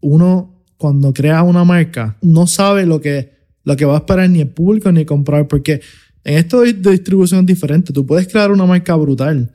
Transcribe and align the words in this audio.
uno 0.00 0.54
cuando 0.76 1.12
crea 1.12 1.42
una 1.42 1.64
marca 1.64 2.16
no 2.22 2.46
sabe 2.46 2.86
lo 2.86 3.00
que, 3.00 3.32
lo 3.64 3.76
que 3.76 3.84
va 3.84 3.94
a 3.94 3.98
esperar 3.98 4.30
ni 4.30 4.40
el 4.40 4.48
público 4.48 4.90
ni 4.92 5.00
el 5.00 5.06
comprador, 5.06 5.48
porque 5.48 5.80
en 6.24 6.38
esto 6.38 6.60
de 6.60 6.72
distribución 6.72 7.40
es 7.40 7.46
diferente. 7.46 7.92
Tú 7.92 8.06
puedes 8.06 8.28
crear 8.28 8.50
una 8.50 8.66
marca 8.66 8.94
brutal, 8.94 9.52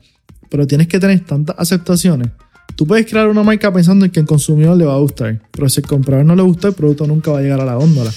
pero 0.50 0.66
tienes 0.66 0.88
que 0.88 0.98
tener 0.98 1.20
tantas 1.20 1.56
aceptaciones. 1.58 2.30
Tú 2.76 2.86
puedes 2.86 3.06
crear 3.06 3.28
una 3.28 3.42
marca 3.42 3.72
pensando 3.72 4.04
en 4.04 4.10
que 4.10 4.20
el 4.20 4.26
consumidor 4.26 4.76
le 4.76 4.84
va 4.84 4.94
a 4.94 4.98
gustar, 4.98 5.40
pero 5.52 5.68
si 5.68 5.80
el 5.80 5.86
comprador 5.86 6.26
no 6.26 6.34
le 6.34 6.42
gusta, 6.42 6.68
el 6.68 6.74
producto 6.74 7.06
nunca 7.06 7.30
va 7.30 7.38
a 7.38 7.42
llegar 7.42 7.60
a 7.60 7.64
la 7.64 7.76
góndola. 7.76 8.10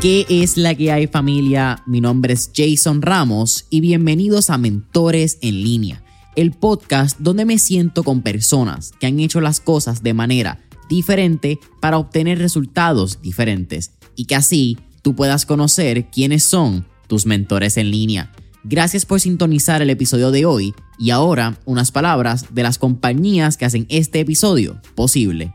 ¿Qué 0.00 0.24
es 0.28 0.56
la 0.56 0.74
que 0.76 0.92
hay 0.92 1.08
familia? 1.08 1.82
Mi 1.86 2.00
nombre 2.00 2.34
es 2.34 2.52
Jason 2.54 3.02
Ramos 3.02 3.66
y 3.70 3.80
bienvenidos 3.80 4.50
a 4.50 4.58
Mentores 4.58 5.38
en 5.40 5.64
línea, 5.64 6.04
el 6.36 6.52
podcast 6.52 7.18
donde 7.18 7.44
me 7.44 7.58
siento 7.58 8.04
con 8.04 8.22
personas 8.22 8.92
que 9.00 9.06
han 9.06 9.18
hecho 9.18 9.40
las 9.40 9.60
cosas 9.60 10.02
de 10.02 10.14
manera 10.14 10.60
diferente 10.88 11.58
para 11.80 11.98
obtener 11.98 12.38
resultados 12.38 13.20
diferentes 13.22 13.92
y 14.14 14.26
que 14.26 14.36
así 14.36 14.78
tú 15.02 15.16
puedas 15.16 15.46
conocer 15.46 16.10
quiénes 16.10 16.44
son 16.44 16.86
tus 17.08 17.26
mentores 17.26 17.76
en 17.76 17.90
línea. 17.90 18.32
Gracias 18.64 19.06
por 19.06 19.20
sintonizar 19.20 19.82
el 19.82 19.90
episodio 19.90 20.30
de 20.30 20.44
hoy 20.44 20.74
y 20.98 21.10
ahora 21.10 21.58
unas 21.64 21.92
palabras 21.92 22.54
de 22.54 22.62
las 22.62 22.78
compañías 22.78 23.56
que 23.56 23.64
hacen 23.64 23.86
este 23.88 24.20
episodio 24.20 24.80
posible. 24.94 25.52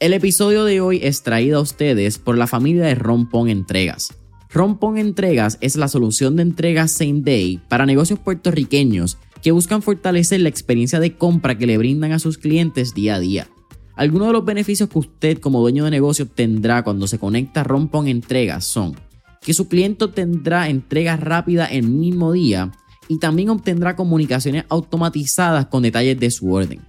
El 0.00 0.12
episodio 0.14 0.64
de 0.64 0.80
hoy 0.80 0.98
es 1.02 1.22
traído 1.22 1.58
a 1.58 1.62
ustedes 1.62 2.18
por 2.18 2.36
la 2.36 2.48
familia 2.48 2.84
de 2.84 2.96
Rompón 2.96 3.48
Entregas. 3.48 4.12
Rompón 4.52 4.98
Entregas 4.98 5.56
es 5.62 5.76
la 5.76 5.88
solución 5.88 6.36
de 6.36 6.42
entregas 6.42 6.90
same 6.90 7.22
day 7.22 7.58
para 7.68 7.86
negocios 7.86 8.18
puertorriqueños 8.18 9.16
que 9.40 9.50
buscan 9.50 9.80
fortalecer 9.80 10.42
la 10.42 10.50
experiencia 10.50 11.00
de 11.00 11.16
compra 11.16 11.56
que 11.56 11.66
le 11.66 11.78
brindan 11.78 12.12
a 12.12 12.18
sus 12.18 12.36
clientes 12.36 12.92
día 12.92 13.14
a 13.14 13.20
día. 13.20 13.48
Algunos 13.96 14.28
de 14.28 14.34
los 14.34 14.44
beneficios 14.44 14.90
que 14.90 14.98
usted 14.98 15.38
como 15.38 15.60
dueño 15.60 15.86
de 15.86 15.90
negocio 15.90 16.26
tendrá 16.26 16.84
cuando 16.84 17.06
se 17.06 17.18
conecta 17.18 17.62
a 17.62 17.64
Rompón 17.64 18.08
Entregas 18.08 18.64
son 18.64 18.94
que 19.40 19.54
su 19.54 19.68
cliente 19.68 20.06
tendrá 20.08 20.68
entregas 20.68 21.18
rápidas 21.18 21.70
el 21.72 21.84
mismo 21.84 22.32
día 22.32 22.72
y 23.08 23.18
también 23.18 23.48
obtendrá 23.48 23.96
comunicaciones 23.96 24.64
automatizadas 24.68 25.66
con 25.66 25.82
detalles 25.82 26.20
de 26.20 26.30
su 26.30 26.52
orden 26.52 26.80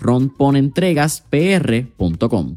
www.ronponentregaspr.com. 0.00 2.56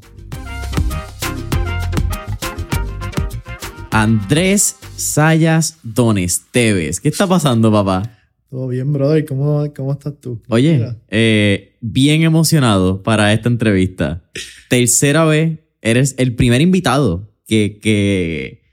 Andrés 3.92 4.78
Sayas 4.96 5.78
Donesteves. 5.84 7.00
¿Qué 7.00 7.10
está 7.10 7.28
pasando, 7.28 7.72
papá? 7.72 8.18
Todo 8.50 8.68
bien, 8.68 8.92
brother. 8.92 9.24
¿Cómo, 9.26 9.72
cómo 9.76 9.92
estás 9.94 10.20
tú? 10.20 10.42
Oye, 10.48 10.96
eh, 11.10 11.78
bien 11.82 12.24
emocionado 12.24 13.04
para 13.04 13.32
esta 13.34 13.50
entrevista. 13.50 14.24
Tercera 14.70 15.26
vez, 15.26 15.60
eres 15.82 16.16
el 16.18 16.34
primer 16.36 16.62
invitado 16.62 17.30
que, 17.46 17.80
que, 17.82 18.64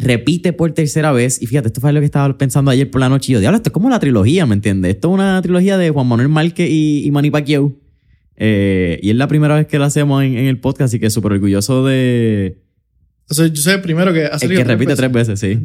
repite 0.00 0.52
por 0.52 0.72
tercera 0.72 1.12
vez. 1.12 1.40
Y 1.40 1.46
fíjate, 1.46 1.68
esto 1.68 1.80
fue 1.80 1.92
lo 1.92 2.00
que 2.00 2.06
estaba 2.06 2.36
pensando 2.36 2.70
ayer 2.70 2.90
por 2.90 3.00
la 3.00 3.08
noche. 3.08 3.32
Y 3.32 3.34
yo, 3.34 3.40
diablo, 3.40 3.56
esto 3.56 3.68
es 3.68 3.72
como 3.72 3.90
la 3.90 4.00
trilogía, 4.00 4.46
¿me 4.46 4.54
entiendes? 4.54 4.94
Esto 4.94 5.08
es 5.08 5.14
una 5.14 5.40
trilogía 5.42 5.78
de 5.78 5.90
Juan 5.90 6.08
Manuel 6.08 6.28
Márquez 6.28 6.68
y, 6.70 7.04
y 7.04 7.10
Manny 7.10 7.30
Pacquiao. 7.30 7.72
Eh, 8.42 8.98
y 9.02 9.10
es 9.10 9.16
la 9.16 9.28
primera 9.28 9.54
vez 9.54 9.66
que 9.66 9.78
lo 9.78 9.84
hacemos 9.84 10.24
en, 10.24 10.34
el 10.34 10.58
podcast, 10.58 10.86
así 10.86 10.98
que 10.98 11.10
súper 11.10 11.32
orgulloso 11.32 11.84
de. 11.84 12.58
O 13.28 13.34
sea, 13.34 13.46
yo 13.46 13.60
soy 13.60 13.74
el 13.74 13.82
primero 13.82 14.14
que 14.14 14.24
hace 14.24 14.46
El 14.46 14.56
que 14.56 14.64
repite 14.64 14.96
tres 14.96 15.12
veces, 15.12 15.38
sí. 15.38 15.60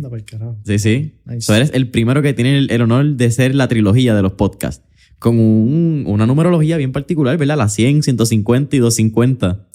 Sí, 0.66 0.80
sí. 0.80 1.14
eres 1.26 1.72
el 1.74 1.90
primero 1.90 2.22
que 2.22 2.34
tiene 2.34 2.68
el, 2.70 2.82
honor 2.82 3.16
de 3.16 3.32
ser 3.32 3.56
la 3.56 3.70
trilogía 3.70 4.14
de 4.14 4.22
los 4.22 4.34
podcasts. 4.34 4.84
Con 5.20 5.40
un, 5.40 6.04
una 6.06 6.28
numerología 6.28 6.76
bien 6.76 6.92
particular, 6.92 7.38
¿verdad? 7.38 7.58
La 7.58 7.70
100, 7.70 8.04
150 8.04 8.76
y 8.76 8.80
250. 8.80 9.68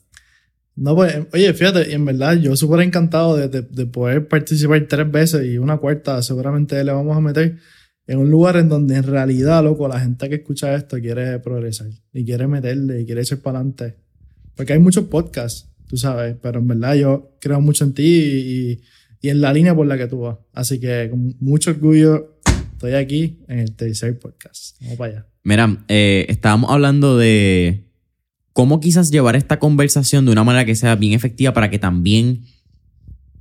No, 0.77 0.94
pues, 0.94 1.21
oye, 1.32 1.55
fíjate, 1.55 1.91
y 1.91 1.94
en 1.94 2.05
verdad 2.05 2.37
yo 2.37 2.55
súper 2.55 2.81
encantado 2.81 3.34
de, 3.34 3.49
de, 3.49 3.87
poder 3.87 4.28
participar 4.28 4.87
tres 4.88 5.11
veces 5.11 5.47
y 5.47 5.56
una 5.56 5.78
cuarta 5.78 6.22
seguramente 6.22 6.84
le 6.84 6.93
vamos 6.93 7.17
a 7.17 7.21
meter 7.21 7.56
en 8.10 8.19
un 8.19 8.28
lugar 8.28 8.56
en 8.56 8.69
donde 8.69 8.97
en 8.97 9.04
realidad, 9.04 9.62
loco, 9.62 9.87
la 9.87 10.00
gente 10.00 10.28
que 10.28 10.34
escucha 10.34 10.75
esto 10.75 10.98
quiere 10.98 11.38
progresar 11.38 11.87
y 12.12 12.25
quiere 12.25 12.48
meterle 12.48 13.03
y 13.03 13.06
quiere 13.06 13.21
echar 13.21 13.38
para 13.38 13.60
adelante. 13.60 13.94
Porque 14.56 14.72
hay 14.72 14.81
muchos 14.81 15.04
podcasts, 15.04 15.69
tú 15.87 15.97
sabes, 15.97 16.34
pero 16.43 16.59
en 16.59 16.66
verdad 16.66 16.97
yo 16.97 17.37
creo 17.41 17.60
mucho 17.60 17.84
en 17.84 17.94
ti 17.94 18.03
y, 18.03 18.81
y 19.20 19.28
en 19.28 19.41
la 19.41 19.53
línea 19.53 19.76
por 19.76 19.87
la 19.87 19.97
que 19.97 20.09
tú 20.09 20.22
vas. 20.22 20.38
Así 20.53 20.81
que 20.81 21.06
con 21.09 21.37
mucho 21.38 21.70
orgullo 21.70 22.37
estoy 22.72 22.94
aquí 22.94 23.38
en 23.47 23.60
el 23.60 23.76
tercer 23.76 24.19
podcast. 24.19 24.76
Vamos 24.81 24.99
para 24.99 25.12
allá. 25.12 25.26
Mira, 25.44 25.84
eh, 25.87 26.26
estábamos 26.28 26.72
hablando 26.72 27.16
de 27.16 27.84
cómo 28.53 28.81
quizás 28.81 29.12
llevar 29.12 29.37
esta 29.37 29.60
conversación 29.60 30.25
de 30.25 30.32
una 30.32 30.43
manera 30.43 30.65
que 30.65 30.75
sea 30.75 30.97
bien 30.97 31.12
efectiva 31.12 31.53
para 31.53 31.70
que 31.70 31.78
también, 31.78 32.41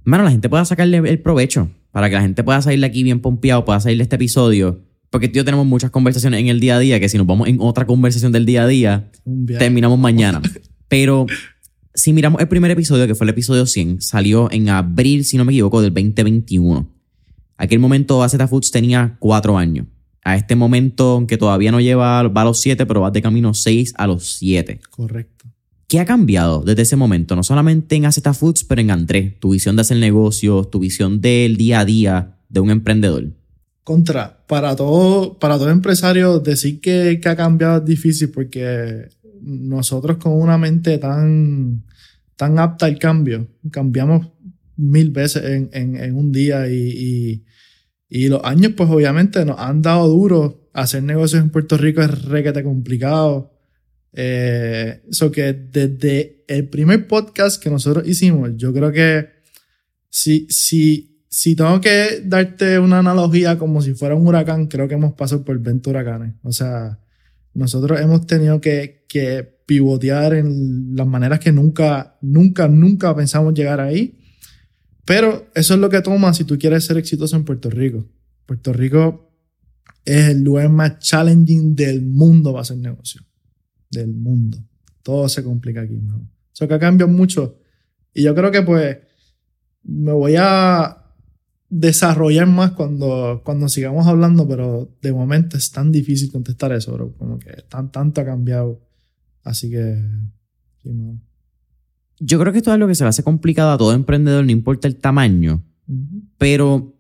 mano, 0.04 0.26
la 0.26 0.30
gente 0.30 0.48
pueda 0.48 0.64
sacarle 0.64 0.98
el 0.98 1.20
provecho, 1.22 1.72
para 1.92 2.10
que 2.10 2.16
la 2.16 2.22
gente 2.22 2.44
pueda 2.44 2.62
salir 2.62 2.80
de 2.80 2.86
aquí 2.86 3.04
bien 3.04 3.20
pompeado, 3.20 3.66
pueda 3.66 3.80
salir 3.80 3.98
de 3.98 4.04
este 4.04 4.16
episodio. 4.16 4.84
Porque 5.10 5.28
tío, 5.28 5.44
tenemos 5.44 5.66
muchas 5.66 5.90
conversaciones 5.92 6.40
en 6.40 6.48
el 6.48 6.60
día 6.60 6.76
a 6.76 6.80
día 6.80 7.00
que 7.00 7.10
si 7.10 7.18
nos 7.18 7.26
vamos 7.26 7.48
en 7.48 7.58
otra 7.60 7.86
conversación 7.86 8.32
del 8.32 8.46
día 8.46 8.64
a 8.64 8.68
día, 8.68 9.12
terminamos 9.58 9.98
mañana. 9.98 10.42
Pero 10.88 11.26
si 11.94 12.14
miramos 12.14 12.42
el 12.42 12.48
primer 12.48 12.72
episodio, 12.72 13.08
que 13.08 13.16
fue 13.16 13.26
el 13.26 13.30
episodio 13.30 13.66
100, 13.66 14.02
salió 14.02 14.52
en 14.52 14.70
abril, 14.70 15.26
si 15.26 15.38
no 15.38 15.46
me 15.46 15.52
equivoco, 15.52 15.82
del 15.82 15.94
2021. 15.94 16.88
Aquel 17.58 17.80
momento 17.80 18.24
AZ 18.24 18.38
Foods 18.48 18.72
tenía 18.72 19.18
cuatro 19.20 19.58
años 19.58 19.88
a 20.24 20.36
este 20.36 20.56
momento, 20.56 21.12
aunque 21.12 21.38
todavía 21.38 21.72
no 21.72 21.80
lleva, 21.80 22.24
va 22.24 22.42
a 22.42 22.46
los 22.46 22.60
7, 22.62 22.86
pero 22.86 23.02
va 23.02 23.12
de 23.12 23.22
camino 23.22 23.54
6 23.54 23.94
a 23.98 24.08
los 24.08 24.38
7. 24.38 24.80
Correcto. 24.90 25.49
¿Qué 25.90 26.00
ha 26.00 26.06
cambiado 26.06 26.62
desde 26.62 26.84
ese 26.84 26.96
momento? 26.96 27.36
No 27.36 27.44
solamente 27.44 27.98
en 27.98 28.06
AZ 28.06 28.22
Foods, 28.38 28.64
pero 28.64 28.80
en 28.80 28.92
Andrés, 28.92 29.38
tu 29.40 29.52
visión 29.52 29.76
de 29.76 29.82
hacer 29.82 29.98
negocios, 29.98 30.70
tu 30.70 30.80
visión 30.80 31.20
del 31.20 31.58
día 31.58 31.82
a 31.82 31.86
día 31.86 32.38
de 32.48 32.62
un 32.62 32.70
emprendedor. 32.70 33.32
Contra, 33.84 34.46
para 34.48 34.76
todo, 34.76 35.38
para 35.40 35.58
todo 35.58 35.70
empresario, 35.70 36.40
decir 36.40 36.80
que, 36.80 37.20
ha 37.26 37.36
cambiado 37.36 37.80
es 37.80 37.86
difícil 37.86 38.30
porque 38.30 39.10
nosotros 39.42 40.18
con 40.18 40.34
una 40.34 40.58
mente 40.58 41.00
tan, 41.00 41.84
tan 42.36 42.60
apta 42.60 42.86
al 42.86 42.98
cambio, 42.98 43.48
cambiamos 43.72 44.28
mil 44.78 45.10
veces 45.10 45.44
en, 45.72 46.16
un 46.16 46.32
día 46.32 46.70
y 46.70 47.44
y 48.10 48.28
los 48.28 48.44
años, 48.44 48.74
pues 48.76 48.90
obviamente 48.90 49.46
nos 49.46 49.60
han 49.60 49.84
dado 49.84 50.08
duro. 50.08 50.70
Hacer 50.74 51.04
negocios 51.04 51.44
en 51.44 51.52
Puerto 51.52 51.78
Rico 51.78 52.02
es 52.02 52.26
requete 52.26 52.64
complicado. 52.64 53.54
Eso 54.12 55.28
eh, 55.28 55.32
que 55.32 55.54
desde 55.54 56.44
el 56.48 56.68
primer 56.68 57.08
podcast 57.08 57.62
que 57.62 57.70
nosotros 57.70 58.08
hicimos, 58.08 58.52
yo 58.56 58.74
creo 58.74 58.92
que 58.92 59.30
si, 60.10 60.48
si, 60.50 61.24
si 61.30 61.56
tengo 61.56 61.80
que 61.80 62.22
darte 62.26 62.80
una 62.80 63.00
analogía 63.00 63.58
como 63.58 63.82
si 63.82 63.94
fuera 63.94 64.16
un 64.16 64.28
huracán, 64.28 64.68
creo 64.68 64.88
que 64.88 64.96
hemos 64.96 65.14
pasado 65.14 65.46
por 65.46 65.60
20 65.60 65.90
huracanes. 65.90 66.36
O 66.42 66.52
sea, 66.52 67.00
nosotros 67.54 68.02
hemos 68.02 68.26
tenido 68.26 68.60
que, 68.60 69.06
que 69.08 69.44
pivotear 69.66 70.34
en 70.34 70.96
las 70.96 71.06
maneras 71.06 71.40
que 71.40 71.52
nunca, 71.52 72.18
nunca, 72.22 72.68
nunca 72.68 73.16
pensamos 73.16 73.54
llegar 73.54 73.80
ahí. 73.80 74.18
Pero 75.06 75.50
eso 75.54 75.76
es 75.76 75.80
lo 75.80 75.90
que 75.90 76.02
toma 76.02 76.34
si 76.34 76.44
tú 76.44 76.58
quieres 76.58 76.86
ser 76.86 76.98
exitoso 76.98 77.36
en 77.36 77.46
Puerto 77.46 77.70
Rico. 77.70 78.08
Puerto 78.46 78.74
Rico 78.74 79.32
es 80.06 80.30
el 80.30 80.44
lugar 80.44 80.70
más 80.70 81.00
challenging 81.00 81.76
del 81.76 82.02
mundo 82.02 82.52
para 82.52 82.64
hacer 82.64 82.78
negocio. 82.78 83.22
Del 83.90 84.14
mundo. 84.14 84.58
Todo 85.04 85.28
se 85.30 85.44
complica 85.44 85.82
aquí, 85.82 85.96
¿no? 85.96 86.30
Eso 86.54 86.68
que 86.68 86.80
cambia 86.80 87.08
mucho. 87.08 87.58
Y 88.14 88.24
yo 88.24 88.36
creo 88.36 88.52
que 88.52 88.62
pues 88.62 88.98
me 89.84 90.12
voy 90.12 90.36
a 90.38 90.98
desarrollar 91.70 92.48
más 92.48 92.72
cuando, 92.72 93.42
cuando 93.44 93.70
sigamos 93.70 94.08
hablando, 94.08 94.48
pero 94.48 94.96
de 95.02 95.14
momento 95.14 95.58
es 95.58 95.72
tan 95.72 95.92
difícil 95.92 96.32
contestar 96.32 96.72
eso, 96.74 96.94
bro. 96.94 97.16
Como 97.18 97.40
que 97.40 97.64
tan, 97.70 97.92
tanto 97.92 98.22
ha 98.22 98.26
cambiado. 98.26 98.82
Así 99.44 99.70
que, 99.70 100.04
sí, 100.84 100.90
no. 100.94 101.20
Yo 102.20 102.40
creo 102.40 102.52
que 102.52 102.58
esto 102.58 102.74
es 102.74 102.80
lo 102.80 102.88
que 102.88 102.96
se 102.96 103.04
le 103.04 103.10
hace 103.10 103.24
complicado 103.24 103.72
a 103.72 103.78
todo 103.78 103.94
emprendedor, 103.94 104.44
no 104.44 104.52
importa 104.52 104.88
el 104.88 104.98
tamaño. 104.98 105.64
Pero 106.38 107.00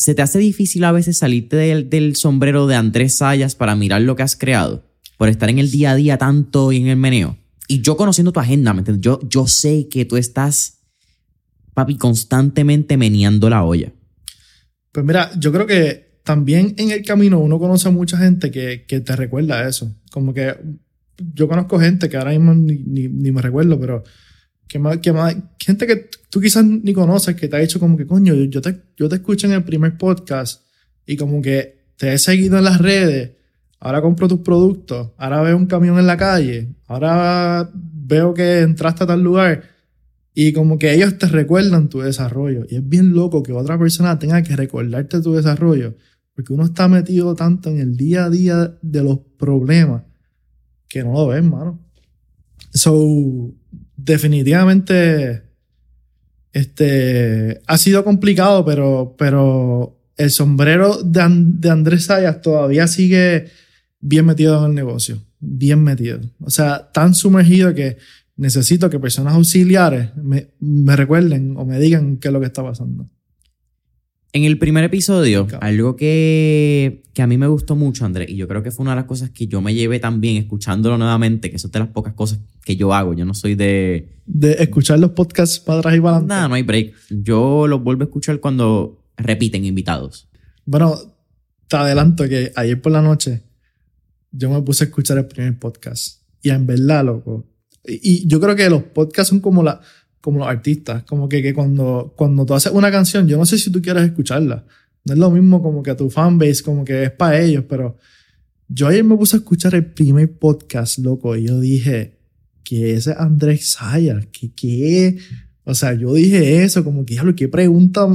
¿Se 0.00 0.14
te 0.14 0.22
hace 0.22 0.38
difícil 0.38 0.84
a 0.84 0.92
veces 0.92 1.18
salirte 1.18 1.56
del, 1.56 1.90
del 1.90 2.16
sombrero 2.16 2.66
de 2.66 2.74
Andrés 2.74 3.18
Sayas 3.18 3.54
para 3.54 3.76
mirar 3.76 4.00
lo 4.00 4.16
que 4.16 4.22
has 4.22 4.34
creado? 4.34 4.82
Por 5.20 5.28
estar 5.28 5.50
en 5.50 5.58
el 5.58 5.70
día 5.70 5.90
a 5.90 5.96
día 5.96 6.16
tanto 6.16 6.72
y 6.72 6.78
en 6.78 6.86
el 6.86 6.96
meneo. 6.96 7.36
Y 7.68 7.82
yo 7.82 7.94
conociendo 7.98 8.32
tu 8.32 8.40
agenda. 8.40 8.74
Yo, 9.00 9.20
yo 9.28 9.46
sé 9.46 9.86
que 9.90 10.06
tú 10.06 10.16
estás, 10.16 10.78
papi, 11.74 11.98
constantemente 11.98 12.96
meneando 12.96 13.50
la 13.50 13.62
olla. 13.62 13.92
Pues 14.90 15.04
mira, 15.04 15.30
yo 15.38 15.52
creo 15.52 15.66
que 15.66 16.22
también 16.24 16.72
en 16.78 16.90
el 16.90 17.04
camino 17.04 17.38
uno 17.38 17.58
conoce 17.58 17.88
a 17.88 17.90
mucha 17.90 18.16
gente 18.16 18.50
que, 18.50 18.86
que 18.88 19.00
te 19.00 19.14
recuerda 19.14 19.68
eso. 19.68 19.94
Como 20.10 20.32
que 20.32 20.56
yo 21.34 21.48
conozco 21.48 21.78
gente 21.78 22.08
que 22.08 22.16
ahora 22.16 22.30
mismo 22.30 22.54
ni, 22.54 22.78
ni, 22.78 23.08
ni 23.08 23.30
me 23.30 23.42
recuerdo, 23.42 23.78
pero 23.78 24.02
que 24.66 24.78
más, 24.78 25.00
que 25.00 25.12
más, 25.12 25.36
gente 25.58 25.86
que 25.86 26.08
tú 26.30 26.40
quizás 26.40 26.64
ni 26.64 26.94
conoces, 26.94 27.36
que 27.36 27.46
te 27.46 27.56
ha 27.56 27.60
dicho 27.60 27.78
como 27.78 27.98
que, 27.98 28.06
coño, 28.06 28.32
yo 28.32 28.62
te, 28.62 28.74
yo 28.96 29.06
te 29.06 29.16
escuché 29.16 29.48
en 29.48 29.52
el 29.52 29.64
primer 29.64 29.98
podcast 29.98 30.62
y 31.04 31.18
como 31.18 31.42
que 31.42 31.90
te 31.98 32.14
he 32.14 32.18
seguido 32.18 32.56
en 32.56 32.64
las 32.64 32.78
redes, 32.78 33.32
ahora 33.80 34.02
compro 34.02 34.28
tus 34.28 34.40
productos, 34.40 35.10
ahora 35.16 35.40
veo 35.40 35.56
un 35.56 35.66
camión 35.66 35.98
en 35.98 36.06
la 36.06 36.16
calle, 36.16 36.74
ahora 36.86 37.70
veo 37.74 38.34
que 38.34 38.60
entraste 38.60 39.04
a 39.04 39.06
tal 39.06 39.22
lugar 39.22 39.62
y 40.34 40.52
como 40.52 40.78
que 40.78 40.94
ellos 40.94 41.18
te 41.18 41.26
recuerdan 41.26 41.88
tu 41.88 42.00
desarrollo. 42.00 42.64
Y 42.68 42.76
es 42.76 42.88
bien 42.88 43.14
loco 43.14 43.42
que 43.42 43.52
otra 43.52 43.78
persona 43.78 44.18
tenga 44.18 44.42
que 44.42 44.54
recordarte 44.54 45.20
tu 45.20 45.32
desarrollo, 45.32 45.96
porque 46.34 46.52
uno 46.52 46.64
está 46.64 46.88
metido 46.88 47.34
tanto 47.34 47.70
en 47.70 47.78
el 47.78 47.96
día 47.96 48.26
a 48.26 48.30
día 48.30 48.78
de 48.82 49.02
los 49.02 49.18
problemas 49.38 50.02
que 50.88 51.02
no 51.02 51.12
lo 51.12 51.28
ves, 51.28 51.42
mano. 51.42 51.80
So, 52.72 53.52
definitivamente 53.96 55.42
este, 56.52 57.60
ha 57.66 57.78
sido 57.78 58.04
complicado, 58.04 58.64
pero, 58.64 59.14
pero 59.18 59.98
el 60.16 60.30
sombrero 60.30 61.02
de, 61.02 61.22
de 61.28 61.70
Andrés 61.70 62.04
Sayas 62.04 62.42
todavía 62.42 62.86
sigue 62.86 63.46
bien 64.00 64.26
metido 64.26 64.58
en 64.58 64.70
el 64.70 64.74
negocio, 64.74 65.18
bien 65.38 65.82
metido. 65.82 66.20
O 66.40 66.50
sea, 66.50 66.90
tan 66.92 67.14
sumergido 67.14 67.74
que 67.74 67.98
necesito 68.36 68.88
que 68.88 68.98
personas 68.98 69.34
auxiliares 69.34 70.16
me, 70.16 70.48
me 70.60 70.96
recuerden 70.96 71.56
o 71.56 71.64
me 71.64 71.78
digan 71.78 72.16
qué 72.16 72.28
es 72.28 72.32
lo 72.32 72.40
que 72.40 72.46
está 72.46 72.62
pasando. 72.62 73.08
En 74.32 74.44
el 74.44 74.58
primer 74.58 74.84
episodio, 74.84 75.48
algo 75.60 75.96
que, 75.96 77.02
que, 77.12 77.20
a 77.22 77.26
mí 77.26 77.36
me 77.36 77.48
gustó 77.48 77.74
mucho, 77.74 78.04
Andrés, 78.04 78.30
y 78.30 78.36
yo 78.36 78.46
creo 78.46 78.62
que 78.62 78.70
fue 78.70 78.84
una 78.84 78.92
de 78.92 78.96
las 78.96 79.06
cosas 79.06 79.30
que 79.30 79.48
yo 79.48 79.60
me 79.60 79.74
llevé 79.74 79.98
también 79.98 80.36
escuchándolo 80.36 80.96
nuevamente, 80.96 81.50
que 81.50 81.56
eso 81.56 81.66
es 81.66 81.72
de 81.72 81.80
las 81.80 81.88
pocas 81.88 82.14
cosas 82.14 82.38
que 82.64 82.76
yo 82.76 82.94
hago. 82.94 83.12
Yo 83.14 83.24
no 83.24 83.34
soy 83.34 83.56
de... 83.56 84.20
De 84.26 84.52
escuchar 84.60 85.00
los 85.00 85.10
podcasts 85.10 85.58
para 85.58 85.80
atrás 85.80 85.96
y 85.96 86.00
para 86.00 86.10
adelante. 86.18 86.34
Nada, 86.34 86.48
no 86.48 86.54
hay 86.54 86.62
break. 86.62 86.94
Yo 87.10 87.66
los 87.66 87.82
vuelvo 87.82 88.02
a 88.02 88.04
escuchar 88.04 88.38
cuando 88.38 89.02
repiten 89.16 89.64
invitados. 89.64 90.28
Bueno, 90.64 90.96
te 91.66 91.76
adelanto 91.76 92.28
que 92.28 92.52
ayer 92.54 92.80
por 92.80 92.92
la 92.92 93.02
noche 93.02 93.42
yo 94.32 94.50
me 94.50 94.62
puse 94.62 94.84
a 94.84 94.86
escuchar 94.86 95.18
el 95.18 95.26
primer 95.26 95.58
podcast. 95.58 96.22
Y 96.42 96.50
en 96.50 96.66
verdad, 96.66 97.04
loco. 97.04 97.46
Y, 97.84 98.00
y 98.02 98.26
yo 98.26 98.40
creo 98.40 98.56
que 98.56 98.68
los 98.70 98.82
podcasts 98.84 99.30
son 99.30 99.40
como 99.40 99.62
la 99.62 99.80
como 100.20 100.38
los 100.38 100.48
artistas. 100.48 101.04
Como 101.04 101.28
que, 101.28 101.42
que 101.42 101.54
cuando, 101.54 102.12
cuando 102.16 102.44
tú 102.46 102.54
haces 102.54 102.72
una 102.72 102.90
canción, 102.90 103.26
yo 103.26 103.36
no 103.36 103.46
sé 103.46 103.58
si 103.58 103.70
tú 103.70 103.80
quieres 103.80 104.04
escucharla. 104.04 104.64
No 105.04 105.14
es 105.14 105.18
lo 105.18 105.30
mismo 105.30 105.62
como 105.62 105.82
que 105.82 105.90
a 105.90 105.96
tu 105.96 106.10
fanbase, 106.10 106.62
como 106.62 106.84
que 106.84 107.04
es 107.04 107.10
para 107.10 107.40
ellos, 107.40 107.64
pero 107.68 107.96
yo 108.68 108.86
ayer 108.86 109.02
me 109.02 109.16
puse 109.16 109.36
a 109.36 109.38
escuchar 109.38 109.74
el 109.74 109.86
primer 109.86 110.38
podcast, 110.38 110.98
loco, 110.98 111.34
y 111.34 111.46
yo 111.46 111.58
dije, 111.58 112.18
¿qué 112.62 112.94
es 112.94 113.08
Andrés 113.08 113.72
Sayas? 113.72 114.26
¿Qué, 114.26 114.52
qué? 114.52 115.18
O 115.64 115.74
sea, 115.74 115.94
yo 115.94 116.12
dije 116.14 116.62
eso, 116.62 116.84
como 116.84 117.04
que, 117.04 117.16
¿qué 117.34 117.48
pregunta 117.48 118.06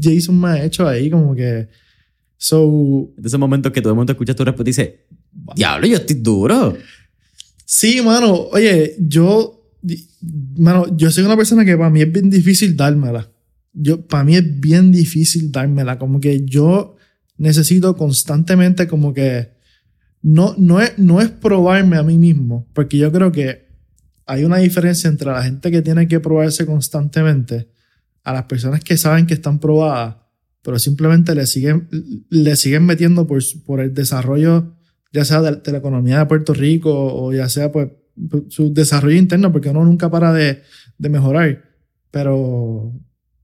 Jason 0.00 0.38
me 0.40 0.48
ha 0.48 0.64
hecho 0.64 0.86
ahí? 0.86 1.08
Como 1.08 1.34
que, 1.34 1.68
so... 2.36 3.12
De 3.16 3.28
ese 3.28 3.38
momento 3.38 3.72
que 3.72 3.80
todo 3.80 3.92
el 3.92 3.96
mundo 3.96 4.12
escucha 4.12 4.34
tu 4.34 4.44
respuesta 4.44 4.68
y 4.68 4.72
dice, 4.72 5.06
diablo, 5.54 5.86
yo 5.86 5.96
estoy 5.96 6.16
duro. 6.16 6.76
Sí, 7.64 8.02
mano, 8.02 8.34
oye, 8.52 8.96
yo 8.98 9.62
Mano, 10.56 10.96
yo 10.96 11.10
soy 11.10 11.24
una 11.24 11.36
persona 11.36 11.64
que 11.64 11.76
para 11.76 11.90
mí 11.90 12.00
es 12.00 12.12
bien 12.12 12.30
difícil 12.30 12.76
dármela. 12.76 13.28
Yo, 13.72 14.06
para 14.06 14.22
mí 14.22 14.36
es 14.36 14.60
bien 14.60 14.92
difícil 14.92 15.50
dármela. 15.50 15.98
Como 15.98 16.20
que 16.20 16.44
yo 16.44 16.96
necesito 17.36 17.96
constantemente 17.96 18.86
como 18.86 19.12
que... 19.12 19.50
No, 20.22 20.54
no, 20.56 20.80
es, 20.80 20.96
no 20.98 21.20
es 21.20 21.30
probarme 21.30 21.96
a 21.96 22.04
mí 22.04 22.16
mismo, 22.16 22.68
porque 22.74 22.96
yo 22.96 23.10
creo 23.10 23.32
que 23.32 23.66
hay 24.24 24.44
una 24.44 24.58
diferencia 24.58 25.10
entre 25.10 25.32
la 25.32 25.42
gente 25.42 25.72
que 25.72 25.82
tiene 25.82 26.06
que 26.06 26.20
probarse 26.20 26.64
constantemente 26.64 27.68
a 28.22 28.32
las 28.32 28.44
personas 28.44 28.84
que 28.84 28.96
saben 28.96 29.26
que 29.26 29.34
están 29.34 29.58
probadas, 29.58 30.18
pero 30.62 30.78
simplemente 30.78 31.34
le 31.34 31.44
siguen, 31.48 31.88
le 32.30 32.54
siguen 32.54 32.86
metiendo 32.86 33.26
por, 33.26 33.42
por 33.66 33.80
el 33.80 33.92
desarrollo, 33.92 34.76
ya 35.12 35.24
sea 35.24 35.40
de, 35.42 35.72
la 35.72 35.78
economía 35.78 36.18
de 36.18 36.26
Puerto 36.26 36.54
Rico 36.54 36.90
o 36.92 37.32
ya 37.32 37.48
sea 37.48 37.70
pues 37.70 37.90
su 38.48 38.72
desarrollo 38.72 39.16
interno, 39.16 39.52
porque 39.52 39.70
uno 39.70 39.84
nunca 39.84 40.10
para 40.10 40.32
de, 40.32 40.62
de 40.98 41.08
mejorar. 41.08 41.62
Pero, 42.10 42.92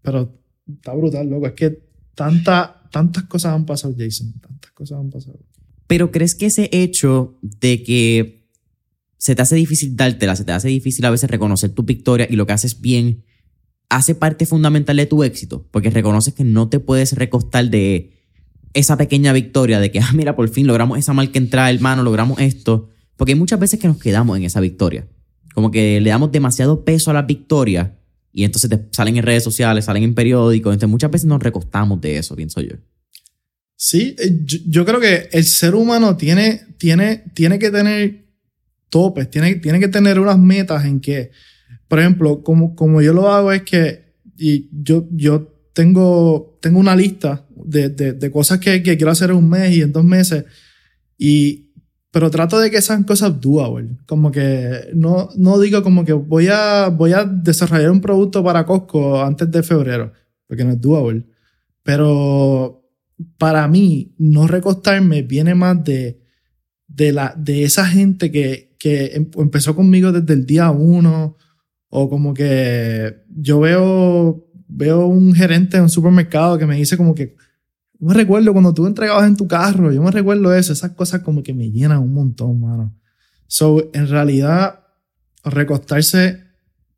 pero 0.03 0.39
está 0.67 0.95
brutal, 0.95 1.29
loco. 1.29 1.47
Es 1.47 1.53
que 1.53 1.83
tanta, 2.15 2.83
tantas 2.91 3.25
cosas 3.25 3.55
han 3.55 3.67
pasado, 3.67 3.95
Jason. 3.97 4.33
Tantas 4.41 4.71
cosas 4.73 4.99
han 4.99 5.11
pasado. 5.11 5.39
Pero 5.87 6.11
¿crees 6.11 6.35
que 6.35 6.47
ese 6.47 6.69
hecho 6.73 7.39
de 7.43 7.83
que 7.83 8.51
se 9.17 9.35
te 9.35 9.43
hace 9.43 9.57
difícil 9.57 9.97
dártela, 9.97 10.37
se 10.37 10.45
te 10.45 10.53
hace 10.53 10.69
difícil 10.69 11.05
a 11.05 11.11
veces 11.11 11.31
reconocer 11.31 11.71
tu 11.71 11.83
victoria 11.83 12.27
y 12.29 12.37
lo 12.37 12.47
que 12.47 12.53
haces 12.53 12.81
bien, 12.81 13.25
hace 13.89 14.15
parte 14.15 14.47
fundamental 14.47 14.97
de 14.97 15.07
tu 15.07 15.25
éxito? 15.25 15.67
Porque 15.71 15.91
reconoces 15.91 16.35
que 16.35 16.45
no 16.45 16.69
te 16.69 16.79
puedes 16.79 17.15
recostar 17.15 17.71
de 17.71 18.18
esa 18.75 18.97
pequeña 18.97 19.33
victoria, 19.33 19.81
de 19.81 19.91
que, 19.91 20.01
ah, 20.01 20.11
mira, 20.15 20.37
por 20.37 20.49
fin 20.49 20.67
logramos 20.67 20.99
esa 20.99 21.13
marca 21.13 21.39
entrada, 21.39 21.71
hermano, 21.71 22.03
logramos 22.03 22.41
esto 22.41 22.89
porque 23.19 23.33
hay 23.33 23.39
muchas 23.39 23.59
veces 23.59 23.81
que 23.81 23.89
nos 23.89 23.99
quedamos 23.99 24.39
en 24.39 24.45
esa 24.45 24.61
victoria. 24.61 25.05
Como 25.53 25.73
que 25.73 26.01
le 26.01 26.09
damos 26.09 26.31
demasiado 26.31 26.85
peso 26.85 27.11
a 27.11 27.15
la 27.15 27.23
victoria 27.23 27.99
y 28.33 28.45
entonces 28.45 28.71
te 28.71 28.81
salen 28.93 29.17
en 29.17 29.25
redes 29.25 29.43
sociales, 29.43 29.87
salen 29.87 30.05
en 30.05 30.15
periódicos. 30.15 30.73
Entonces 30.73 30.89
muchas 30.89 31.11
veces 31.11 31.27
nos 31.27 31.43
recostamos 31.43 32.01
de 32.01 32.17
eso, 32.17 32.37
pienso 32.37 32.61
yo. 32.61 32.77
Sí, 33.75 34.15
eh, 34.21 34.39
yo, 34.45 34.59
yo 34.67 34.85
creo 34.85 35.01
que 35.01 35.29
el 35.33 35.45
ser 35.45 35.75
humano 35.75 36.17
tiene, 36.17 36.63
tiene, 36.79 37.25
tiene 37.35 37.59
que 37.59 37.73
tener 37.73 38.25
topes, 38.89 39.29
tiene, 39.29 39.57
tiene 39.57 39.81
que 39.81 39.89
tener 39.89 40.21
unas 40.21 40.39
metas 40.39 40.85
en 40.85 41.01
que, 41.01 41.33
por 41.89 41.99
ejemplo, 41.99 42.45
como, 42.45 42.77
como 42.77 43.03
yo 43.03 43.13
lo 43.13 43.33
hago 43.33 43.51
es 43.51 43.63
que 43.63 44.15
y 44.37 44.69
yo, 44.71 45.09
yo 45.11 45.53
tengo, 45.73 46.57
tengo 46.63 46.79
una 46.79 46.95
lista 46.95 47.48
de, 47.69 47.89
de, 47.89 48.13
de 48.13 48.31
cosas 48.31 48.59
que, 48.59 48.83
que 48.83 48.97
quiero 48.97 49.13
hacer 49.13 49.31
en 49.31 49.37
un 49.37 49.49
mes 49.49 49.77
y 49.77 49.83
en 49.83 49.93
dos 49.93 50.05
meses 50.05 50.45
y 51.17 51.69
pero 52.11 52.31
trato 52.31 52.59
de 52.59 52.71
que 52.71 52.81
sean 52.81 53.05
cosas 53.05 53.41
doable. 53.41 53.99
Como 54.07 54.31
que 54.31 54.89
no, 54.95 55.29
no 55.37 55.59
digo 55.61 55.83
como 55.83 56.05
que 56.05 56.15
voy 56.15 56.49
a, 56.49 56.89
voy 56.89 57.13
a 57.13 57.25
desarrollar 57.25 57.91
un 57.91 58.01
producto 58.01 58.43
para 58.43 58.65
Costco 58.65 59.23
antes 59.23 59.51
de 59.51 59.63
febrero, 59.63 60.13
porque 60.47 60.65
no 60.65 60.73
es 60.73 60.81
doable. 60.81 61.27
Pero 61.83 62.83
para 63.37 63.69
mí, 63.69 64.15
no 64.19 64.47
recostarme 64.47 65.23
viene 65.23 65.55
más 65.55 65.85
de, 65.85 66.21
de, 66.87 67.13
la, 67.13 67.35
de 67.37 67.65
esa 67.65 67.87
gente 67.87 68.31
que, 68.31 68.75
que 68.79 69.07
em, 69.15 69.31
empezó 69.37 69.77
conmigo 69.77 70.13
desde 70.13 70.35
el 70.35 70.47
día 70.47 70.71
uno, 70.71 71.37
o 71.91 72.09
como 72.09 72.35
que 72.35 73.23
yo 73.29 73.61
veo, 73.61 74.47
veo 74.67 75.07
un 75.07 75.35
gerente 75.35 75.77
en 75.77 75.85
un 75.85 75.91
supermercado 75.91 76.59
que 76.59 76.67
me 76.67 76.77
dice 76.77 76.97
como 76.97 77.15
que, 77.15 77.37
me 78.01 78.15
recuerdo 78.15 78.53
cuando 78.53 78.73
tú 78.73 78.87
entregabas 78.87 79.27
en 79.27 79.37
tu 79.37 79.49
carro, 79.49 79.93
yo 79.93 80.03
me 80.03 80.11
recuerdo 80.11 80.55
eso, 80.55 80.73
esas 80.73 80.93
cosas 80.93 81.23
como 81.23 81.43
que 81.43 81.53
me 81.53 81.71
llenan 81.71 81.99
un 82.01 82.13
montón, 82.13 82.61
mano. 82.61 82.97
So, 83.47 83.91
en 83.93 84.09
realidad, 84.09 84.81
recostarse, 85.45 86.45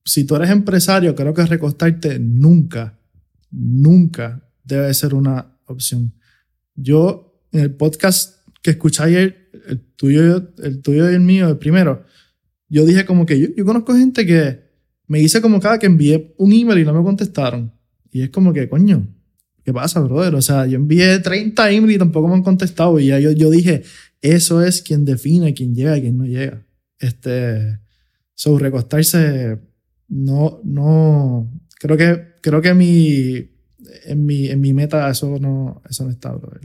si 0.04 0.24
tú 0.24 0.36
eres 0.36 0.50
empresario, 0.50 1.14
creo 1.14 1.32
que 1.32 1.46
recostarte 1.46 2.18
nunca, 2.18 2.98
nunca 3.50 4.48
debe 4.64 4.92
ser 4.92 5.14
una 5.14 5.56
opción. 5.66 6.14
Yo, 6.74 7.44
en 7.52 7.60
el 7.60 7.74
podcast 7.74 8.46
que 8.62 8.72
escuché 8.72 9.02
ayer, 9.04 9.50
el 9.68 9.80
tuyo, 9.96 10.52
el 10.58 10.82
tuyo 10.82 11.10
y 11.10 11.14
el 11.14 11.20
mío, 11.20 11.48
el 11.48 11.58
primero, 11.58 12.04
yo 12.68 12.84
dije 12.84 13.04
como 13.04 13.26
que 13.26 13.40
yo, 13.40 13.48
yo 13.56 13.64
conozco 13.64 13.94
gente 13.94 14.26
que 14.26 14.70
me 15.06 15.18
dice 15.18 15.40
como 15.40 15.60
cada 15.60 15.78
que 15.78 15.86
envié 15.86 16.34
un 16.38 16.52
email 16.52 16.80
y 16.80 16.84
no 16.84 16.92
me 16.92 17.02
contestaron. 17.02 17.72
Y 18.12 18.22
es 18.22 18.30
como 18.30 18.52
que, 18.52 18.68
coño, 18.68 19.08
¿qué 19.64 19.72
pasa, 19.72 20.00
brother? 20.00 20.34
O 20.34 20.42
sea, 20.42 20.66
yo 20.66 20.76
envié 20.76 21.18
30 21.18 21.70
emails 21.70 21.96
y 21.96 21.98
tampoco 21.98 22.28
me 22.28 22.34
han 22.34 22.42
contestado. 22.42 22.98
Y 22.98 23.06
ya 23.06 23.18
yo, 23.18 23.32
yo 23.32 23.50
dije, 23.50 23.82
eso 24.20 24.62
es 24.62 24.82
quien 24.82 25.04
define 25.04 25.54
quién 25.54 25.74
llega 25.74 25.96
y 25.96 26.02
quién 26.02 26.18
no 26.18 26.24
llega. 26.24 26.66
Este, 26.98 27.78
sobre 28.34 28.64
recostarse, 28.64 29.58
no, 30.08 30.60
no, 30.64 31.50
creo 31.78 31.96
que, 31.96 32.34
creo 32.42 32.60
que 32.60 32.74
mi, 32.74 33.50
en 34.04 34.26
mi, 34.26 34.48
en 34.48 34.60
mi 34.60 34.72
meta 34.72 35.10
eso 35.10 35.38
no, 35.38 35.82
eso 35.88 36.04
no 36.04 36.10
está, 36.10 36.32
brother. 36.32 36.60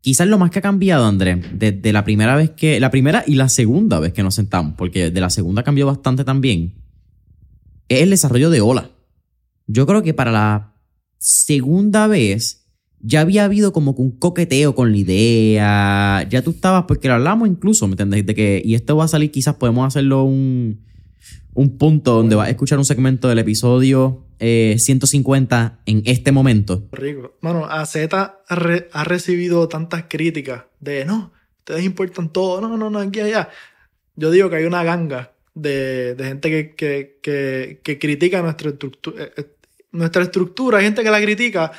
Quizás 0.00 0.26
lo 0.26 0.36
más 0.36 0.50
que 0.50 0.58
ha 0.58 0.62
cambiado, 0.62 1.04
Andrés, 1.04 1.38
desde 1.54 1.92
la 1.92 2.02
primera 2.02 2.34
vez 2.34 2.50
que, 2.50 2.80
la 2.80 2.90
primera 2.90 3.22
y 3.26 3.36
la 3.36 3.48
segunda 3.48 4.00
vez 4.00 4.12
que 4.12 4.22
nos 4.22 4.34
sentamos, 4.34 4.74
porque 4.76 5.10
de 5.10 5.20
la 5.20 5.30
segunda 5.30 5.62
cambió 5.62 5.86
bastante 5.86 6.24
también, 6.24 6.74
es 7.88 8.00
el 8.00 8.10
desarrollo 8.10 8.50
de 8.50 8.60
Ola. 8.60 8.90
Yo 9.66 9.86
creo 9.86 10.02
que 10.02 10.12
para 10.12 10.32
la 10.32 10.71
segunda 11.22 12.08
vez 12.08 12.66
ya 12.98 13.20
había 13.20 13.44
habido 13.44 13.72
como 13.72 13.94
que 13.94 14.02
un 14.02 14.18
coqueteo 14.18 14.74
con 14.74 14.90
la 14.90 14.96
idea. 14.96 16.28
Ya 16.28 16.42
tú 16.42 16.50
estabas, 16.50 16.84
porque 16.86 17.08
lo 17.08 17.14
hablamos 17.14 17.48
incluso, 17.48 17.86
¿me 17.86 17.92
entiendes? 17.92 18.26
De 18.26 18.34
que, 18.34 18.60
y 18.64 18.74
esto 18.74 18.96
va 18.96 19.04
a 19.04 19.08
salir, 19.08 19.30
quizás 19.30 19.54
podemos 19.54 19.86
hacerlo 19.86 20.24
un, 20.24 20.84
un 21.54 21.78
punto 21.78 22.14
donde 22.14 22.34
vas 22.34 22.48
a 22.48 22.50
escuchar 22.50 22.78
un 22.78 22.84
segmento 22.84 23.28
del 23.28 23.38
episodio 23.38 24.26
150 24.40 25.80
eh, 25.86 25.90
en 25.90 26.02
este 26.06 26.32
momento. 26.32 26.88
Rico. 26.90 27.36
Bueno, 27.40 27.66
AZ 27.66 27.96
ha, 28.12 29.04
recibido 29.04 29.68
tantas 29.68 30.04
críticas 30.08 30.64
de 30.80 31.04
no, 31.04 31.32
ustedes 31.58 31.84
importan 31.84 32.32
todo, 32.32 32.60
no, 32.60 32.76
no, 32.76 32.90
no, 32.90 32.98
aquí 32.98 33.20
allá. 33.20 33.48
Yo 34.16 34.30
digo 34.32 34.50
que 34.50 34.56
hay 34.56 34.64
una 34.64 34.82
ganga 34.82 35.32
de, 35.54 36.16
gente 36.18 36.50
que, 36.50 36.74
que, 36.74 37.18
que, 37.22 37.80
que 37.82 37.98
critica 37.98 38.42
nuestra 38.42 38.70
estructura, 38.70 39.24
eh, 39.36 39.46
nuestra 39.92 40.22
estructura, 40.22 40.78
hay 40.78 40.84
gente 40.84 41.02
que 41.02 41.10
la 41.10 41.20
critica 41.20 41.72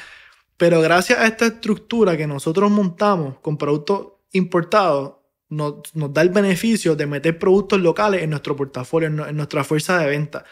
pero 0.58 0.82
gracias 0.82 1.20
a 1.20 1.28
esta 1.28 1.48
estructura 1.48 2.16
que 2.16 2.28
nosotros 2.28 2.70
montamos 2.72 3.40
con 3.40 3.58
productos 3.58 4.14
importados, 4.32 5.16
nos, 5.50 5.84
da 5.94 6.22
el 6.22 6.30
beneficio 6.30 6.96
de 6.96 7.06
meter 7.06 7.38
productos 7.38 7.82
locales 7.82 8.24
en 8.24 8.30
nuestro 8.30 8.56
portafolio, 8.56 9.08
en, 9.08 9.36
nuestra 9.36 9.64
fuerza 9.64 10.00
de 10.00 10.08
venta. 10.08 10.46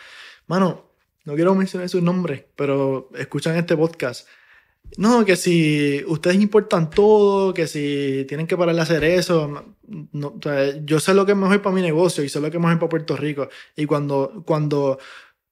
Mano, 0.48 0.92
no 1.26 1.36
quiero 1.36 1.56
mencionar 1.56 1.90
sus 1.90 2.04
nombres, 2.04 2.44
pero 2.56 3.10
escuchan 3.16 3.56
este 3.56 3.78
podcast. 3.78 4.28
No, 4.98 5.24
que 5.24 5.36
si 5.36 6.04
ustedes 6.08 6.42
importan 6.42 6.90
todo, 6.90 7.54
que 7.54 7.68
si 7.68 8.26
tienen 8.28 8.48
que 8.48 8.58
parar 8.58 8.76
de 8.76 8.82
hacer 8.82 9.04
eso, 9.04 9.76
no, 10.12 10.40
yo 10.84 11.00
sé 11.00 11.14
lo 11.14 11.26
que 11.26 11.32
es 11.32 11.38
mejor 11.38 11.62
para 11.62 11.74
mi 11.74 11.82
negocio 11.82 12.24
y 12.24 12.30
sé 12.30 12.42
lo 12.42 12.52
que 12.52 12.58
es 12.58 12.62
mejor 12.62 12.80
para 12.80 12.90
Puerto 12.90 13.16
Rico. 13.16 13.48
Y 13.76 13.86
cuando, 13.86 14.44
cuando 14.46 15.00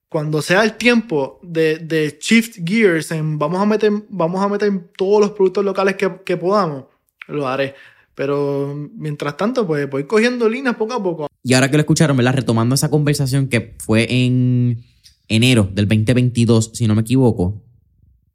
cuando 0.10 0.42
sea 0.42 0.64
el 0.64 0.74
tiempo 0.74 1.40
de, 1.44 1.78
de, 1.78 2.18
shift 2.20 2.58
gears 2.66 3.12
en 3.12 3.38
vamos 3.38 3.62
a 3.62 3.66
meter, 3.66 3.92
vamos 4.10 4.44
a 4.44 4.50
meter 4.50 4.92
todos 4.98 5.22
los 5.22 5.32
productos 5.32 5.64
locales 5.64 5.96
que, 5.96 6.12
que 6.26 6.36
podamos, 6.36 6.86
lo 7.28 7.48
haré. 7.48 7.76
Pero 8.16 8.90
mientras 8.96 9.38
tanto, 9.38 9.66
pues 9.66 9.90
voy 9.90 10.06
cogiendo 10.06 10.50
líneas 10.50 10.76
poco 10.76 10.94
a 10.94 11.02
poco. 11.02 11.28
Y 11.44 11.54
ahora 11.54 11.70
que 11.70 11.78
lo 11.78 11.82
escucharon, 11.82 12.18
¿verdad? 12.18 12.34
Retomando 12.34 12.76
esa 12.76 12.90
conversación 12.90 13.48
que 13.48 13.78
fue 13.80 14.08
en 14.10 14.84
enero 15.30 15.70
del 15.72 15.88
2022, 15.88 16.72
si 16.74 16.88
no 16.88 16.96
me 16.96 17.02
equivoco, 17.02 17.64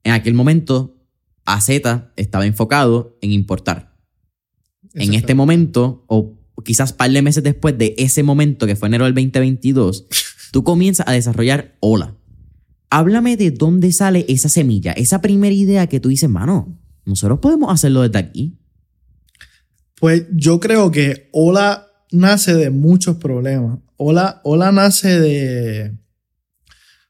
en 0.05 0.13
aquel 0.13 0.33
momento 0.33 0.97
AZ 1.45 1.69
estaba 2.17 2.47
enfocado 2.47 3.19
en 3.21 3.33
importar. 3.33 3.95
En 4.95 5.13
este 5.13 5.35
momento, 5.35 6.05
o 6.07 6.39
quizás 6.65 6.93
par 6.93 7.11
de 7.11 7.21
meses 7.21 7.43
después 7.43 7.77
de 7.77 7.95
ese 7.99 8.23
momento 8.23 8.67
que 8.67 8.77
fue 8.77 8.89
enero 8.89 9.05
del 9.05 9.15
2022, 9.15 10.07
tú 10.55 10.63
comienzas 10.63 11.09
a 11.09 11.13
desarrollar 11.13 11.75
Hola. 11.81 12.17
Háblame 12.89 13.37
de 13.37 13.51
dónde 13.51 13.91
sale 13.91 14.25
esa 14.29 14.49
semilla, 14.49 14.93
esa 14.93 15.21
primera 15.21 15.53
idea 15.53 15.89
que 15.89 15.99
tú 15.99 16.11
dices, 16.11 16.31
mano, 16.31 16.79
nosotros 17.05 17.41
podemos 17.41 17.73
hacerlo 17.73 18.03
desde 18.03 18.21
aquí. 18.21 18.57
Pues 19.99 20.27
yo 20.31 20.61
creo 20.61 20.93
que 20.93 21.29
Hola 21.33 21.89
nace 22.13 22.55
de 22.55 22.71
muchos 22.71 23.17
problemas. 23.17 23.81
Hola, 23.97 24.41
Hola 24.45 24.71
nace 24.71 25.19
de. 25.19 25.99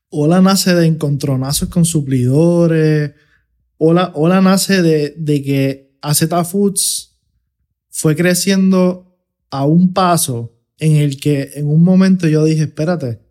Hola 0.08 0.40
nace 0.40 0.74
de 0.74 0.86
encontronazos 0.86 1.68
con 1.68 1.84
suplidores. 1.84 3.12
Hola, 3.76 4.10
Hola 4.14 4.40
nace 4.40 4.80
de, 4.80 5.42
que 5.42 5.98
AZ 6.00 6.24
Foods 6.50 7.20
fue 7.90 8.16
creciendo 8.16 9.18
a 9.50 9.66
un 9.66 9.92
paso 9.92 10.58
en 10.78 10.96
el 10.96 11.20
que 11.20 11.50
en 11.56 11.66
un 11.66 11.84
momento 11.84 12.26
yo 12.26 12.42
dije, 12.42 12.62
espérate, 12.62 13.23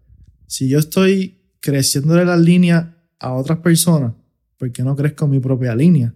si 0.48 0.70
yo 0.70 0.80
estoy 0.80 1.42
creciéndole 1.60 2.26
las 2.26 2.40
líneas 2.40 2.88
a 3.20 3.34
otras 3.34 3.60
personas, 3.60 4.14
¿por 4.58 4.72
qué 4.72 4.84
no 4.84 4.96
crezco 4.96 5.28
mi 5.28 5.40
propia 5.40 5.76
línea? 5.76 6.14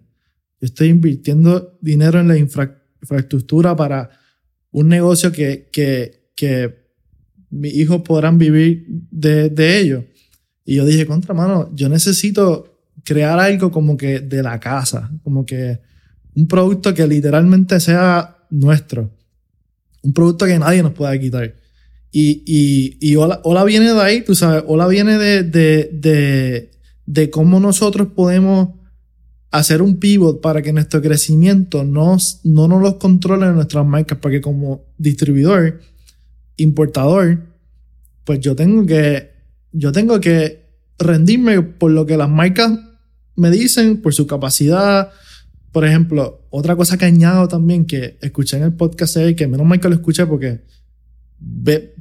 Yo 0.60 0.65
estoy 0.65 0.89
invirtiendo 0.89 1.77
dinero 1.81 2.19
en 2.19 2.27
la 2.27 2.38
infraestructura 2.38 3.75
para 3.75 4.10
un 4.72 4.88
negocio 4.88 5.31
que, 5.31 5.69
que, 5.72 6.31
que 6.36 6.88
mis 7.50 7.74
hijos 7.75 8.01
podrán 8.01 8.38
vivir 8.38 8.86
de, 8.88 9.50
de 9.50 9.79
ello. 9.79 10.05
Y 10.65 10.75
yo 10.75 10.86
dije, 10.86 11.05
contra 11.05 11.34
mano, 11.34 11.72
yo 11.74 11.88
necesito 11.89 12.77
crear 13.03 13.39
algo 13.39 13.72
como 13.72 13.96
que 13.96 14.19
de 14.19 14.43
la 14.43 14.60
casa, 14.60 15.12
como 15.24 15.46
que 15.46 15.79
un 16.36 16.48
producto 16.48 16.93
que 16.93 17.07
literalmente 17.07 17.79
sea 17.79 18.46
nuestro, 18.50 19.12
un 20.03 20.13
producto 20.13 20.46
que 20.46 20.60
nadie 20.60 20.84
nos 20.84 20.93
pueda 20.93 21.17
quitar. 21.17 21.55
Y, 22.20 22.42
y, 22.48 22.98
y 23.00 23.16
Hola, 23.16 23.64
viene 23.64 23.94
de 23.94 24.02
ahí, 24.02 24.22
tú 24.22 24.34
sabes, 24.34 24.64
Hola 24.66 24.88
viene 24.88 25.20
de, 25.20 25.44
de, 25.44 25.88
de, 25.94 26.72
de 27.06 27.30
cómo 27.30 27.60
nosotros 27.60 28.08
podemos 28.16 28.70
hacer 29.52 29.84
un 29.84 30.00
pivot 30.00 30.42
para 30.42 30.64
que 30.64 30.74
nuestro 30.74 31.00
crecimiento 31.00 31.84
no, 31.84 32.18
no 32.44 32.68
nos 32.68 32.82
los 32.82 32.96
controle 32.96 33.46
nuestras 33.52 33.86
marcas, 33.86 34.18
porque 34.20 34.42
como 34.42 34.88
distribuidor, 34.98 35.80
importador, 36.56 37.38
pues 38.24 38.40
yo 38.40 38.56
tengo 38.56 38.84
que, 38.88 39.34
yo 39.72 39.92
tengo 39.92 40.20
que 40.20 40.66
rendirme 40.98 41.62
por 41.62 41.92
lo 41.92 42.08
que 42.08 42.18
las 42.18 42.30
marcas 42.32 42.80
me 43.36 43.52
dicen, 43.52 44.02
por 44.02 44.16
su 44.16 44.26
capacidad. 44.26 45.12
Por 45.72 45.86
ejemplo, 45.86 46.48
otra 46.50 46.76
cosa 46.76 46.98
que 46.98 47.06
añado 47.06 47.48
también 47.48 47.86
que 47.86 48.18
escuché 48.24 48.58
en 48.58 48.64
el 48.64 48.74
podcast 48.74 49.18
es 49.18 49.36
que 49.36 49.46
menos 49.46 49.68
mal 49.68 49.80
que 49.80 49.88
lo 49.88 49.94
escuché 49.94 50.26
porque 50.26 50.62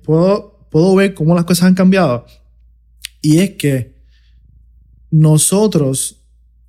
puedo, 0.04 0.66
puedo 0.70 0.94
ver 0.94 1.14
cómo 1.14 1.34
las 1.34 1.44
cosas 1.44 1.68
han 1.68 1.74
cambiado. 1.74 2.26
Y 3.20 3.38
es 3.38 3.50
que 3.52 3.96
nosotros 5.10 6.22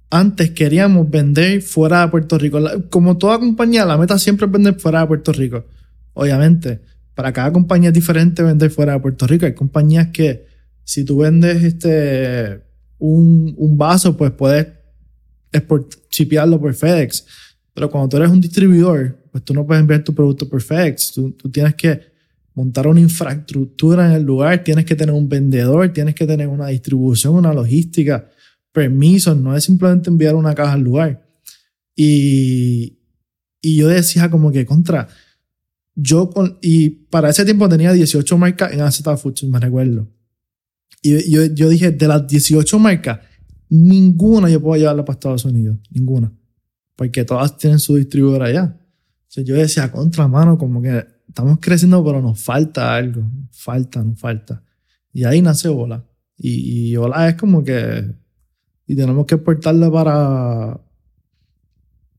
antes 0.10 0.52
queríamos 0.52 1.10
vender 1.10 1.62
fuera 1.62 2.02
de 2.02 2.08
Puerto 2.10 2.38
Rico. 2.38 2.60
Como 2.90 3.18
toda 3.18 3.40
compañía, 3.40 3.86
la 3.86 3.98
meta 3.98 4.18
siempre 4.18 4.46
es 4.46 4.52
vender 4.52 4.80
fuera 4.80 5.02
de 5.02 5.08
Puerto 5.08 5.34
Rico. 5.34 5.66
Obviamente, 6.14 6.82
para 7.14 7.34
cada 7.34 7.52
compañía 7.52 7.90
es 7.90 7.94
diferente 7.94 8.42
vender 8.44 8.72
fuera 8.72 8.94
de 8.94 9.00
Puerto 9.00 9.28
Rico. 9.28 9.46
Hay 9.46 9.54
compañías 9.54 10.10
que 10.10 10.46
si 10.84 11.04
tú 11.04 11.18
vendes 11.18 11.64
este, 11.64 12.62
un, 12.98 13.54
un 13.58 13.78
vaso, 13.78 14.16
pues 14.16 14.32
puedes 14.32 14.68
chipearlo 16.10 16.60
por 16.60 16.74
FedEx. 16.74 17.26
Pero 17.74 17.92
cuando 17.92 18.10
tú 18.10 18.18
eres 18.18 18.30
un 18.30 18.42
distribuidor, 18.42 19.18
pues 19.32 19.44
tú 19.44 19.54
no 19.54 19.66
puedes 19.66 19.82
enviar 19.82 20.04
tu 20.04 20.16
producto 20.16 20.48
por 20.48 20.62
FedEx. 20.62 21.12
Tú, 21.12 21.32
tú 21.32 21.50
tienes 21.50 21.76
que 21.76 22.17
montar 22.58 22.88
una 22.88 23.00
infraestructura 23.00 24.08
en 24.08 24.14
el 24.14 24.24
lugar, 24.24 24.64
tienes 24.64 24.84
que 24.84 24.96
tener 24.96 25.14
un 25.14 25.30
vendedor, 25.30 25.94
tienes 25.94 26.16
que 26.16 26.26
tener 26.26 26.48
una 26.48 26.66
distribución, 26.70 27.36
una 27.36 27.54
logística, 27.54 28.28
permisos, 28.72 29.38
no 29.38 29.56
es 29.56 29.64
simplemente 29.64 30.10
enviar 30.10 30.34
una 30.34 30.56
caja 30.56 30.74
al 30.74 30.82
lugar. 30.82 31.24
Y, 31.96 32.98
y 33.62 33.76
yo 33.78 33.88
decía 33.88 34.32
como 34.32 34.52
que 34.52 34.66
contra, 34.66 35.08
yo 35.94 36.32
con, 36.32 36.58
y 36.64 36.90
para 36.90 37.30
ese 37.30 37.46
tiempo 37.46 37.70
tenía 37.70 37.94
18 37.94 38.38
marcas 38.40 38.74
en 38.74 38.82
AZ 38.82 39.04
Foods, 39.22 39.44
me 39.44 39.60
recuerdo. 39.60 40.08
Y 41.04 41.30
yo, 41.30 41.46
yo 41.46 41.70
dije, 41.70 41.92
de 41.92 42.08
las 42.08 42.28
18 42.28 42.80
marcas, 42.80 43.20
ninguna 43.70 44.50
yo 44.50 44.60
puedo 44.60 44.80
llevarla 44.82 45.06
para 45.06 45.14
Estados 45.14 45.46
Unidos, 45.46 45.78
ninguna. 45.92 46.34
Porque 46.96 47.24
todas 47.24 47.56
tienen 47.56 47.78
su 47.78 47.98
distribuidora 47.98 48.48
allá. 48.48 48.80
Entonces 49.26 49.46
yo 49.46 49.54
decía, 49.54 49.92
contra 49.92 50.28
mano, 50.28 50.58
como 50.58 50.82
que 50.82 51.17
estamos 51.38 51.60
creciendo, 51.62 52.04
pero 52.04 52.20
nos 52.20 52.42
falta 52.42 52.96
algo. 52.96 53.22
Falta, 53.52 54.04
nos 54.04 54.20
falta. 54.20 54.64
Y 55.14 55.24
ahí 55.24 55.40
nace 55.40 55.70
Ola. 55.70 56.04
Y, 56.36 56.90
y 56.90 56.98
Ola 56.98 57.30
es 57.30 57.36
como 57.36 57.64
que. 57.64 58.12
Y 58.88 58.96
tenemos 58.96 59.28
que 59.28 59.36
exportarla 59.36 59.92
para 59.92 60.82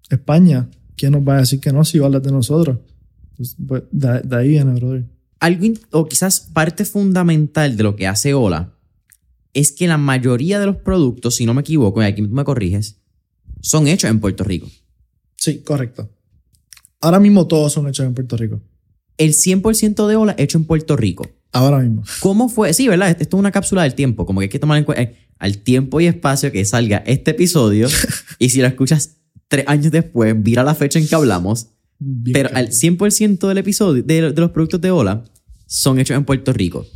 España. 0.08 0.68
¿Quién 0.96 1.12
nos 1.12 1.22
va 1.26 1.36
a 1.36 1.40
decir 1.40 1.58
que 1.58 1.72
no 1.72 1.84
si 1.84 1.98
vale 1.98 2.20
de 2.20 2.30
nosotros? 2.30 2.78
Pues, 3.36 3.56
pues, 3.66 3.82
de, 3.90 4.36
ahí 4.36 4.50
viene, 4.50 4.74
brother. 4.74 5.04
Algo, 5.40 5.66
o 5.90 6.06
quizás 6.06 6.40
parte 6.40 6.84
fundamental 6.84 7.76
de 7.76 7.82
lo 7.82 7.96
que 7.96 8.06
hace 8.06 8.34
Ola 8.34 8.74
es 9.52 9.72
que 9.72 9.88
la 9.88 9.98
mayoría 9.98 10.60
de 10.60 10.66
los 10.66 10.76
productos, 10.76 11.36
si 11.36 11.46
no 11.46 11.54
me 11.54 11.62
equivoco, 11.62 12.02
y 12.02 12.06
aquí 12.06 12.22
me 12.22 12.44
corriges, 12.44 13.00
son 13.60 13.88
hechos 13.88 14.10
en 14.10 14.20
Puerto 14.20 14.44
Rico. 14.44 14.68
Sí, 15.36 15.60
correcto. 15.60 16.08
Ahora 17.00 17.18
mismo 17.18 17.48
todos 17.48 17.72
son 17.72 17.88
hechos 17.88 18.06
en 18.06 18.14
Puerto 18.14 18.36
Rico 18.36 18.60
el 19.18 19.34
100% 19.34 20.06
de 20.06 20.16
ola 20.16 20.34
hecho 20.38 20.58
en 20.58 20.64
Puerto 20.64 20.96
Rico. 20.96 21.28
Ahora 21.52 21.80
mismo. 21.80 22.02
¿Cómo 22.20 22.48
fue? 22.48 22.72
Sí, 22.72 22.88
¿verdad? 22.88 23.10
Esto 23.10 23.36
es 23.36 23.40
una 23.40 23.50
cápsula 23.50 23.82
del 23.82 23.94
tiempo. 23.94 24.24
Como 24.24 24.40
que 24.40 24.44
hay 24.44 24.48
que 24.48 24.58
tomar 24.58 24.78
en 24.78 24.84
cuenta 24.84 25.02
eh, 25.02 25.16
al 25.38 25.58
tiempo 25.58 26.00
y 26.00 26.06
espacio 26.06 26.52
que 26.52 26.64
salga 26.64 26.98
este 27.06 27.32
episodio. 27.32 27.88
y 28.38 28.48
si 28.48 28.60
lo 28.60 28.66
escuchas 28.66 29.16
tres 29.48 29.64
años 29.66 29.90
después, 29.90 30.36
mira 30.36 30.62
la 30.62 30.74
fecha 30.74 30.98
en 30.98 31.08
que 31.08 31.14
hablamos. 31.14 31.68
pero 32.32 32.50
al 32.54 32.68
100% 32.68 33.48
del 33.48 33.58
episodio, 33.58 34.02
de, 34.02 34.30
los 34.30 34.50
productos 34.50 34.80
de 34.80 34.90
Ola, 34.90 35.24
son 35.66 35.98
hechos 35.98 36.16
en 36.16 36.24
Puerto 36.24 36.52
Rico. 36.52 36.86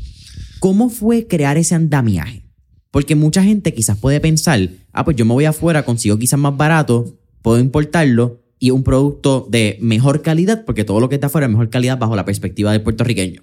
¿Cómo 0.61 0.91
fue 0.91 1.26
crear 1.26 1.57
ese 1.57 1.75
andamiaje? 1.75 2.43
Porque 2.91 3.17
mucha 3.17 3.43
gente 3.43 3.73
quizás 3.75 3.99
puede 3.99 4.21
pensar, 4.21 4.69
ah, 4.93 5.05
pues 5.05 5.17
yo 5.17 5.25
me 5.25 5.33
voy 5.33 5.47
afuera, 5.47 5.85
consigo 5.85 6.19
quizás 6.19 6.38
más 6.38 6.57
barato, 6.57 7.19
puedo 7.41 7.59
importarlo 7.59 8.41
y 8.62 8.71
un 8.71 8.85
producto 8.85 9.49
de 9.50 9.76
mejor 9.81 10.23
calidad, 10.23 10.64
porque 10.64 10.85
todo 10.85 11.00
lo 11.00 11.09
que 11.09 11.16
está 11.16 11.26
afuera 11.26 11.49
es 11.49 11.50
mejor 11.50 11.69
calidad 11.69 11.99
bajo 11.99 12.14
la 12.14 12.25
perspectiva 12.25 12.71
del 12.71 12.81
puertorriqueño. 12.81 13.42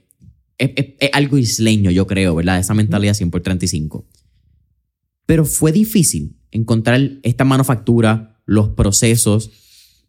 Es, 0.57 0.71
algo 1.11 1.38
isleño, 1.38 1.91
yo 1.91 2.07
creo, 2.07 2.35
¿verdad? 2.35 2.57
Esa 2.57 2.73
mentalidad 2.73 3.13
100 3.13 3.29
por 3.29 3.41
35. 3.41 4.05
Pero 5.25 5.43
fue 5.43 5.73
difícil 5.73 6.38
encontrar 6.51 7.01
esta 7.23 7.43
manufactura 7.43 8.39
los 8.45 8.69
procesos. 8.69 9.51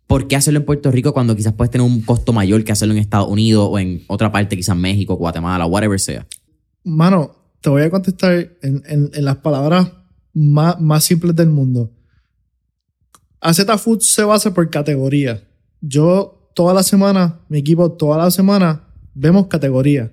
¿Por 0.06 0.28
qué 0.28 0.36
hacerlo 0.36 0.60
en 0.60 0.66
Puerto 0.66 0.92
Rico 0.92 1.12
cuando 1.12 1.34
quizás 1.34 1.54
puedes 1.54 1.72
tener 1.72 1.84
un 1.84 2.02
costo 2.02 2.32
mayor 2.32 2.62
que 2.62 2.70
hacerlo 2.70 2.94
en 2.94 3.00
Estados 3.00 3.28
Unidos 3.28 3.68
o 3.68 3.80
en 3.80 4.04
otra 4.06 4.30
parte, 4.30 4.54
quizás 4.54 4.76
México, 4.76 5.16
Guatemala, 5.16 5.66
whatever 5.66 5.98
sea? 5.98 6.24
Mano, 6.84 7.32
te 7.60 7.68
voy 7.68 7.82
a 7.82 7.90
contestar 7.90 8.52
en, 8.62 8.84
en, 8.86 9.24
las 9.24 9.38
palabras 9.38 9.90
más, 10.34 10.80
más, 10.80 11.02
simples 11.02 11.34
del 11.34 11.50
mundo. 11.50 11.90
AZ 13.40 13.64
Foods 13.80 14.06
se 14.06 14.24
basa 14.24 14.52
por 14.52 14.68
categoría. 14.70 15.42
Yo 15.80 16.50
toda 16.54 16.74
la 16.74 16.82
semana, 16.82 17.40
mi 17.48 17.58
equipo 17.58 17.92
toda 17.92 18.18
la 18.18 18.30
semana, 18.30 18.88
vemos 19.14 19.46
categorías. 19.46 20.10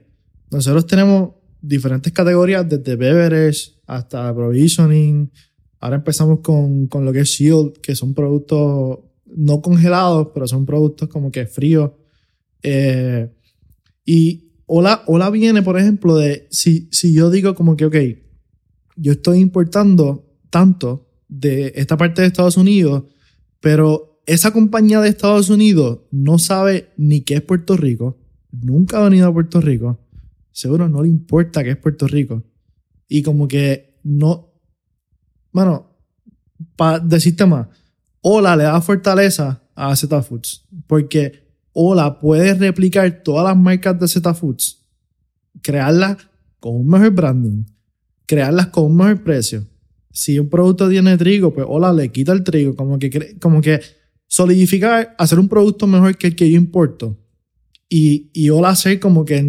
Nosotros 0.50 0.88
tenemos 0.88 1.31
diferentes 1.62 2.13
categorías 2.13 2.67
desde 2.67 2.96
beverage 2.96 3.74
hasta 3.86 4.34
provisioning. 4.34 5.31
Ahora 5.79 5.98
empezamos 5.98 6.39
con, 6.39 6.88
con 6.88 7.05
lo 7.05 7.12
que 7.12 7.19
es 7.22 7.29
Shield, 7.29 7.74
que 7.81 7.96
son 7.96 8.13
productos 8.13 9.00
no 9.25 9.62
congelados, 9.62 10.29
pero 10.34 10.48
son 10.48 10.65
productos 10.65 11.10
como 11.10 11.31
que 11.31 11.46
fríos. 11.46 11.91
Eh, 12.63 13.29
y 14.05 14.48
Hola, 14.69 15.01
hola 15.05 15.29
viene, 15.29 15.63
por 15.63 15.79
ejemplo, 15.79 16.17
de 16.17 16.46
si, 16.51 16.89
si 16.91 17.13
yo 17.13 17.29
digo 17.29 17.55
como 17.55 17.77
que, 17.77 17.86
ok, 17.86 17.96
yo 18.98 19.13
estoy 19.13 19.39
importando 19.39 20.25
tanto 20.50 21.07
de 21.29 21.72
esta 21.77 21.96
parte 21.96 22.22
de 22.22 22.27
Estados 22.27 22.57
Unidos, 22.57 23.05
pero 23.60 24.22
esa 24.26 24.52
compañía 24.52 25.02
de 25.02 25.10
Estados 25.10 25.50
Unidos 25.50 26.00
no 26.12 26.40
sabe 26.40 26.94
ni 26.98 27.22
qué 27.22 27.36
es 27.36 27.42
Puerto 27.42 27.78
Rico, 27.78 28.18
nunca 28.52 29.00
ha 29.00 29.10
venido 29.10 29.28
a 29.28 29.34
Puerto 29.34 29.62
Rico, 29.62 30.00
seguro 30.52 30.90
no 30.90 31.02
le 31.02 31.10
importa 31.10 31.64
qué 31.64 31.72
es 31.72 31.78
Puerto 31.78 32.08
Rico. 32.08 32.44
Y 33.08 33.24
como 33.24 33.48
que 33.48 34.00
no, 34.04 34.54
bueno, 35.52 35.98
para 36.76 37.00
decirte 37.00 37.46
más, 37.46 37.68
hola 38.22 38.56
le 38.56 38.64
da 38.64 38.82
fortaleza 38.82 39.64
a 39.76 39.96
Z 39.96 40.22
Foods, 40.24 40.66
porque 40.88 41.48
Hola 41.80 42.20
puede 42.20 42.56
replicar 42.56 43.22
todas 43.24 43.46
las 43.46 43.56
marcas 43.56 44.00
de 44.00 44.08
Z 44.08 44.34
Foods, 44.34 44.84
crearlas 45.62 46.18
con 46.60 46.76
un 46.76 46.88
mejor 46.88 47.12
branding, 47.12 47.66
crearlas 48.26 48.70
con 48.70 48.86
un 48.86 48.96
mejor 48.96 49.24
precio. 49.24 49.64
Si 50.18 50.40
un 50.40 50.50
producto 50.50 50.90
tiene 50.90 51.16
trigo, 51.16 51.54
pues 51.54 51.68
Hola 51.70 51.94
le 51.94 52.12
quita 52.12 52.32
el 52.32 52.44
trigo, 52.44 52.76
como 52.76 52.98
que, 52.98 53.38
como 53.40 53.62
que 53.62 53.80
solidificar, 54.26 55.14
hacer 55.16 55.38
un 55.38 55.48
producto 55.48 55.86
mejor 55.86 56.18
que 56.18 56.26
el 56.26 56.36
que 56.36 56.50
yo 56.50 56.58
importo. 56.58 57.16
Y, 57.88 58.32
y 58.34 58.50
Hola 58.50 58.70
hacer 58.70 59.00
como 59.00 59.24
que 59.24 59.44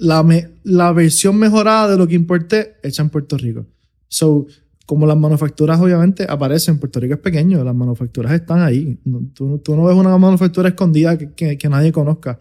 la, 0.00 0.50
la 0.62 0.92
versión 0.92 1.36
mejorada 1.36 1.90
de 1.90 1.98
lo 1.98 2.08
que 2.08 2.14
importé 2.14 2.76
hecha 2.82 3.02
en 3.02 3.10
Puerto 3.10 3.36
Rico. 3.36 3.66
So, 4.08 4.46
como 4.86 5.06
las 5.06 5.18
manufacturas 5.18 5.78
obviamente 5.78 6.24
aparecen, 6.26 6.78
Puerto 6.78 6.98
Rico 6.98 7.12
es 7.12 7.20
pequeño, 7.20 7.62
las 7.62 7.74
manufacturas 7.74 8.32
están 8.32 8.62
ahí. 8.62 8.98
Tú, 9.34 9.58
tú 9.58 9.76
no 9.76 9.84
ves 9.84 9.96
una 9.96 10.16
manufactura 10.16 10.70
escondida 10.70 11.18
que, 11.18 11.58
que, 11.58 11.68
nadie 11.68 11.92
conozca. 11.92 12.40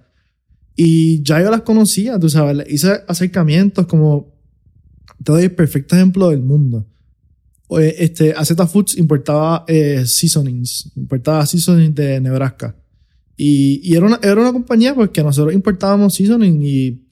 Y 0.77 1.21
ya 1.23 1.41
yo 1.41 1.51
las 1.51 1.63
conocía, 1.63 2.17
tú 2.17 2.29
sabes, 2.29 2.65
hice 2.71 3.01
acercamientos 3.05 3.85
como, 3.85 4.33
te 5.21 5.33
doy 5.33 5.43
el 5.43 5.51
perfecto 5.51 5.97
ejemplo 5.97 6.29
del 6.29 6.41
mundo. 6.41 6.87
Este, 7.79 8.33
AZ 8.33 8.53
Foods 8.71 8.97
importaba 8.97 9.65
eh, 9.67 10.05
seasonings, 10.05 10.91
importaba 10.95 11.45
seasonings 11.45 11.95
de 11.95 12.19
Nebraska. 12.19 12.75
Y, 13.35 13.81
y, 13.83 13.95
era, 13.95 14.05
una, 14.05 14.19
era 14.21 14.39
una 14.39 14.53
compañía 14.53 14.93
pues 14.93 15.09
que 15.09 15.23
nosotros 15.23 15.53
importábamos 15.53 16.13
seasoning 16.13 16.61
y, 16.63 17.07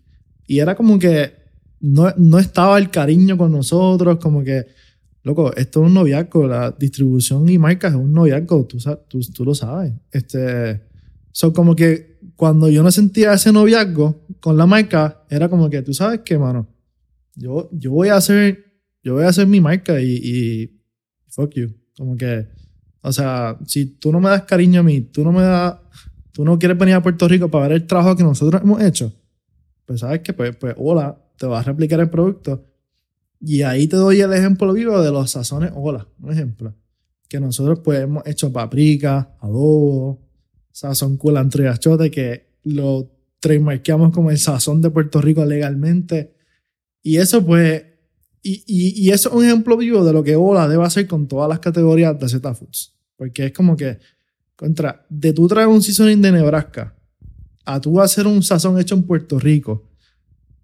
y 0.48 0.60
era 0.60 0.76
como 0.76 1.00
que 1.00 1.34
no, 1.80 2.14
no 2.18 2.38
estaba 2.38 2.78
el 2.78 2.92
cariño 2.92 3.38
con 3.38 3.52
nosotros, 3.52 4.18
como 4.20 4.44
que 4.44 4.68
loco, 5.24 5.54
esto 5.56 5.82
es 5.82 5.88
un 5.88 5.94
noviazgo, 5.94 6.48
la 6.48 6.72
distribución 6.72 7.48
y 7.50 7.58
marcas 7.58 7.94
es 7.94 8.00
un 8.00 8.14
noviazgo, 8.14 8.66
tú, 8.66 8.78
tú, 9.08 9.20
tú 9.34 9.46
lo 9.46 9.56
sabes. 9.56 9.94
Este, 10.12 10.82
son 11.32 11.52
como 11.52 11.76
que 11.76 12.20
cuando 12.36 12.70
yo 12.70 12.84
no 12.84 12.92
sentía 12.92 13.34
ese 13.34 13.52
noviazgo 13.52 14.26
con 14.40 14.58
la 14.58 14.66
marca, 14.66 15.24
era 15.30 15.50
como 15.50 15.70
que, 15.70 15.82
tú 15.82 15.94
sabes 15.94 16.22
qué, 16.26 16.38
mano, 16.38 16.68
yo, 17.36 17.70
yo 17.72 17.92
voy 17.92 18.10
a 18.10 18.16
hacer, 18.16 18.71
yo 19.04 19.16
voy 19.16 19.24
a 19.24 19.30
hacer 19.30 19.48
mi 19.48 19.62
marca 19.62 20.00
y, 20.02 20.20
y 20.24 20.82
fuck 21.28 21.54
you. 21.56 21.74
Como 21.98 22.18
que, 22.18 22.48
o 23.02 23.12
sea, 23.12 23.58
si 23.66 23.86
tú 23.86 24.12
no 24.12 24.20
me 24.20 24.30
das 24.30 24.44
cariño 24.44 24.82
a 24.82 24.84
mí, 24.84 25.02
tú 25.02 25.24
no 25.24 25.32
me 25.32 25.42
das, 25.42 25.76
tú 26.32 26.46
no 26.46 26.58
quieres 26.60 26.78
venir 26.78 26.96
a 26.96 27.04
Puerto 27.04 27.28
Rico 27.28 27.50
para 27.50 27.68
ver 27.68 27.78
el 27.78 27.88
trabajo 27.88 28.16
que 28.16 28.24
nosotros 28.24 28.62
hemos 28.62 28.82
hecho, 28.82 29.14
pues 29.86 30.02
sabes 30.02 30.22
que, 30.22 30.34
pues, 30.34 30.56
pues, 30.56 30.76
hola, 30.78 31.18
te 31.38 31.46
vas 31.46 31.66
a 31.66 31.72
replicar 31.72 32.00
el 32.00 32.10
producto 32.10 32.72
y 33.44 33.64
ahí 33.64 33.88
te 33.88 33.96
doy 33.96 34.22
el 34.22 34.32
ejemplo 34.34 34.72
vivo 34.72 35.02
de 35.02 35.12
los 35.12 35.32
sazones 35.32 35.72
hola, 35.74 36.08
un 36.20 36.32
ejemplo. 36.32 36.76
Que 37.28 37.40
nosotros 37.40 37.80
pues 37.84 38.02
hemos 38.02 38.26
hecho 38.28 38.52
paprika, 38.52 39.36
adobo, 39.40 40.22
sazón 40.72 41.18
culantro 41.18 41.64
y 41.64 41.68
achote, 41.68 42.12
que 42.12 42.58
lo 42.64 43.10
trademarkamos 43.40 44.12
como 44.12 44.30
el 44.30 44.38
sazón 44.38 44.82
de 44.82 44.92
Puerto 44.92 45.22
Rico 45.22 45.44
legalmente. 45.44 46.36
Y 47.02 47.18
eso 47.18 47.44
pues, 47.44 47.84
y, 48.44 49.10
eso 49.12 49.30
es 49.30 49.36
un 49.36 49.46
ejemplo 49.46 49.78
vivo 49.78 50.04
de 50.04 50.14
lo 50.14 50.24
que 50.24 50.36
Hola 50.36 50.68
debe 50.68 50.84
hacer 50.84 51.08
con 51.08 51.28
todas 51.28 51.48
las 51.48 51.60
categorías 51.60 52.18
de 52.20 52.28
Z 52.28 52.54
Foods. 52.54 52.96
Porque 53.16 53.48
es 53.48 53.54
como 53.54 53.76
que, 53.76 54.00
contra, 54.56 55.06
de 55.10 55.34
tú 55.34 55.48
traer 55.48 55.68
un 55.68 55.82
seasoning 55.82 56.22
de 56.22 56.32
Nebraska 56.32 56.96
a 57.66 57.80
tú 57.80 58.02
hacer 58.02 58.26
un 58.26 58.42
sazón 58.42 58.80
hecho 58.80 58.96
en 58.96 59.04
Puerto 59.04 59.38
Rico, 59.38 59.90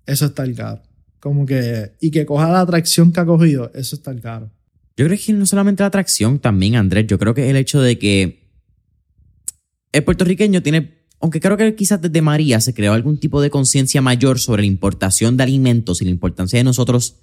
eso 0.06 0.26
está 0.26 0.44
el 0.44 0.56
caro. 0.56 0.82
Como 1.20 1.46
que, 1.46 1.96
y 2.02 2.10
que 2.10 2.26
coja 2.26 2.50
la 2.50 2.62
atracción 2.62 3.12
que 3.12 3.20
ha 3.20 3.26
cogido, 3.26 3.72
eso 3.76 3.96
está 3.96 4.16
caro. 4.20 4.52
Yo 4.96 5.06
creo 5.06 5.20
que 5.24 5.34
no 5.34 5.46
solamente 5.46 5.84
la 5.84 5.88
atracción, 5.88 6.40
también, 6.40 6.76
Andrés, 6.76 7.06
yo 7.08 7.20
creo 7.20 7.36
que 7.36 7.50
el 7.50 7.56
hecho 7.56 7.80
de 7.82 8.00
que 8.00 8.48
el 9.92 10.04
puertorriqueño 10.04 10.64
tiene, 10.64 11.06
aunque 11.20 11.40
creo 11.40 11.58
que 11.58 11.76
quizás 11.76 12.02
desde 12.02 12.22
María 12.24 12.60
se 12.60 12.74
creó 12.74 12.94
algún 12.94 13.20
tipo 13.20 13.40
de 13.42 13.52
conciencia 13.52 14.02
mayor 14.02 14.40
sobre 14.40 14.64
la 14.64 14.68
importación 14.68 15.38
de 15.38 15.44
alimentos 15.44 16.02
y 16.02 16.06
la 16.06 16.12
importancia 16.12 16.58
de 16.58 16.64
nosotros 16.64 17.20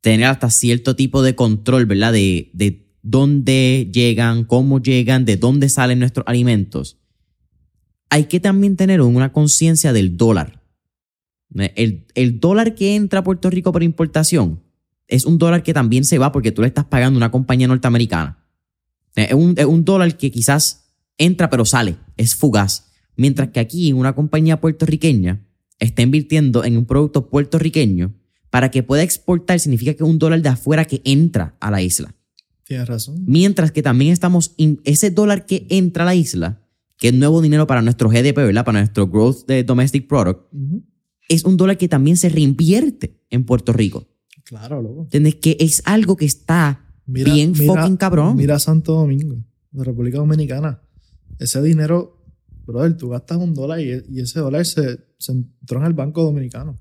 tener 0.00 0.26
hasta 0.26 0.50
cierto 0.50 0.96
tipo 0.96 1.22
de 1.22 1.34
control, 1.34 1.86
¿verdad? 1.86 2.12
De, 2.12 2.50
de 2.52 2.90
dónde 3.02 3.90
llegan, 3.92 4.44
cómo 4.44 4.80
llegan, 4.80 5.24
de 5.24 5.36
dónde 5.36 5.68
salen 5.68 5.98
nuestros 5.98 6.26
alimentos. 6.26 6.98
Hay 8.08 8.24
que 8.24 8.40
también 8.40 8.76
tener 8.76 9.00
una 9.00 9.32
conciencia 9.32 9.92
del 9.92 10.16
dólar. 10.16 10.60
El, 11.54 12.40
dólar 12.40 12.74
que 12.74 12.94
entra 12.94 13.20
a 13.20 13.24
Puerto 13.24 13.50
Rico 13.50 13.72
por 13.72 13.82
importación 13.82 14.62
es 15.08 15.24
un 15.24 15.38
dólar 15.38 15.64
que 15.64 15.74
también 15.74 16.04
se 16.04 16.18
va 16.18 16.30
porque 16.30 16.52
tú 16.52 16.62
le 16.62 16.68
estás 16.68 16.84
pagando 16.84 17.16
a 17.16 17.18
una 17.18 17.30
compañía 17.30 17.66
norteamericana. 17.66 18.44
Es 19.16 19.32
un, 19.32 19.54
es 19.56 19.64
un 19.64 19.84
dólar 19.84 20.16
que 20.16 20.30
quizás 20.30 20.94
entra 21.18 21.50
pero 21.50 21.64
sale, 21.64 21.96
es 22.16 22.36
fugaz. 22.36 22.92
Mientras 23.16 23.48
que 23.48 23.58
aquí 23.58 23.92
una 23.92 24.14
compañía 24.14 24.60
puertorriqueña 24.60 25.44
está 25.80 26.02
invirtiendo 26.02 26.64
en 26.64 26.76
un 26.76 26.86
producto 26.86 27.28
puertorriqueño 27.28 28.14
para 28.50 28.70
que 28.70 28.82
pueda 28.82 29.02
exportar 29.02 29.58
significa 29.60 29.94
que 29.94 30.02
es 30.02 30.08
un 30.08 30.18
dólar 30.18 30.42
de 30.42 30.48
afuera 30.48 30.84
que 30.84 31.00
entra 31.04 31.56
a 31.60 31.70
la 31.70 31.82
isla. 31.82 32.14
Tienes 32.64 32.88
razón. 32.88 33.24
Mientras 33.26 33.72
que 33.72 33.82
también 33.82 34.12
estamos, 34.12 34.54
ese 34.84 35.10
dólar 35.10 35.46
que 35.46 35.66
entra 35.70 36.04
a 36.04 36.06
la 36.06 36.14
isla, 36.14 36.60
que 36.96 37.08
es 37.08 37.14
nuevo 37.14 37.40
dinero 37.40 37.66
para 37.66 37.82
nuestro 37.82 38.08
GDP, 38.08 38.36
¿verdad? 38.36 38.64
Para 38.64 38.80
nuestro 38.80 39.08
Growth 39.08 39.46
Domestic 39.66 40.06
Product, 40.06 40.40
es 41.28 41.44
un 41.44 41.56
dólar 41.56 41.78
que 41.78 41.88
también 41.88 42.16
se 42.16 42.28
reinvierte 42.28 43.24
en 43.30 43.44
Puerto 43.44 43.72
Rico. 43.72 44.06
Claro, 44.44 44.82
loco. 44.82 45.02
¿Entiendes? 45.02 45.36
Que 45.36 45.56
es 45.60 45.82
algo 45.84 46.16
que 46.16 46.24
está 46.24 46.84
bien 47.06 47.54
fucking 47.54 47.96
cabrón. 47.96 48.36
Mira 48.36 48.58
Santo 48.58 48.94
Domingo, 48.94 49.36
la 49.72 49.84
República 49.84 50.18
Dominicana. 50.18 50.82
Ese 51.38 51.62
dinero, 51.62 52.22
brother, 52.66 52.96
tú 52.96 53.08
gastas 53.08 53.38
un 53.38 53.54
dólar 53.54 53.80
y, 53.80 54.20
ese 54.20 54.40
dólar 54.40 54.66
se, 54.66 54.98
entró 55.28 55.78
en 55.78 55.86
el 55.86 55.94
Banco 55.94 56.22
Dominicano. 56.22 56.78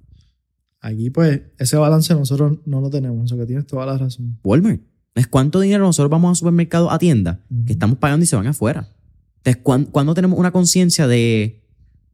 Aquí, 0.81 1.09
pues, 1.09 1.41
ese 1.57 1.77
balance 1.77 2.13
nosotros 2.13 2.59
no 2.65 2.81
lo 2.81 2.89
tenemos. 2.89 3.23
O 3.23 3.27
sea, 3.27 3.37
que 3.37 3.45
tienes 3.45 3.67
toda 3.67 3.85
la 3.85 3.97
razón. 3.97 4.39
Walmart. 4.43 4.81
Es 5.15 5.27
cuánto 5.27 5.59
dinero 5.59 5.83
nosotros 5.83 6.09
vamos 6.09 6.31
a 6.31 6.35
supermercado 6.35 6.91
a 6.91 6.99
tienda 6.99 7.41
que 7.65 7.73
estamos 7.73 7.97
pagando 7.97 8.23
y 8.23 8.27
se 8.27 8.35
van 8.35 8.47
afuera. 8.47 8.89
Entonces, 9.37 9.61
¿cuándo, 9.91 10.13
tenemos 10.13 10.39
una 10.39 10.51
conciencia 10.51 11.07
de, 11.07 11.63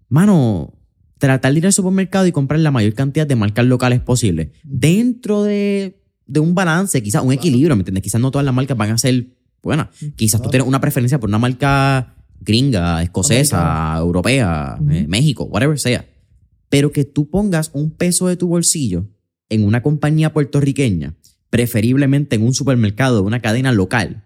mano, 0.10 0.74
tratar 1.18 1.54
de 1.54 1.60
ir 1.60 1.66
al 1.66 1.74
supermercado 1.74 2.26
y 2.26 2.32
comprar 2.32 2.60
la 2.60 2.72
mayor 2.72 2.94
cantidad 2.94 3.28
de 3.28 3.36
marcas 3.36 3.66
locales 3.66 4.00
posible. 4.00 4.52
Dentro 4.64 5.44
de, 5.44 6.02
un 6.36 6.56
balance, 6.56 7.02
quizás 7.04 7.24
un 7.24 7.34
equilibrio, 7.34 7.76
¿me 7.76 7.82
entiendes? 7.82 8.04
Quizás 8.04 8.22
no 8.22 8.32
todas 8.32 8.46
las 8.46 8.54
marcas 8.54 8.78
van 8.78 8.92
a 8.92 8.98
ser 8.98 9.28
buenas. 9.62 9.90
Quizás 10.16 10.42
tú 10.42 10.50
tienes 10.50 10.68
una 10.68 10.82
preferencia 10.82 11.20
por 11.20 11.30
una 11.30 11.40
marca 11.40 12.16
gringa, 12.40 13.02
escocesa, 13.02 13.96
europea, 13.98 14.78
eh, 14.90 15.06
México, 15.08 15.46
whatever 15.46 15.80
sea. 15.80 16.06
Pero 16.76 16.92
que 16.92 17.06
tú 17.06 17.30
pongas 17.30 17.72
un 17.74 17.90
peso 17.90 18.28
de 18.28 18.36
tu 18.36 18.50
bolsillo 18.50 19.08
en 19.48 19.64
una 19.64 19.82
compañía 19.82 20.34
puertorriqueña, 20.34 21.16
preferiblemente 21.50 22.36
en 22.36 22.42
un 22.44 22.54
supermercado 22.54 23.16
de 23.16 23.22
una 23.22 23.42
cadena 23.42 23.72
local, 23.72 24.26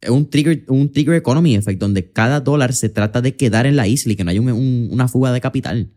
es 0.00 0.10
un 0.10 0.30
trigger, 0.30 0.64
un 0.68 0.92
trigger 0.92 1.16
economy 1.16 1.56
effect 1.56 1.80
donde 1.80 2.12
cada 2.12 2.38
dólar 2.38 2.72
se 2.72 2.88
trata 2.88 3.20
de 3.20 3.34
quedar 3.34 3.66
en 3.66 3.74
la 3.74 3.88
isla 3.88 4.12
y 4.12 4.14
que 4.14 4.22
no 4.22 4.30
haya 4.30 4.40
una 4.40 5.08
fuga 5.08 5.32
de 5.32 5.40
capital. 5.40 5.90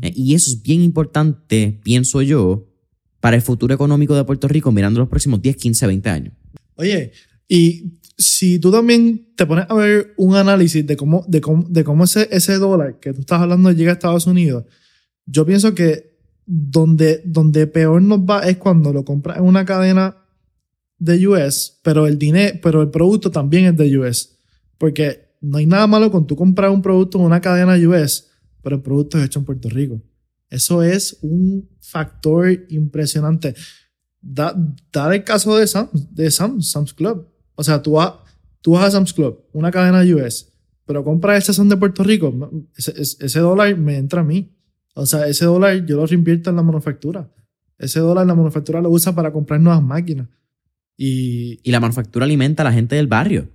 Eh, 0.00 0.12
y 0.14 0.34
eso 0.34 0.48
es 0.48 0.62
bien 0.62 0.80
importante, 0.80 1.80
pienso 1.82 2.22
yo, 2.22 2.68
para 3.18 3.34
el 3.34 3.42
futuro 3.42 3.74
económico 3.74 4.14
de 4.14 4.22
Puerto 4.22 4.46
Rico 4.46 4.70
mirando 4.70 5.00
los 5.00 5.08
próximos 5.08 5.42
10, 5.42 5.56
15, 5.56 5.86
20 5.88 6.08
años. 6.08 6.34
Oye, 6.76 7.10
y 7.48 7.98
si 8.16 8.60
tú 8.60 8.70
también 8.70 9.32
te 9.34 9.44
pones 9.44 9.66
a 9.68 9.74
ver 9.74 10.14
un 10.18 10.36
análisis 10.36 10.86
de 10.86 10.96
cómo, 10.96 11.24
de 11.26 11.40
cómo, 11.40 11.66
de 11.68 11.82
cómo 11.82 12.04
ese, 12.04 12.28
ese 12.30 12.58
dólar 12.58 13.00
que 13.00 13.12
tú 13.12 13.22
estás 13.22 13.40
hablando 13.40 13.72
llega 13.72 13.90
a 13.90 13.94
Estados 13.94 14.28
Unidos, 14.28 14.66
yo 15.32 15.46
pienso 15.46 15.74
que 15.74 16.18
donde, 16.44 17.22
donde 17.24 17.66
peor 17.66 18.02
nos 18.02 18.20
va 18.20 18.40
es 18.40 18.58
cuando 18.58 18.92
lo 18.92 19.04
compras 19.04 19.38
en 19.38 19.44
una 19.44 19.64
cadena 19.64 20.16
de 20.98 21.26
US, 21.26 21.80
pero 21.82 22.06
el 22.06 22.18
dinero, 22.18 22.58
pero 22.62 22.82
el 22.82 22.90
producto 22.90 23.30
también 23.30 23.64
es 23.64 23.76
de 23.76 23.98
US. 23.98 24.38
Porque 24.76 25.36
no 25.40 25.58
hay 25.58 25.66
nada 25.66 25.86
malo 25.86 26.10
con 26.10 26.26
tú 26.26 26.36
comprar 26.36 26.70
un 26.70 26.82
producto 26.82 27.18
en 27.18 27.24
una 27.24 27.40
cadena 27.40 27.74
US, 27.88 28.28
pero 28.62 28.76
el 28.76 28.82
producto 28.82 29.18
es 29.18 29.24
hecho 29.24 29.38
en 29.38 29.44
Puerto 29.46 29.68
Rico. 29.68 30.00
Eso 30.50 30.82
es 30.82 31.18
un 31.22 31.68
factor 31.80 32.66
impresionante. 32.68 33.54
Da, 34.20 34.54
da 34.92 35.14
el 35.14 35.24
caso 35.24 35.56
de, 35.56 35.66
Sam, 35.66 35.88
de 35.92 36.30
Sam's, 36.30 36.70
Sam's 36.70 36.92
Club. 36.92 37.26
O 37.54 37.64
sea, 37.64 37.80
tú 37.80 37.92
vas, 37.92 38.14
tú 38.60 38.72
vas 38.72 38.84
a 38.84 38.90
Sam's 38.90 39.14
Club, 39.14 39.46
una 39.52 39.70
cadena 39.70 40.02
US, 40.14 40.52
pero 40.84 41.02
compras 41.02 41.42
ese 41.42 41.54
son 41.54 41.68
de 41.68 41.76
Puerto 41.76 42.04
Rico, 42.04 42.32
ese, 42.76 43.38
dólar 43.40 43.76
me 43.78 43.96
entra 43.96 44.20
a 44.20 44.24
mí. 44.24 44.54
O 44.94 45.06
sea, 45.06 45.26
ese 45.26 45.44
dólar 45.44 45.86
yo 45.86 45.96
lo 45.96 46.06
reinvierto 46.06 46.50
en 46.50 46.56
la 46.56 46.62
manufactura. 46.62 47.30
Ese 47.78 48.00
dólar 48.00 48.26
la 48.26 48.34
manufactura 48.34 48.80
lo 48.80 48.90
usa 48.90 49.14
para 49.14 49.32
comprar 49.32 49.60
nuevas 49.60 49.82
máquinas. 49.82 50.28
Y, 50.96 51.60
y 51.62 51.70
la 51.70 51.80
manufactura 51.80 52.24
alimenta 52.24 52.62
a 52.62 52.64
la 52.64 52.72
gente 52.72 52.96
del 52.96 53.06
barrio. 53.06 53.48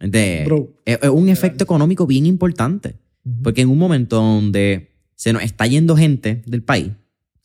es, 0.00 1.08
un 1.10 1.28
efecto 1.28 1.64
económico 1.64 2.06
bien 2.06 2.26
importante. 2.26 2.96
Porque 3.42 3.62
en 3.62 3.70
un 3.70 3.78
momento 3.78 4.16
donde 4.16 4.90
se 5.14 5.32
nos 5.32 5.42
está 5.42 5.66
yendo 5.66 5.96
gente 5.96 6.42
del 6.46 6.62
país, 6.62 6.92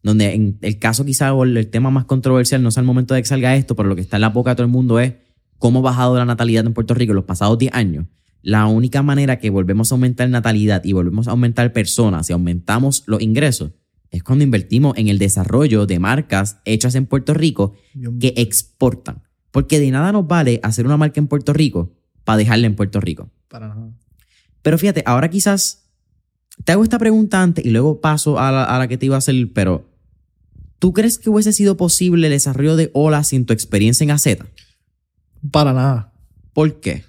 donde 0.03 0.33
en 0.33 0.57
el 0.61 0.77
caso 0.77 1.05
quizá 1.05 1.33
o 1.33 1.43
el 1.43 1.67
tema 1.67 1.89
más 1.89 2.05
controversial 2.05 2.61
no 2.61 2.71
sea 2.71 2.81
el 2.81 2.87
momento 2.87 3.13
de 3.13 3.21
que 3.21 3.27
salga 3.27 3.55
esto, 3.55 3.75
pero 3.75 3.87
lo 3.87 3.95
que 3.95 4.01
está 4.01 4.17
en 4.17 4.21
la 4.21 4.29
boca 4.29 4.51
de 4.51 4.55
todo 4.57 4.65
el 4.65 4.71
mundo 4.71 4.99
es 4.99 5.13
cómo 5.57 5.79
ha 5.79 5.83
bajado 5.83 6.17
la 6.17 6.25
natalidad 6.25 6.65
en 6.65 6.73
Puerto 6.73 6.93
Rico 6.93 7.11
en 7.11 7.17
los 7.17 7.25
pasados 7.25 7.57
10 7.57 7.73
años. 7.73 8.05
La 8.41 8.67
única 8.67 9.03
manera 9.03 9.37
que 9.37 9.49
volvemos 9.49 9.91
a 9.91 9.95
aumentar 9.95 10.29
natalidad 10.29 10.83
y 10.85 10.93
volvemos 10.93 11.27
a 11.27 11.31
aumentar 11.31 11.73
personas 11.73 12.29
y 12.29 12.33
aumentamos 12.33 13.03
los 13.05 13.21
ingresos 13.21 13.71
es 14.11 14.23
cuando 14.23 14.43
invertimos 14.43 14.97
en 14.97 15.07
el 15.07 15.19
desarrollo 15.19 15.85
de 15.85 15.99
marcas 15.99 16.59
hechas 16.65 16.95
en 16.95 17.05
Puerto 17.05 17.33
Rico 17.33 17.75
que 18.19 18.33
exportan. 18.37 19.23
Porque 19.51 19.79
de 19.79 19.91
nada 19.91 20.11
nos 20.11 20.27
vale 20.27 20.59
hacer 20.63 20.85
una 20.85 20.97
marca 20.97 21.19
en 21.19 21.27
Puerto 21.27 21.53
Rico 21.53 21.93
para 22.23 22.37
dejarla 22.37 22.67
en 22.67 22.75
Puerto 22.75 22.99
Rico. 22.99 23.29
Para 23.47 23.67
nada. 23.67 23.91
Pero 24.61 24.77
fíjate, 24.77 25.03
ahora 25.05 25.29
quizás 25.29 25.89
te 26.63 26.71
hago 26.71 26.83
esta 26.83 26.99
pregunta 26.99 27.41
antes 27.41 27.65
y 27.65 27.69
luego 27.69 28.01
paso 28.01 28.39
a 28.39 28.51
la, 28.51 28.63
a 28.63 28.79
la 28.79 28.87
que 28.87 28.97
te 28.97 29.05
iba 29.05 29.15
a 29.15 29.19
hacer, 29.19 29.35
pero 29.53 29.89
¿tú 30.79 30.93
crees 30.93 31.19
que 31.19 31.29
hubiese 31.29 31.53
sido 31.53 31.77
posible 31.77 32.27
el 32.27 32.33
desarrollo 32.33 32.75
de 32.75 32.91
Ola 32.93 33.23
sin 33.23 33.45
tu 33.45 33.53
experiencia 33.53 34.03
en 34.03 34.11
AZ? 34.11 34.27
Para 35.51 35.73
nada. 35.73 36.13
¿Por 36.53 36.79
qué? 36.79 37.08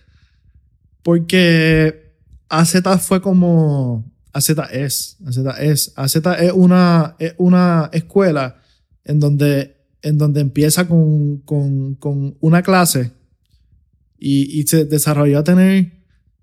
Porque 1.03 2.15
AZ 2.49 2.75
fue 3.01 3.21
como 3.21 4.05
AZ 4.33 4.51
es, 4.73 5.17
AZ 5.27 5.39
es, 5.61 5.93
AZ 5.97 6.17
es 6.17 6.53
una, 6.53 7.17
es 7.19 7.35
una 7.39 7.91
escuela 7.93 8.57
en 9.05 9.19
donde, 9.19 9.77
en 10.03 10.19
donde 10.19 10.41
empieza 10.41 10.87
con, 10.87 11.39
con, 11.39 11.95
con 11.97 12.37
una 12.41 12.63
clase 12.63 13.13
y, 14.19 14.61
y, 14.61 14.67
se 14.67 14.85
desarrolló 14.85 15.39
a 15.39 15.45
tener 15.45 16.01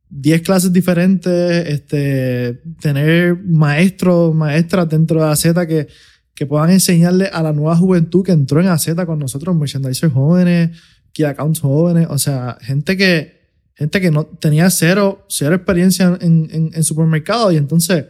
10 0.09 0.41
clases 0.41 0.73
diferentes, 0.73 1.67
este, 1.67 2.61
tener 2.81 3.37
maestros, 3.43 4.33
maestras 4.33 4.89
dentro 4.89 5.21
de 5.21 5.27
AZ 5.27 5.43
que, 5.67 5.87
que 6.33 6.45
puedan 6.45 6.71
enseñarle 6.71 7.27
a 7.27 7.43
la 7.43 7.53
nueva 7.53 7.75
juventud 7.75 8.23
que 8.23 8.31
entró 8.31 8.59
en 8.59 8.67
AZ 8.67 8.87
con 9.05 9.19
nosotros, 9.19 9.55
merchandisers 9.55 10.13
jóvenes, 10.13 10.77
key 11.13 11.25
accounts 11.25 11.59
jóvenes, 11.59 12.07
o 12.09 12.17
sea, 12.17 12.57
gente 12.61 12.97
que, 12.97 13.46
gente 13.77 14.01
que 14.01 14.09
no 14.09 14.25
tenía 14.25 14.69
cero, 14.71 15.23
cero 15.29 15.55
experiencia 15.55 16.17
en, 16.19 16.49
en, 16.51 16.71
en 16.73 17.53
y 17.53 17.57
entonces 17.57 18.05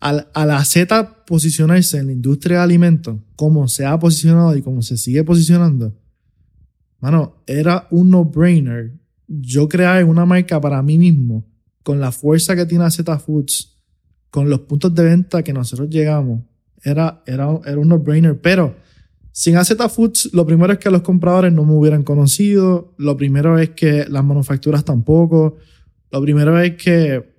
al, 0.00 0.28
a 0.34 0.44
la 0.44 0.64
Z 0.64 1.24
posicionarse 1.24 1.98
en 1.98 2.06
la 2.06 2.12
industria 2.12 2.58
de 2.58 2.64
alimentos, 2.64 3.16
como 3.36 3.68
se 3.68 3.86
ha 3.86 3.96
posicionado 3.98 4.56
y 4.56 4.62
como 4.62 4.82
se 4.82 4.96
sigue 4.96 5.22
posicionando, 5.22 5.96
mano, 6.98 7.36
era 7.46 7.86
un 7.90 8.10
no-brainer 8.10 8.92
yo 9.28 9.68
crear 9.68 10.04
una 10.04 10.26
marca 10.26 10.60
para 10.60 10.82
mí 10.82 10.98
mismo 10.98 11.46
con 11.82 12.00
la 12.00 12.12
fuerza 12.12 12.54
que 12.54 12.66
tiene 12.66 12.90
Z 12.90 13.18
Foods, 13.20 13.78
con 14.30 14.50
los 14.50 14.60
puntos 14.60 14.94
de 14.94 15.04
venta 15.04 15.42
que 15.42 15.52
nosotros 15.52 15.88
llegamos, 15.88 16.42
era, 16.82 17.22
era, 17.26 17.48
era 17.64 17.78
un 17.78 17.88
no-brainer, 17.88 18.40
pero 18.40 18.76
sin 19.32 19.56
AZ 19.56 19.74
Foods, 19.90 20.30
lo 20.34 20.46
primero 20.46 20.74
es 20.74 20.78
que 20.78 20.90
los 20.90 21.00
compradores 21.00 21.52
no 21.52 21.64
me 21.64 21.72
hubieran 21.72 22.02
conocido, 22.02 22.94
lo 22.98 23.16
primero 23.16 23.58
es 23.58 23.70
que 23.70 24.04
las 24.08 24.22
manufacturas 24.22 24.84
tampoco, 24.84 25.56
lo 26.10 26.20
primero 26.20 26.60
es 26.60 26.76
que 26.76 27.32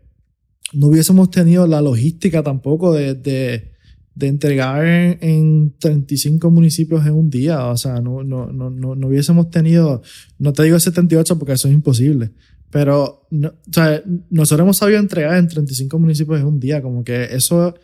no 0.73 0.87
hubiésemos 0.87 1.29
tenido 1.29 1.67
la 1.67 1.81
logística 1.81 2.41
tampoco 2.41 2.93
de, 2.93 3.13
de, 3.13 3.73
de 4.15 4.27
entregar 4.27 4.83
en, 5.21 5.75
35 5.77 6.49
municipios 6.49 7.05
en 7.05 7.13
un 7.13 7.29
día, 7.29 7.67
o 7.67 7.77
sea, 7.77 8.01
no, 8.01 8.23
no, 8.23 8.51
no, 8.51 8.71
no, 8.71 9.07
hubiésemos 9.07 9.51
tenido, 9.51 10.01
no 10.39 10.51
te 10.51 10.63
digo 10.63 10.79
78 10.79 11.37
porque 11.37 11.53
eso 11.53 11.67
es 11.67 11.75
imposible, 11.75 12.31
pero 12.71 13.27
no, 13.29 13.49
o 13.49 13.73
sea, 13.73 14.01
nosotros 14.31 14.65
hemos 14.65 14.77
sabido 14.77 14.99
entregar 14.99 15.37
en 15.37 15.47
35 15.47 15.99
municipios 15.99 16.39
en 16.39 16.47
un 16.47 16.59
día, 16.59 16.81
como 16.81 17.03
que 17.03 17.25
eso, 17.25 17.75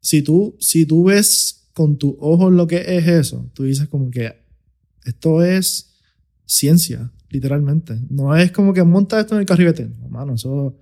si 0.00 0.20
tú, 0.20 0.54
si 0.60 0.84
tú 0.84 1.04
ves 1.04 1.57
con 1.78 1.96
tu 1.96 2.18
ojo 2.18 2.50
lo 2.50 2.66
que 2.66 2.98
es 2.98 3.06
eso, 3.06 3.48
tú 3.54 3.62
dices 3.62 3.86
como 3.86 4.10
que 4.10 4.34
esto 5.04 5.44
es 5.44 5.94
ciencia, 6.44 7.12
literalmente. 7.30 7.96
No 8.10 8.34
es 8.34 8.50
como 8.50 8.74
que 8.74 8.82
monta 8.82 9.20
esto 9.20 9.36
en 9.36 9.42
el 9.42 9.46
carribete. 9.46 9.88
No, 9.88 10.08
mano, 10.08 10.34
eso, 10.34 10.76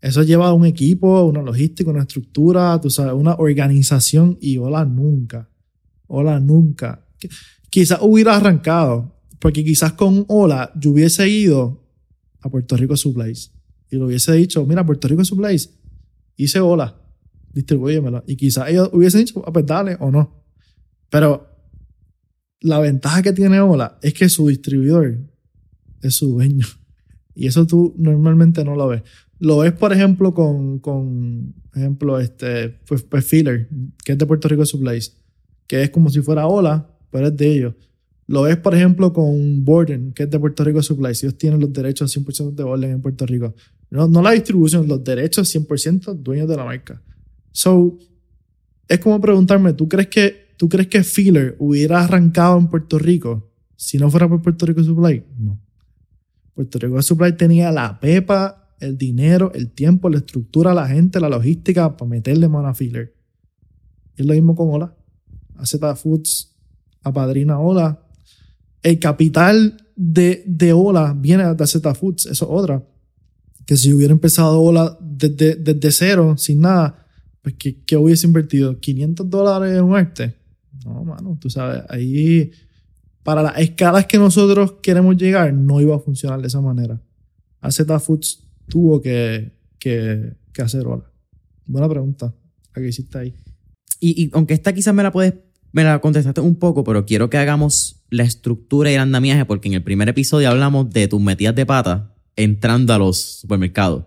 eso 0.00 0.22
lleva 0.22 0.46
a 0.46 0.52
un 0.52 0.66
equipo, 0.66 1.24
una 1.24 1.42
logística, 1.42 1.90
una 1.90 2.02
estructura, 2.02 2.80
tú 2.80 2.90
sabes, 2.90 3.12
una 3.14 3.34
organización 3.34 4.38
y 4.40 4.56
hola 4.56 4.84
nunca. 4.84 5.48
Hola 6.06 6.38
nunca. 6.38 7.04
Quizás 7.68 7.98
hubiera 8.00 8.36
arrancado, 8.36 9.16
porque 9.40 9.64
quizás 9.64 9.94
con 9.94 10.24
hola 10.28 10.70
yo 10.76 10.90
hubiese 10.90 11.28
ido 11.28 11.82
a 12.40 12.48
Puerto 12.48 12.76
Rico 12.76 12.96
Supplies 12.96 13.50
y 13.90 13.96
lo 13.96 14.06
hubiese 14.06 14.32
dicho, 14.34 14.64
mira, 14.64 14.86
Puerto 14.86 15.08
Rico 15.08 15.24
Supplies, 15.24 15.70
hice 16.36 16.60
hola 16.60 16.99
distribúyemelo. 17.52 18.24
Y 18.26 18.36
quizás 18.36 18.68
ellos 18.68 18.90
hubiesen 18.92 19.20
dicho, 19.20 19.42
ah, 19.46 19.52
pues 19.52 19.66
dale 19.66 19.96
o 20.00 20.10
no. 20.10 20.44
Pero 21.08 21.48
la 22.60 22.78
ventaja 22.78 23.22
que 23.22 23.32
tiene 23.32 23.60
Ola 23.60 23.98
es 24.02 24.14
que 24.14 24.28
su 24.28 24.48
distribuidor 24.48 25.18
es 26.02 26.14
su 26.14 26.32
dueño. 26.32 26.66
Y 27.32 27.46
eso 27.46 27.64
tú 27.64 27.94
normalmente 27.96 28.64
no 28.64 28.74
lo 28.74 28.88
ves. 28.88 29.02
Lo 29.38 29.58
ves, 29.58 29.72
por 29.72 29.94
ejemplo, 29.94 30.34
con, 30.34 30.80
con 30.80 31.54
ejemplo, 31.74 32.18
este, 32.18 32.68
pues, 32.86 33.02
pues 33.04 33.24
Filler, 33.24 33.68
que 34.04 34.12
es 34.12 34.18
de 34.18 34.26
Puerto 34.26 34.48
Rico 34.48 34.66
Supplies, 34.66 35.16
que 35.66 35.82
es 35.82 35.90
como 35.90 36.10
si 36.10 36.20
fuera 36.20 36.46
Ola, 36.48 36.90
pero 37.10 37.28
es 37.28 37.36
de 37.36 37.50
ellos. 37.50 37.74
Lo 38.26 38.42
ves, 38.42 38.58
por 38.58 38.74
ejemplo, 38.74 39.12
con 39.12 39.64
Borden, 39.64 40.12
que 40.12 40.24
es 40.24 40.30
de 40.30 40.38
Puerto 40.38 40.64
Rico 40.64 40.82
Supplies. 40.82 41.22
Ellos 41.22 41.38
tienen 41.38 41.60
los 41.60 41.72
derechos 41.72 42.14
100% 42.14 42.54
de 42.54 42.64
Borden 42.64 42.90
en 42.90 43.00
Puerto 43.00 43.24
Rico. 43.24 43.54
No, 43.90 44.06
no 44.06 44.20
la 44.20 44.32
distribución, 44.32 44.86
los 44.86 45.02
derechos 45.02 45.54
100% 45.54 46.14
dueños 46.14 46.48
de 46.48 46.56
la 46.56 46.64
marca. 46.64 47.02
So, 47.52 47.98
es 48.88 48.98
como 48.98 49.20
preguntarme, 49.20 49.72
¿tú 49.72 49.88
crees 49.88 50.08
que, 50.08 50.54
¿tú 50.56 50.68
crees 50.68 50.88
que 50.88 51.04
Filler 51.04 51.56
hubiera 51.58 52.02
arrancado 52.04 52.58
en 52.58 52.68
Puerto 52.68 52.98
Rico 52.98 53.50
si 53.76 53.98
no 53.98 54.10
fuera 54.10 54.28
por 54.28 54.42
Puerto 54.42 54.66
Rico 54.66 54.82
Supply? 54.82 55.24
No. 55.38 55.60
Puerto 56.54 56.78
Rico 56.78 57.00
Supply 57.00 57.36
tenía 57.36 57.70
la 57.70 58.00
pepa, 58.00 58.74
el 58.80 58.96
dinero, 58.96 59.52
el 59.54 59.70
tiempo, 59.70 60.08
la 60.08 60.18
estructura, 60.18 60.74
la 60.74 60.88
gente, 60.88 61.20
la 61.20 61.28
logística 61.28 61.96
para 61.96 62.08
meterle 62.08 62.48
mano 62.48 62.68
a 62.68 62.74
Filler. 62.74 63.14
es 64.16 64.26
lo 64.26 64.32
mismo 64.32 64.54
con 64.56 64.70
Ola. 64.70 64.96
AZ 65.56 65.76
Foods 65.96 66.56
apadrina 67.02 67.58
Ola. 67.58 68.02
El 68.82 68.98
capital 68.98 69.86
de, 69.94 70.42
de 70.46 70.72
Ola 70.72 71.14
viene 71.16 71.54
de 71.54 71.62
AZ 71.62 71.76
Foods, 71.98 72.26
eso 72.26 72.44
es 72.44 72.50
otra. 72.50 72.82
Que 73.66 73.76
si 73.76 73.92
hubiera 73.92 74.12
empezado 74.12 74.60
Ola 74.60 74.98
desde, 75.00 75.56
desde 75.56 75.92
cero, 75.92 76.36
sin 76.36 76.60
nada, 76.60 77.06
pues 77.42 77.54
¿qué, 77.56 77.96
hubiese 77.96 78.26
invertido? 78.26 78.80
¿500 78.80 79.24
dólares 79.28 79.76
en 79.76 79.84
un 79.84 79.96
arte? 79.96 80.34
No, 80.84 81.04
mano, 81.04 81.38
tú 81.40 81.50
sabes, 81.50 81.82
ahí 81.88 82.50
para 83.22 83.42
las 83.42 83.58
escalas 83.58 84.06
que 84.06 84.18
nosotros 84.18 84.74
queremos 84.82 85.16
llegar 85.16 85.52
no 85.52 85.80
iba 85.80 85.96
a 85.96 85.98
funcionar 85.98 86.40
de 86.40 86.46
esa 86.46 86.60
manera. 86.60 87.00
AZ 87.60 87.82
Foods 88.02 88.46
tuvo 88.68 89.00
que, 89.00 89.52
que, 89.78 90.32
que 90.52 90.62
hacer 90.62 90.86
hola. 90.86 91.04
Buena 91.66 91.88
pregunta, 91.88 92.34
la 92.74 92.82
que 92.82 92.88
hiciste 92.88 93.18
ahí. 93.18 93.34
Y, 94.00 94.24
y, 94.24 94.30
aunque 94.32 94.54
esta 94.54 94.72
quizás 94.72 94.94
me 94.94 95.02
la 95.02 95.12
puedes, 95.12 95.34
me 95.72 95.84
la 95.84 96.00
contestaste 96.00 96.40
un 96.40 96.56
poco, 96.56 96.82
pero 96.84 97.04
quiero 97.04 97.30
que 97.30 97.38
hagamos 97.38 98.02
la 98.08 98.24
estructura 98.24 98.90
y 98.90 98.94
el 98.94 99.00
andamiaje, 99.00 99.44
porque 99.44 99.68
en 99.68 99.74
el 99.74 99.82
primer 99.82 100.08
episodio 100.08 100.48
hablamos 100.48 100.90
de 100.90 101.06
tus 101.06 101.20
metidas 101.20 101.54
de 101.54 101.66
pata 101.66 102.14
entrando 102.36 102.94
a 102.94 102.98
los 102.98 103.20
supermercados. 103.40 104.04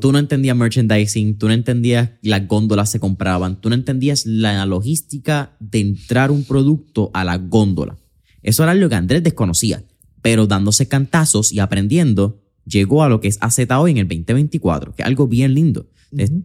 Tú 0.00 0.10
no 0.10 0.18
entendías 0.18 0.56
merchandising, 0.56 1.38
tú 1.38 1.46
no 1.46 1.54
entendías 1.54 2.10
las 2.22 2.46
góndolas 2.48 2.90
se 2.90 2.98
compraban, 2.98 3.60
tú 3.60 3.68
no 3.68 3.74
entendías 3.74 4.26
la 4.26 4.66
logística 4.66 5.56
de 5.60 5.80
entrar 5.80 6.30
un 6.30 6.44
producto 6.44 7.10
a 7.14 7.24
la 7.24 7.38
góndola. 7.38 7.96
Eso 8.42 8.62
era 8.62 8.74
lo 8.74 8.88
que 8.88 8.94
Andrés 8.94 9.22
desconocía. 9.22 9.84
pero 10.22 10.48
dándose 10.48 10.88
cantazos 10.88 11.52
y 11.52 11.60
aprendiendo, 11.60 12.42
llegó 12.64 13.04
a 13.04 13.08
lo 13.08 13.20
que 13.20 13.28
es 13.28 13.38
AZ 13.40 13.60
hoy 13.78 13.92
en 13.92 13.98
el 13.98 14.08
2024, 14.08 14.92
que 14.92 15.02
es 15.02 15.06
algo 15.06 15.28
bien 15.28 15.54
lindo. 15.54 15.88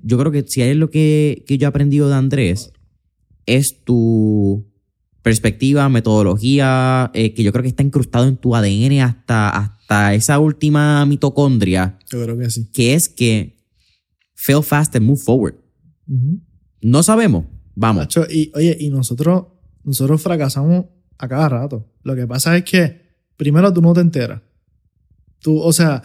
Yo 0.03 0.19
creo 0.19 0.31
que 0.31 0.43
si 0.47 0.61
hay 0.61 0.75
lo 0.75 0.91
que, 0.91 1.43
que 1.47 1.57
yo 1.57 1.65
he 1.65 1.69
aprendido 1.69 2.07
de 2.07 2.13
Andrés, 2.13 2.73
es 3.47 3.83
tu 3.83 4.67
perspectiva, 5.21 5.87
metodología, 5.89 7.11
eh, 7.13 7.33
que 7.33 7.43
yo 7.43 7.51
creo 7.51 7.63
que 7.63 7.69
está 7.69 7.83
incrustado 7.83 8.27
en 8.27 8.37
tu 8.37 8.55
ADN 8.55 9.01
hasta, 9.01 9.49
hasta 9.49 9.80
esa 10.13 10.39
última 10.39 11.05
mitocondria, 11.05 11.97
Yo 12.09 12.23
creo 12.23 12.37
que 12.37 12.49
sí. 12.49 12.69
que 12.71 12.93
es 12.93 13.09
que 13.09 13.57
fail 14.35 14.63
fast 14.63 14.95
and 14.95 15.05
move 15.05 15.19
forward. 15.19 15.55
No 16.81 17.03
sabemos, 17.03 17.45
vamos. 17.75 18.07
Y 18.29 18.51
oye, 18.55 18.75
y 18.79 18.89
nosotros, 18.89 19.45
nosotros 19.83 20.21
fracasamos 20.21 20.85
a 21.17 21.27
cada 21.27 21.47
rato. 21.49 21.87
Lo 22.03 22.15
que 22.15 22.25
pasa 22.27 22.57
es 22.57 22.63
que 22.63 23.01
primero 23.37 23.71
tú 23.73 23.81
no 23.81 23.93
te 23.93 24.01
enteras. 24.01 24.41
Tú, 25.39 25.57
o 25.59 25.71
sea, 25.73 26.01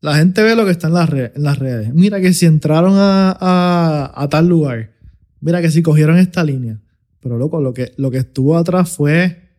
la 0.00 0.16
gente 0.16 0.42
ve 0.42 0.54
lo 0.56 0.64
que 0.64 0.70
está 0.72 0.86
en 0.88 0.94
las, 0.94 1.08
re- 1.10 1.32
en 1.34 1.42
las 1.42 1.58
redes. 1.58 1.92
Mira 1.94 2.20
que 2.20 2.32
si 2.34 2.46
entraron 2.46 2.94
a, 2.96 3.36
a- 3.40 4.12
a 4.22 4.28
tal 4.28 4.48
lugar. 4.48 4.92
Mira 5.40 5.60
que 5.62 5.70
si 5.70 5.82
cogieron 5.82 6.16
esta 6.18 6.42
línea. 6.44 6.80
Pero 7.20 7.38
loco, 7.38 7.60
lo 7.60 7.72
que, 7.74 7.92
lo 7.96 8.10
que 8.10 8.18
estuvo 8.18 8.56
atrás 8.56 8.90
fue 8.90 9.50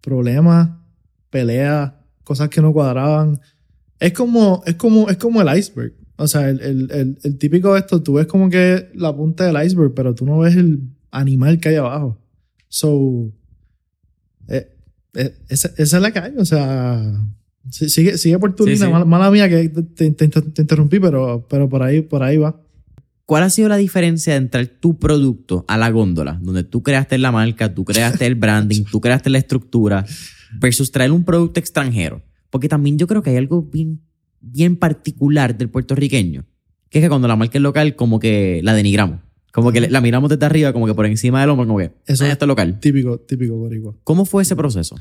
problemas, 0.00 0.70
peleas, 1.28 1.92
cosas 2.30 2.48
que 2.48 2.60
no 2.62 2.72
cuadraban. 2.72 3.40
Es 3.98 4.12
como, 4.12 4.62
es 4.64 4.76
como, 4.76 5.08
es 5.10 5.16
como 5.16 5.42
el 5.42 5.58
iceberg. 5.58 5.94
O 6.16 6.28
sea, 6.28 6.48
el, 6.48 6.60
el, 6.60 6.90
el, 6.92 7.18
el 7.24 7.38
típico 7.38 7.72
de 7.74 7.80
esto, 7.80 8.00
tú 8.04 8.12
ves 8.14 8.26
como 8.26 8.48
que 8.48 8.88
la 8.94 9.12
punta 9.16 9.44
del 9.46 9.66
iceberg, 9.66 9.94
pero 9.94 10.14
tú 10.14 10.24
no 10.24 10.38
ves 10.38 10.54
el 10.54 10.78
animal 11.10 11.58
que 11.58 11.70
hay 11.70 11.76
abajo. 11.76 12.16
So, 12.68 13.32
eh, 14.48 14.68
eh, 15.14 15.34
esa, 15.48 15.70
esa 15.76 15.96
es 15.96 16.02
la 16.02 16.12
que 16.12 16.18
hay. 16.20 16.32
O 16.38 16.44
sea, 16.44 17.02
sigue, 17.70 18.16
sigue 18.16 18.38
por 18.38 18.54
tu 18.54 18.62
Sí, 18.64 18.70
línea. 18.74 18.86
sí. 18.86 18.92
Mala, 18.92 19.04
mala 19.04 19.30
mía 19.32 19.48
que 19.48 19.68
te, 19.68 19.82
te- 19.82 20.28
te- 20.28 20.42
te 20.42 20.62
interrumpí, 20.62 21.00
pero, 21.00 21.46
pero 21.50 21.68
por 21.68 21.82
ahí, 21.82 22.00
por 22.00 22.22
ahí 22.22 22.36
va. 22.36 22.60
¿Cuál 23.24 23.42
ha 23.44 23.50
sido 23.50 23.68
la 23.68 23.76
diferencia 23.76 24.32
de 24.34 24.38
entrar 24.38 24.66
tu 24.66 24.98
producto 24.98 25.64
a 25.68 25.76
la 25.78 25.90
góndola, 25.90 26.38
donde 26.42 26.64
tú 26.64 26.82
creaste 26.82 27.16
la 27.18 27.30
marca, 27.32 27.74
tú 27.74 27.84
creaste 27.84 28.26
el 28.26 28.34
branding, 28.34 28.84
tú 28.90 29.00
creaste 29.00 29.30
la 29.30 29.38
estructura, 29.38 30.04
versus 30.58 30.90
traer 30.90 31.12
un 31.12 31.24
producto 31.24 31.60
extranjero? 31.60 32.22
Porque 32.50 32.68
también 32.68 32.98
yo 32.98 33.06
creo 33.06 33.22
que 33.22 33.30
hay 33.30 33.36
algo 33.36 33.62
bien, 33.62 34.00
bien 34.40 34.76
particular 34.76 35.56
del 35.56 35.68
puertorriqueño, 35.70 36.46
que 36.88 36.98
es 36.98 37.04
que 37.04 37.08
cuando 37.08 37.28
la 37.28 37.36
marca 37.36 37.58
es 37.58 37.62
local, 37.62 37.94
como 37.96 38.18
que 38.18 38.60
la 38.64 38.74
denigramos. 38.74 39.20
Como 39.52 39.72
que 39.72 39.80
la 39.88 40.00
miramos 40.00 40.30
desde 40.30 40.46
arriba, 40.46 40.72
como 40.72 40.86
que 40.86 40.94
por 40.94 41.06
encima 41.06 41.40
del 41.40 41.50
hombro, 41.50 41.66
como 41.66 41.78
que 41.78 41.92
Eso- 42.06 42.24
"Ah, 42.24 42.28
esto 42.30 42.44
es 42.44 42.48
local. 42.48 42.78
Típico, 42.80 43.18
típico 43.18 43.56
boricua. 43.56 43.96
¿Cómo 44.04 44.24
fue 44.24 44.42
ese 44.42 44.54
proceso? 44.54 44.96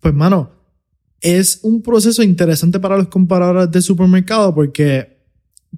Pues, 0.00 0.14
mano, 0.14 0.52
es 1.20 1.60
un 1.62 1.82
proceso 1.82 2.22
interesante 2.22 2.80
para 2.80 2.96
los 2.96 3.08
compradores 3.08 3.70
de 3.70 3.82
supermercado 3.82 4.54
porque 4.54 5.18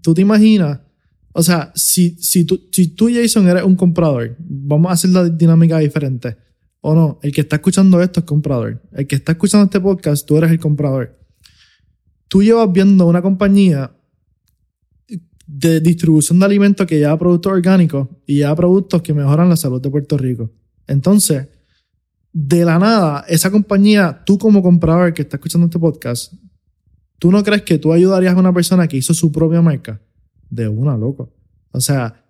tú 0.01 0.15
te 0.15 0.21
imaginas, 0.23 0.79
o 1.33 1.43
sea, 1.43 1.73
si, 1.75 2.11
si, 2.21 2.45
tú, 2.45 2.61
si 2.71 2.89
tú, 2.89 3.11
Jason, 3.13 3.49
eres 3.49 3.65
un 3.65 3.75
comprador, 3.75 4.37
vamos 4.39 4.91
a 4.91 4.93
hacer 4.95 5.11
la 5.11 5.29
dinámica 5.29 5.79
diferente. 5.79 6.37
O 6.85 6.95
no, 6.95 7.21
el 7.23 7.33
que 7.33 7.43
está 7.43 7.57
escuchando 7.57 8.03
esto 8.03 8.21
es 8.21 8.27
comprador. 8.27 8.83
El 8.93 9.07
que 9.07 9.15
está 9.15 9.33
escuchando 9.33 9.65
este 9.65 9.81
podcast, 9.81 10.27
tú 10.27 10.37
eres 10.37 10.51
el 10.51 10.59
comprador. 10.59 11.17
Tú 12.27 12.43
llevas 12.43 12.71
viendo 12.73 13.07
una 13.07 13.23
compañía 13.23 13.93
de 15.47 15.81
distribución 15.81 16.41
de 16.41 16.47
alimentos 16.47 16.85
que 16.87 16.99
lleva 16.99 17.17
productos 17.17 17.53
orgánicos 17.53 18.09
y 18.27 18.37
lleva 18.37 18.57
productos 18.57 19.01
que 19.01 19.15
mejoran 19.15 19.49
la 19.49 19.57
salud 19.57 19.81
de 19.81 19.91
Puerto 19.91 20.19
Rico. 20.19 20.51
Entonces, 20.89 21.47
de 22.33 22.65
la 22.65 22.81
nada, 22.81 23.25
esa 23.29 23.53
compañía, 23.53 24.25
tú 24.27 24.37
como 24.37 24.61
comprador 24.61 25.15
que 25.15 25.23
está 25.23 25.37
escuchando 25.37 25.67
este 25.67 25.79
podcast, 25.79 26.33
¿tú 27.21 27.31
no 27.31 27.45
crees 27.45 27.63
que 27.63 27.79
tú 27.79 27.93
ayudarías 27.93 28.35
a 28.35 28.41
una 28.41 28.53
persona 28.53 28.89
que 28.89 28.97
hizo 28.97 29.15
su 29.15 29.31
propia 29.31 29.63
marca? 29.63 30.01
De 30.51 30.67
una, 30.67 30.97
loco. 30.97 31.33
O 31.71 31.81
sea, 31.81 32.25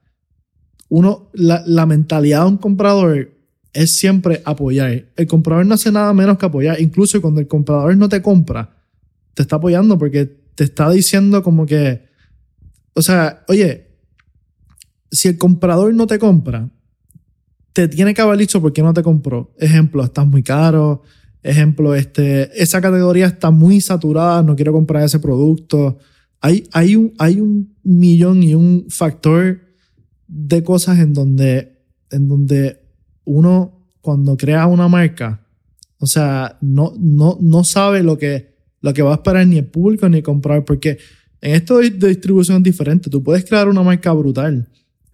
uno, 0.91 1.31
la, 1.33 1.63
la 1.67 1.87
mentalidad 1.87 2.43
de 2.43 2.49
un 2.49 2.59
comprador 2.59 3.42
es 3.73 3.93
siempre 3.93 4.43
apoyar. 4.45 5.07
El 5.17 5.27
comprador 5.27 5.67
no 5.67 5.75
hace 5.75 5.91
nada 5.91 6.13
menos 6.13 6.39
que 6.39 6.47
apoyar. 6.47 6.81
Incluso 6.81 7.21
cuando 7.21 7.41
el 7.41 7.49
comprador 7.49 7.97
no 7.97 8.09
te 8.09 8.21
compra, 8.21 8.77
te 9.35 9.43
está 9.43 9.57
apoyando 9.57 9.99
porque 9.99 10.27
te 10.55 10.65
está 10.65 10.91
diciendo 10.91 11.43
como 11.43 11.65
que, 11.67 12.05
o 12.95 13.03
sea, 13.03 13.45
oye, 13.49 13.89
si 15.11 15.29
el 15.29 15.39
comprador 15.39 15.95
no 15.95 16.07
te 16.07 16.19
compra, 16.19 16.71
te 17.73 17.89
tiene 17.89 18.13
que 18.13 18.21
haber 18.21 18.39
dicho 18.39 18.61
por 18.61 18.73
qué 18.73 18.83
no 18.83 18.93
te 18.93 19.03
compró. 19.03 19.55
Ejemplo, 19.59 20.05
estás 20.05 20.27
muy 20.27 20.43
caro. 20.43 21.03
Ejemplo, 21.43 21.95
este, 21.95 22.63
esa 22.63 22.81
categoría 22.81 23.27
está 23.27 23.51
muy 23.51 23.81
saturada, 23.81 24.43
no 24.43 24.55
quiero 24.55 24.73
comprar 24.73 25.05
ese 25.05 25.19
producto. 25.19 25.99
Hay, 26.41 26.69
hay, 26.73 26.97
un, 26.97 27.15
hay 27.19 27.41
un 27.41 27.75
millón 27.83 28.43
y 28.43 28.55
un 28.55 28.87
factor 28.91 29.61
de 30.29 30.63
cosas 30.63 30.99
en 30.99 31.13
donde, 31.13 31.81
en 32.11 32.29
donde 32.29 32.82
uno, 33.25 33.87
cuando 34.01 34.37
crea 34.37 34.67
una 34.67 34.89
marca, 34.89 35.47
o 35.99 36.07
sea, 36.07 36.59
no, 36.61 36.93
no, 36.99 37.39
no 37.41 37.65
sabe 37.65 38.03
lo 38.03 38.19
que, 38.19 38.57
lo 38.81 38.93
que 38.93 39.03
va 39.03 39.13
a 39.13 39.15
esperar 39.15 39.47
ni 39.47 39.59
el 39.59 39.67
público 39.67 40.09
ni 40.09 40.19
el 40.19 40.23
comprador, 40.23 40.65
porque 40.65 40.99
en 41.41 41.55
esto 41.55 41.79
de, 41.79 41.91
distribución 41.91 42.59
es 42.59 42.63
diferente. 42.63 43.11
Tú 43.11 43.23
puedes 43.23 43.45
crear 43.45 43.69
una 43.69 43.83
marca 43.83 44.13
brutal, 44.13 44.69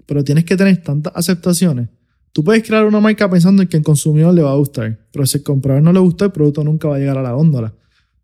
pero 0.07 0.23
tienes 0.23 0.44
que 0.44 0.57
tener 0.57 0.77
tantas 0.83 1.12
aceptaciones. 1.16 1.88
Tú 2.33 2.44
puedes 2.44 2.62
crear 2.62 2.85
una 2.85 3.01
marca 3.01 3.29
pensando 3.29 3.62
en 3.62 3.68
que 3.68 3.79
al 3.79 3.83
consumidor 3.83 4.33
le 4.35 4.42
va 4.42 4.53
a 4.53 4.57
gustar, 4.57 4.99
pero 5.11 5.27
si 5.27 5.38
al 5.38 5.44
comprador 5.44 5.83
no 5.83 5.92
le 5.92 5.99
gusta, 5.99 6.27
el 6.27 6.33
producto 6.33 6.62
nunca 6.62 6.88
va 6.88 6.97
a 6.97 6.99
llegar 6.99 7.18
a 7.18 7.23
la 7.23 7.33
góndola. 7.33 7.75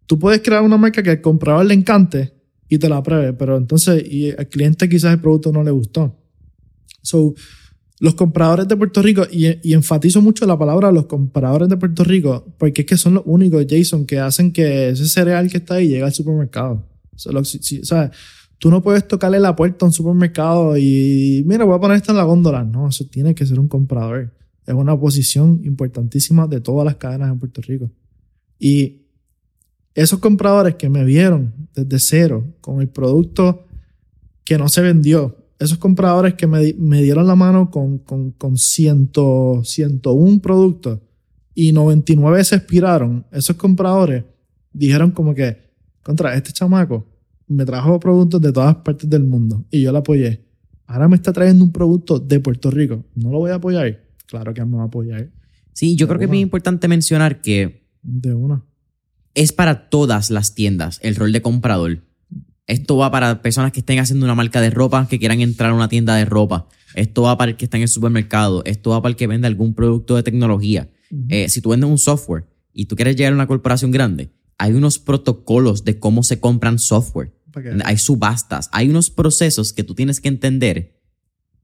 Tú 0.06 0.18
puedes 0.18 0.40
crear 0.42 0.62
una 0.62 0.76
marca 0.76 1.02
que 1.02 1.10
al 1.10 1.20
comprador 1.22 1.64
le 1.64 1.74
encante 1.74 2.32
y 2.68 2.78
te 2.78 2.88
la 2.88 2.98
apruebe, 2.98 3.32
pero 3.32 3.56
entonces 3.56 4.04
y 4.06 4.30
al 4.30 4.48
cliente 4.48 4.88
quizás 4.88 5.14
el 5.14 5.20
producto 5.20 5.50
no 5.50 5.62
le 5.62 5.70
gustó. 5.70 6.14
So, 7.02 7.34
los 8.04 8.16
compradores 8.16 8.68
de 8.68 8.76
Puerto 8.76 9.00
Rico, 9.00 9.22
y, 9.32 9.72
enfatizo 9.72 10.20
mucho 10.20 10.44
la 10.44 10.58
palabra 10.58 10.92
los 10.92 11.06
compradores 11.06 11.70
de 11.70 11.78
Puerto 11.78 12.04
Rico, 12.04 12.44
porque 12.58 12.82
es 12.82 12.86
que 12.86 12.98
son 12.98 13.14
los 13.14 13.22
únicos, 13.24 13.64
Jason, 13.66 14.04
que 14.04 14.18
hacen 14.18 14.52
que 14.52 14.90
ese 14.90 15.08
cereal 15.08 15.48
que 15.48 15.56
está 15.56 15.76
ahí 15.76 15.88
llegue 15.88 16.02
al 16.02 16.12
supermercado. 16.12 16.86
O 17.14 17.44
sea, 17.44 18.10
tú 18.58 18.68
no 18.68 18.82
puedes 18.82 19.08
tocarle 19.08 19.40
la 19.40 19.56
puerta 19.56 19.86
a 19.86 19.88
un 19.88 19.92
supermercado 19.94 20.76
y, 20.76 21.44
mira, 21.46 21.64
voy 21.64 21.76
a 21.76 21.80
poner 21.80 21.96
esto 21.96 22.12
en 22.12 22.18
la 22.18 22.24
góndola. 22.24 22.62
No, 22.62 22.88
eso 22.88 23.06
tiene 23.06 23.34
que 23.34 23.46
ser 23.46 23.58
un 23.58 23.68
comprador. 23.68 24.34
Es 24.66 24.74
una 24.74 25.00
posición 25.00 25.62
importantísima 25.64 26.46
de 26.46 26.60
todas 26.60 26.84
las 26.84 26.96
cadenas 26.96 27.32
en 27.32 27.38
Puerto 27.38 27.62
Rico. 27.62 27.90
Y 28.58 29.06
esos 29.94 30.18
compradores 30.18 30.74
que 30.74 30.90
me 30.90 31.06
vieron 31.06 31.54
desde 31.74 31.98
cero 32.00 32.44
con 32.60 32.82
el 32.82 32.88
producto 32.88 33.66
que 34.44 34.58
no 34.58 34.68
se 34.68 34.82
vendió, 34.82 35.38
esos 35.58 35.78
compradores 35.78 36.34
que 36.34 36.46
me, 36.46 36.60
di- 36.60 36.74
me 36.74 37.02
dieron 37.02 37.26
la 37.26 37.34
mano 37.36 37.70
con, 37.70 37.98
con, 37.98 38.32
con 38.32 38.56
100, 38.58 39.10
101 39.62 40.40
productos 40.40 41.00
y 41.54 41.72
99 41.72 42.42
se 42.44 42.56
expiraron, 42.56 43.24
esos 43.32 43.56
compradores 43.56 44.24
dijeron 44.72 45.10
como 45.12 45.34
que, 45.34 45.56
contra 46.02 46.34
este 46.34 46.52
chamaco 46.52 47.06
me 47.46 47.64
trajo 47.64 48.00
productos 48.00 48.40
de 48.40 48.52
todas 48.52 48.74
partes 48.76 49.08
del 49.08 49.22
mundo 49.24 49.64
y 49.70 49.82
yo 49.82 49.92
lo 49.92 49.98
apoyé. 49.98 50.44
Ahora 50.86 51.08
me 51.08 51.16
está 51.16 51.32
trayendo 51.32 51.64
un 51.64 51.72
producto 51.72 52.18
de 52.18 52.40
Puerto 52.40 52.70
Rico. 52.70 53.04
¿No 53.14 53.30
lo 53.30 53.38
voy 53.38 53.50
a 53.50 53.54
apoyar? 53.54 54.02
Claro 54.26 54.52
que 54.52 54.64
me 54.64 54.76
va 54.76 54.82
a 54.82 54.86
apoyar. 54.86 55.30
Sí, 55.72 55.96
yo 55.96 56.06
creo 56.06 56.18
que 56.18 56.24
es 56.26 56.30
bien 56.30 56.42
importante 56.42 56.88
mencionar 56.88 57.40
que 57.40 57.86
De 58.02 58.34
una. 58.34 58.62
es 59.34 59.52
para 59.52 59.88
todas 59.88 60.30
las 60.30 60.54
tiendas 60.54 60.98
el 61.02 61.16
rol 61.16 61.32
de 61.32 61.42
comprador. 61.42 61.98
Esto 62.66 62.96
va 62.96 63.10
para 63.10 63.42
personas 63.42 63.72
que 63.72 63.80
estén 63.80 63.98
haciendo 63.98 64.24
una 64.24 64.34
marca 64.34 64.60
de 64.60 64.70
ropa, 64.70 65.06
que 65.08 65.18
quieran 65.18 65.40
entrar 65.40 65.70
a 65.70 65.74
una 65.74 65.88
tienda 65.88 66.16
de 66.16 66.24
ropa. 66.24 66.68
Esto 66.94 67.22
va 67.22 67.36
para 67.36 67.50
el 67.50 67.56
que 67.56 67.66
está 67.66 67.76
en 67.76 67.82
el 67.82 67.88
supermercado. 67.88 68.62
Esto 68.64 68.90
va 68.90 69.02
para 69.02 69.10
el 69.10 69.16
que 69.16 69.26
vende 69.26 69.46
algún 69.46 69.74
producto 69.74 70.16
de 70.16 70.22
tecnología. 70.22 70.88
Eh, 71.28 71.48
si 71.48 71.60
tú 71.60 71.70
vendes 71.70 71.90
un 71.90 71.98
software 71.98 72.44
y 72.72 72.86
tú 72.86 72.96
quieres 72.96 73.16
llegar 73.16 73.32
a 73.32 73.36
una 73.36 73.46
corporación 73.46 73.90
grande, 73.90 74.30
hay 74.58 74.72
unos 74.72 74.98
protocolos 74.98 75.84
de 75.84 75.98
cómo 75.98 76.22
se 76.22 76.40
compran 76.40 76.78
software. 76.78 77.32
Hay 77.84 77.98
subastas, 77.98 78.68
hay 78.72 78.88
unos 78.88 79.10
procesos 79.10 79.72
que 79.72 79.84
tú 79.84 79.94
tienes 79.94 80.20
que 80.20 80.28
entender 80.28 81.00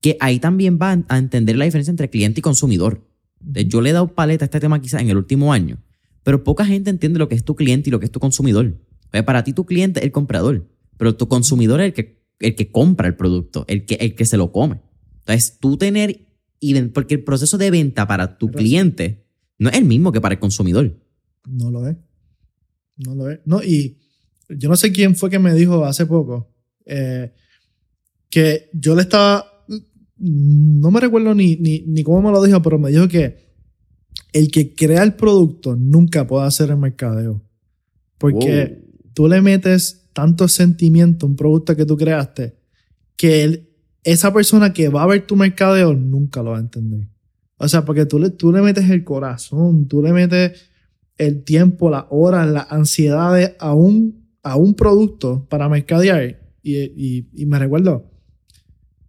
que 0.01 0.17
ahí 0.21 0.39
también 0.39 0.79
va 0.81 0.97
a 1.09 1.19
entender 1.19 1.57
la 1.57 1.65
diferencia 1.65 1.91
entre 1.91 2.11
cliente 2.11 2.41
y 2.41 2.43
consumidor. 2.43 3.07
De- 3.41 3.65
Yo 3.67 3.81
le 3.81 3.91
he 3.91 3.93
dado 3.93 4.15
paleta 4.15 4.45
a 4.45 4.47
este 4.47 4.61
tema 4.61 4.81
quizás 4.81 5.01
en 5.01 5.11
el 5.11 5.17
último 5.17 5.53
año, 5.53 5.79
pero 6.23 6.45
poca 6.45 6.65
gente 6.65 6.91
entiende 6.91 7.19
lo 7.19 7.29
que 7.29 7.35
es 7.35 7.45
tu 7.45 7.55
cliente 7.57 7.89
y 7.89 7.93
lo 7.93 7.99
que 8.01 8.07
es 8.07 8.13
tu 8.13 8.21
consumidor. 8.21 8.77
Eh, 9.13 9.23
Para 9.23 9.45
ti 9.45 9.53
tu 9.53 9.65
cliente 9.67 10.01
es 10.01 10.05
el 10.07 10.13
comprador, 10.13 10.69
pero 11.01 11.17
tu 11.17 11.29
consumidor 11.29 11.81
es 11.81 11.87
el 11.87 11.95
que, 11.95 12.23
el 12.41 12.55
que 12.55 12.71
compra 12.71 13.09
el 13.09 13.17
producto, 13.17 13.65
el 13.69 13.87
que, 13.87 13.95
el 13.95 14.15
que 14.15 14.27
se 14.27 14.37
lo 14.37 14.53
come. 14.53 14.83
Entonces 15.21 15.57
tú 15.59 15.79
tener, 15.79 16.27
porque 16.93 17.15
el 17.15 17.25
proceso 17.25 17.57
de 17.57 17.71
venta 17.71 18.07
para 18.07 18.37
tu 18.37 18.49
Pero 18.49 18.59
cliente 18.59 19.25
no 19.59 19.71
es 19.71 19.79
el 19.79 19.87
mismo 19.87 20.13
que 20.13 20.21
para 20.21 20.35
el 20.35 20.39
consumidor. 20.39 20.95
No 21.49 21.71
lo 21.71 21.89
es. 21.89 21.97
No 22.99 23.15
lo 23.15 23.31
es. 23.31 23.41
No, 23.47 23.63
y 23.63 23.97
yo 24.51 24.69
no 24.69 24.77
sé 24.77 24.93
quién 24.93 25.17
fue 25.17 25.31
que 25.31 25.39
me 25.39 25.55
dijo 25.55 25.87
hace 25.87 26.05
poco 26.05 26.55
eh, 26.85 27.33
que 28.29 28.69
yo 28.75 28.95
le 28.95 29.01
estaba. 29.01 29.47
No 30.19 30.91
me 30.91 31.01
recuerdo 31.01 31.35
ni, 31.35 31.57
ni, 31.57 31.81
ni 31.87 32.03
cómo 32.03 32.21
me 32.21 32.31
lo 32.31 32.43
dijo, 32.43 32.61
pero 32.61 32.79
me 32.79 32.91
dijo 32.91 33.09
que 33.09 33.55
el 34.35 34.51
que 34.51 34.75
crea 34.75 35.03
el 35.03 35.15
producto 35.15 35.77
nunca 35.77 36.27
puede 36.27 36.47
hacer 36.47 36.69
el 36.69 36.77
mercadeo. 36.77 37.43
Porque 38.19 38.85
tú 39.15 39.29
le 39.29 39.41
metes 39.41 40.00
tanto 40.13 40.49
sentimiento 40.49 41.27
un 41.27 41.37
producto 41.37 41.77
que 41.77 41.87
tú 41.87 41.97
creaste 41.97 42.57
que 43.17 43.71
esa 44.03 44.33
persona 44.33 44.73
que 44.73 44.89
va 44.89 45.03
a 45.03 45.07
ver 45.07 45.27
tu 45.27 45.37
mercadeo 45.37 45.95
nunca 45.95 46.43
lo 46.43 46.53
va 46.53 46.57
a 46.57 46.61
entender. 46.61 47.09
O 47.59 47.69
sea, 47.69 47.85
porque 47.85 48.07
tú 48.07 48.19
le, 48.19 48.31
tú 48.31 48.53
le 48.53 48.63
metes 48.63 48.89
el 48.89 49.05
corazón, 49.05 49.87
tú 49.87 50.03
le 50.03 50.13
metes 50.13 50.71
el 51.19 51.45
tiempo, 51.45 51.91
las 51.91 52.05
horas, 52.09 52.49
las 52.49 52.73
ansiedades 52.73 53.53
a 53.59 53.75
un, 53.75 54.27
a 54.43 54.57
un 54.57 54.75
producto 54.75 55.47
para 55.51 55.69
mercadear. 55.69 56.41
Y, 56.63 57.27
y, 57.35 57.47
me 57.47 57.59
recuerdo, 57.59 58.11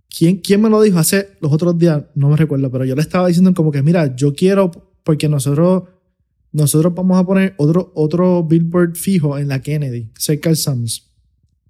¿quién, 0.10 0.38
¿quién 0.38 0.62
me 0.62 0.70
lo 0.70 0.82
dijo 0.82 1.00
hace 1.00 1.30
los 1.40 1.54
otros 1.54 1.78
días? 1.78 2.04
No 2.16 2.28
me 2.28 2.36
recuerdo, 2.36 2.70
pero 2.70 2.84
yo 2.84 2.96
le 2.96 3.02
estaba 3.02 3.28
diciendo 3.28 3.54
como 3.54 3.72
que, 3.72 3.82
mira, 3.82 4.14
yo 4.14 4.34
quiero, 4.34 4.72
porque 5.04 5.30
nosotros, 5.30 5.84
nosotros 6.52 6.94
vamos 6.94 7.20
a 7.20 7.26
poner 7.26 7.54
otro, 7.58 7.92
otro 7.96 8.44
billboard 8.44 8.96
fijo 8.96 9.38
en 9.38 9.48
la 9.48 9.62
Kennedy, 9.62 10.12
cerca 10.18 10.50
del 10.50 10.58
Sams. 10.58 11.12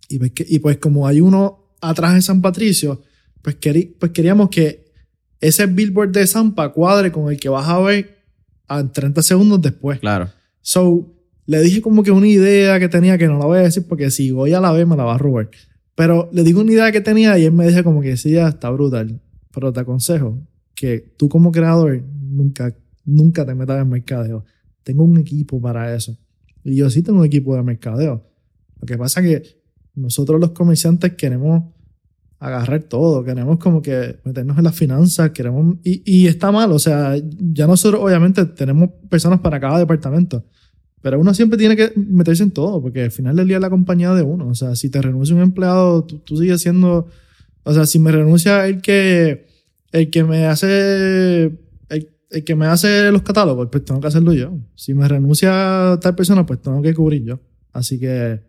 Y 0.09 0.19
pues, 0.19 0.31
y 0.37 0.59
pues 0.59 0.77
como 0.77 1.07
hay 1.07 1.21
uno 1.21 1.75
atrás 1.81 2.15
en 2.15 2.21
San 2.21 2.41
Patricio, 2.41 3.01
pues, 3.41 3.57
pues 3.99 4.11
queríamos 4.11 4.49
que 4.49 4.91
ese 5.39 5.65
billboard 5.65 6.11
de 6.11 6.27
Zampa 6.27 6.71
cuadre 6.71 7.11
con 7.11 7.31
el 7.31 7.39
que 7.39 7.49
vas 7.49 7.67
a 7.67 7.79
ver 7.79 8.19
a 8.67 8.87
30 8.87 9.21
segundos 9.23 9.61
después. 9.61 9.99
Claro. 9.99 10.29
So, 10.61 11.13
le 11.45 11.61
dije 11.61 11.81
como 11.81 12.03
que 12.03 12.11
una 12.11 12.27
idea 12.27 12.79
que 12.79 12.87
tenía 12.87 13.17
que 13.17 13.27
no 13.27 13.37
la 13.39 13.45
voy 13.45 13.57
a 13.59 13.63
decir 13.63 13.85
porque 13.87 14.11
si 14.11 14.31
voy 14.31 14.53
a 14.53 14.61
la 14.61 14.71
vez 14.71 14.87
me 14.87 14.95
la 14.95 15.03
va 15.03 15.15
a 15.15 15.17
robar. 15.17 15.49
Pero 15.95 16.29
le 16.31 16.43
digo 16.43 16.61
una 16.61 16.71
idea 16.71 16.91
que 16.91 17.01
tenía 17.01 17.37
y 17.37 17.45
él 17.45 17.51
me 17.51 17.67
dice 17.67 17.83
como 17.83 18.01
que 18.01 18.15
sí, 18.17 18.31
ya 18.31 18.47
está 18.47 18.69
brutal. 18.69 19.19
Pero 19.53 19.73
te 19.73 19.79
aconsejo 19.81 20.39
que 20.75 21.13
tú 21.17 21.27
como 21.27 21.51
creador 21.51 22.01
nunca, 22.01 22.75
nunca 23.03 23.45
te 23.45 23.53
metas 23.55 23.81
en 23.81 23.89
mercadeo. 23.89 24.45
Tengo 24.83 25.03
un 25.03 25.17
equipo 25.17 25.61
para 25.61 25.95
eso. 25.95 26.17
Y 26.63 26.75
yo 26.75 26.89
sí 26.89 27.01
tengo 27.01 27.19
un 27.19 27.25
equipo 27.25 27.55
de 27.55 27.63
mercadeo. 27.63 28.23
Lo 28.79 28.85
que 28.85 28.97
pasa 28.97 29.21
es 29.21 29.25
que 29.25 29.61
nosotros 29.95 30.39
los 30.39 30.51
comerciantes 30.51 31.13
queremos 31.13 31.63
agarrar 32.41 32.81
todo, 32.83 33.23
queremos 33.23 33.59
como 33.59 33.83
que 33.83 34.19
meternos 34.23 34.57
en 34.57 34.63
las 34.63 34.75
finanzas, 34.75 35.29
queremos... 35.29 35.75
Y, 35.83 36.01
y 36.05 36.27
está 36.27 36.51
mal, 36.51 36.71
o 36.71 36.79
sea, 36.79 37.15
ya 37.39 37.67
nosotros 37.67 38.01
obviamente 38.03 38.43
tenemos 38.45 38.89
personas 39.09 39.41
para 39.41 39.59
cada 39.59 39.77
departamento, 39.77 40.43
pero 41.01 41.19
uno 41.19 41.35
siempre 41.35 41.59
tiene 41.59 41.75
que 41.75 41.93
meterse 41.95 42.41
en 42.41 42.49
todo, 42.49 42.81
porque 42.81 43.03
al 43.03 43.11
final 43.11 43.35
del 43.35 43.47
día 43.47 43.57
es 43.57 43.61
la 43.61 43.69
compañía 43.69 44.11
de 44.15 44.23
uno, 44.23 44.47
o 44.47 44.55
sea, 44.55 44.75
si 44.75 44.89
te 44.89 44.99
renuncia 44.99 45.35
un 45.35 45.41
empleado, 45.43 46.03
tú, 46.03 46.37
sigues 46.37 46.61
siendo... 46.61 47.07
O 47.63 47.73
sea, 47.75 47.85
si 47.85 47.99
me 47.99 48.11
renuncia 48.11 48.65
el 48.65 48.81
que, 48.81 49.45
el 49.91 50.09
que 50.09 50.23
me 50.23 50.47
hace... 50.47 51.51
El, 52.31 52.43
que 52.43 52.55
me 52.55 52.65
hace 52.65 53.11
los 53.11 53.21
catálogos, 53.21 53.69
pues 53.71 53.85
tengo 53.85 54.01
que 54.01 54.07
hacerlo 54.07 54.33
yo. 54.33 54.57
Si 54.75 54.93
me 54.93 55.07
renuncia 55.07 55.97
tal 56.01 56.15
persona, 56.15 56.45
pues 56.45 56.61
tengo 56.61 56.81
que 56.81 56.93
cubrir 56.93 57.23
yo. 57.23 57.39
Así 57.73 57.99
que 57.99 58.41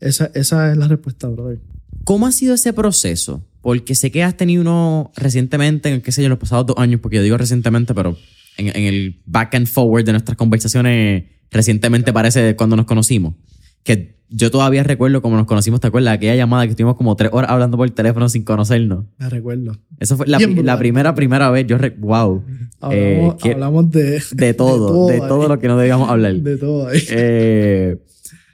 esa, 0.00 0.30
esa 0.34 0.72
es 0.72 0.76
la 0.76 0.88
respuesta, 0.88 1.28
brother. 1.28 1.60
¿Cómo 2.04 2.26
ha 2.26 2.32
sido 2.32 2.54
ese 2.54 2.72
proceso? 2.72 3.44
Porque 3.60 3.94
sé 3.94 4.10
que 4.10 4.22
has 4.22 4.36
tenido 4.36 4.62
uno 4.62 5.10
recientemente, 5.16 5.92
en 5.92 6.00
qué 6.00 6.12
sé 6.12 6.22
yo, 6.22 6.28
los 6.28 6.38
pasados 6.38 6.66
dos 6.66 6.76
años, 6.78 7.00
porque 7.00 7.16
yo 7.16 7.22
digo 7.22 7.36
recientemente, 7.36 7.94
pero 7.94 8.16
en, 8.56 8.84
el 8.84 9.20
back 9.26 9.54
and 9.54 9.66
forward 9.66 10.04
de 10.04 10.12
nuestras 10.12 10.36
conversaciones, 10.36 11.24
recientemente 11.50 12.12
parece 12.12 12.56
cuando 12.56 12.76
nos 12.76 12.86
conocimos. 12.86 13.34
Que 13.82 14.15
yo 14.28 14.50
todavía 14.50 14.82
recuerdo 14.82 15.22
cómo 15.22 15.36
nos 15.36 15.46
conocimos, 15.46 15.80
¿te 15.80 15.86
acuerdas? 15.86 16.14
Aquella 16.14 16.34
llamada 16.34 16.64
que 16.64 16.70
estuvimos 16.70 16.96
como 16.96 17.14
tres 17.16 17.30
horas 17.32 17.50
hablando 17.50 17.76
por 17.76 17.88
teléfono 17.90 18.28
sin 18.28 18.44
conocernos. 18.44 19.04
Me 19.18 19.28
recuerdo. 19.28 19.76
Esa 20.00 20.16
fue 20.16 20.26
la, 20.26 20.38
primera, 20.78 21.14
primera 21.14 21.50
vez. 21.50 21.66
Yo, 21.66 21.76
wow. 21.98 22.42
Hablamos, 22.80 23.90
de, 23.90 24.22
de 24.32 24.54
todo, 24.54 25.06
de 25.06 25.18
todo, 25.18 25.48
lo 25.48 25.58
que 25.58 25.68
no 25.68 25.76
debíamos 25.76 26.08
hablar. 26.08 26.34
De 26.34 26.56
todo. 26.56 26.88
Eh, 26.92 27.98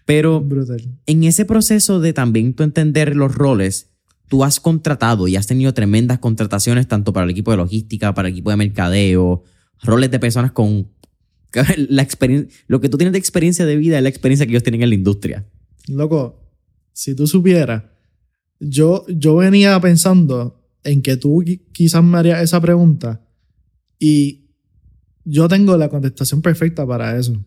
pero 0.05 0.47
en 1.07 1.25
ese 1.25 1.45
proceso 1.45 2.01
de 2.01 2.13
también 2.13 2.55
tú 2.55 2.63
entender 2.63 3.17
los 3.17 3.35
roles, 3.35 3.91
tú 4.29 4.45
has 4.45 4.61
contratado 4.61 5.29
y 5.29 5.37
has 5.37 5.47
tenido 5.47 5.73
tremendas 5.75 6.19
contrataciones 6.19 6.87
tanto 6.87 7.13
para 7.13 7.25
el 7.25 7.31
equipo 7.31 7.51
de 7.51 7.57
logística, 7.59 8.15
para 8.15 8.29
el 8.29 8.33
equipo 8.33 8.51
de 8.51 8.57
mercadeo, 8.57 9.43
roles 9.83 10.11
de 10.11 10.19
personas 10.19 10.53
con 10.53 10.89
la 11.77 12.03
experiencia, 12.03 12.55
lo 12.67 12.81
que 12.81 12.89
tú 12.89 12.99
tienes 12.99 13.13
de 13.13 13.19
experiencia 13.19 13.67
de 13.67 13.77
vida 13.77 13.97
es 13.97 14.03
la 14.03 14.09
experiencia 14.09 14.47
que 14.47 14.53
ellos 14.53 14.63
tienen 14.63 14.83
en 14.83 14.89
la 14.91 14.95
industria. 14.95 15.47
Loco, 15.89 16.53
si 16.93 17.15
tú 17.15 17.27
supieras, 17.27 17.85
yo, 18.61 19.05
yo 19.09 19.37
venía 19.37 19.81
pensando 19.81 20.63
en 20.85 21.03
que 21.03 21.17
tú 21.17 21.45
quizás 21.73 22.03
me 22.03 22.19
harías 22.19 22.43
esa 22.43 22.61
pregunta 22.61 23.25
y 23.99 24.51
yo 25.25 25.49
tengo 25.49 25.77
la 25.77 25.89
contestación 25.89 26.43
perfecta 26.43 26.87
para 26.87 27.17
eso 27.17 27.45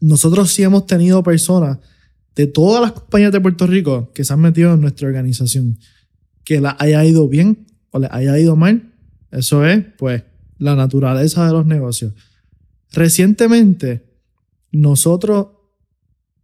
nosotros 0.00 0.52
sí 0.52 0.62
hemos 0.62 0.86
tenido 0.86 1.22
personas 1.22 1.78
de 2.34 2.46
todas 2.46 2.80
las 2.80 2.92
compañías 2.92 3.32
de 3.32 3.40
Puerto 3.40 3.66
Rico 3.66 4.12
que 4.12 4.24
se 4.24 4.32
han 4.32 4.40
metido 4.40 4.74
en 4.74 4.80
nuestra 4.80 5.08
organización, 5.08 5.78
que 6.44 6.60
la 6.60 6.76
haya 6.78 7.04
ido 7.04 7.28
bien 7.28 7.66
o 7.90 7.98
le 7.98 8.08
haya 8.10 8.38
ido 8.38 8.54
mal. 8.54 8.94
Eso 9.30 9.66
es, 9.66 9.84
pues, 9.98 10.22
la 10.58 10.76
naturaleza 10.76 11.46
de 11.46 11.52
los 11.52 11.66
negocios. 11.66 12.14
Recientemente, 12.92 14.06
nosotros 14.70 15.48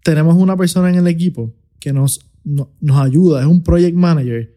tenemos 0.05 0.37
una 0.37 0.57
persona 0.57 0.89
en 0.89 0.95
el 0.95 1.09
equipo 1.09 1.53
que 1.81 1.93
nos, 1.93 2.21
nos 2.45 3.01
ayuda, 3.01 3.41
es 3.41 3.47
un 3.47 3.65
project 3.65 3.97
manager, 3.97 4.57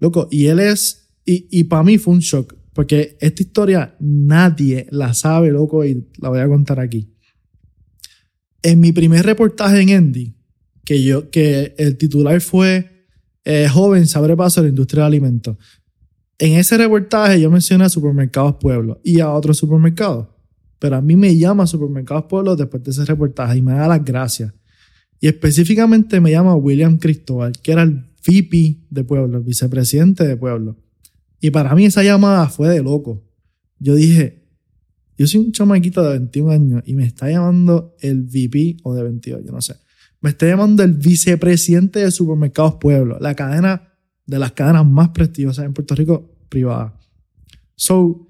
loco, 0.00 0.26
y 0.32 0.46
él 0.46 0.58
es, 0.58 1.12
y, 1.24 1.46
y 1.50 1.64
para 1.64 1.84
mí 1.84 1.96
fue 1.98 2.14
un 2.14 2.20
shock, 2.20 2.56
porque 2.72 3.16
esta 3.20 3.42
historia 3.42 3.94
nadie 4.00 4.88
la 4.90 5.14
sabe, 5.14 5.52
loco, 5.52 5.84
y 5.84 6.08
la 6.18 6.30
voy 6.30 6.40
a 6.40 6.48
contar 6.48 6.80
aquí. 6.80 7.14
En 8.62 8.80
mi 8.80 8.90
primer 8.90 9.24
reportaje 9.24 9.80
en 9.80 9.90
Endy, 9.90 10.34
que, 10.84 11.00
yo, 11.02 11.30
que 11.30 11.74
el 11.78 11.96
titular 11.96 12.40
fue 12.40 12.98
eh, 13.50 13.66
Joven 13.66 14.06
se 14.06 14.18
abre 14.18 14.36
paso 14.36 14.60
a 14.60 14.62
la 14.62 14.68
industria 14.68 15.04
de 15.04 15.06
alimentos. 15.06 15.56
En 16.38 16.52
ese 16.52 16.76
reportaje 16.76 17.40
yo 17.40 17.50
mencioné 17.50 17.84
a 17.84 17.88
Supermercados 17.88 18.56
Pueblo 18.60 19.00
y 19.02 19.20
a 19.20 19.30
otros 19.30 19.56
supermercados. 19.56 20.28
Pero 20.78 20.96
a 20.96 21.00
mí 21.00 21.16
me 21.16 21.34
llama 21.34 21.66
Supermercados 21.66 22.26
Pueblo 22.28 22.54
después 22.56 22.82
de 22.84 22.90
ese 22.90 23.06
reportaje 23.06 23.56
y 23.56 23.62
me 23.62 23.72
da 23.72 23.88
las 23.88 24.04
gracias. 24.04 24.52
Y 25.20 25.26
específicamente 25.26 26.20
me 26.20 26.30
llama 26.30 26.54
William 26.54 26.98
Cristóbal, 26.98 27.52
que 27.60 27.72
era 27.72 27.82
el 27.82 28.04
VP 28.26 28.86
de 28.90 29.04
Pueblo, 29.04 29.38
el 29.38 29.44
vicepresidente 29.44 30.26
de 30.26 30.36
Pueblo. 30.36 30.76
Y 31.40 31.50
para 31.50 31.74
mí 31.74 31.84
esa 31.84 32.02
llamada 32.02 32.48
fue 32.48 32.68
de 32.68 32.82
loco. 32.82 33.24
Yo 33.78 33.94
dije, 33.94 34.44
yo 35.16 35.26
soy 35.26 35.40
un 35.40 35.52
chamaquito 35.52 36.02
de 36.02 36.18
21 36.18 36.50
años 36.50 36.82
y 36.86 36.94
me 36.94 37.04
está 37.04 37.30
llamando 37.30 37.96
el 38.00 38.22
VP 38.22 38.78
o 38.84 38.94
de 38.94 39.02
22, 39.02 39.44
yo 39.44 39.52
no 39.52 39.60
sé. 39.60 39.74
Me 40.20 40.30
está 40.30 40.46
llamando 40.46 40.82
el 40.82 40.94
vicepresidente 40.94 42.00
de 42.00 42.10
Supermercados 42.10 42.74
Pueblo, 42.80 43.18
la 43.20 43.34
cadena 43.34 43.94
de 44.26 44.38
las 44.38 44.52
cadenas 44.52 44.86
más 44.86 45.10
prestigiosas 45.10 45.64
en 45.64 45.72
Puerto 45.72 45.94
Rico 45.94 46.30
privada. 46.48 46.98
So, 47.76 48.28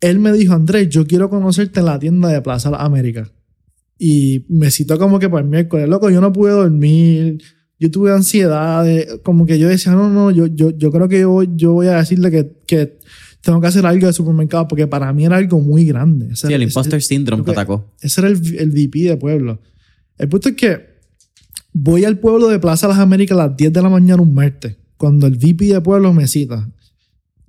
él 0.00 0.18
me 0.18 0.32
dijo, 0.32 0.52
Andrés, 0.52 0.88
yo 0.88 1.06
quiero 1.06 1.30
conocerte 1.30 1.80
en 1.80 1.86
la 1.86 1.98
tienda 1.98 2.28
de 2.28 2.42
Plaza 2.42 2.68
América. 2.76 3.30
Y 3.98 4.44
me 4.48 4.70
citó 4.70 4.98
como 4.98 5.18
que 5.18 5.28
para 5.28 5.42
el 5.42 5.48
miércoles, 5.48 5.88
loco, 5.88 6.10
yo 6.10 6.20
no 6.20 6.32
pude 6.32 6.52
dormir, 6.52 7.42
yo 7.78 7.90
tuve 7.90 8.12
ansiedad, 8.12 8.86
como 9.22 9.46
que 9.46 9.58
yo 9.58 9.68
decía, 9.68 9.92
no, 9.92 10.10
no, 10.10 10.30
yo, 10.30 10.46
yo, 10.46 10.76
yo 10.76 10.90
creo 10.90 11.08
que 11.08 11.20
yo, 11.20 11.42
yo 11.42 11.72
voy 11.72 11.86
a 11.88 11.96
decirle 11.96 12.30
que, 12.30 12.52
que 12.66 12.98
tengo 13.42 13.60
que 13.60 13.66
hacer 13.68 13.86
algo 13.86 14.06
de 14.06 14.12
supermercado 14.12 14.66
porque 14.66 14.86
para 14.86 15.12
mí 15.12 15.24
era 15.24 15.36
algo 15.36 15.60
muy 15.60 15.84
grande. 15.84 16.34
sí, 16.34 16.52
el 16.52 16.62
imposter 16.62 17.00
syndrome 17.00 17.44
te 17.44 17.52
atacó. 17.52 17.92
Ese 18.00 18.20
era 18.20 18.28
el, 18.28 18.58
el 18.58 18.70
VP 18.70 18.98
de 19.00 19.16
pueblo. 19.16 19.60
El 20.18 20.28
punto 20.28 20.48
es 20.48 20.56
que 20.56 20.96
voy 21.72 22.04
al 22.04 22.18
pueblo 22.18 22.48
de 22.48 22.58
Plaza 22.58 22.88
Las 22.88 22.98
Américas 22.98 23.38
a 23.38 23.48
las 23.48 23.56
10 23.56 23.72
de 23.72 23.82
la 23.82 23.88
mañana 23.88 24.22
un 24.22 24.34
martes, 24.34 24.76
cuando 24.96 25.26
el 25.26 25.36
VP 25.36 25.66
de 25.66 25.80
pueblo 25.80 26.12
me 26.12 26.26
cita. 26.26 26.68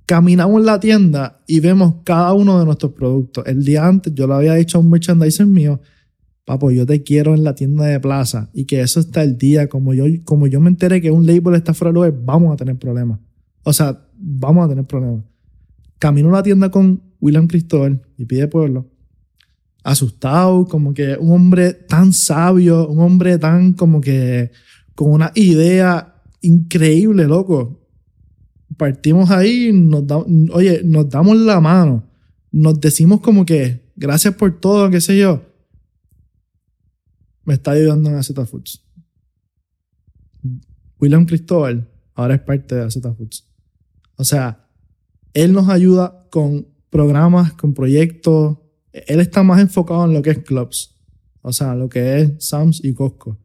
Caminamos 0.05 0.63
la 0.63 0.79
tienda 0.79 1.41
y 1.47 1.59
vemos 1.59 1.95
cada 2.03 2.31
uno 2.33 2.59
de 2.59 2.65
nuestros 2.65 2.93
productos. 2.93 3.45
El 3.47 3.63
día 3.63 3.85
antes 3.85 4.13
yo 4.13 4.27
le 4.27 4.33
había 4.33 4.53
dicho 4.53 4.77
a 4.77 4.81
un 4.81 4.89
merchandiser 4.89 5.45
mío, 5.45 5.81
papo, 6.47 6.71
yo 6.71 6.85
te 6.85 7.03
quiero 7.03 7.35
en 7.35 7.43
la 7.43 7.55
tienda 7.55 7.83
de 7.83 7.99
plaza 7.99 8.49
y 8.53 8.63
que 8.63 8.79
eso 8.79 9.01
está 9.01 9.21
el 9.21 9.37
día. 9.37 9.67
Como 9.67 9.93
yo, 9.93 10.05
como 10.23 10.47
yo 10.47 10.61
me 10.61 10.69
enteré 10.69 11.01
que 11.01 11.11
un 11.11 11.27
label 11.27 11.55
está 11.55 11.73
fuera 11.73 11.89
de 11.89 11.95
lugar, 11.95 12.13
vamos 12.23 12.53
a 12.53 12.55
tener 12.55 12.77
problemas. 12.77 13.19
O 13.63 13.73
sea, 13.73 14.01
vamos 14.17 14.65
a 14.65 14.69
tener 14.69 14.85
problemas. 14.85 15.25
Camino 15.99 16.29
a 16.29 16.37
la 16.37 16.43
tienda 16.43 16.71
con 16.71 17.01
William 17.19 17.47
Cristóbal 17.47 18.01
y 18.17 18.23
pide 18.23 18.47
pueblo. 18.47 18.87
Asustado, 19.83 20.65
como 20.67 20.93
que 20.93 21.17
un 21.19 21.31
hombre 21.31 21.73
tan 21.73 22.13
sabio, 22.13 22.87
un 22.87 22.99
hombre 22.99 23.37
tan 23.37 23.73
como 23.73 23.99
que 23.99 24.51
con 24.95 25.11
una 25.11 25.33
idea 25.35 26.15
increíble, 26.39 27.25
loco. 27.25 27.81
Partimos 28.77 29.31
ahí, 29.31 29.73
nos 29.73 30.05
oye, 30.53 30.81
nos 30.85 31.09
damos 31.09 31.35
la 31.35 31.59
mano, 31.59 32.05
nos 32.53 32.79
decimos 32.79 33.19
como 33.19 33.45
que 33.45 33.81
gracias 33.97 34.33
por 34.35 34.57
todo, 34.61 34.89
qué 34.89 35.01
sé 35.01 35.17
yo. 35.17 35.46
Me 37.47 37.53
está 37.53 37.71
ayudando 37.71 38.09
en 38.09 38.17
AZ 38.17 38.33
Foods. 38.45 38.83
William 40.99 41.25
Cristóbal 41.25 41.89
ahora 42.13 42.35
es 42.35 42.41
parte 42.41 42.75
de 42.75 42.81
AZ 42.81 42.99
Foods. 43.17 43.47
O 44.17 44.25
sea, 44.25 44.67
él 45.33 45.53
nos 45.53 45.69
ayuda 45.69 46.27
con 46.29 46.67
programas, 46.89 47.53
con 47.53 47.73
proyectos. 47.73 48.57
Él 48.91 49.21
está 49.21 49.43
más 49.43 49.61
enfocado 49.61 50.03
en 50.03 50.13
lo 50.13 50.21
que 50.21 50.31
es 50.31 50.39
clubs. 50.39 50.99
O 51.41 51.53
sea, 51.53 51.73
lo 51.73 51.87
que 51.87 52.19
es 52.19 52.33
Sams 52.45 52.83
y 52.83 52.93
Costco. 52.93 53.39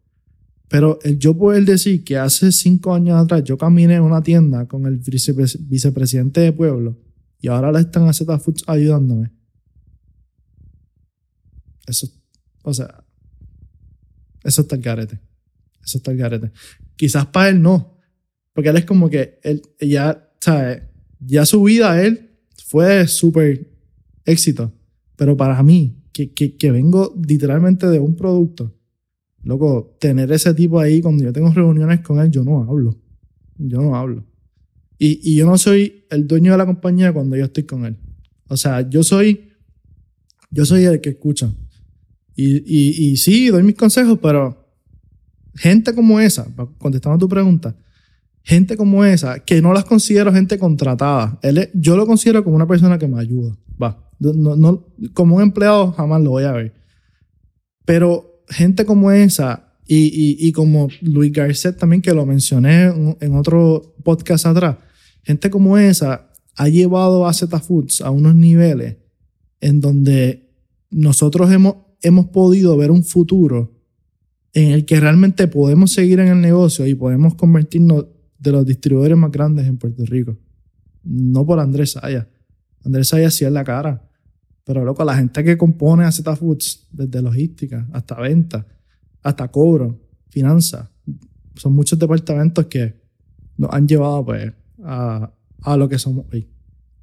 Pero 0.66 0.98
el 1.04 1.16
yo 1.20 1.38
poder 1.38 1.64
decir 1.64 2.02
que 2.02 2.18
hace 2.18 2.50
cinco 2.50 2.94
años 2.94 3.16
atrás 3.22 3.44
yo 3.44 3.56
caminé 3.56 3.94
en 3.94 4.02
una 4.02 4.20
tienda 4.20 4.66
con 4.66 4.84
el 4.86 4.96
vicepresidente 4.98 6.40
de 6.40 6.52
pueblo 6.52 6.98
y 7.40 7.46
ahora 7.46 7.70
le 7.70 7.78
están 7.78 8.08
a 8.08 8.12
Z 8.12 8.36
Foods 8.40 8.64
ayudándome. 8.66 9.30
Eso, 11.86 12.08
o 12.64 12.74
sea, 12.74 13.01
eso 14.44 14.62
está 14.62 14.76
el 14.76 14.82
garete. 14.82 15.18
Eso 15.84 15.98
está 15.98 16.10
el 16.10 16.18
garete. 16.18 16.50
Quizás 16.96 17.26
para 17.26 17.48
él 17.48 17.60
no, 17.62 17.98
porque 18.52 18.70
él 18.70 18.76
es 18.76 18.84
como 18.84 19.08
que 19.10 19.38
él 19.42 19.62
ya. 19.80 20.28
Ya 21.24 21.46
su 21.46 21.62
vida 21.62 22.02
él 22.04 22.30
fue 22.66 23.06
súper 23.06 23.70
éxito. 24.24 24.72
Pero 25.14 25.36
para 25.36 25.62
mí, 25.62 26.02
que, 26.12 26.32
que, 26.32 26.56
que 26.56 26.72
vengo 26.72 27.14
literalmente 27.26 27.86
de 27.86 28.00
un 28.00 28.16
producto 28.16 28.74
Loco, 29.44 29.96
tener 29.98 30.30
ese 30.30 30.54
tipo 30.54 30.78
ahí, 30.78 31.00
cuando 31.00 31.24
yo 31.24 31.32
tengo 31.32 31.50
reuniones 31.50 32.00
con 32.00 32.20
él, 32.20 32.30
yo 32.30 32.44
no 32.44 32.62
hablo. 32.62 32.96
Yo 33.58 33.80
no 33.80 33.96
hablo. 33.96 34.24
Y, 34.98 35.32
y 35.32 35.36
yo 35.36 35.46
no 35.46 35.58
soy 35.58 36.04
el 36.10 36.28
dueño 36.28 36.52
de 36.52 36.58
la 36.58 36.66
compañía 36.66 37.12
cuando 37.12 37.36
yo 37.36 37.46
estoy 37.46 37.64
con 37.64 37.84
él. 37.84 37.96
O 38.46 38.56
sea, 38.56 38.88
yo 38.88 39.02
soy, 39.02 39.50
yo 40.50 40.64
soy 40.64 40.84
el 40.84 41.00
que 41.00 41.10
escucha. 41.10 41.52
Y, 42.34 43.10
y, 43.10 43.16
sí, 43.18 43.48
doy 43.48 43.62
mis 43.62 43.76
consejos, 43.76 44.18
pero 44.22 44.66
gente 45.54 45.94
como 45.94 46.18
esa, 46.18 46.46
contestando 46.78 47.16
a 47.16 47.18
tu 47.18 47.28
pregunta, 47.28 47.76
gente 48.42 48.76
como 48.76 49.04
esa, 49.04 49.40
que 49.40 49.60
no 49.60 49.72
las 49.72 49.84
considero 49.84 50.32
gente 50.32 50.58
contratada. 50.58 51.38
Él 51.42 51.70
yo 51.74 51.96
lo 51.96 52.06
considero 52.06 52.42
como 52.42 52.56
una 52.56 52.66
persona 52.66 52.98
que 52.98 53.08
me 53.08 53.20
ayuda. 53.20 53.56
Va. 53.80 54.10
No, 54.18 54.56
no, 54.56 54.86
como 55.14 55.36
un 55.36 55.42
empleado 55.42 55.92
jamás 55.92 56.22
lo 56.22 56.30
voy 56.30 56.44
a 56.44 56.52
ver. 56.52 56.74
Pero 57.84 58.44
gente 58.48 58.84
como 58.84 59.10
esa 59.10 59.72
y, 59.86 60.36
y, 60.48 60.52
como 60.52 60.88
Luis 61.00 61.32
Garcet 61.32 61.76
también, 61.76 62.00
que 62.00 62.14
lo 62.14 62.24
mencioné 62.24 62.84
en, 63.20 63.36
otro 63.36 63.94
podcast 64.04 64.46
atrás, 64.46 64.76
gente 65.22 65.50
como 65.50 65.76
esa 65.76 66.30
ha 66.56 66.68
llevado 66.68 67.26
a 67.26 67.32
Z 67.32 67.58
Foods 67.60 68.00
a 68.00 68.10
unos 68.10 68.34
niveles 68.34 68.96
en 69.60 69.80
donde 69.80 70.50
nosotros 70.90 71.50
hemos, 71.52 71.76
hemos 72.02 72.26
podido 72.28 72.76
ver 72.76 72.90
un 72.90 73.04
futuro 73.04 73.72
en 74.52 74.72
el 74.72 74.84
que 74.84 75.00
realmente 75.00 75.48
podemos 75.48 75.92
seguir 75.92 76.20
en 76.20 76.28
el 76.28 76.40
negocio 76.40 76.86
y 76.86 76.94
podemos 76.94 77.34
convertirnos 77.34 78.06
de 78.38 78.52
los 78.52 78.66
distribuidores 78.66 79.16
más 79.16 79.30
grandes 79.30 79.66
en 79.66 79.78
Puerto 79.78 80.04
Rico. 80.04 80.36
No 81.04 81.46
por 81.46 81.58
Andrés 81.58 81.92
Saya. 81.92 82.28
Andrés 82.84 83.08
Saya 83.08 83.30
sí 83.30 83.44
es 83.44 83.52
la 83.52 83.64
cara. 83.64 84.08
Pero 84.64 84.84
loco, 84.84 85.04
la 85.04 85.16
gente 85.16 85.42
que 85.42 85.56
compone 85.56 86.10
Z 86.10 86.36
Foods, 86.36 86.88
desde 86.92 87.22
logística 87.22 87.88
hasta 87.92 88.20
venta, 88.20 88.66
hasta 89.22 89.48
cobro, 89.48 90.00
finanzas, 90.28 90.88
son 91.54 91.72
muchos 91.72 91.98
departamentos 91.98 92.66
que 92.66 93.00
nos 93.56 93.72
han 93.72 93.86
llevado 93.88 94.24
pues 94.24 94.52
a, 94.84 95.32
a 95.62 95.76
lo 95.76 95.88
que 95.88 95.98
somos 95.98 96.26
hoy. 96.32 96.51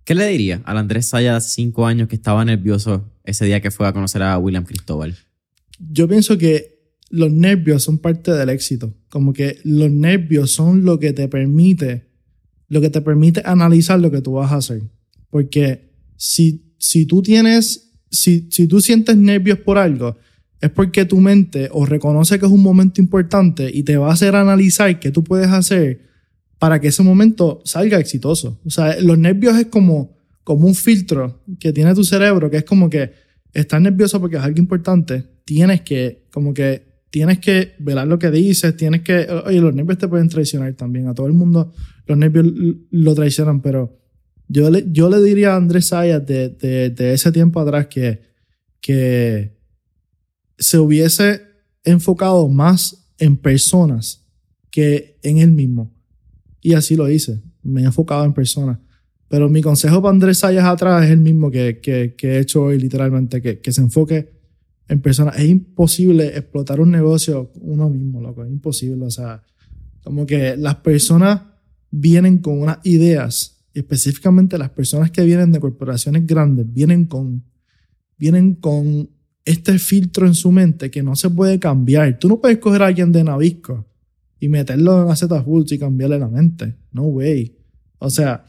¿Qué 0.10 0.16
le 0.16 0.26
diría 0.26 0.64
al 0.66 0.80
Andrés 0.80 1.06
Saya 1.06 1.36
de 1.36 1.42
cinco 1.42 1.86
años 1.86 2.08
que 2.08 2.16
estaba 2.16 2.44
nervioso 2.44 3.14
ese 3.24 3.46
día 3.46 3.62
que 3.62 3.70
fue 3.70 3.88
a 3.88 3.94
conocer 3.94 4.24
a 4.24 4.40
William 4.40 4.66
Cristóbal? 4.66 5.16
Yo 5.78 6.08
pienso 6.08 6.36
que 6.36 6.80
los 7.12 7.32
nervios 7.32 7.84
son 7.84 8.00
parte 8.00 8.32
del 8.32 8.50
éxito. 8.50 8.92
Como 9.10 9.34
que 9.34 9.60
los 9.64 9.92
nervios 9.92 10.50
son 10.50 10.84
lo 10.84 10.98
que 10.98 11.14
te 11.14 11.28
permite, 11.28 12.08
lo 12.70 12.82
que 12.82 12.90
te 12.90 13.02
permite 13.02 13.44
analizar 13.46 14.00
lo 14.00 14.10
que 14.10 14.24
tú 14.24 14.32
vas 14.32 14.52
a 14.52 14.56
hacer. 14.56 14.82
Porque 15.30 15.92
si 16.18 16.74
si 16.80 17.06
tú 17.06 17.22
tienes, 17.22 17.92
si, 18.10 18.48
si 18.50 18.66
tú 18.66 18.82
sientes 18.82 19.16
nervios 19.16 19.60
por 19.60 19.78
algo, 19.78 20.18
es 20.60 20.72
porque 20.72 21.06
tu 21.06 21.20
mente 21.20 21.70
o 21.72 21.86
reconoce 21.86 22.40
que 22.40 22.48
es 22.48 22.52
un 22.52 22.64
momento 22.64 23.00
importante 23.00 23.70
y 23.72 23.84
te 23.84 23.98
va 23.98 24.10
a 24.10 24.14
hacer 24.14 24.36
analizar 24.36 25.00
qué 25.00 25.12
tú 25.12 25.24
puedes 25.24 25.50
hacer 25.50 26.09
para 26.60 26.80
que 26.80 26.90
ese 26.90 27.02
momento 27.04 27.62
salga 27.66 28.00
exitoso. 28.00 28.60
O 28.66 28.70
sea, 28.70 29.00
los 29.02 29.18
nervios 29.18 29.58
es 29.58 29.68
como, 29.68 30.18
como 30.44 30.68
un 30.68 30.76
filtro 30.76 31.42
que 31.60 31.74
tiene 31.74 31.96
tu 31.96 32.04
cerebro, 32.04 32.50
que 32.50 32.58
es 32.58 32.66
como 32.66 32.90
que 32.90 33.12
estás 33.54 33.82
nervioso 33.82 34.20
porque 34.20 34.36
es 34.36 34.44
algo 34.44 34.60
importante, 34.60 35.24
tienes 35.46 35.82
que, 35.82 36.28
como 36.32 36.54
que, 36.54 36.88
tienes 37.10 37.40
que 37.40 37.74
velar 37.80 38.08
lo 38.08 38.20
que 38.20 38.30
dices, 38.30 38.76
tienes 38.78 39.02
que, 39.02 39.28
oye, 39.46 39.60
los 39.60 39.74
nervios 39.74 39.98
te 39.98 40.08
pueden 40.08 40.30
traicionar 40.30 40.74
también, 40.76 41.08
a 41.08 41.16
todo 41.16 41.26
el 41.26 41.34
mundo 41.34 41.74
los 42.10 42.18
nervios 42.18 42.48
lo 42.90 43.16
traicionan, 43.16 43.62
pero 43.62 44.00
yo 44.48 44.70
le, 44.72 44.86
yo 44.92 45.10
le 45.10 45.22
diría 45.22 45.54
a 45.54 45.58
Andrés 45.58 45.88
Sayas 45.88 46.26
de, 46.26 46.50
de, 46.50 47.14
ese 47.14 47.32
tiempo 47.32 47.60
atrás 47.60 47.86
que, 47.86 48.24
que 48.82 49.56
se 50.58 50.80
hubiese 50.80 51.44
enfocado 51.84 52.50
más 52.50 53.12
en 53.20 53.38
personas 53.38 54.28
que 54.72 55.20
en 55.22 55.38
él 55.38 55.52
mismo. 55.52 55.94
Y 56.62 56.74
así 56.74 56.96
lo 56.96 57.10
hice. 57.10 57.42
Me 57.64 57.82
he 57.82 57.86
enfocado 57.86 58.26
en 58.26 58.34
personas. 58.34 58.78
Pero 59.28 59.50
mi 59.50 59.62
consejo 59.62 60.02
para 60.02 60.14
Andrés 60.14 60.40
Sayas 60.40 60.66
atrás 60.66 61.06
es 61.06 61.12
el 61.12 61.20
mismo 61.20 61.52
que, 61.52 61.80
que, 61.82 62.16
he 62.22 62.40
hecho 62.40 62.64
hoy, 62.64 62.80
literalmente, 62.80 63.42
que, 63.42 63.60
que, 63.60 63.72
se 63.72 63.82
enfoque 63.82 64.30
en 64.88 65.02
personas. 65.02 65.38
Es 65.38 65.48
imposible 65.48 66.28
explotar 66.28 66.82
un 66.82 66.92
negocio 66.92 67.52
uno 67.62 67.90
mismo, 67.90 68.22
loco. 68.22 68.44
Es 68.44 68.50
imposible. 68.50 69.06
O 69.06 69.12
sea, 69.12 69.44
como 70.04 70.26
que 70.26 70.58
las 70.58 70.76
personas 70.78 71.42
vienen 71.92 72.40
con 72.40 72.60
unas 72.60 72.80
ideas 72.84 73.60
específicamente 73.74 74.58
las 74.58 74.70
personas 74.72 75.12
que 75.12 75.24
vienen 75.24 75.52
de 75.52 75.60
corporaciones 75.60 76.26
grandes, 76.26 76.72
vienen 76.72 77.06
con, 77.06 77.44
vienen 78.18 78.56
con 78.56 79.10
este 79.46 79.80
filtro 79.80 80.28
en 80.28 80.36
su 80.36 80.52
mente 80.52 80.92
que 80.92 81.04
no 81.04 81.16
se 81.16 81.30
puede 81.30 81.60
cambiar. 81.60 82.20
Tú 82.20 82.28
no 82.28 82.40
puedes 82.40 82.58
coger 82.60 82.84
a 82.84 82.88
alguien 82.88 83.12
de 83.12 83.24
Navisco 83.24 83.86
y 84.40 84.48
meterlo 84.48 85.10
en 85.10 85.16
Z 85.16 85.44
Foods 85.44 85.72
y 85.74 85.80
cambiarle 85.80 86.20
la 86.20 86.28
mente. 86.28 86.76
No 86.92 87.04
way. 87.04 87.58
O 88.00 88.10
sea, 88.10 88.46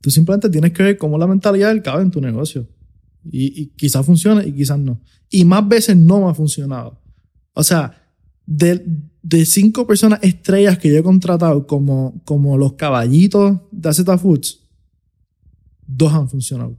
tú 0.00 0.10
simplemente 0.10 0.48
tienes 0.48 0.72
que 0.72 0.82
ver 0.82 0.96
cómo 0.96 1.18
la 1.18 1.26
mentalidad 1.26 1.68
del 1.68 1.82
cabe 1.82 2.02
en 2.02 2.10
tu 2.10 2.20
negocio. 2.20 2.68
Y, 3.30 3.68
quizás 3.76 4.04
funcione 4.04 4.46
y 4.46 4.52
quizás 4.52 4.78
no. 4.78 5.00
Y 5.30 5.44
más 5.44 5.66
veces 5.66 5.96
no 5.96 6.20
me 6.20 6.30
ha 6.30 6.34
funcionado. 6.34 7.00
O 7.54 7.62
sea, 7.62 8.02
de, 8.46 8.84
de 9.22 9.46
cinco 9.46 9.86
personas 9.86 10.20
estrellas 10.22 10.78
que 10.78 10.88
yo 10.88 10.98
he 10.98 11.02
contratado 11.02 11.66
como, 11.66 12.22
como 12.24 12.58
los 12.58 12.74
caballitos 12.74 13.60
de 13.70 13.92
Z 13.92 14.18
Foods, 14.18 14.60
dos 15.86 16.12
han 16.12 16.28
funcionado. 16.28 16.78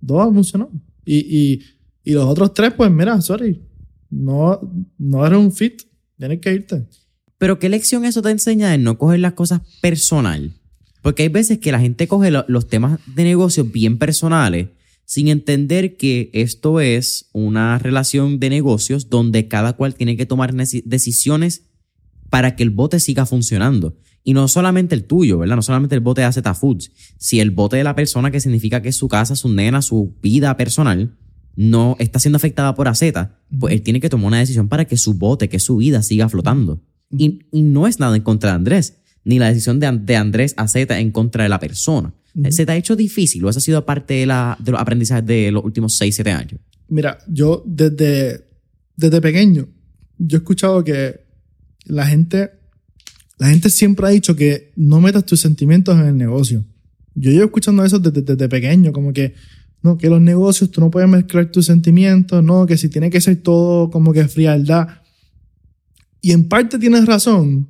Dos 0.00 0.26
han 0.26 0.34
funcionado. 0.34 0.70
Y, 1.04 1.16
y, 1.18 1.62
y 2.04 2.12
los 2.12 2.24
otros 2.26 2.54
tres, 2.54 2.72
pues 2.74 2.90
mira, 2.90 3.20
sorry, 3.20 3.60
no, 4.10 4.60
no 4.98 5.26
eres 5.26 5.38
un 5.38 5.52
fit, 5.52 5.82
tienes 6.16 6.40
que 6.40 6.52
irte. 6.52 6.86
Pero 7.40 7.58
¿qué 7.58 7.70
lección 7.70 8.04
eso 8.04 8.20
te 8.20 8.28
enseña 8.28 8.68
de 8.68 8.76
no 8.76 8.98
coger 8.98 9.20
las 9.20 9.32
cosas 9.32 9.62
personal? 9.80 10.52
Porque 11.00 11.22
hay 11.22 11.30
veces 11.30 11.56
que 11.56 11.72
la 11.72 11.80
gente 11.80 12.06
coge 12.06 12.30
los 12.30 12.68
temas 12.68 13.00
de 13.06 13.24
negocio 13.24 13.64
bien 13.64 13.96
personales 13.96 14.68
sin 15.06 15.28
entender 15.28 15.96
que 15.96 16.28
esto 16.34 16.80
es 16.80 17.30
una 17.32 17.78
relación 17.78 18.40
de 18.40 18.50
negocios 18.50 19.08
donde 19.08 19.48
cada 19.48 19.72
cual 19.72 19.94
tiene 19.94 20.18
que 20.18 20.26
tomar 20.26 20.52
decisiones 20.54 21.62
para 22.28 22.56
que 22.56 22.62
el 22.62 22.68
bote 22.68 23.00
siga 23.00 23.24
funcionando. 23.24 23.96
Y 24.22 24.34
no 24.34 24.46
solamente 24.46 24.94
el 24.94 25.04
tuyo, 25.04 25.38
¿verdad? 25.38 25.56
No 25.56 25.62
solamente 25.62 25.94
el 25.94 26.02
bote 26.02 26.20
de 26.20 26.30
Z 26.30 26.52
Foods. 26.52 26.92
Si 27.16 27.40
el 27.40 27.52
bote 27.52 27.78
de 27.78 27.84
la 27.84 27.94
persona, 27.94 28.30
que 28.30 28.40
significa 28.40 28.82
que 28.82 28.90
es 28.90 28.96
su 28.96 29.08
casa, 29.08 29.34
su 29.34 29.48
nena, 29.48 29.80
su 29.80 30.14
vida 30.20 30.54
personal, 30.58 31.16
no 31.56 31.96
está 32.00 32.18
siendo 32.18 32.36
afectada 32.36 32.74
por 32.74 32.86
AZ, 32.86 33.02
pues 33.58 33.72
él 33.72 33.80
tiene 33.80 33.98
que 33.98 34.10
tomar 34.10 34.26
una 34.26 34.40
decisión 34.40 34.68
para 34.68 34.84
que 34.84 34.98
su 34.98 35.14
bote, 35.14 35.48
que 35.48 35.58
su 35.58 35.78
vida 35.78 36.02
siga 36.02 36.28
flotando. 36.28 36.82
Y, 37.16 37.40
no 37.52 37.86
es 37.86 37.98
nada 37.98 38.16
en 38.16 38.22
contra 38.22 38.50
de 38.50 38.56
Andrés, 38.56 38.98
ni 39.24 39.38
la 39.38 39.48
decisión 39.48 39.80
de, 39.80 39.90
de 39.90 40.16
Andrés 40.16 40.54
a 40.56 40.68
Z 40.68 40.98
en 40.98 41.10
contra 41.10 41.42
de 41.42 41.48
la 41.48 41.58
persona. 41.58 42.14
¿Se 42.50 42.64
te 42.64 42.72
ha 42.72 42.76
hecho 42.76 42.94
difícil 42.94 43.44
o 43.44 43.50
esa 43.50 43.58
ha 43.58 43.62
sido 43.62 43.84
parte 43.84 44.14
de, 44.14 44.26
la, 44.26 44.56
de 44.60 44.70
los 44.70 44.80
aprendizajes 44.80 45.26
de 45.26 45.50
los 45.50 45.64
últimos 45.64 45.96
6, 45.96 46.14
7 46.14 46.30
años? 46.30 46.60
Mira, 46.88 47.18
yo 47.28 47.62
desde, 47.66 48.46
desde 48.96 49.20
pequeño, 49.20 49.68
yo 50.18 50.36
he 50.36 50.40
escuchado 50.40 50.84
que 50.84 51.20
la 51.86 52.06
gente, 52.06 52.50
la 53.38 53.48
gente 53.48 53.68
siempre 53.70 54.06
ha 54.06 54.10
dicho 54.10 54.36
que 54.36 54.72
no 54.76 55.00
metas 55.00 55.24
tus 55.26 55.40
sentimientos 55.40 55.98
en 55.98 56.06
el 56.06 56.16
negocio. 56.16 56.64
Yo 57.14 57.32
llevo 57.32 57.46
escuchando 57.46 57.84
eso 57.84 57.98
desde, 57.98 58.22
desde 58.22 58.48
pequeño, 58.48 58.92
como 58.92 59.12
que, 59.12 59.34
no, 59.82 59.98
que 59.98 60.08
los 60.08 60.20
negocios 60.20 60.70
tú 60.70 60.80
no 60.80 60.90
puedes 60.90 61.08
mezclar 61.08 61.50
tus 61.50 61.66
sentimientos, 61.66 62.44
no, 62.44 62.66
que 62.66 62.76
si 62.76 62.88
tiene 62.88 63.10
que 63.10 63.20
ser 63.20 63.36
todo 63.36 63.90
como 63.90 64.12
que 64.12 64.28
frialdad. 64.28 64.88
Y 66.20 66.32
en 66.32 66.48
parte 66.48 66.78
tienes 66.78 67.06
razón, 67.06 67.68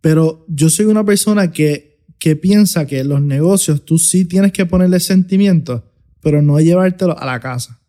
pero 0.00 0.44
yo 0.48 0.70
soy 0.70 0.86
una 0.86 1.04
persona 1.04 1.50
que 1.50 1.92
que 2.22 2.36
piensa 2.36 2.86
que 2.86 3.02
los 3.02 3.20
negocios 3.20 3.84
tú 3.84 3.98
sí 3.98 4.24
tienes 4.24 4.52
que 4.52 4.64
ponerle 4.64 5.00
sentimientos, 5.00 5.82
pero 6.20 6.40
no 6.40 6.60
llevártelo 6.60 7.18
a 7.18 7.26
la 7.26 7.40
casa. 7.40 7.80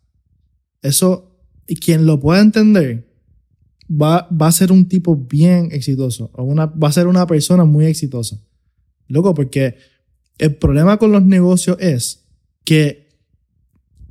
Eso, 0.82 1.38
y 1.68 1.76
quien 1.76 2.04
lo 2.04 2.18
pueda 2.18 2.40
entender, 2.40 3.06
va, 3.88 4.26
va 4.28 4.48
a 4.48 4.52
ser 4.52 4.72
un 4.72 4.88
tipo 4.88 5.14
bien 5.14 5.68
exitoso, 5.70 6.32
o 6.34 6.42
una, 6.42 6.66
va 6.66 6.88
a 6.88 6.92
ser 6.92 7.06
una 7.06 7.28
persona 7.28 7.64
muy 7.64 7.84
exitosa. 7.84 8.36
Loco, 9.06 9.34
porque 9.34 9.76
el 10.38 10.56
problema 10.56 10.96
con 10.96 11.12
los 11.12 11.24
negocios 11.24 11.76
es 11.78 12.24
que 12.64 13.10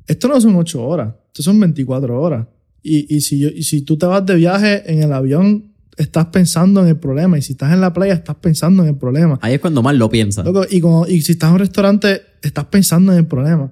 esto 0.08 0.30
no 0.30 0.40
son 0.40 0.56
8 0.56 0.88
horas, 0.88 1.16
esto 1.28 1.44
son 1.44 1.60
24 1.60 2.22
horas. 2.22 2.48
Y, 2.82 3.14
y, 3.14 3.20
si 3.20 3.40
yo, 3.40 3.50
y 3.50 3.64
si 3.64 3.82
tú 3.82 3.98
te 3.98 4.06
vas 4.06 4.26
de 4.26 4.36
viaje 4.36 4.90
en 4.90 5.04
el 5.04 5.12
avión, 5.12 5.73
estás 5.98 6.28
pensando 6.28 6.82
en 6.82 6.88
el 6.88 6.98
problema. 6.98 7.38
Y 7.38 7.42
si 7.42 7.54
estás 7.54 7.72
en 7.74 7.82
la 7.82 7.94
playa, 7.94 8.14
estás 8.14 8.36
pensando 8.38 8.84
en 8.84 8.90
el 8.90 8.98
problema. 8.98 9.40
Ahí 9.42 9.56
es 9.56 9.60
cuando 9.60 9.82
más 9.84 9.96
lo 9.96 10.10
piensas. 10.10 10.46
Loco, 10.46 10.66
y, 10.70 10.80
como, 10.80 11.08
y 11.08 11.22
si 11.22 11.34
estás 11.34 11.50
en 11.50 11.54
un 11.54 11.60
restaurante, 11.60 12.22
estás 12.42 12.66
pensando 12.66 13.12
en 13.12 13.20
el 13.20 13.28
problema. 13.28 13.72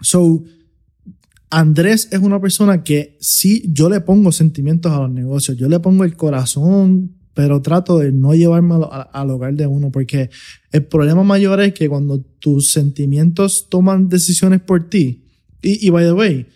So, 0.00 0.42
Andrés 1.50 2.08
es 2.12 2.20
una 2.20 2.40
persona 2.40 2.84
que 2.84 3.16
sí, 3.20 3.64
yo 3.72 3.88
le 3.90 4.00
pongo 4.00 4.30
sentimientos 4.30 4.92
a 4.92 5.00
los 5.00 5.10
negocios, 5.10 5.56
yo 5.56 5.68
le 5.68 5.80
pongo 5.80 6.04
el 6.04 6.16
corazón, 6.16 7.16
pero 7.34 7.60
trato 7.60 7.98
de 7.98 8.12
no 8.12 8.34
llevármelo 8.34 8.92
a- 8.92 9.02
al 9.02 9.30
hogar 9.30 9.54
de 9.54 9.66
uno, 9.66 9.90
porque 9.90 10.30
el 10.70 10.84
problema 10.84 11.24
mayor 11.24 11.60
es 11.60 11.74
que 11.74 11.88
cuando 11.88 12.20
tus 12.20 12.72
sentimientos 12.72 13.68
toman 13.68 14.08
decisiones 14.08 14.60
por 14.60 14.88
ti, 14.88 15.24
y, 15.62 15.84
y 15.86 15.90
by 15.90 16.04
the 16.04 16.12
way, 16.12 16.46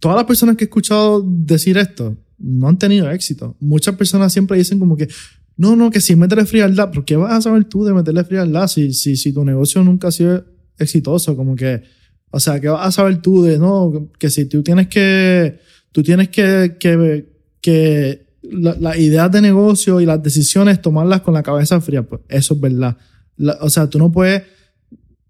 todas 0.00 0.16
las 0.16 0.24
personas 0.24 0.56
que 0.56 0.64
he 0.64 0.66
escuchado 0.66 1.22
decir 1.22 1.76
esto 1.76 2.16
no 2.46 2.68
han 2.68 2.78
tenido 2.78 3.10
éxito. 3.10 3.56
Muchas 3.60 3.94
personas 3.96 4.32
siempre 4.32 4.58
dicen 4.58 4.78
como 4.78 4.96
que, 4.96 5.08
no, 5.56 5.76
no, 5.76 5.90
que 5.90 6.00
si 6.00 6.14
métele 6.16 6.44
frialdad, 6.46 6.90
¿pero 6.90 7.04
qué 7.04 7.16
vas 7.16 7.32
a 7.32 7.40
saber 7.40 7.64
tú 7.64 7.84
de 7.84 7.94
meterle 7.94 8.24
frialdad 8.24 8.66
si, 8.68 8.92
si, 8.92 9.16
si 9.16 9.32
tu 9.32 9.44
negocio 9.44 9.82
nunca 9.82 10.08
ha 10.08 10.12
sido 10.12 10.44
exitoso? 10.78 11.36
Como 11.36 11.56
que, 11.56 11.82
o 12.30 12.40
sea, 12.40 12.60
¿qué 12.60 12.68
vas 12.68 12.86
a 12.86 12.92
saber 12.92 13.22
tú 13.22 13.42
de, 13.42 13.58
no, 13.58 14.10
que 14.18 14.28
si 14.30 14.44
tú 14.46 14.62
tienes 14.62 14.88
que, 14.88 15.58
tú 15.92 16.02
tienes 16.02 16.28
que, 16.28 16.76
que, 16.78 17.28
que 17.60 18.26
la- 18.42 18.76
las 18.78 18.98
ideas 18.98 19.30
de 19.32 19.40
negocio 19.40 20.00
y 20.00 20.06
las 20.06 20.22
decisiones 20.22 20.82
tomarlas 20.82 21.20
con 21.22 21.34
la 21.34 21.42
cabeza 21.42 21.80
fría? 21.80 22.02
Pues 22.02 22.20
eso 22.28 22.54
es 22.54 22.60
verdad. 22.60 22.96
La- 23.36 23.56
o 23.60 23.70
sea, 23.70 23.88
tú 23.88 23.98
no 23.98 24.10
puedes, 24.12 24.42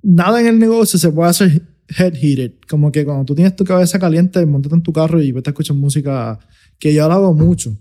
nada 0.03 0.41
en 0.41 0.47
el 0.47 0.59
negocio 0.59 0.99
se 0.99 1.11
puede 1.11 1.31
hacer 1.31 1.63
head 1.99 2.15
heated. 2.15 2.53
Como 2.69 2.91
que 2.91 3.05
cuando 3.05 3.25
tú 3.27 3.35
tienes 3.35 3.55
tu 3.57 3.65
cabeza 3.65 3.99
caliente, 3.99 4.45
montate 4.47 4.75
en 4.75 4.83
tu 4.83 4.93
carro 4.93 5.21
y 5.23 5.33
vete 5.33 5.51
a 5.51 5.53
escuchar 5.53 5.77
música, 5.77 6.39
que 6.85 6.93
yo 6.93 7.09
lo 7.09 7.15
hago 7.15 7.33
mucho. 7.33 7.75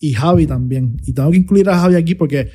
Y 0.00 0.14
Javi 0.14 0.44
también. 0.44 0.96
Y 1.06 1.12
tengo 1.12 1.30
que 1.30 1.36
incluir 1.36 1.70
a 1.70 1.78
Javi 1.78 1.94
aquí 1.94 2.16
porque 2.16 2.50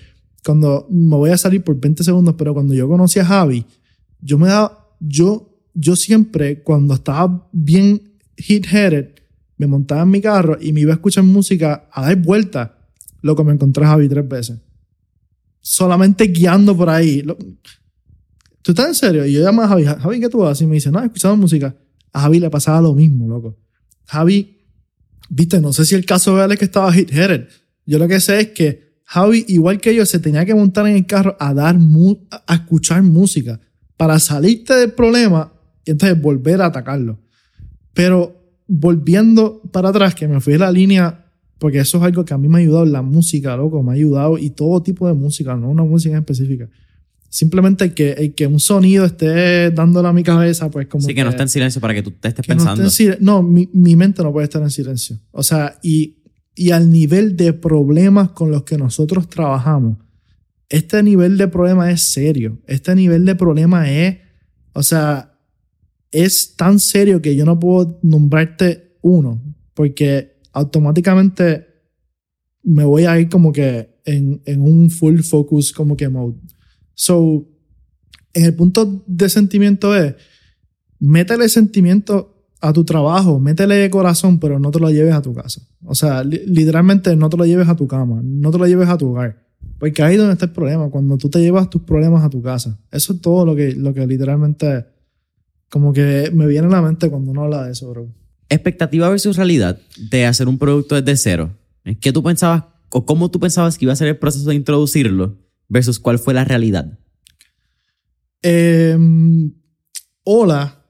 cuando 0.45 0.85
me 0.91 1.15
voy 1.15 1.29
a 1.29 1.37
salir 1.37 1.63
por 1.63 1.79
20 1.79 2.03
segundos, 2.03 2.35
pero 2.37 2.53
cuando 2.53 2.73
yo 2.73 2.89
conocí 2.89 3.19
a 3.19 3.25
Javi, 3.25 3.65
yo 4.19 4.37
me 4.37 4.49
daba, 4.49 4.97
yo, 4.99 5.57
yo 5.73 5.95
siempre, 5.95 6.61
cuando 6.61 6.95
estaba 6.95 7.47
bien 7.53 8.19
hit-headed, 8.35 9.11
me 9.55 9.65
montaba 9.65 10.01
en 10.01 10.09
mi 10.09 10.19
carro 10.19 10.57
y 10.59 10.73
me 10.73 10.81
iba 10.81 10.91
a 10.91 10.95
escuchar 10.95 11.23
música 11.23 11.87
a 11.89 12.01
dar 12.01 12.17
vueltas. 12.17 12.71
Lo 13.21 13.33
que 13.33 13.45
me 13.45 13.53
encontré 13.53 13.85
a 13.85 13.87
Javi 13.87 14.09
tres 14.09 14.27
veces. 14.27 14.59
Solamente 15.61 16.25
guiando 16.25 16.75
por 16.75 16.89
ahí. 16.89 17.23
¿Tú 18.61 18.71
estás 18.73 18.87
en 18.89 18.95
serio? 18.95 19.25
Y 19.25 19.31
yo 19.31 19.41
llamo 19.41 19.61
a 19.61 19.69
Javi, 19.69 19.85
Javi, 19.85 20.19
¿qué 20.19 20.27
tú 20.27 20.45
haces? 20.45 20.63
Y 20.63 20.67
me 20.67 20.73
dice, 20.73 20.91
no, 20.91 21.01
he 21.01 21.05
escuchado 21.05 21.37
música. 21.37 21.73
A 22.11 22.19
Javi 22.23 22.41
le 22.41 22.49
pasaba 22.49 22.81
lo 22.81 22.93
mismo, 22.93 23.25
loco. 23.29 23.57
Javi, 24.03 24.54
viste, 25.29 25.59
no 25.61 25.73
sé 25.73 25.85
si 25.85 25.95
el 25.95 26.05
caso 26.05 26.35
de 26.37 26.45
él 26.45 26.51
es 26.51 26.59
que 26.59 26.65
estaba 26.65 26.91
hit-headed. 26.91 27.47
Yo 27.85 27.99
lo 27.99 28.07
que 28.07 28.19
sé 28.19 28.39
es 28.39 28.47
que 28.49 28.85
Javi, 29.05 29.45
igual 29.47 29.79
que 29.79 29.93
yo, 29.93 30.05
se 30.05 30.19
tenía 30.19 30.45
que 30.45 30.55
montar 30.55 30.87
en 30.87 30.95
el 30.95 31.05
carro 31.05 31.37
a 31.39 31.53
dar, 31.53 31.77
a 32.47 32.55
escuchar 32.55 33.03
música 33.03 33.59
para 33.97 34.19
salirte 34.19 34.73
del 34.73 34.93
problema 34.93 35.53
y 35.85 35.91
entonces 35.91 36.19
volver 36.19 36.61
a 36.61 36.67
atacarlo. 36.67 37.19
Pero 37.93 38.35
volviendo 38.67 39.61
para 39.71 39.89
atrás, 39.89 40.15
que 40.15 40.27
me 40.27 40.41
fui 40.41 40.53
de 40.53 40.59
la 40.59 40.71
línea, 40.71 41.25
porque 41.59 41.79
eso 41.79 41.99
es 41.99 42.03
algo 42.03 42.25
que 42.25 42.33
a 42.33 42.37
mí 42.37 42.47
me 42.47 42.57
ha 42.57 42.61
ayudado, 42.61 42.85
la 42.85 43.03
música, 43.03 43.55
loco, 43.55 43.83
me 43.83 43.91
ha 43.91 43.95
ayudado 43.95 44.37
y 44.37 44.49
todo 44.49 44.81
tipo 44.81 45.07
de 45.07 45.13
música, 45.13 45.55
no 45.55 45.69
una 45.69 45.83
música 45.83 46.15
en 46.15 46.21
específica. 46.21 46.67
Simplemente 47.35 47.93
que, 47.93 48.33
que 48.33 48.47
un 48.47 48.61
sonido 48.61 49.03
esté 49.03 49.69
dándole 49.69 50.07
a 50.07 50.13
mi 50.13 50.23
cabeza, 50.23 50.71
pues 50.71 50.87
como 50.87 51.03
Así 51.03 51.13
que 51.13 51.21
no 51.21 51.31
está 51.31 51.43
en 51.43 51.49
silencio 51.49 51.81
para 51.81 51.93
que 51.93 52.01
tú 52.01 52.11
te 52.11 52.29
estés 52.29 52.47
no 52.47 52.53
esté 52.53 52.63
pensando. 52.63 53.13
en 53.13 53.17
No, 53.19 53.43
mi, 53.43 53.67
mi 53.73 53.97
mente 53.97 54.23
no 54.23 54.31
puede 54.31 54.45
estar 54.45 54.61
en 54.61 54.69
silencio. 54.69 55.19
O 55.31 55.43
sea, 55.43 55.77
y, 55.83 56.23
y 56.55 56.71
al 56.71 56.89
nivel 56.89 57.35
de 57.35 57.51
problemas 57.51 58.29
con 58.29 58.51
los 58.51 58.63
que 58.63 58.77
nosotros 58.77 59.27
trabajamos, 59.27 59.97
este 60.69 61.03
nivel 61.03 61.37
de 61.37 61.49
problema 61.49 61.91
es 61.91 62.03
serio. 62.03 62.61
Este 62.67 62.95
nivel 62.95 63.25
de 63.25 63.35
problema 63.35 63.91
es, 63.91 64.17
o 64.71 64.81
sea, 64.81 65.37
es 66.11 66.55
tan 66.55 66.79
serio 66.79 67.21
que 67.21 67.35
yo 67.35 67.43
no 67.43 67.59
puedo 67.59 67.99
nombrarte 68.01 68.95
uno, 69.01 69.43
porque 69.73 70.37
automáticamente 70.53 71.67
me 72.63 72.85
voy 72.85 73.03
a 73.03 73.19
ir 73.19 73.27
como 73.27 73.51
que 73.51 73.89
en, 74.05 74.41
en 74.45 74.61
un 74.61 74.89
full 74.89 75.19
focus 75.19 75.73
como 75.73 75.97
que 75.97 76.07
mode. 76.07 76.37
So, 76.95 77.45
en 78.33 78.45
el 78.45 78.55
punto 78.55 79.03
de 79.05 79.29
sentimiento 79.29 79.95
es, 79.95 80.15
métele 80.99 81.47
sentimiento 81.49 82.31
a 82.61 82.73
tu 82.73 82.83
trabajo, 82.83 83.39
métele 83.39 83.89
corazón, 83.89 84.39
pero 84.39 84.59
no 84.59 84.71
te 84.71 84.79
lo 84.79 84.89
lleves 84.89 85.13
a 85.13 85.21
tu 85.21 85.33
casa. 85.33 85.61
O 85.83 85.93
sea, 85.93 86.23
li- 86.23 86.41
literalmente 86.47 87.15
no 87.15 87.29
te 87.29 87.37
lo 87.37 87.45
lleves 87.45 87.67
a 87.69 87.75
tu 87.75 87.87
cama, 87.87 88.21
no 88.23 88.49
te 88.51 88.57
lo 88.57 88.65
lleves 88.65 88.89
a 88.89 88.97
tu 88.97 89.09
hogar. 89.09 89.45
Porque 89.77 90.01
ahí 90.03 90.13
es 90.13 90.19
donde 90.19 90.33
está 90.33 90.45
el 90.45 90.51
problema, 90.51 90.89
cuando 90.89 91.17
tú 91.17 91.29
te 91.29 91.39
llevas 91.39 91.69
tus 91.69 91.81
problemas 91.83 92.23
a 92.23 92.29
tu 92.29 92.41
casa. 92.41 92.79
Eso 92.91 93.13
es 93.13 93.21
todo 93.21 93.45
lo 93.45 93.55
que, 93.55 93.73
lo 93.73 93.93
que 93.93 94.07
literalmente 94.07 94.85
como 95.69 95.91
que 95.91 96.31
me 96.33 96.47
viene 96.47 96.67
a 96.67 96.71
la 96.71 96.81
mente 96.81 97.09
cuando 97.09 97.31
uno 97.31 97.43
habla 97.43 97.65
de 97.65 97.73
eso, 97.73 97.89
bro. 97.89 98.07
Expectativa 98.49 99.09
versus 99.09 99.35
realidad 99.35 99.77
de 100.09 100.25
hacer 100.25 100.47
un 100.47 100.57
producto 100.57 100.95
desde 101.01 101.17
cero. 101.17 101.51
¿Qué 101.99 102.13
tú 102.13 102.23
pensabas 102.23 102.63
o 102.89 103.05
cómo 103.05 103.29
tú 103.29 103.39
pensabas 103.39 103.77
que 103.77 103.85
iba 103.85 103.93
a 103.93 103.97
ser 103.97 104.07
el 104.07 104.17
proceso 104.17 104.49
de 104.49 104.55
introducirlo 104.55 105.35
versus 105.67 105.99
cuál 105.99 106.19
fue 106.19 106.33
la 106.33 106.45
realidad? 106.45 106.99
Hola 110.23 110.85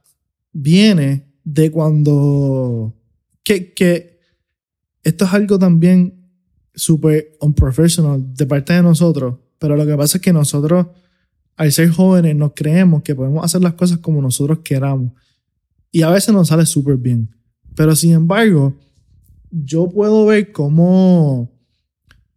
viene 0.58 1.34
de 1.44 1.70
cuando 1.70 2.96
que, 3.44 3.74
que 3.74 4.20
esto 5.04 5.26
es 5.26 5.34
algo 5.34 5.60
también 5.60 6.32
súper 6.74 7.38
unprofessional 7.42 8.34
de 8.34 8.46
parte 8.46 8.72
de 8.72 8.82
nosotros, 8.82 9.38
pero 9.60 9.76
lo 9.76 9.86
que 9.86 9.96
pasa 9.96 10.18
es 10.18 10.22
que 10.22 10.32
nosotros 10.32 10.88
al 11.58 11.72
ser 11.74 11.90
jóvenes 11.90 12.36
nos 12.36 12.54
creemos 12.56 13.04
que 13.04 13.16
podemos 13.16 13.44
hacer 13.44 13.62
las 13.62 13.74
cosas 13.74 14.00
como 14.00 14.22
nosotros 14.22 14.60
queramos 14.64 15.12
y 15.92 16.02
a 16.02 16.10
veces 16.10 16.34
nos 16.34 16.48
sale 16.48 16.66
súper 16.66 16.96
bien, 16.96 17.36
pero 17.76 17.96
sin 17.96 18.14
embargo 18.14 18.78
yo 19.52 19.90
puedo 19.90 20.26
ver 20.26 20.54
cómo 20.54 21.52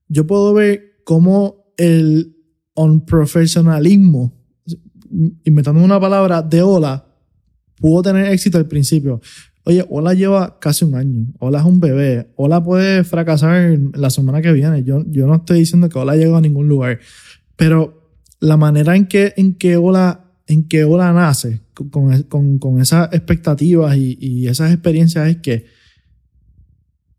yo 0.09 0.27
puedo 0.27 0.53
ver 0.55 1.01
cómo 1.05 1.58
el 1.79 2.37
unprofesionalismo 2.75 4.35
inventando 5.45 5.83
una 5.83 5.99
palabra 5.99 6.43
de 6.43 6.63
Ola, 6.63 7.07
pudo 7.77 8.03
tener 8.03 8.31
éxito 8.31 8.59
al 8.59 8.67
principio. 8.67 9.21
Oye, 9.65 9.85
Ola 9.89 10.15
lleva 10.15 10.59
casi 10.59 10.85
un 10.85 10.95
año. 10.95 11.27
Ola 11.39 11.61
es 11.61 11.65
un 11.65 11.81
bebé. 11.81 12.31
Ola 12.37 12.63
puede 12.63 13.05
fracasar 13.05 13.79
la 13.95 14.11
semana 14.11 14.41
que 14.41 14.53
viene. 14.53 14.83
Yo, 14.83 15.05
yo 15.09 15.27
no 15.27 15.37
estoy 15.37 15.61
diciendo 15.61 15.89
que 15.89 15.99
Ola 15.99 16.17
llegue 16.17 16.35
a 16.35 16.41
ningún 16.41 16.69
lugar. 16.69 17.01
Pero 17.57 18.13
la 18.41 18.57
manera 18.57 18.97
en 18.97 19.07
que, 19.07 19.35
en 19.37 19.55
que, 19.55 19.77
Ola, 19.77 20.33
en 20.47 20.69
que 20.69 20.85
Ola 20.85 21.13
nace, 21.13 21.61
con, 21.75 22.23
con, 22.25 22.59
con 22.59 22.81
esas 22.81 23.13
expectativas 23.13 23.97
y, 23.97 24.17
y 24.21 24.49
esas 24.49 24.73
experiencias, 24.73 25.29
es 25.29 25.37
que 25.39 25.67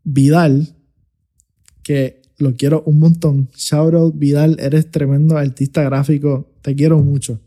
Vidal, 0.02 0.74
que 1.82 2.19
lo 2.40 2.54
quiero 2.56 2.82
un 2.86 2.98
montón. 2.98 3.48
Shout 3.54 3.94
out, 3.94 4.18
Vidal, 4.18 4.56
eres 4.58 4.90
tremendo 4.90 5.36
artista 5.36 5.82
gráfico. 5.82 6.50
Te 6.62 6.74
quiero 6.74 6.98
mucho 7.00 7.40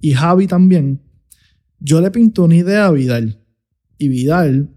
y 0.00 0.12
Javi 0.12 0.46
también, 0.46 1.00
yo 1.78 2.00
le 2.00 2.10
pinto 2.10 2.44
una 2.44 2.56
idea 2.56 2.86
a 2.86 2.90
Vidal. 2.90 3.38
Y 3.98 4.08
Vidal, 4.08 4.70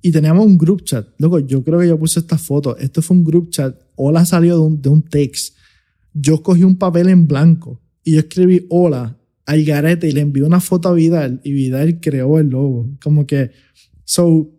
y 0.00 0.10
teníamos 0.10 0.46
un 0.46 0.56
group 0.56 0.82
chat. 0.82 1.06
Loco, 1.18 1.38
yo 1.38 1.62
creo 1.62 1.78
que 1.78 1.88
yo 1.88 1.98
puse 1.98 2.20
esta 2.20 2.38
foto. 2.38 2.76
Esto 2.78 3.02
fue 3.02 3.16
un 3.16 3.24
group 3.24 3.50
chat. 3.50 3.78
Hola 3.96 4.24
salió 4.24 4.54
de 4.54 4.62
un, 4.62 4.82
de 4.82 4.88
un 4.88 5.02
text. 5.02 5.56
Yo 6.14 6.42
cogí 6.42 6.64
un 6.64 6.76
papel 6.76 7.08
en 7.08 7.26
blanco 7.26 7.80
y 8.02 8.12
yo 8.12 8.20
escribí 8.20 8.66
hola 8.68 9.18
al 9.44 9.64
garete 9.64 10.08
y 10.08 10.12
le 10.12 10.20
envié 10.20 10.42
una 10.42 10.60
foto 10.60 10.88
a 10.88 10.92
Vidal 10.92 11.40
y 11.44 11.52
Vidal 11.52 12.00
creó 12.00 12.38
el 12.38 12.48
logo. 12.48 12.88
Como 13.02 13.26
que, 13.26 13.50
so, 14.04 14.50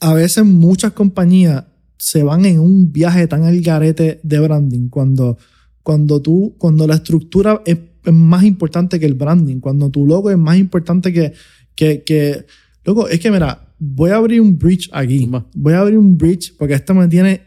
a 0.00 0.14
veces 0.14 0.44
muchas 0.44 0.92
compañías 0.92 1.64
se 1.98 2.22
van 2.22 2.44
en 2.44 2.60
un 2.60 2.92
viaje 2.92 3.26
tan 3.26 3.44
al 3.44 3.60
garete 3.60 4.20
de 4.22 4.38
branding 4.38 4.88
cuando, 4.88 5.36
cuando 5.82 6.22
tú, 6.22 6.54
cuando 6.58 6.86
la 6.86 6.94
estructura 6.94 7.62
es 7.66 7.78
es 8.08 8.14
más 8.14 8.42
importante 8.44 8.98
que 8.98 9.06
el 9.06 9.14
branding, 9.14 9.60
cuando 9.60 9.90
tu 9.90 10.06
logo 10.06 10.30
es 10.30 10.38
más 10.38 10.56
importante 10.56 11.12
que, 11.12 11.34
que, 11.74 12.02
que... 12.04 12.46
Loco, 12.84 13.06
es 13.08 13.20
que 13.20 13.30
mira, 13.30 13.74
voy 13.78 14.10
a 14.10 14.16
abrir 14.16 14.40
un 14.40 14.58
bridge 14.58 14.88
aquí. 14.92 15.30
Voy 15.54 15.74
a 15.74 15.80
abrir 15.80 15.98
un 15.98 16.16
bridge 16.16 16.56
porque 16.56 16.74
esto 16.74 16.94
me 16.94 17.06
tiene, 17.08 17.42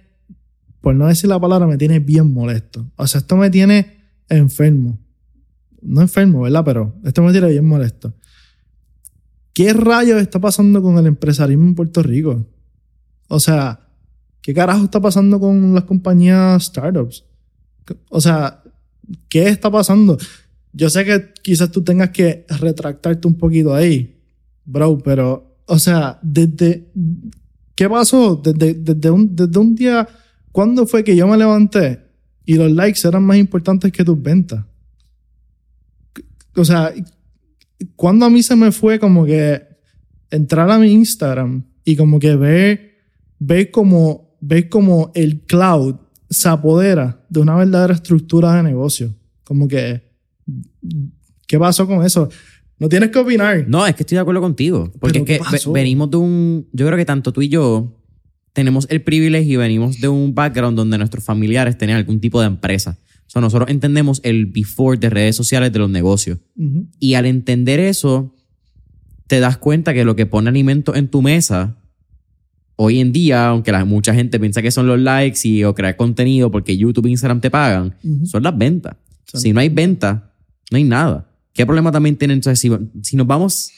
por 0.80 0.94
no 0.94 1.08
decir 1.08 1.30
la 1.30 1.40
palabra, 1.40 1.66
me 1.66 1.78
tiene 1.78 2.00
bien 2.00 2.32
molesto. 2.32 2.92
O 2.96 3.08
sea, 3.08 3.22
esto 3.22 3.38
me 3.38 3.50
tiene 3.50 3.98
enfermo. 4.30 5.00
No 5.82 6.02
enfermo, 6.02 6.42
¿verdad? 6.42 6.64
Pero 6.64 6.96
esto 7.04 7.24
me 7.24 7.32
tiene 7.32 7.48
bien 7.48 7.66
molesto. 7.66 8.14
¿Qué 9.54 9.74
rayos 9.74 10.22
está 10.22 10.40
pasando 10.40 10.82
con 10.82 10.98
el 11.00 11.08
empresarismo 11.08 11.64
en 11.64 11.76
Puerto 11.76 12.04
Rico? 12.04 12.46
O 13.28 13.40
sea, 13.40 13.80
¿qué 14.42 14.54
carajo 14.54 14.86
está 14.86 15.00
pasando 15.00 15.40
con 15.40 15.74
las 15.74 15.84
compañías 15.84 16.64
startups? 16.64 17.26
O 18.10 18.22
sea, 18.22 18.64
¿qué 19.30 19.48
está 19.48 19.72
pasando? 19.72 20.18
Yo 20.74 20.90
sé 20.90 21.04
que 21.06 21.34
quizás 21.42 21.72
tú 21.72 21.84
tengas 21.84 22.12
que 22.12 22.46
retractarte 22.48 23.28
un 23.28 23.36
poquito 23.36 23.74
ahí, 23.74 24.20
bro, 24.66 24.98
pero 25.00 25.52
o 25.66 25.80
sea, 25.80 26.20
desde, 26.22 26.92
¿qué 27.76 27.90
pasó? 27.90 28.36
Desde, 28.36 28.74
desde, 28.74 29.10
un, 29.10 29.36
desde 29.36 29.58
un 29.58 29.76
día, 29.76 30.08
¿cuándo 30.52 30.86
fue 30.86 31.04
que 31.04 31.16
yo 31.16 31.28
me 31.28 31.38
levanté 31.38 32.02
y 32.46 32.56
los 32.56 32.72
likes 32.72 33.08
eran 33.08 33.24
más 33.24 33.38
importantes 33.38 33.92
que 33.92 34.04
tus 34.04 34.22
ventas? 34.22 34.66
O 36.56 36.66
sea, 36.66 36.94
cuando 37.96 38.26
a 38.26 38.30
mí 38.30 38.44
se 38.44 38.56
me 38.56 38.72
fue 38.72 39.00
como 39.00 39.26
que 39.26 39.62
entrar 40.30 40.70
a 40.70 40.78
mi 40.78 40.92
Instagram 40.92 41.64
y 41.84 41.96
como 41.96 42.20
que 42.20 42.36
ver, 42.36 42.98
ver 43.40 43.72
como, 43.72 44.31
ver 44.42 44.68
como 44.68 45.12
el 45.16 45.42
cloud 45.42 45.96
se 46.30 46.50
apodera 46.50 47.26
de 47.30 47.40
una 47.40 47.56
verdadera 47.56 47.94
estructura 47.94 48.56
de 48.56 48.64
negocio. 48.64 49.16
Como 49.44 49.68
que, 49.68 50.02
¿qué 51.48 51.60
pasó 51.60 51.88
con 51.88 52.06
eso? 52.06 52.30
No 52.80 52.90
tienes 52.90 53.12
que 53.12 53.20
opinar. 53.20 53.66
No, 53.68 53.86
es 53.86 53.96
que 53.96 54.04
estoy 54.04 54.16
de 54.16 54.22
acuerdo 54.22 54.42
contigo. 54.42 54.92
Porque 55.00 55.20
es 55.20 55.26
¿Pero 55.26 55.44
que 55.44 55.52
pasó? 55.52 55.72
venimos 55.72 56.10
de 56.10 56.18
un. 56.18 56.68
Yo 56.74 56.86
creo 56.88 56.98
que 56.98 57.06
tanto 57.06 57.32
tú 57.32 57.42
y 57.42 57.50
yo 57.50 57.98
tenemos 58.54 58.88
el 58.90 59.02
privilegio 59.04 59.54
y 59.54 59.58
venimos 59.58 60.02
de 60.02 60.08
un 60.08 60.34
background 60.34 60.76
donde 60.76 60.98
nuestros 60.98 61.24
familiares 61.24 61.78
tenían 61.78 62.00
algún 62.00 62.20
tipo 62.20 62.42
de 62.42 62.48
empresa. 62.48 62.98
O 63.28 63.30
sea, 63.30 63.42
nosotros 63.42 63.70
entendemos 63.70 64.20
el 64.24 64.48
before 64.48 64.98
de 64.98 65.10
redes 65.10 65.36
sociales 65.36 65.72
de 65.72 65.80
los 65.80 65.90
negocios. 65.90 66.40
Y 67.00 67.14
al 67.14 67.26
entender 67.26 67.80
eso, 67.80 68.36
te 69.28 69.40
das 69.40 69.58
cuenta 69.58 69.94
que 69.94 70.04
lo 70.04 70.16
que 70.18 70.26
pone 70.26 70.50
alimento 70.50 70.96
en 70.96 71.08
tu 71.08 71.22
mesa, 71.22 71.78
hoy 72.84 73.00
en 73.00 73.12
día, 73.12 73.48
aunque 73.50 73.72
la, 73.72 73.86
mucha 73.86 74.14
gente 74.14 74.40
piensa 74.40 74.62
que 74.62 74.72
son 74.72 74.88
los 74.88 75.00
likes 75.00 75.40
y 75.48 75.64
o 75.64 75.76
crear 75.76 75.96
contenido 75.98 76.50
porque 76.50 76.76
YouTube 76.76 77.06
e 77.06 77.10
Instagram 77.12 77.40
te 77.40 77.52
pagan, 77.52 77.96
son 78.26 78.42
las 78.44 78.58
ventas. 78.58 78.96
Son- 79.26 79.40
Si 79.42 79.54
no 79.54 79.60
hay 79.60 79.70
venta, 79.70 80.34
no 80.72 80.78
hay 80.78 80.84
nada. 80.84 81.30
¿Qué 81.54 81.66
problema 81.66 81.92
también 81.92 82.16
tienen? 82.16 82.38
Entonces, 82.38 82.60
si, 82.60 82.72
si 83.04 83.16
nos 83.18 83.28
vamos 83.28 83.72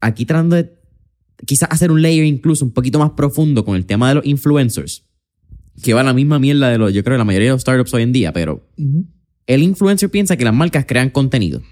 aquí 0.00 0.24
tratando 0.24 0.56
de 0.56 0.72
quizás 1.46 1.68
hacer 1.70 1.90
un 1.92 2.02
layer 2.02 2.24
incluso 2.24 2.64
un 2.64 2.72
poquito 2.72 2.98
más 2.98 3.10
profundo 3.10 3.64
con 3.64 3.76
el 3.76 3.86
tema 3.86 4.08
de 4.08 4.16
los 4.16 4.26
influencers, 4.26 5.04
que 5.82 5.94
va 5.94 6.00
a 6.00 6.04
la 6.04 6.12
misma 6.14 6.38
mierda 6.40 6.70
de 6.70 6.78
los, 6.78 6.92
yo 6.92 7.04
creo, 7.04 7.14
de 7.14 7.18
la 7.18 7.24
mayoría 7.24 7.48
de 7.48 7.52
los 7.52 7.60
startups 7.60 7.94
hoy 7.94 8.02
en 8.02 8.12
día, 8.12 8.32
pero 8.32 8.66
el 9.46 9.62
influencer 9.62 10.10
piensa 10.10 10.36
que 10.36 10.44
las 10.44 10.54
marcas 10.54 10.84
crean 10.88 11.10
contenido, 11.10 11.62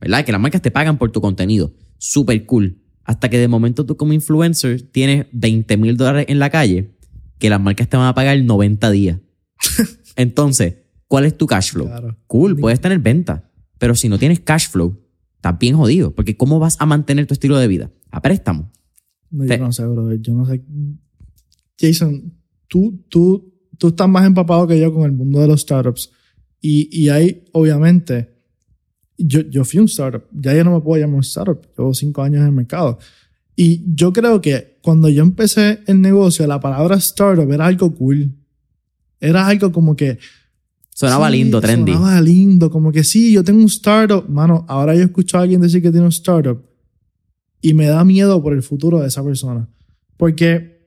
¿verdad? 0.00 0.24
Que 0.24 0.32
las 0.32 0.40
marcas 0.40 0.60
te 0.60 0.70
pagan 0.70 0.98
por 0.98 1.10
tu 1.12 1.20
contenido. 1.22 1.72
Súper 1.98 2.44
cool. 2.44 2.82
Hasta 3.04 3.28
que 3.28 3.38
de 3.38 3.48
momento 3.48 3.84
tú 3.86 3.96
como 3.96 4.12
influencer 4.12 4.82
tienes 4.82 5.26
20 5.32 5.76
mil 5.76 5.96
dólares 5.96 6.26
en 6.28 6.38
la 6.38 6.50
calle 6.50 6.90
que 7.38 7.50
las 7.50 7.60
marcas 7.60 7.88
te 7.88 7.96
van 7.96 8.06
a 8.06 8.14
pagar 8.14 8.40
90 8.40 8.90
días. 8.90 9.20
Entonces, 10.16 10.76
¿cuál 11.08 11.24
es 11.26 11.36
tu 11.36 11.46
cash 11.46 11.72
flow? 11.72 11.86
Claro. 11.86 12.16
Cool, 12.26 12.56
puedes 12.56 12.80
tener 12.80 12.98
venta. 13.00 13.50
Pero 13.78 13.94
si 13.94 14.08
no 14.08 14.18
tienes 14.18 14.40
cash 14.40 14.68
flow, 14.70 14.98
estás 15.36 15.58
bien 15.58 15.76
jodido. 15.76 16.14
Porque 16.14 16.36
¿cómo 16.36 16.58
vas 16.58 16.76
a 16.80 16.86
mantener 16.86 17.26
tu 17.26 17.34
estilo 17.34 17.58
de 17.58 17.68
vida? 17.68 17.90
A 18.10 18.22
préstamo. 18.22 18.70
No, 19.30 19.44
Te- 19.44 19.58
yo 19.58 19.64
no 19.64 19.72
sé, 19.72 19.84
brother. 19.86 20.20
Yo 20.20 20.32
no 20.34 20.46
sé. 20.46 20.62
Jason, 21.78 22.32
tú, 22.68 23.04
tú, 23.08 23.52
tú 23.78 23.88
estás 23.88 24.08
más 24.08 24.26
empapado 24.26 24.66
que 24.66 24.78
yo 24.80 24.94
con 24.94 25.04
el 25.04 25.12
mundo 25.12 25.40
de 25.40 25.48
los 25.48 25.60
startups. 25.62 26.10
Y, 26.60 26.88
y 26.90 27.08
hay, 27.10 27.44
obviamente, 27.52 28.33
yo, 29.16 29.40
yo 29.42 29.64
fui 29.64 29.80
un 29.80 29.86
startup. 29.86 30.24
Ya 30.32 30.54
yo 30.54 30.64
no 30.64 30.72
me 30.72 30.80
puedo 30.80 31.00
llamar 31.00 31.16
un 31.16 31.20
startup. 31.22 31.60
Llevo 31.76 31.94
cinco 31.94 32.22
años 32.22 32.40
en 32.40 32.46
el 32.46 32.52
mercado. 32.52 32.98
Y 33.56 33.82
yo 33.94 34.12
creo 34.12 34.40
que 34.40 34.78
cuando 34.82 35.08
yo 35.08 35.22
empecé 35.22 35.80
el 35.86 36.00
negocio, 36.00 36.46
la 36.46 36.60
palabra 36.60 36.96
startup 36.96 37.50
era 37.50 37.66
algo 37.66 37.94
cool. 37.94 38.32
Era 39.20 39.46
algo 39.46 39.72
como 39.72 39.94
que. 39.96 40.18
Sonaba 40.90 41.30
sí, 41.30 41.36
lindo, 41.38 41.60
trendy. 41.60 41.92
Sonaba 41.92 42.20
lindo. 42.20 42.70
Como 42.70 42.92
que 42.92 43.04
sí, 43.04 43.32
yo 43.32 43.44
tengo 43.44 43.60
un 43.60 43.66
startup. 43.66 44.28
Mano, 44.28 44.64
ahora 44.68 44.94
yo 44.94 45.02
escucho 45.02 45.38
a 45.38 45.42
alguien 45.42 45.60
decir 45.60 45.82
que 45.82 45.90
tiene 45.90 46.06
un 46.06 46.12
startup 46.12 46.60
y 47.64 47.72
me 47.72 47.86
da 47.86 48.04
miedo 48.04 48.42
por 48.42 48.52
el 48.52 48.62
futuro 48.62 49.00
de 49.00 49.08
esa 49.08 49.24
persona. 49.24 49.66
Porque, 50.18 50.86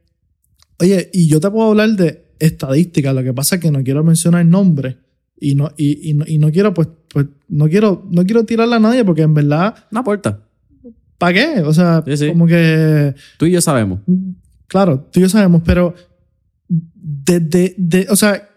oye, 0.77 1.09
y 1.11 1.27
yo 1.27 1.39
te 1.39 1.49
puedo 1.49 1.69
hablar 1.69 1.95
de 1.95 2.27
estadísticas, 2.37 3.15
lo 3.15 3.23
que 3.23 3.33
pasa 3.33 3.55
es 3.55 3.61
que 3.61 3.71
no 3.71 3.83
quiero 3.83 4.03
mencionar 4.03 4.45
nombres 4.45 4.95
y 5.39 5.55
no, 5.55 5.71
y, 5.75 6.11
y 6.11 6.13
no, 6.13 6.25
y 6.27 6.37
no 6.37 6.51
quiero, 6.51 6.75
pues, 6.75 6.89
pues, 7.13 7.27
no 7.47 7.67
quiero, 7.67 8.05
no 8.09 8.23
quiero 8.25 8.43
tirarle 8.45 8.75
a 8.75 8.79
nadie 8.79 9.03
porque 9.05 9.21
en 9.23 9.33
verdad, 9.33 9.75
No 9.91 9.99
aporta. 10.01 10.39
¿para 11.17 11.33
qué? 11.33 11.61
O 11.61 11.73
sea, 11.73 12.03
Sí, 12.05 12.17
sí. 12.17 12.27
como 12.29 12.45
que, 12.47 13.15
Tú 13.37 13.45
y 13.45 13.51
yo 13.51 13.61
sabemos. 13.61 13.99
claro, 14.67 14.99
tú 15.11 15.19
y 15.19 15.23
yo 15.23 15.29
sabemos, 15.29 15.61
pero 15.65 15.93
desde, 16.69 17.73
de, 17.77 18.07
o 18.09 18.15
sea, 18.15 18.47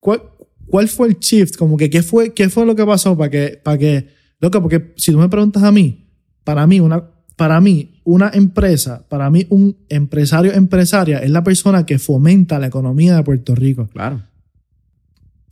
¿cuál, 0.00 0.22
¿cuál 0.66 0.88
fue 0.88 1.08
el 1.08 1.18
shift? 1.18 1.56
Como 1.56 1.76
que, 1.76 1.88
¿qué 1.90 2.02
fue, 2.02 2.32
qué 2.34 2.48
fue 2.48 2.66
lo 2.66 2.74
que 2.76 2.84
pasó 2.84 3.16
para 3.16 3.30
que, 3.30 3.60
para 3.62 3.78
que, 3.78 4.08
loco, 4.40 4.60
porque 4.60 4.92
si 4.96 5.12
tú 5.12 5.18
me 5.18 5.28
preguntas 5.28 5.62
a 5.62 5.72
mí, 5.72 6.08
para 6.44 6.66
mí, 6.66 6.80
una, 6.80 7.04
para 7.36 7.60
mí, 7.60 8.00
una 8.04 8.30
empresa, 8.34 9.06
para 9.08 9.30
mí, 9.30 9.46
un 9.48 9.76
empresario, 9.88 10.52
empresaria, 10.52 11.18
es 11.18 11.30
la 11.30 11.42
persona 11.44 11.86
que 11.86 11.98
fomenta 11.98 12.58
la 12.58 12.66
economía 12.66 13.16
de 13.16 13.22
Puerto 13.22 13.54
Rico. 13.54 13.88
Claro. 13.92 14.22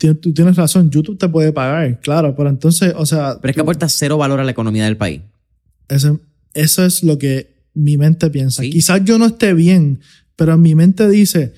Tú 0.00 0.32
tienes 0.32 0.56
razón, 0.56 0.90
YouTube 0.90 1.18
te 1.18 1.28
puede 1.28 1.52
pagar, 1.52 2.00
claro, 2.00 2.34
pero 2.34 2.48
entonces, 2.48 2.94
o 2.96 3.04
sea, 3.04 3.36
Pero 3.40 3.50
es 3.50 3.54
que 3.54 3.60
aporta 3.60 3.88
cero 3.88 4.16
valor 4.16 4.40
a 4.40 4.44
la 4.44 4.50
economía 4.50 4.86
del 4.86 4.96
país. 4.96 5.20
Eso, 5.88 6.18
eso 6.54 6.84
es 6.84 7.02
lo 7.02 7.18
que 7.18 7.64
mi 7.74 7.98
mente 7.98 8.30
piensa. 8.30 8.62
Sí. 8.62 8.70
Quizás 8.70 9.04
yo 9.04 9.18
no 9.18 9.26
esté 9.26 9.52
bien, 9.52 10.00
pero 10.36 10.56
mi 10.56 10.74
mente 10.74 11.08
dice, 11.08 11.52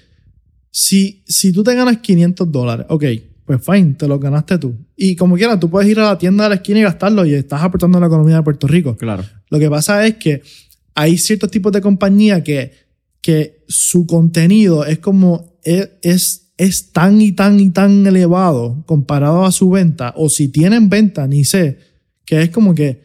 si, 0.73 1.23
si 1.27 1.53
tú 1.53 1.63
te 1.63 1.75
ganas 1.75 1.99
500 1.99 2.51
dólares, 2.51 2.87
ok, 2.89 3.05
pues 3.45 3.65
fine, 3.65 3.95
te 3.95 4.09
lo 4.09 4.19
ganaste 4.19 4.59
tú. 4.59 4.75
Y 4.97 5.17
como 5.17 5.37
quieras, 5.37 5.61
tú 5.61 5.71
puedes 5.71 5.89
ir 5.89 6.01
a 6.01 6.05
la 6.05 6.19
tienda 6.19 6.45
de 6.45 6.51
la 6.51 6.55
esquina 6.57 6.81
y 6.81 6.83
gastarlo 6.83 7.25
y 7.25 7.35
estás 7.35 7.63
aportando 7.63 7.99
a 7.99 8.01
la 8.01 8.07
economía 8.07 8.37
de 8.37 8.43
Puerto 8.43 8.67
Rico. 8.67 8.97
Claro. 8.97 9.25
Lo 9.51 9.59
que 9.59 9.69
pasa 9.69 10.07
es 10.07 10.17
que 10.17 10.43
hay 10.95 11.19
ciertos 11.19 11.51
tipos 11.51 11.73
de 11.73 11.81
compañía 11.81 12.43
que, 12.43 12.73
que 13.21 13.65
su 13.69 14.07
contenido 14.07 14.85
es 14.85 14.99
como, 14.99 15.59
es, 15.63 15.91
es, 16.03 16.42
es 16.63 16.93
tan 16.93 17.21
y 17.21 17.33
tan 17.33 17.59
y 17.59 17.71
tan 17.71 18.07
elevado 18.07 18.85
comparado 18.87 19.45
a 19.45 19.51
su 19.51 19.71
venta, 19.71 20.15
o 20.17 20.29
si 20.29 20.47
tienen 20.47 20.89
venta, 20.89 21.27
ni 21.27 21.45
sé, 21.45 21.79
que 22.25 22.41
es 22.41 22.51
como 22.51 22.73
que, 22.73 23.03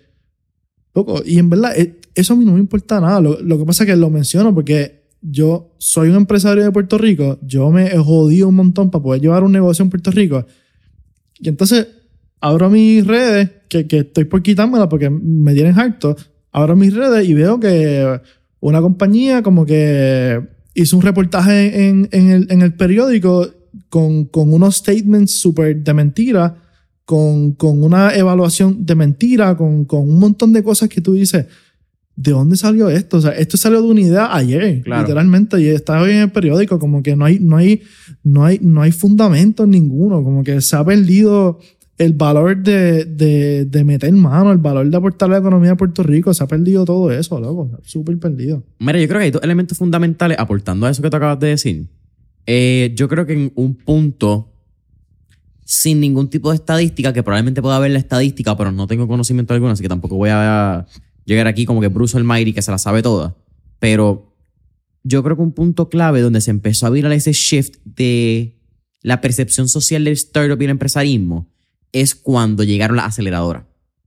loco, 0.93 1.23
y 1.25 1.39
en 1.39 1.49
verdad, 1.49 1.75
eh, 1.75 1.99
eso 2.13 2.33
a 2.33 2.37
mí 2.37 2.45
no 2.45 2.53
me 2.53 2.59
importa 2.59 3.01
nada. 3.01 3.19
Lo, 3.19 3.41
lo 3.41 3.57
que 3.57 3.65
pasa 3.65 3.83
es 3.83 3.89
que 3.89 3.95
lo 3.95 4.11
menciono 4.11 4.53
porque 4.53 5.05
yo 5.21 5.73
soy 5.79 6.09
un 6.09 6.17
empresario 6.17 6.63
de 6.63 6.71
Puerto 6.71 6.99
Rico, 6.99 7.39
yo 7.41 7.71
me 7.71 7.87
he 7.87 7.97
jodido 7.97 8.47
un 8.47 8.55
montón 8.55 8.91
para 8.91 9.03
poder 9.03 9.21
llevar 9.21 9.43
un 9.43 9.51
negocio 9.51 9.81
en 9.81 9.89
Puerto 9.89 10.11
Rico. 10.11 10.45
Y 11.39 11.49
entonces 11.49 11.87
abro 12.39 12.69
mis 12.69 13.07
redes, 13.07 13.49
que, 13.69 13.87
que 13.87 13.99
estoy 13.99 14.25
por 14.25 14.43
quitármela 14.43 14.87
porque 14.87 15.09
me 15.09 15.55
tienen 15.55 15.79
harto, 15.79 16.15
abro 16.51 16.75
mis 16.75 16.93
redes 16.93 17.27
y 17.27 17.33
veo 17.33 17.59
que 17.59 18.21
una 18.59 18.81
compañía 18.81 19.41
como 19.41 19.65
que 19.65 20.56
hizo 20.81 20.95
un 20.95 21.01
reportaje 21.03 21.87
en, 21.87 22.07
en 22.11 22.29
el, 22.29 22.47
en 22.51 22.61
el 22.61 22.73
periódico 22.73 23.49
con, 23.89 24.25
con 24.25 24.53
unos 24.53 24.75
statements 24.77 25.39
súper 25.39 25.83
de 25.83 25.93
mentira, 25.93 26.55
con, 27.05 27.53
con 27.53 27.83
una 27.83 28.13
evaluación 28.15 28.85
de 28.85 28.95
mentira, 28.95 29.55
con, 29.57 29.85
con 29.85 30.01
un 30.01 30.19
montón 30.19 30.53
de 30.53 30.61
cosas 30.61 30.89
que 30.89 31.01
tú 31.01 31.13
dices, 31.13 31.45
¿de 32.15 32.31
dónde 32.31 32.57
salió 32.57 32.89
esto? 32.89 33.17
O 33.17 33.21
sea, 33.21 33.31
esto 33.31 33.57
salió 33.57 33.81
de 33.81 33.87
una 33.87 34.01
idea 34.01 34.35
ayer, 34.35 34.81
Claro. 34.83 35.01
literalmente, 35.01 35.59
y 35.61 35.67
está 35.67 36.01
hoy 36.01 36.11
en 36.11 36.17
el 36.17 36.31
periódico, 36.31 36.79
como 36.79 37.01
que 37.01 37.15
no 37.15 37.25
hay, 37.25 37.39
no 37.39 37.57
hay, 37.57 37.81
no 38.23 38.45
hay, 38.45 38.59
no 38.61 38.81
hay 38.81 38.91
fundamento 38.91 39.65
ninguno, 39.65 40.23
como 40.23 40.43
que 40.43 40.59
se 40.61 40.75
ha 40.75 40.83
perdido 40.83 41.59
el 41.97 42.13
valor 42.13 42.57
de, 42.57 43.05
de, 43.05 43.65
de 43.65 43.83
meter 43.83 44.11
mano, 44.13 44.51
el 44.51 44.59
valor 44.59 44.87
de 44.87 44.95
aportar 44.95 45.29
a 45.29 45.33
la 45.33 45.37
economía 45.39 45.71
de 45.71 45.75
Puerto 45.75 46.03
Rico, 46.03 46.33
se 46.33 46.43
ha 46.43 46.47
perdido 46.47 46.85
todo 46.85 47.11
eso, 47.11 47.39
loco, 47.39 47.71
súper 47.83 48.19
perdido. 48.19 48.63
Mira, 48.79 48.99
yo 48.99 49.07
creo 49.07 49.19
que 49.19 49.25
hay 49.25 49.31
dos 49.31 49.43
elementos 49.43 49.77
fundamentales 49.77 50.37
aportando 50.39 50.85
a 50.85 50.91
eso 50.91 51.01
que 51.01 51.09
tú 51.09 51.17
acabas 51.17 51.39
de 51.39 51.47
decir. 51.47 51.87
Eh, 52.45 52.93
yo 52.95 53.07
creo 53.07 53.25
que 53.25 53.33
en 53.33 53.51
un 53.55 53.75
punto, 53.75 54.53
sin 55.65 55.99
ningún 55.99 56.29
tipo 56.29 56.51
de 56.51 56.57
estadística, 56.57 57.13
que 57.13 57.23
probablemente 57.23 57.63
pueda 57.63 57.77
haber 57.77 57.91
la 57.91 57.99
estadística, 57.99 58.55
pero 58.55 58.71
no 58.71 58.85
tengo 58.85 59.07
conocimiento 59.07 59.55
alguno, 59.55 59.71
así 59.71 59.81
que 59.81 59.89
tampoco 59.89 60.17
voy 60.17 60.29
a 60.31 60.85
llegar 61.25 61.47
aquí 61.47 61.65
como 61.65 61.81
que 61.81 61.87
Bruce 61.87 62.15
Almighty 62.15 62.53
que 62.53 62.61
se 62.61 62.69
la 62.69 62.77
sabe 62.77 63.01
toda. 63.01 63.35
Pero 63.79 64.35
yo 65.03 65.23
creo 65.23 65.35
que 65.35 65.41
un 65.41 65.51
punto 65.51 65.89
clave 65.89 66.21
donde 66.21 66.41
se 66.41 66.51
empezó 66.51 66.85
a 66.85 66.91
virar 66.91 67.11
ese 67.11 67.33
shift 67.33 67.77
de 67.83 68.55
la 69.01 69.19
percepción 69.19 69.67
social 69.67 70.03
del 70.03 70.13
startup 70.13 70.61
y 70.61 70.65
el 70.65 70.71
empresarismo 70.71 71.47
es 72.01 72.15
cuando 72.15 72.63
llegaron 72.63 72.97
las 72.97 73.07
aceleradoras. 73.07 73.63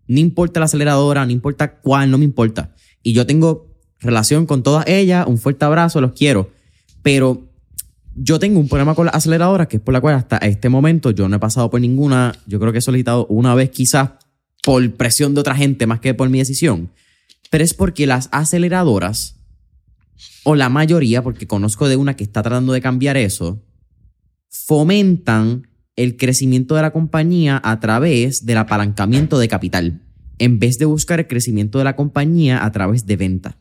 No 0.06 0.18
importa 0.18 0.60
la 0.60 0.66
aceleradora, 0.66 1.24
no 1.24 1.32
importa 1.32 1.78
cuál, 1.80 2.10
no 2.10 2.18
me 2.18 2.24
importa. 2.24 2.74
Y 3.02 3.12
yo 3.12 3.26
tengo 3.26 3.70
relación 4.00 4.46
con 4.46 4.62
todas 4.62 4.86
ellas, 4.88 5.26
un 5.26 5.38
fuerte 5.38 5.64
abrazo, 5.64 6.00
los 6.00 6.12
quiero. 6.12 6.50
Pero 7.02 7.48
yo 8.14 8.38
tengo 8.38 8.58
un 8.60 8.68
problema 8.68 8.94
con 8.94 9.06
las 9.06 9.14
aceleradoras, 9.14 9.68
que 9.68 9.76
es 9.76 9.82
por 9.82 9.94
la 9.94 10.00
cual 10.00 10.16
hasta 10.16 10.38
este 10.38 10.68
momento 10.68 11.10
yo 11.10 11.28
no 11.28 11.36
he 11.36 11.38
pasado 11.38 11.70
por 11.70 11.80
ninguna. 11.80 12.34
Yo 12.46 12.58
creo 12.58 12.72
que 12.72 12.78
he 12.78 12.82
solicitado 12.82 13.26
una 13.26 13.54
vez 13.54 13.70
quizás 13.70 14.10
por 14.62 14.92
presión 14.94 15.34
de 15.34 15.40
otra 15.40 15.54
gente 15.54 15.86
más 15.86 16.00
que 16.00 16.14
por 16.14 16.28
mi 16.28 16.38
decisión. 16.38 16.90
Pero 17.50 17.64
es 17.64 17.74
porque 17.74 18.06
las 18.06 18.28
aceleradoras, 18.32 19.36
o 20.44 20.54
la 20.54 20.68
mayoría, 20.68 21.22
porque 21.22 21.46
conozco 21.46 21.88
de 21.88 21.96
una 21.96 22.16
que 22.16 22.24
está 22.24 22.42
tratando 22.42 22.72
de 22.72 22.80
cambiar 22.80 23.16
eso, 23.16 23.62
fomentan 24.48 25.69
el 26.02 26.16
crecimiento 26.16 26.74
de 26.74 26.82
la 26.82 26.92
compañía 26.92 27.60
a 27.62 27.78
través 27.80 28.46
del 28.46 28.58
apalancamiento 28.58 29.38
de 29.38 29.48
capital, 29.48 30.02
en 30.38 30.58
vez 30.58 30.78
de 30.78 30.86
buscar 30.86 31.20
el 31.20 31.26
crecimiento 31.26 31.78
de 31.78 31.84
la 31.84 31.96
compañía 31.96 32.64
a 32.64 32.72
través 32.72 33.06
de 33.06 33.16
venta. 33.16 33.56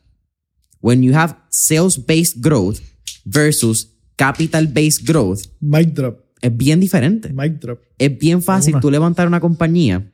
when 0.80 1.02
you 1.02 1.14
have 1.14 1.36
sales-based 1.50 2.40
growth 2.40 2.80
versus 3.24 3.94
capital-based 4.16 5.06
growth, 5.06 5.46
Mic 5.60 5.92
drop. 5.92 6.20
es 6.40 6.56
bien 6.56 6.80
diferente. 6.80 7.32
Mic 7.32 7.60
drop. 7.60 7.80
Es 7.98 8.18
bien 8.18 8.42
fácil 8.42 8.76
tú 8.80 8.90
levantar 8.90 9.28
una 9.28 9.40
compañía, 9.40 10.10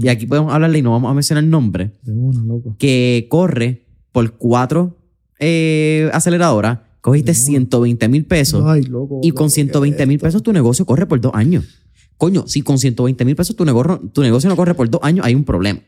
y 0.00 0.08
aquí 0.08 0.26
podemos 0.26 0.52
hablarle 0.52 0.78
y 0.78 0.82
no 0.82 0.92
vamos 0.92 1.10
a 1.10 1.14
mencionar 1.14 1.44
el 1.44 1.50
nombre, 1.50 1.92
de 2.02 2.12
una, 2.12 2.42
loco. 2.42 2.76
que 2.78 3.26
corre 3.28 3.86
por 4.12 4.38
cuatro 4.38 4.96
eh, 5.38 6.08
aceleradoras, 6.14 6.78
cogiste 7.06 7.34
120 7.34 8.08
mil 8.08 8.24
pesos 8.24 8.64
Ay, 8.66 8.82
loco. 8.82 9.20
y 9.22 9.30
con 9.30 9.44
loco, 9.44 9.50
120 9.50 9.96
¿qué 9.96 10.06
mil 10.06 10.18
pesos 10.18 10.42
tu 10.42 10.52
negocio 10.52 10.84
corre 10.84 11.06
por 11.06 11.20
dos 11.20 11.32
años. 11.34 11.64
Coño, 12.16 12.48
si 12.48 12.62
con 12.62 12.80
120 12.80 13.24
mil 13.24 13.36
pesos 13.36 13.54
tu 13.54 13.64
negocio, 13.64 14.00
tu 14.12 14.22
negocio 14.22 14.50
no 14.50 14.56
corre 14.56 14.74
por 14.74 14.90
dos 14.90 15.00
años, 15.04 15.24
hay 15.24 15.36
un 15.36 15.44
problema. 15.44 15.80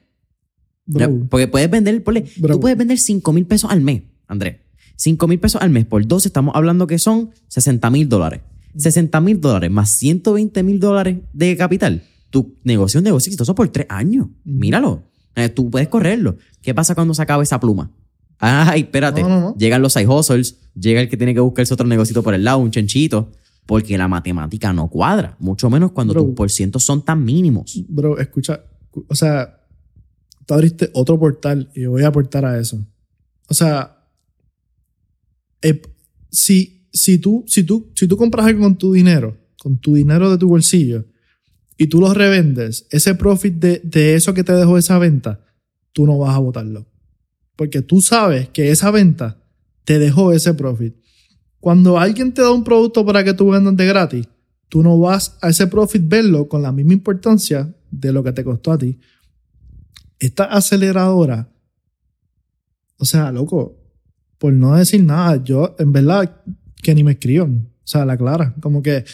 Porque 1.29 1.49
puedes 1.49 1.69
vender, 1.69 2.05
ponle, 2.05 2.23
tú 2.23 2.61
puedes 2.61 2.79
vender 2.79 2.99
5 2.99 3.33
mil 3.33 3.47
pesos 3.47 3.69
al 3.69 3.81
mes, 3.81 4.05
Andrés. 4.29 4.59
5 4.95 5.27
mil 5.27 5.41
pesos 5.41 5.61
al 5.61 5.71
mes 5.71 5.87
por 5.87 6.07
12, 6.07 6.29
estamos 6.29 6.55
hablando 6.55 6.87
que 6.87 7.01
son 7.01 7.31
60 7.49 7.91
mil 7.91 8.09
dólares. 8.09 8.43
60 8.77 9.21
mil 9.21 9.41
dólares 9.41 9.73
más 9.73 9.91
120 9.91 10.63
mil 10.63 10.79
dólares 10.79 11.19
de 11.33 11.57
capital. 11.57 12.05
Tu 12.31 12.55
negocio 12.63 12.99
es 12.99 13.01
un 13.01 13.05
negocio 13.07 13.29
exitoso 13.31 13.57
por 13.57 13.69
tres 13.71 13.87
años. 13.89 14.29
Míralo. 14.45 15.03
Eh, 15.35 15.49
tú 15.49 15.69
puedes 15.69 15.89
correrlo. 15.89 16.37
¿Qué 16.63 16.75
pasa 16.75 16.95
cuando 16.95 17.13
se 17.13 17.23
acaba 17.23 17.43
esa 17.43 17.59
pluma? 17.59 17.91
Ay, 18.39 18.83
espérate. 18.83 19.23
No, 19.23 19.29
no, 19.29 19.41
no. 19.41 19.57
Llegan 19.57 19.83
los 19.83 19.93
side 19.93 20.07
hustles, 20.07 20.59
llega 20.75 21.01
el 21.01 21.09
que 21.09 21.17
tiene 21.17 21.35
que 21.35 21.41
buscarse 21.41 21.75
otro 21.75 21.87
negocito 21.87 22.23
por 22.23 22.35
el 22.35 22.45
lado, 22.45 22.59
un 22.59 22.71
chanchito, 22.71 23.33
porque 23.67 23.99
la 23.99 24.09
matemática 24.09 24.73
no 24.73 24.89
cuadra. 24.89 25.37
Mucho 25.39 25.69
menos 25.71 25.93
cuando 25.93 26.15
Bro. 26.15 26.25
tus 26.25 26.35
porcientos 26.35 26.85
son 26.85 27.05
tan 27.05 27.25
mínimos. 27.25 27.85
Bro, 27.89 28.19
escucha. 28.19 28.65
O 29.09 29.15
sea, 29.15 29.61
tú 30.47 30.55
abriste 30.55 30.91
otro 30.95 31.19
portal 31.19 31.71
y 31.75 31.87
voy 31.87 32.03
a 32.03 32.09
aportar 32.09 32.45
a 32.45 32.59
eso. 32.59 32.79
O 33.49 33.55
sea, 33.55 33.99
eh, 35.63 35.83
si, 36.31 36.89
si, 36.93 37.19
tú, 37.19 37.45
si, 37.47 37.65
tú, 37.65 37.91
si 37.95 38.07
tú 38.07 38.17
compras 38.17 38.47
algo 38.47 38.61
con 38.63 38.77
tu 38.77 38.93
dinero, 38.93 39.37
con 39.61 39.79
tu 39.79 39.95
dinero 39.95 40.31
de 40.31 40.39
tu 40.39 40.49
bolsillo, 40.49 41.05
y 41.77 41.87
tú 41.87 42.01
lo 42.01 42.13
revendes, 42.13 42.87
ese 42.91 43.15
profit 43.15 43.55
de, 43.55 43.81
de 43.85 44.15
eso 44.15 44.35
que 44.35 44.45
te 44.45 44.53
dejó 44.53 44.79
esa 44.79 44.99
venta, 44.99 45.45
tú 45.93 46.07
no 46.07 46.19
vas 46.19 46.35
a 46.35 46.39
botarlo. 46.39 46.87
Porque 47.59 47.83
tú 47.83 48.01
sabes 48.01 48.49
que 48.51 48.71
esa 48.71 48.93
venta 48.93 49.37
te 49.85 49.99
dejó 49.99 50.33
ese 50.33 50.55
profit. 50.55 50.95
Cuando 51.59 51.99
alguien 51.99 52.33
te 52.33 52.41
da 52.41 52.53
un 52.53 52.63
producto 52.63 53.05
para 53.05 53.25
que 53.25 53.35
tú 53.35 53.51
vendas 53.51 53.77
de 53.77 53.85
gratis, 53.85 54.29
tú 54.69 54.81
no 54.85 54.97
vas 55.01 55.37
a 55.43 55.49
ese 55.49 55.67
profit 55.67 56.03
verlo 56.07 56.47
con 56.49 56.63
la 56.63 56.71
misma 56.71 56.93
importancia 56.93 57.75
de 57.91 58.13
lo 58.13 58.23
que 58.23 58.31
te 58.31 58.45
costó 58.45 58.71
a 58.71 58.79
ti. 58.79 58.97
Esta 60.21 60.45
aceleradora, 60.45 61.49
o 62.97 63.05
sea, 63.05 63.33
loco, 63.33 63.77
por 64.39 64.53
no 64.53 64.77
decir 64.77 65.03
nada, 65.03 65.43
yo 65.43 65.75
en 65.81 65.91
verdad 65.91 66.43
que 66.81 66.95
ni 66.95 67.03
me 67.03 67.13
escriban, 67.13 67.69
o 67.83 67.87
sea, 67.87 68.05
la 68.05 68.17
clara, 68.17 68.55
como 68.61 68.83
que, 68.83 69.05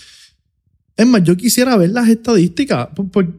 es 0.99 1.07
más, 1.07 1.25
yo 1.25 1.35
quisiera 1.35 1.79
ver 1.79 1.93
las 1.93 2.11
estadísticas, 2.11 2.89
por- 3.11 3.39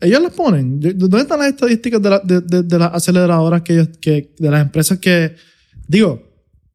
ellos 0.00 0.22
las 0.22 0.32
ponen, 0.32 0.80
¿dónde 0.80 1.18
están 1.20 1.38
las 1.40 1.48
estadísticas 1.48 2.00
de, 2.00 2.10
la- 2.10 2.20
de- 2.24 2.40
de- 2.40 2.62
de 2.62 2.78
las 2.78 2.94
aceleradoras 2.94 3.62
que, 3.62 3.74
ellos- 3.74 3.88
que, 4.00 4.34
de 4.38 4.50
las 4.50 4.62
empresas 4.62 4.98
que, 4.98 5.34
digo, 5.86 6.22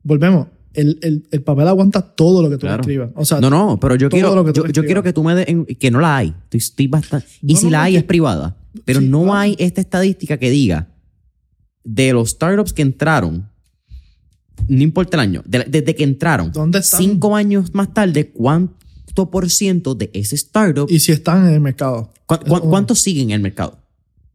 volvemos, 0.04 0.48
el, 0.74 1.00
el, 1.02 1.28
el 1.32 1.42
papel 1.44 1.68
aguanta 1.68 2.02
todo 2.02 2.42
lo 2.42 2.50
que 2.50 2.56
tú 2.56 2.62
Claro. 2.62 2.82
escribas, 2.82 3.10
o 3.16 3.26
sea, 3.26 3.42
No, 3.42 3.50
no, 3.50 3.78
pero 3.80 3.96
yo 3.96 4.10
quiero, 4.10 4.34
lo 4.36 4.46
que 4.46 4.54
tú 4.54 4.66
yo, 4.68 4.84
quiero 4.86 5.04
que 5.04 5.12
tú 5.14 5.24
me 5.24 5.36
des, 5.36 5.48
que 5.80 5.92
no 5.92 6.00
la 6.00 6.18
hay. 6.18 6.34
Estoy, 6.44 6.58
estoy 6.60 6.88
bastante, 6.88 7.28
y 7.42 7.54
No, 7.54 7.60
si 7.60 7.66
no, 7.66 7.72
la 7.72 7.78
no, 7.80 7.84
hay 7.86 7.92
que- 7.94 7.98
es 8.00 8.04
privada. 8.06 8.58
Pero 8.86 9.00
Sí, 9.02 9.08
no 9.10 9.24
claro. 9.24 9.38
hay 9.38 9.56
esta 9.60 9.82
estadística 9.82 10.38
que 10.38 10.50
diga 10.50 10.88
de 11.84 12.14
los 12.14 12.30
startups 12.30 12.72
que 12.72 12.84
entraron, 12.84 13.50
no 14.68 14.84
importa 14.84 15.18
el 15.18 15.22
año, 15.22 15.44
de- 15.46 15.66
desde 15.68 15.96
que 15.96 16.04
entraron, 16.04 16.52
¿Dónde 16.52 16.80
están? 16.80 17.02
cinco 17.02 17.36
años 17.36 17.74
más 17.74 17.94
tarde, 17.94 18.30
¿cuánto 18.32 19.30
por 19.30 19.50
ciento 19.50 19.94
de 19.96 20.10
ese 20.14 20.36
startup, 20.36 20.88
y 20.90 21.00
si 21.00 21.12
están 21.12 21.48
en 21.48 21.54
el 21.56 21.60
mercado. 21.60 22.14
Cu- 22.40 22.46
cu- 22.62 22.70
cuántos 22.70 23.00
siguen 23.00 23.30
en 23.30 23.36
el 23.36 23.42
mercado? 23.42 23.78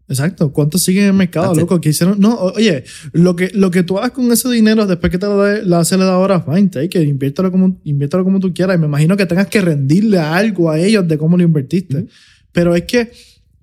Exacto. 0.08 0.52
¿Cuántos 0.52 0.82
siguen 0.84 1.02
en 1.04 1.10
el 1.10 1.16
mercado, 1.16 1.46
That's 1.48 1.58
loco? 1.58 1.80
Que 1.80 1.88
hicieron. 1.88 2.20
No, 2.20 2.36
oye, 2.38 2.84
lo 3.12 3.34
que, 3.34 3.50
lo 3.54 3.72
que 3.72 3.82
tú 3.82 3.98
hagas 3.98 4.12
con 4.12 4.30
ese 4.30 4.48
dinero 4.50 4.86
después 4.86 5.10
que 5.10 5.18
te 5.18 5.26
lo 5.26 5.42
dé 5.42 5.64
la 5.64 5.80
aceleradora, 5.80 6.40
fine, 6.42 6.68
take 6.68 7.02
it, 7.02 7.08
inviértelo 7.08 7.50
como, 7.50 7.80
inviértelo 7.82 8.22
como 8.22 8.38
tú 8.38 8.54
quieras. 8.54 8.76
Y 8.76 8.78
me 8.80 8.86
imagino 8.86 9.16
que 9.16 9.26
tengas 9.26 9.48
que 9.48 9.60
rendirle 9.60 10.18
algo 10.18 10.70
a 10.70 10.78
ellos 10.78 11.08
de 11.08 11.18
cómo 11.18 11.36
lo 11.36 11.42
invertiste. 11.42 12.06
Pero 12.52 12.76
es 12.76 12.84
que, 12.84 13.10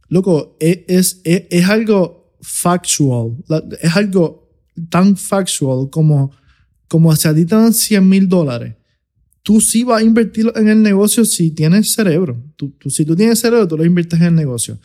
loco, 0.10 0.58
es, 0.60 0.80
es, 0.88 1.22
es, 1.24 1.44
es 1.50 1.70
algo 1.70 2.34
factual. 2.42 3.38
La- 3.48 3.64
Es 3.82 3.96
algo 3.96 4.50
tan 4.90 5.16
factual 5.16 5.90
como, 5.90 6.32
como 6.90 7.16
si 7.16 7.28
a 7.28 7.34
ti 7.34 7.46
te 7.46 7.56
dan 7.56 7.74
100 7.74 8.08
mil 8.10 8.28
dólares. 8.28 8.76
Tú 9.44 9.62
sí 9.62 9.84
vas 9.84 10.02
a 10.02 10.06
invertirlo 10.06 10.56
en 10.56 10.70
el 10.70 10.82
negocio 10.82 11.26
si 11.26 11.52
tienes 11.52 11.94
cerebro. 11.94 12.42
Tú, 12.56 12.70
tú- 12.80 12.90
si 12.90 13.06
tú 13.06 13.16
tienes 13.16 13.40
cerebro, 13.40 13.68
tú 13.68 13.78
lo 13.78 13.86
inviertes 13.86 14.20
en 14.20 14.28
el 14.28 14.36
negocio 14.36 14.80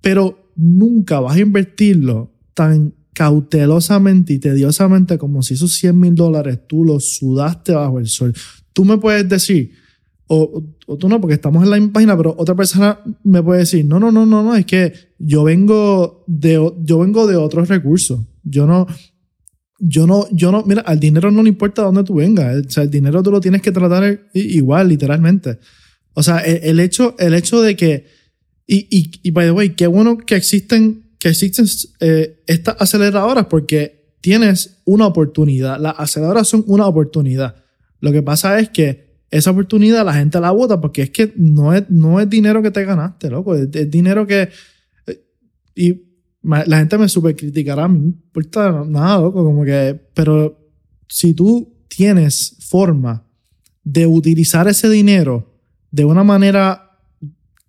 pero 0.00 0.52
nunca 0.54 1.18
vas 1.18 1.36
a 1.36 1.40
invertirlo 1.40 2.30
tan 2.54 2.94
cautelosamente 3.12 4.34
y 4.34 4.38
tediosamente 4.38 5.18
como 5.18 5.42
si 5.42 5.54
esos 5.54 5.72
100 5.74 5.98
mil 5.98 6.14
dólares 6.14 6.60
tú 6.68 6.84
los 6.84 7.16
sudaste 7.16 7.72
bajo 7.72 7.98
el 7.98 8.06
sol. 8.06 8.32
Tú 8.72 8.84
me 8.84 8.98
puedes 8.98 9.28
decir, 9.28 9.72
o, 10.28 10.62
o 10.86 10.96
tú 10.96 11.08
no, 11.08 11.20
porque 11.20 11.34
estamos 11.34 11.64
en 11.64 11.70
la 11.70 11.92
página, 11.92 12.16
pero 12.16 12.36
otra 12.38 12.54
persona 12.54 13.00
me 13.24 13.42
puede 13.42 13.60
decir, 13.60 13.84
no, 13.84 13.98
no, 13.98 14.12
no, 14.12 14.26
no, 14.26 14.44
no, 14.44 14.54
es 14.54 14.64
que 14.66 14.92
yo 15.18 15.42
vengo 15.44 16.22
de, 16.28 16.72
yo 16.84 16.98
vengo 17.00 17.26
de 17.26 17.36
otros 17.36 17.68
recursos. 17.68 18.20
Yo 18.44 18.66
no, 18.66 18.86
yo 19.78 20.06
no, 20.06 20.26
yo 20.32 20.50
no, 20.52 20.62
mira, 20.64 20.82
al 20.82 20.98
dinero 21.00 21.30
no 21.30 21.42
le 21.42 21.48
importa 21.50 21.82
dónde 21.82 22.04
tú 22.04 22.14
vengas. 22.14 22.66
O 22.66 22.70
sea, 22.70 22.82
el 22.84 22.90
dinero 22.90 23.22
tú 23.22 23.30
lo 23.30 23.40
tienes 23.40 23.62
que 23.62 23.72
tratar 23.72 24.28
i- 24.32 24.56
igual, 24.56 24.88
literalmente. 24.88 25.58
O 26.14 26.22
sea, 26.22 26.38
el, 26.38 26.60
el 26.62 26.80
hecho, 26.80 27.14
el 27.18 27.34
hecho 27.34 27.60
de 27.60 27.76
que, 27.76 28.06
y, 28.66 28.86
y, 28.90 29.10
y 29.22 29.30
by 29.30 29.46
the 29.46 29.52
way, 29.52 29.70
qué 29.70 29.86
bueno 29.86 30.16
que 30.18 30.34
existen, 30.36 31.10
que 31.18 31.28
existen 31.28 31.66
eh, 32.00 32.42
estas 32.46 32.76
aceleradoras 32.78 33.46
porque 33.46 34.14
tienes 34.20 34.78
una 34.86 35.06
oportunidad. 35.06 35.78
Las 35.80 35.94
aceleradoras 35.98 36.48
son 36.48 36.64
una 36.66 36.86
oportunidad. 36.86 37.56
Lo 38.00 38.12
que 38.12 38.22
pasa 38.22 38.58
es 38.58 38.70
que 38.70 39.06
esa 39.30 39.50
oportunidad 39.50 40.04
la 40.06 40.14
gente 40.14 40.40
la 40.40 40.52
vota 40.52 40.80
porque 40.80 41.02
es 41.02 41.10
que 41.10 41.32
no 41.36 41.74
es, 41.74 41.84
no 41.90 42.20
es 42.20 42.30
dinero 42.30 42.62
que 42.62 42.70
te 42.70 42.84
ganaste, 42.84 43.28
loco. 43.30 43.54
Es, 43.54 43.68
es 43.74 43.90
dinero 43.90 44.26
que. 44.26 44.48
eh, 45.06 45.20
Y 45.74 46.05
la 46.66 46.78
gente 46.78 46.96
me 46.98 47.08
super 47.08 47.34
criticará, 47.34 47.84
a 47.84 47.88
mí 47.88 47.98
no 47.98 48.04
me 48.04 48.08
importa 48.10 48.84
nada, 48.86 49.20
loco. 49.20 49.44
Como 49.44 49.64
que. 49.64 50.00
Pero 50.14 50.58
si 51.08 51.34
tú 51.34 51.72
tienes 51.88 52.56
forma 52.68 53.24
de 53.82 54.06
utilizar 54.06 54.68
ese 54.68 54.88
dinero 54.90 55.54
de 55.90 56.04
una 56.04 56.24
manera 56.24 56.98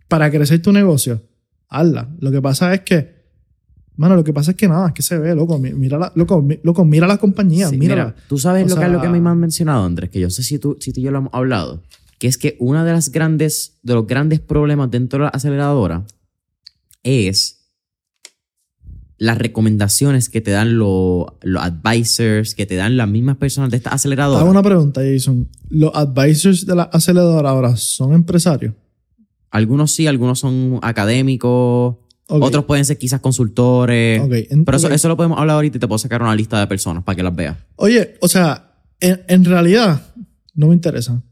para 0.07 0.29
crecer 0.31 0.61
tu 0.61 0.71
negocio, 0.71 1.23
hazla. 1.69 2.09
Lo 2.19 2.31
que 2.31 2.41
pasa 2.41 2.73
es 2.73 2.81
que, 2.81 3.15
mano, 3.95 4.15
lo 4.15 4.23
que 4.23 4.33
pasa 4.33 4.51
es 4.51 4.57
que 4.57 4.67
nada, 4.67 4.87
es 4.87 4.93
que 4.93 5.01
se 5.01 5.17
ve, 5.17 5.33
loco. 5.35 5.57
mi- 5.59 5.73
Mira 5.73 5.97
la, 5.97 6.11
loco, 6.15 6.45
loco, 6.63 6.85
mira 6.85 7.07
las 7.07 7.19
compañías, 7.19 7.69
Sí, 7.71 7.77
mira, 7.77 8.15
tú 8.27 8.37
sabes 8.37 8.65
O 8.65 8.69
lo 8.69 8.75
que 8.75 8.85
es 8.85 8.91
lo 8.91 9.01
que 9.01 9.07
a 9.07 9.11
mí 9.11 9.19
me 9.21 9.29
han 9.29 9.39
mencionado, 9.39 9.83
Andrés, 9.85 10.09
que 10.09 10.19
yo 10.19 10.29
sé 10.29 10.43
si 10.43 10.59
tú, 10.59 10.77
si 10.79 10.91
tú 10.93 10.99
y 10.99 11.03
yo 11.03 11.11
lo 11.11 11.19
hemos 11.19 11.33
hablado, 11.33 11.83
que 12.19 12.27
es 12.27 12.37
que 12.37 12.55
una 12.59 12.83
de 12.85 12.91
las 12.93 13.11
grandes, 13.11 13.77
de 13.83 13.93
los 13.93 14.07
grandes 14.07 14.39
problemas 14.39 14.89
dentro 14.91 15.19
de 15.19 15.23
la 15.25 15.29
aceleradora 15.29 16.05
es 17.03 17.56
las 19.19 19.37
recomendaciones 19.37 20.29
que 20.29 20.41
te 20.41 20.51
dan 20.51 20.77
los, 20.77 21.25
los 21.41 21.63
advisors, 21.63 22.53
que 22.53 22.65
te 22.65 22.75
dan 22.75 22.97
las 22.97 23.09
mismas 23.09 23.37
personas 23.37 23.71
de 23.71 23.77
esta 23.77 23.89
Te 23.89 23.95
aceleradora. 23.95 24.41
hago 24.41 24.51
una 24.51 24.61
pregunta, 24.61 25.01
Jason. 25.01 25.47
¿Los 25.69 25.91
advisors 25.95 26.65
de 26.65 26.75
la 26.75 26.83
aceleradora 26.83 27.49
ahora 27.49 27.75
son 27.77 28.13
empresarios? 28.13 28.73
Algunos 29.49 29.91
sí, 29.91 30.05
algunos 30.07 30.39
son 30.39 30.79
académicos, 30.83 31.95
otros 32.27 32.65
pueden 32.65 32.85
ser 32.85 32.97
quizás 32.97 33.19
consultores. 33.21 34.21
ok, 34.21 34.33
en- 34.51 34.65
Pero 34.65 34.77
eso, 34.77 34.89
eso 34.91 35.07
lo 35.07 35.17
podemos 35.17 35.39
hablar 35.39 35.55
ahorita 35.55 35.77
y 35.77 35.79
te 35.79 35.87
puedo 35.87 35.97
sacar 35.97 36.21
una 36.21 36.35
lista 36.35 36.59
de 36.59 36.67
personas 36.67 37.03
para 37.03 37.15
que 37.15 37.23
las 37.23 37.35
veas. 37.35 37.57
Oye, 37.77 38.15
o 38.21 38.27
sea, 38.27 38.75
en, 38.99 39.21
en 39.27 39.45
realidad 39.45 40.01
no 40.53 40.67
me 40.67 40.73
interesa. 40.75 41.23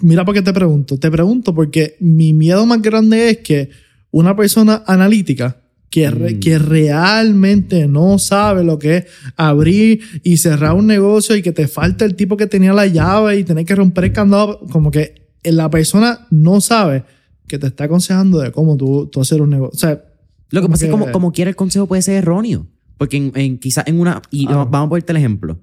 Mira 0.00 0.24
por 0.24 0.34
qué 0.34 0.42
te 0.42 0.52
pregunto. 0.52 0.98
Te 0.98 1.10
pregunto 1.10 1.54
porque 1.54 1.96
mi 2.00 2.32
miedo 2.32 2.64
más 2.66 2.80
grande 2.82 3.30
es 3.30 3.38
que 3.38 3.70
una 4.10 4.36
persona 4.36 4.84
analítica 4.86 5.60
que, 5.90 6.10
re- 6.10 6.34
Mm. 6.34 6.40
que 6.40 6.58
realmente 6.58 7.88
no 7.88 8.18
sabe 8.18 8.62
lo 8.64 8.78
que 8.78 8.96
es 8.98 9.04
abrir 9.36 10.00
y 10.22 10.36
cerrar 10.36 10.74
un 10.74 10.86
negocio 10.86 11.34
y 11.36 11.42
que 11.42 11.52
te 11.52 11.66
falta 11.68 12.04
el 12.04 12.14
tipo 12.14 12.36
que 12.36 12.46
tenía 12.46 12.72
la 12.72 12.86
llave 12.86 13.38
y 13.38 13.44
tener 13.44 13.64
que 13.64 13.74
romper 13.74 14.04
el 14.04 14.12
candado, 14.12 14.60
como 14.70 14.90
que 14.90 15.28
la 15.44 15.70
persona 15.70 16.26
no 16.30 16.60
sabe 16.60 17.04
que 17.46 17.58
te 17.58 17.66
está 17.68 17.84
aconsejando 17.84 18.38
de 18.40 18.52
cómo 18.52 18.76
tú, 18.76 19.08
tú 19.10 19.20
hacer 19.20 19.40
un 19.40 19.50
negocio. 19.50 19.74
O 19.74 19.78
sea, 19.78 20.04
Lo 20.50 20.60
que 20.62 20.68
pasa 20.68 20.84
es 20.84 20.88
que- 20.88 20.92
como, 20.92 21.10
como 21.12 21.32
quiera 21.32 21.48
el 21.50 21.56
consejo 21.56 21.86
puede 21.86 22.02
ser 22.02 22.16
erróneo. 22.16 22.66
Porque 22.98 23.16
en, 23.16 23.32
en- 23.34 23.58
quizás 23.58 23.86
en 23.86 24.00
una... 24.00 24.20
Y 24.30 24.46
Ah. 24.48 24.64
vamos 24.70 24.86
a 24.86 24.88
ponerte 24.90 25.12
el 25.12 25.16
ejemplo. 25.18 25.58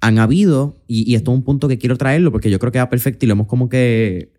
Han 0.00 0.18
habido, 0.18 0.76
y, 0.88 1.10
y 1.10 1.14
esto 1.14 1.30
es 1.30 1.36
un 1.38 1.44
punto 1.44 1.68
que 1.68 1.78
quiero 1.78 1.96
traerlo 1.96 2.32
porque 2.32 2.50
yo 2.50 2.58
creo 2.58 2.72
que 2.72 2.78
va 2.78 2.90
perfecto 2.90 3.24
y 3.24 3.28
lo 3.28 3.32
hemos 3.32 3.46
como 3.46 3.68
que 3.68 4.32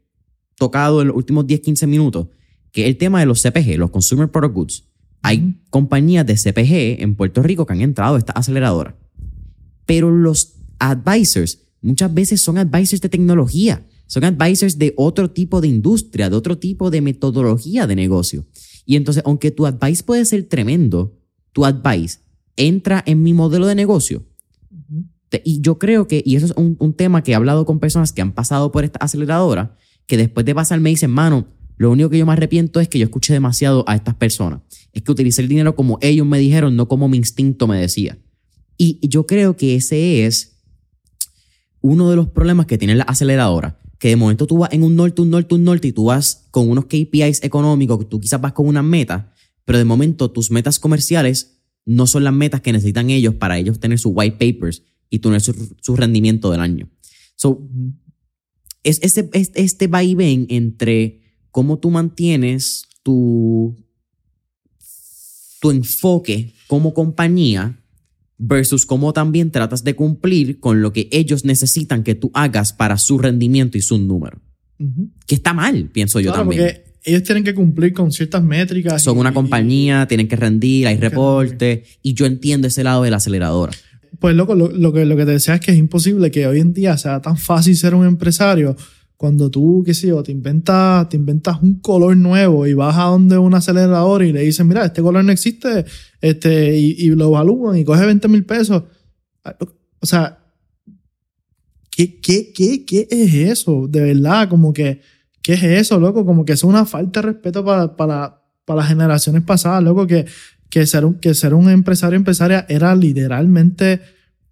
tocado 0.57 1.01
en 1.01 1.07
los 1.09 1.15
últimos 1.17 1.47
10, 1.47 1.59
15 1.61 1.87
minutos, 1.87 2.27
que 2.71 2.83
es 2.83 2.87
el 2.89 2.97
tema 2.97 3.19
de 3.19 3.25
los 3.25 3.41
CPG, 3.41 3.77
los 3.77 3.89
Consumer 3.91 4.29
Product 4.29 4.53
Goods. 4.55 4.84
Hay 5.25 5.55
compañías 5.71 6.23
de 6.27 6.35
CPG 6.35 7.01
en 7.01 7.15
Puerto 7.15 7.41
Rico 7.41 7.65
que 7.65 7.73
han 7.73 7.81
entrado 7.81 8.13
a 8.13 8.19
esta 8.19 8.33
aceleradora. 8.33 8.95
Pero 9.87 10.11
los 10.11 10.53
advisors 10.77 11.63
muchas 11.81 12.13
veces 12.13 12.41
son 12.41 12.59
advisors 12.59 13.01
de 13.01 13.09
tecnología, 13.09 13.83
son 14.05 14.23
advisors 14.23 14.77
de 14.77 14.93
otro 14.97 15.31
tipo 15.31 15.61
de 15.61 15.67
industria, 15.67 16.29
de 16.29 16.35
otro 16.35 16.59
tipo 16.59 16.91
de 16.91 17.01
metodología 17.01 17.87
de 17.87 17.95
negocio. 17.95 18.45
Y 18.85 18.97
entonces, 18.97 19.23
aunque 19.25 19.49
tu 19.49 19.65
advice 19.65 20.03
puede 20.03 20.25
ser 20.25 20.43
tremendo, 20.43 21.17
tu 21.53 21.65
advice 21.65 22.19
entra 22.55 23.01
en 23.07 23.23
mi 23.23 23.33
modelo 23.33 23.65
de 23.65 23.73
negocio. 23.73 24.23
Y 25.43 25.59
yo 25.61 25.79
creo 25.79 26.07
que, 26.07 26.21
y 26.23 26.35
eso 26.35 26.45
es 26.45 26.53
un, 26.55 26.77
un 26.79 26.93
tema 26.93 27.23
que 27.23 27.31
he 27.31 27.35
hablado 27.35 27.65
con 27.65 27.79
personas 27.79 28.13
que 28.13 28.21
han 28.21 28.31
pasado 28.31 28.71
por 28.71 28.83
esta 28.83 28.99
aceleradora, 28.99 29.75
que 30.05 30.17
después 30.17 30.45
de 30.45 30.53
pasar 30.53 30.79
me 30.79 30.91
dicen, 30.91 31.09
mano, 31.09 31.47
lo 31.77 31.91
único 31.91 32.09
que 32.09 32.17
yo 32.17 32.25
me 32.25 32.33
arrepiento 32.33 32.79
es 32.79 32.87
que 32.87 32.99
yo 32.99 33.05
escuché 33.05 33.33
demasiado 33.33 33.83
a 33.87 33.95
estas 33.95 34.15
personas. 34.15 34.61
Es 34.95 35.03
que 35.03 35.11
utilicé 35.11 35.43
el 35.43 35.47
dinero 35.47 35.75
como 35.75 35.99
ellos 36.01 36.25
me 36.25 36.39
dijeron, 36.39 36.75
no 36.75 36.87
como 36.87 37.07
mi 37.07 37.17
instinto 37.17 37.67
me 37.67 37.79
decía. 37.79 38.17
Y 38.77 39.07
yo 39.07 39.27
creo 39.27 39.55
que 39.55 39.75
ese 39.75 40.25
es 40.25 40.55
uno 41.81 42.09
de 42.09 42.15
los 42.15 42.29
problemas 42.29 42.65
que 42.65 42.79
tiene 42.79 42.95
la 42.95 43.03
aceleradora. 43.03 43.79
Que 43.99 44.07
de 44.07 44.15
momento 44.15 44.47
tú 44.47 44.57
vas 44.57 44.73
en 44.73 44.81
un 44.81 44.95
norte, 44.95 45.21
un 45.21 45.29
norte, 45.29 45.53
un 45.53 45.63
norte 45.63 45.89
y 45.89 45.91
tú 45.91 46.05
vas 46.05 46.47
con 46.49 46.67
unos 46.67 46.85
KPIs 46.85 47.43
económicos, 47.43 48.09
tú 48.09 48.19
quizás 48.19 48.41
vas 48.41 48.53
con 48.53 48.67
una 48.67 48.81
meta, 48.81 49.31
pero 49.65 49.77
de 49.77 49.85
momento 49.85 50.31
tus 50.31 50.49
metas 50.49 50.79
comerciales 50.79 51.59
no 51.85 52.07
son 52.07 52.23
las 52.23 52.33
metas 52.33 52.61
que 52.61 52.73
necesitan 52.73 53.11
ellos 53.11 53.35
para 53.35 53.59
ellos 53.59 53.79
tener 53.79 53.99
sus 53.99 54.13
white 54.15 54.37
papers 54.37 54.81
y 55.11 55.19
tener 55.19 55.41
su, 55.41 55.75
su 55.79 55.95
rendimiento 55.95 56.49
del 56.51 56.61
año. 56.61 56.89
So, 57.35 57.69
es 58.83 58.99
este, 59.01 59.29
este 59.33 59.87
vaivén 59.87 60.45
entre 60.49 61.21
cómo 61.51 61.79
tú 61.79 61.89
mantienes 61.89 62.87
tu, 63.03 63.75
tu 65.65 65.71
enfoque 65.71 66.53
como 66.67 66.93
compañía 66.93 67.79
versus 68.37 68.85
cómo 68.85 69.13
también 69.13 69.49
tratas 69.49 69.83
de 69.83 69.95
cumplir 69.95 70.59
con 70.59 70.83
lo 70.83 70.93
que 70.93 71.09
ellos 71.11 71.43
necesitan 71.43 72.03
que 72.03 72.13
tú 72.13 72.29
hagas 72.35 72.71
para 72.71 72.99
su 72.99 73.17
rendimiento 73.17 73.75
y 73.75 73.81
su 73.81 73.97
número. 73.97 74.39
Que 75.25 75.33
está 75.33 75.55
mal, 75.55 75.89
pienso 75.91 76.19
yo 76.19 76.33
también. 76.33 76.61
Porque 76.61 76.83
ellos 77.03 77.23
tienen 77.23 77.43
que 77.43 77.55
cumplir 77.55 77.93
con 77.93 78.11
ciertas 78.11 78.43
métricas. 78.43 79.01
Son 79.01 79.17
una 79.17 79.33
compañía, 79.33 80.05
tienen 80.05 80.27
que 80.27 80.35
rendir, 80.35 80.85
hay 80.85 80.97
reporte, 80.97 81.83
y 82.03 82.13
yo 82.13 82.27
entiendo 82.27 82.67
ese 82.67 82.83
lado 82.83 83.01
de 83.01 83.09
la 83.09 83.17
aceleradora. 83.17 83.73
Pues 84.19 84.35
loco, 84.35 84.53
lo, 84.53 84.93
que, 84.93 85.03
lo 85.03 85.17
que 85.17 85.25
te 85.25 85.31
decía 85.31 85.55
es 85.55 85.61
que 85.61 85.71
es 85.71 85.77
imposible 85.77 86.29
que 86.29 86.45
hoy 86.45 86.59
en 86.59 86.73
día 86.73 86.95
sea 86.99 87.23
tan 87.23 87.37
fácil 87.37 87.75
ser 87.75 87.95
un 87.95 88.05
empresario 88.05 88.75
cuando 89.17 89.49
tú, 89.49 89.83
qué 89.85 89.93
sé 89.93 90.07
yo, 90.07 90.21
te 90.23 90.31
inventas, 90.31 91.07
te 91.09 91.15
inventas 91.15 91.61
un 91.61 91.79
color 91.79 92.17
nuevo 92.17 92.67
y 92.67 92.73
vas 92.73 92.97
a 92.97 93.03
donde 93.03 93.37
un 93.37 93.53
acelerador 93.53 94.23
y 94.23 94.33
le 94.33 94.41
dices, 94.41 94.65
mira, 94.65 94.85
este 94.85 95.01
color 95.01 95.23
no 95.23 95.31
existe, 95.31 95.85
este, 96.21 96.77
y, 96.77 97.09
lo 97.11 97.27
evalúan 97.27 97.77
y 97.77 97.85
coge 97.85 98.05
20 98.05 98.27
mil 98.27 98.45
pesos. 98.45 98.83
O 99.99 100.05
sea, 100.05 100.39
¿qué, 101.89 102.19
qué, 102.19 102.51
qué, 102.53 102.83
¿qué 102.83 103.07
es 103.09 103.33
eso? 103.33 103.87
De 103.87 104.01
verdad, 104.01 104.49
como 104.49 104.73
que, 104.73 105.01
¿qué 105.41 105.53
es 105.53 105.63
eso, 105.63 105.99
loco? 105.99 106.25
Como 106.25 106.43
que 106.43 106.53
es 106.53 106.63
una 106.63 106.85
falta 106.85 107.21
de 107.21 107.27
respeto 107.27 107.63
para, 107.63 107.95
para, 107.95 108.41
para 108.65 108.81
las 108.81 108.89
generaciones 108.89 109.43
pasadas, 109.43 109.81
loco, 109.81 110.05
que, 110.07 110.25
que, 110.69 110.85
ser 110.85 111.05
un, 111.05 111.15
que 111.15 111.33
ser 111.33 111.53
un 111.53 111.69
empresario 111.69 112.17
empresaria 112.17 112.65
era 112.67 112.93
literalmente 112.95 114.01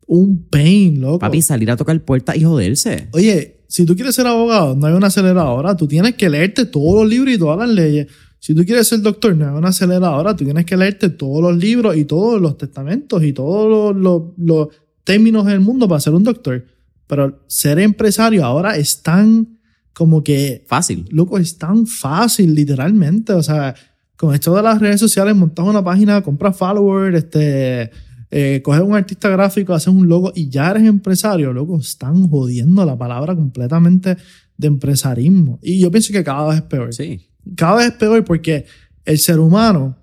un 0.08 0.48
pain, 0.48 1.02
loco. 1.02 1.20
Papi, 1.20 1.42
salir 1.42 1.70
a 1.70 1.76
tocar 1.76 2.00
puertas 2.02 2.38
y 2.38 2.44
joderse. 2.44 3.10
Oye, 3.12 3.63
si 3.74 3.88
tú 3.88 3.96
quieres 3.96 4.14
ser 4.14 4.28
abogado, 4.28 4.76
no 4.76 4.86
hay 4.86 4.94
una 4.94 5.08
aceleradora. 5.08 5.76
Tú 5.76 5.88
tienes 5.88 6.14
que 6.14 6.30
leerte 6.30 6.68
todos 6.68 7.02
los 7.02 7.10
libros 7.10 7.34
y 7.34 7.40
todas 7.40 7.58
las 7.58 7.70
leyes. 7.76 8.06
Si 8.38 8.54
tú 8.54 8.64
quieres 8.64 8.88
ser 8.88 9.02
doctor, 9.02 9.36
no 9.36 9.50
hay 9.50 9.58
una 9.58 9.70
aceleradora. 9.70 10.36
Tú 10.36 10.44
tienes 10.44 10.64
que 10.64 10.78
leerte 10.78 11.10
todos 11.10 11.42
los 11.42 11.58
libros 11.58 11.98
y 11.98 12.06
todos 12.06 12.40
los 12.40 12.56
testamentos 12.56 13.24
y 13.24 13.34
todos 13.34 13.96
los, 13.96 14.68
términos 15.04 15.48
del 15.48 15.60
mundo 15.60 15.88
para 15.88 16.00
ser 16.00 16.14
un 16.14 16.24
doctor. 16.24 16.64
Pero 17.08 17.40
ser 17.48 17.80
empresario 17.80 18.46
ahora 18.46 18.78
es 18.78 19.02
tan 19.02 19.58
como 19.92 20.24
que... 20.24 20.64
Fácil. 20.68 21.08
Loco, 21.10 21.40
es 21.40 21.58
tan 21.58 21.88
fácil, 21.88 22.54
literalmente. 22.54 23.34
O 23.34 23.42
sea, 23.42 23.74
con 24.16 24.36
esto 24.36 24.56
de 24.56 24.62
las 24.62 24.80
redes 24.80 25.00
sociales, 25.00 25.36
montas 25.36 25.66
una 25.66 25.84
página, 25.84 26.22
compras 26.22 26.56
followers, 26.56 27.18
este 27.18 27.90
eh, 28.36 28.64
coges 28.64 28.82
un 28.82 28.96
artista 28.96 29.30
gráfico, 29.30 29.76
haces 29.76 29.90
un 29.90 30.10
logo 30.10 30.32
y 30.34 30.50
ya 30.50 30.72
eres 30.72 30.82
empresario, 30.86 31.54
loco, 31.54 31.78
están 31.80 32.28
jodiendo 32.28 32.84
la 32.84 32.98
palabra 32.98 33.36
completamente 33.36 34.18
de 34.58 34.68
empresarismo. 34.68 35.60
Y 35.62 35.80
yo 35.80 35.92
pienso 35.92 36.12
que 36.12 36.24
cada 36.24 36.48
vez 36.48 36.56
es 36.56 36.64
peor. 36.64 36.92
Sí. 36.96 37.30
Cada 37.56 37.76
vez 37.76 37.86
es 37.90 37.94
peor 37.94 38.26
porque 38.26 38.66
el 39.06 39.20
ser 39.20 39.38
humano, 39.38 39.96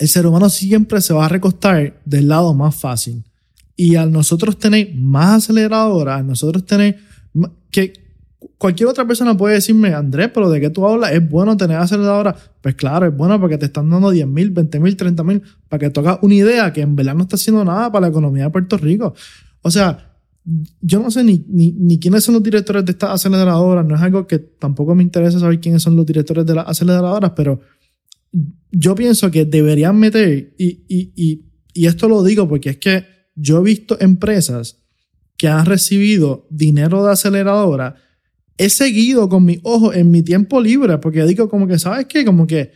el 0.00 0.08
ser 0.08 0.26
humano 0.26 0.48
siempre 0.48 1.00
se 1.00 1.14
va 1.14 1.26
a 1.26 1.28
recostar 1.28 2.00
del 2.04 2.26
lado 2.26 2.54
más 2.54 2.74
fácil. 2.74 3.22
Y 3.76 3.94
al 3.94 4.10
nosotros 4.10 4.58
tener 4.58 4.92
más 4.96 5.44
aceleradoras, 5.44 6.24
nosotros 6.24 6.66
tener 6.66 6.98
que 7.70 7.92
cualquier 8.56 8.88
otra 8.88 9.06
persona 9.06 9.36
puede 9.36 9.54
decirme, 9.54 9.94
Andrés, 9.94 10.30
pero 10.34 10.50
¿de 10.50 10.60
qué 10.60 10.70
tú 10.70 10.84
hablas? 10.84 11.12
¿Es 11.12 11.30
bueno 11.30 11.56
tener 11.56 11.76
aceleradora? 11.76 12.34
Pues 12.60 12.74
claro, 12.74 13.06
es 13.06 13.16
bueno 13.16 13.40
porque 13.40 13.58
te 13.58 13.66
están 13.66 13.88
dando 13.88 14.10
10 14.10 14.26
mil, 14.26 14.50
20 14.50 14.80
mil, 14.80 14.96
30 14.96 15.22
mil 15.22 15.42
para 15.68 15.80
que 15.80 15.90
tocas 15.90 16.18
una 16.22 16.34
idea 16.34 16.72
que 16.72 16.80
en 16.80 16.96
verdad 16.96 17.14
no 17.14 17.22
está 17.22 17.36
haciendo 17.36 17.64
nada 17.64 17.90
para 17.90 18.06
la 18.06 18.08
economía 18.08 18.44
de 18.44 18.50
Puerto 18.50 18.76
Rico. 18.76 19.14
O 19.62 19.70
sea, 19.70 20.16
yo 20.80 21.00
no 21.00 21.10
sé 21.10 21.24
ni, 21.24 21.44
ni, 21.48 21.72
ni 21.72 21.98
quiénes 21.98 22.24
son 22.24 22.34
los 22.34 22.42
directores 22.42 22.84
de 22.84 22.92
estas 22.92 23.10
aceleradoras, 23.10 23.84
no 23.84 23.94
es 23.94 24.00
algo 24.00 24.26
que 24.26 24.38
tampoco 24.38 24.94
me 24.94 25.02
interesa 25.02 25.38
saber 25.38 25.60
quiénes 25.60 25.82
son 25.82 25.96
los 25.96 26.06
directores 26.06 26.46
de 26.46 26.54
las 26.54 26.66
aceleradoras, 26.68 27.32
pero 27.36 27.60
yo 28.70 28.94
pienso 28.94 29.30
que 29.30 29.44
deberían 29.44 29.98
meter, 29.98 30.54
y, 30.58 30.84
y, 30.88 31.12
y, 31.16 31.44
y 31.74 31.86
esto 31.86 32.08
lo 32.08 32.22
digo 32.22 32.48
porque 32.48 32.70
es 32.70 32.76
que 32.78 33.04
yo 33.34 33.58
he 33.58 33.62
visto 33.62 33.96
empresas 34.00 34.78
que 35.36 35.48
han 35.48 35.66
recibido 35.66 36.46
dinero 36.50 37.04
de 37.04 37.12
aceleradora 37.12 37.96
he 38.58 38.68
seguido 38.68 39.28
con 39.28 39.44
mis 39.44 39.60
ojos 39.62 39.94
en 39.94 40.10
mi 40.10 40.22
tiempo 40.22 40.60
libre, 40.60 40.98
porque 40.98 41.24
digo 41.24 41.48
como 41.48 41.66
que, 41.66 41.78
¿sabes 41.78 42.06
qué? 42.06 42.24
Como 42.24 42.46
que 42.46 42.72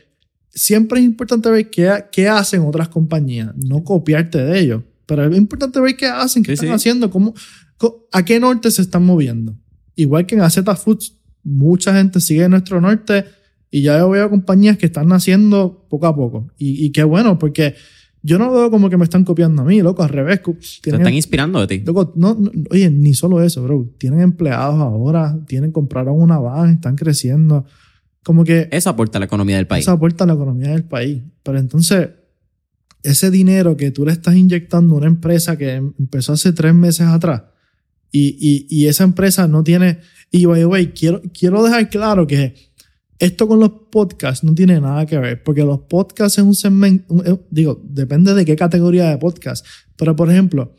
siempre 0.55 1.01
es 1.01 1.07
importante 1.07 1.51
ver 1.51 1.71
qué, 1.71 2.05
qué 2.11 2.29
hacen 2.29 2.63
otras 2.63 2.89
compañías, 2.89 3.53
no 3.57 3.83
copiarte 3.85 4.39
de 4.39 4.61
ellos, 4.61 4.83
pero 5.07 5.27
es 5.27 5.37
importante 5.37 5.81
ver 5.81 5.97
qué 5.97 6.07
hacen, 6.07 6.43
qué 6.43 6.53
están 6.53 6.71
haciendo, 6.71 7.11
cómo, 7.11 7.35
a 8.13 8.25
qué 8.25 8.39
norte 8.39 8.71
se 8.71 8.83
están 8.83 9.05
moviendo. 9.05 9.57
Igual 9.97 10.27
que 10.27 10.35
en 10.35 10.43
AZ 10.43 10.59
Foods, 10.83 11.19
mucha 11.43 11.95
gente 11.95 12.21
sigue 12.21 12.49
nuestro 12.49 12.81
norte 12.81 13.25
y 13.71 13.83
ya 13.83 13.99
yo 13.99 14.11
veo 14.11 14.31
compañías 14.31 14.77
que 14.79 14.87
están 14.87 15.09
naciendo 15.09 15.87
poco 15.89 16.07
a 16.07 16.15
poco. 16.15 16.51
Y, 16.59 16.85
y 16.85 16.93
qué 16.93 17.05
bueno, 17.05 17.39
porque 17.39 17.75
yo 18.23 18.39
no 18.39 18.53
veo 18.53 18.71
como 18.71 18.89
que 18.89 18.97
me 18.97 19.05
están 19.05 19.25
copiando 19.25 19.63
a 19.63 19.65
mí, 19.65 19.83
loco, 19.83 20.03
al 20.03 20.09
revés. 20.09 20.41
Te 20.83 20.91
están 20.91 21.15
inspirando 21.15 21.61
de 21.61 21.67
ti. 21.67 21.85
Loco, 21.85 22.13
no, 22.15 22.39
oye, 22.71 22.89
ni 22.91 23.15
solo 23.15 23.43
eso, 23.43 23.63
bro. 23.65 23.91
Tienen 23.99 24.21
empleados 24.21 24.81
ahora, 24.81 25.37
tienen, 25.47 25.73
compraron 25.73 26.21
una 26.21 26.39
van, 26.39 26.75
están 26.75 26.95
creciendo. 26.95 27.65
Como 28.23 28.45
que... 28.45 28.69
Eso 28.71 28.91
aporta 28.91 29.19
a 29.19 29.21
la 29.21 29.27
economía 29.27 29.57
del 29.57 29.67
país. 29.67 29.85
Eso 29.85 29.93
aporta 29.93 30.25
a 30.25 30.27
la 30.27 30.35
economía 30.35 30.71
del 30.71 30.85
país. 30.85 31.23
Pero 31.43 31.59
entonces, 31.59 32.11
ese 33.03 33.31
dinero 33.31 33.77
que 33.77 33.91
tú 33.91 34.05
le 34.05 34.13
estás 34.13 34.37
inyectando 34.37 34.95
a 34.95 34.99
una 34.99 35.07
empresa 35.07 35.57
que 35.57 35.75
empezó 35.75 36.35
hace 36.35 36.53
tres 36.53 36.75
meses 36.75 37.07
atrás 37.07 37.43
y, 38.11 38.37
y, 38.41 38.67
y 38.69 38.87
esa 38.87 39.05
empresa 39.05 39.49
no 39.49 39.65
tiene... 39.65 39.99
Y, 40.31 40.47
by 40.47 40.61
the 40.61 40.67
way, 40.67 40.87
quiero, 40.89 41.21
quiero 41.33 41.63
dejar 41.63 41.91
claro 41.91 42.27
que 42.27 42.55
esto 43.19 43.47
con 43.47 43.61
los 43.61 43.71
podcasts 43.91 44.43
no 44.43 44.53
tiene 44.53 44.81
nada 44.81 45.07
que 45.07 45.17
ver, 45.17 45.43
porque 45.45 45.63
los 45.63 45.81
podcasts 45.83 46.39
es 46.39 46.45
un 46.45 46.57
segmento, 46.57 47.23
digo, 47.51 47.81
depende 47.85 48.35
de 48.35 48.45
qué 48.45 48.57
categoría 48.57 49.11
de 49.11 49.19
podcast, 49.19 49.65
pero 49.97 50.17
por 50.17 50.29
ejemplo, 50.29 50.75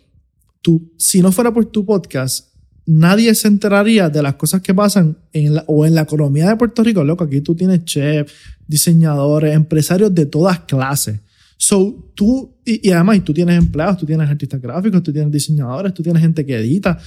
tú, 0.62 0.91
si 0.98 1.22
no 1.22 1.32
fuera 1.32 1.54
por 1.54 1.66
tu 1.68 1.86
podcast, 1.86 2.53
nadie 2.86 3.34
se 3.36 3.48
enteraría 3.48 4.10
de 4.10 4.22
las 4.22 4.36
cosas 4.36 4.62
que 4.62 4.74
pasan 4.74 5.18
en 5.32 5.56
la, 5.56 5.64
o 5.68 5.86
en 5.86 5.96
la 5.96 6.02
economía 6.02 6.50
de 6.50 6.58
Puerto 6.58 6.84
Rico, 6.84 7.04
loco, 7.04 7.24
aquí 7.24 7.42
tú 7.42 7.56
tienes 7.56 7.86
chefs, 7.86 8.34
diseñadores, 8.68 9.56
empresarios 9.56 10.14
de 10.14 10.26
todas 10.26 10.60
clases. 10.62 11.20
So, 11.58 12.12
tú, 12.14 12.56
y, 12.66 12.90
y 12.90 12.92
además 12.92 13.24
tú 13.24 13.34
tienes 13.34 13.58
empleados, 13.58 13.98
tú 13.98 14.06
tienes 14.06 14.30
artistas 14.30 14.62
gráficos, 14.62 15.02
tú 15.02 15.14
tienes 15.14 15.32
diseñadores, 15.32 15.94
tú 15.94 16.04
tienes 16.04 16.22
gente 16.22 16.46
que 16.46 16.56
edita, 16.56 17.00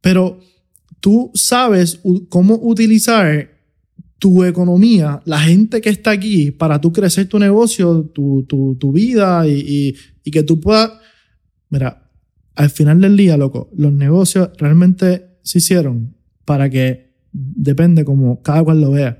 pero 0.00 0.38
tú 1.00 1.30
sabes 1.34 2.00
cómo 2.28 2.54
utilizar 2.62 3.56
tu 4.18 4.44
economía, 4.44 5.20
la 5.24 5.40
gente 5.40 5.80
que 5.80 5.90
está 5.90 6.12
aquí 6.12 6.50
para 6.50 6.80
tú 6.80 6.92
crecer 6.92 7.28
tu 7.28 7.38
negocio, 7.38 8.10
tu, 8.14 8.44
tu, 8.48 8.76
tu 8.76 8.92
vida 8.92 9.46
y, 9.46 9.94
y, 10.24 10.30
que 10.30 10.42
tú 10.42 10.60
puedas... 10.60 10.92
Mira, 11.68 12.05
al 12.56 12.70
final 12.70 13.00
del 13.00 13.16
día, 13.16 13.36
loco, 13.36 13.70
los 13.76 13.92
negocios 13.92 14.50
realmente 14.56 15.38
se 15.42 15.58
hicieron 15.58 16.16
para 16.44 16.68
que 16.70 17.14
depende 17.32 18.04
como 18.04 18.42
cada 18.42 18.64
cual 18.64 18.80
lo 18.80 18.90
vea. 18.90 19.18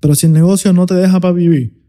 Pero 0.00 0.14
si 0.14 0.26
el 0.26 0.32
negocio 0.32 0.72
no 0.72 0.84
te 0.84 0.94
deja 0.94 1.20
para 1.20 1.32
vivir, 1.32 1.80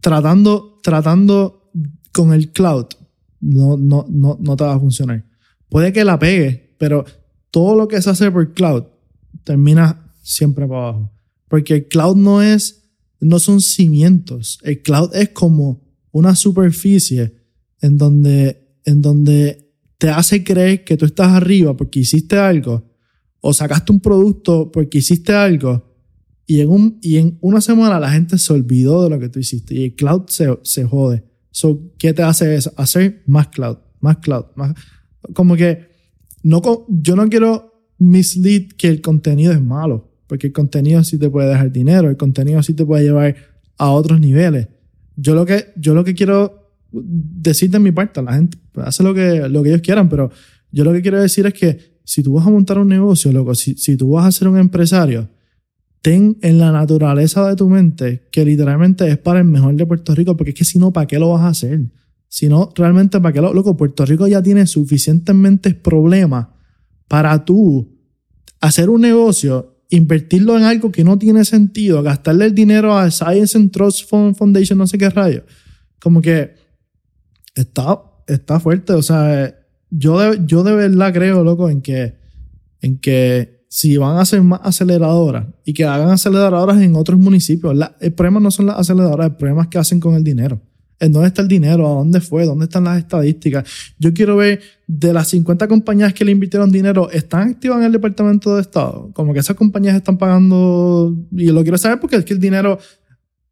tratando, 0.00 0.78
tratando 0.82 1.70
con 2.12 2.32
el 2.32 2.52
cloud, 2.52 2.86
no, 3.40 3.76
no, 3.76 4.04
no, 4.08 4.36
no 4.40 4.56
te 4.56 4.64
va 4.64 4.74
a 4.74 4.80
funcionar. 4.80 5.24
Puede 5.68 5.92
que 5.92 6.04
la 6.04 6.18
pegue, 6.18 6.74
pero 6.76 7.04
todo 7.50 7.76
lo 7.76 7.86
que 7.86 8.02
se 8.02 8.10
hace 8.10 8.30
por 8.30 8.52
cloud 8.52 8.84
termina 9.44 10.12
siempre 10.22 10.66
para 10.66 10.80
abajo. 10.80 11.12
Porque 11.48 11.74
el 11.74 11.88
cloud 11.88 12.16
no 12.16 12.42
es, 12.42 12.90
no 13.20 13.38
son 13.38 13.60
cimientos. 13.60 14.58
El 14.62 14.82
cloud 14.82 15.14
es 15.14 15.30
como 15.30 15.80
una 16.10 16.34
superficie 16.34 17.36
en 17.80 17.96
donde 17.96 18.59
en 18.84 19.02
donde 19.02 19.70
te 19.98 20.08
hace 20.08 20.42
creer 20.42 20.84
que 20.84 20.96
tú 20.96 21.04
estás 21.04 21.28
arriba 21.28 21.76
porque 21.76 22.00
hiciste 22.00 22.36
algo, 22.36 22.90
o 23.40 23.52
sacaste 23.52 23.92
un 23.92 24.00
producto 24.00 24.70
porque 24.72 24.98
hiciste 24.98 25.32
algo, 25.32 25.90
y 26.46 26.60
en, 26.60 26.68
un, 26.68 26.98
y 27.00 27.18
en 27.18 27.38
una 27.40 27.60
semana 27.60 28.00
la 28.00 28.10
gente 28.10 28.36
se 28.36 28.52
olvidó 28.52 29.04
de 29.04 29.10
lo 29.10 29.20
que 29.20 29.28
tú 29.28 29.38
hiciste 29.38 29.74
y 29.74 29.84
el 29.84 29.94
cloud 29.94 30.22
se, 30.26 30.58
se 30.62 30.84
jode. 30.84 31.22
So, 31.52 31.92
¿Qué 31.96 32.12
te 32.12 32.22
hace 32.22 32.56
eso? 32.56 32.72
Hacer 32.76 33.22
más 33.26 33.48
cloud, 33.48 33.76
más 34.00 34.16
cloud, 34.18 34.46
más... 34.56 34.74
Como 35.32 35.54
que 35.54 35.90
no, 36.42 36.60
yo 36.88 37.14
no 37.14 37.28
quiero 37.28 37.84
mislead 37.98 38.68
que 38.76 38.88
el 38.88 39.00
contenido 39.00 39.52
es 39.52 39.60
malo, 39.60 40.10
porque 40.26 40.48
el 40.48 40.52
contenido 40.52 41.04
sí 41.04 41.18
te 41.18 41.30
puede 41.30 41.50
dejar 41.50 41.70
dinero, 41.70 42.08
el 42.08 42.16
contenido 42.16 42.62
sí 42.62 42.74
te 42.74 42.84
puede 42.84 43.04
llevar 43.04 43.36
a 43.78 43.90
otros 43.90 44.18
niveles. 44.18 44.68
Yo 45.16 45.34
lo 45.34 45.46
que, 45.46 45.72
yo 45.76 45.94
lo 45.94 46.02
que 46.02 46.14
quiero 46.14 46.59
decir 46.92 47.70
de 47.70 47.78
mi 47.78 47.92
parte, 47.92 48.22
la 48.22 48.34
gente 48.34 48.58
hace 48.76 49.02
lo 49.02 49.14
que, 49.14 49.48
lo 49.48 49.62
que 49.62 49.70
ellos 49.70 49.82
quieran, 49.82 50.08
pero 50.08 50.30
yo 50.72 50.84
lo 50.84 50.92
que 50.92 51.02
quiero 51.02 51.20
decir 51.20 51.46
es 51.46 51.54
que 51.54 52.00
si 52.04 52.22
tú 52.22 52.34
vas 52.34 52.46
a 52.46 52.50
montar 52.50 52.78
un 52.78 52.88
negocio, 52.88 53.32
loco, 53.32 53.54
si, 53.54 53.74
si 53.76 53.96
tú 53.96 54.10
vas 54.10 54.26
a 54.26 54.32
ser 54.32 54.48
un 54.48 54.58
empresario, 54.58 55.28
ten 56.02 56.38
en 56.40 56.58
la 56.58 56.72
naturaleza 56.72 57.46
de 57.48 57.56
tu 57.56 57.68
mente 57.68 58.28
que 58.32 58.44
literalmente 58.44 59.08
es 59.08 59.18
para 59.18 59.40
el 59.40 59.44
mejor 59.44 59.74
de 59.74 59.86
Puerto 59.86 60.14
Rico, 60.14 60.36
porque 60.36 60.50
es 60.50 60.56
que 60.56 60.64
si 60.64 60.78
no, 60.78 60.92
¿para 60.92 61.06
qué 61.06 61.18
lo 61.18 61.30
vas 61.30 61.42
a 61.42 61.48
hacer? 61.48 61.80
Si 62.28 62.48
no, 62.48 62.70
realmente, 62.74 63.20
¿para 63.20 63.32
qué 63.32 63.40
lo? 63.40 63.52
Loco, 63.52 63.76
Puerto 63.76 64.06
Rico 64.06 64.26
ya 64.26 64.42
tiene 64.42 64.66
suficientemente 64.66 65.74
problemas 65.74 66.46
para 67.08 67.44
tú 67.44 67.98
hacer 68.60 68.88
un 68.88 69.00
negocio, 69.00 69.82
invertirlo 69.90 70.56
en 70.56 70.62
algo 70.62 70.92
que 70.92 71.02
no 71.02 71.18
tiene 71.18 71.44
sentido, 71.44 72.02
gastarle 72.02 72.46
el 72.46 72.54
dinero 72.54 72.96
a 72.96 73.10
Science 73.10 73.58
and 73.58 73.72
Trust 73.72 74.08
Foundation, 74.08 74.78
no 74.78 74.86
sé 74.86 74.96
qué 74.96 75.10
rayo. 75.10 75.44
Como 75.98 76.22
que 76.22 76.54
está, 77.54 78.02
está 78.26 78.60
fuerte. 78.60 78.92
O 78.92 79.02
sea, 79.02 79.54
yo 79.90 80.18
de, 80.18 80.40
yo 80.46 80.62
de 80.62 80.74
verdad 80.74 81.12
creo, 81.12 81.44
loco, 81.44 81.68
en 81.68 81.82
que, 81.82 82.14
en 82.80 82.98
que 82.98 83.60
si 83.68 83.96
van 83.96 84.16
a 84.16 84.22
hacer 84.22 84.42
más 84.42 84.60
aceleradoras 84.64 85.46
y 85.64 85.72
que 85.72 85.84
hagan 85.84 86.10
aceleradoras 86.10 86.80
en 86.80 86.96
otros 86.96 87.18
municipios, 87.18 87.76
el 88.00 88.12
problema 88.12 88.40
no 88.40 88.50
son 88.50 88.66
las 88.66 88.78
aceleradoras, 88.78 89.28
el 89.28 89.36
problema 89.36 89.62
es 89.62 89.68
qué 89.68 89.78
hacen 89.78 90.00
con 90.00 90.14
el 90.14 90.24
dinero. 90.24 90.60
¿En 90.98 91.12
dónde 91.12 91.28
está 91.28 91.40
el 91.40 91.48
dinero? 91.48 91.86
¿A 91.86 91.94
dónde 91.94 92.20
fue? 92.20 92.44
¿Dónde 92.44 92.64
están 92.64 92.84
las 92.84 92.98
estadísticas? 92.98 93.64
Yo 93.98 94.12
quiero 94.12 94.36
ver 94.36 94.60
de 94.86 95.14
las 95.14 95.28
50 95.28 95.66
compañías 95.66 96.12
que 96.12 96.24
le 96.24 96.32
invirtieron 96.32 96.70
dinero, 96.70 97.10
¿están 97.10 97.48
activas 97.48 97.78
en 97.78 97.84
el 97.84 97.92
Departamento 97.92 98.54
de 98.56 98.60
Estado? 98.60 99.10
Como 99.14 99.32
que 99.32 99.38
esas 99.38 99.56
compañías 99.56 99.96
están 99.96 100.18
pagando, 100.18 101.16
y 101.32 101.46
lo 101.46 101.62
quiero 101.62 101.78
saber 101.78 102.00
porque 102.00 102.16
es 102.16 102.24
que 102.24 102.34
el 102.34 102.40
dinero, 102.40 102.78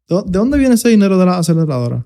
¿de 0.07 0.37
dónde 0.37 0.57
viene 0.59 0.75
ese 0.75 0.89
dinero 0.89 1.17
de 1.17 1.25
las 1.25 1.39
aceleradoras? 1.39 2.03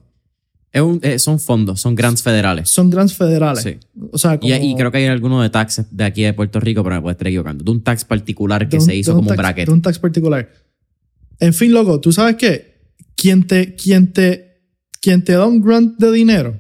Eh, 0.76 1.20
son 1.20 1.40
fondos, 1.40 1.80
son 1.80 1.94
grants 1.94 2.24
federales. 2.24 2.68
Son 2.68 2.90
grants 2.90 3.14
federales. 3.14 3.64
Sí. 3.64 3.78
O 4.12 4.18
sea, 4.18 4.40
y, 4.42 4.76
creo 4.76 4.92
que 4.92 4.98
hay 4.98 5.06
algunos 5.06 5.44
de 5.44 5.52
taxes 5.52 5.86
de 5.92 6.04
aquí 6.04 6.24
de 6.24 6.34
Puerto 6.34 6.60
Rico, 6.60 6.84
pero 6.84 6.96
me 6.96 7.02
puedo 7.02 7.12
estar 7.12 7.28
equivocando. 7.28 7.64
De 7.64 7.70
un 7.70 7.84
tax 7.84 8.04
particular 8.04 8.68
que 8.68 8.82
se 8.82 8.96
hizo 8.96 9.16
como 9.16 9.30
un 9.30 9.38
bracket. 9.38 9.68
De 9.68 9.72
un 9.72 9.84
tax 9.84 10.00
particular. 10.00 10.50
En 11.40 11.54
fin, 11.54 11.72
loco, 11.72 12.00
tú 12.00 12.12
sabes 12.12 12.38
que 12.38 12.74
quien 13.16 13.46
te, 13.46 13.76
quien 13.76 14.14
te, 14.14 14.64
quien 15.00 15.24
te 15.24 15.34
da 15.34 15.46
un 15.46 15.62
grant 15.62 16.00
de 16.00 16.12
dinero, 16.12 16.60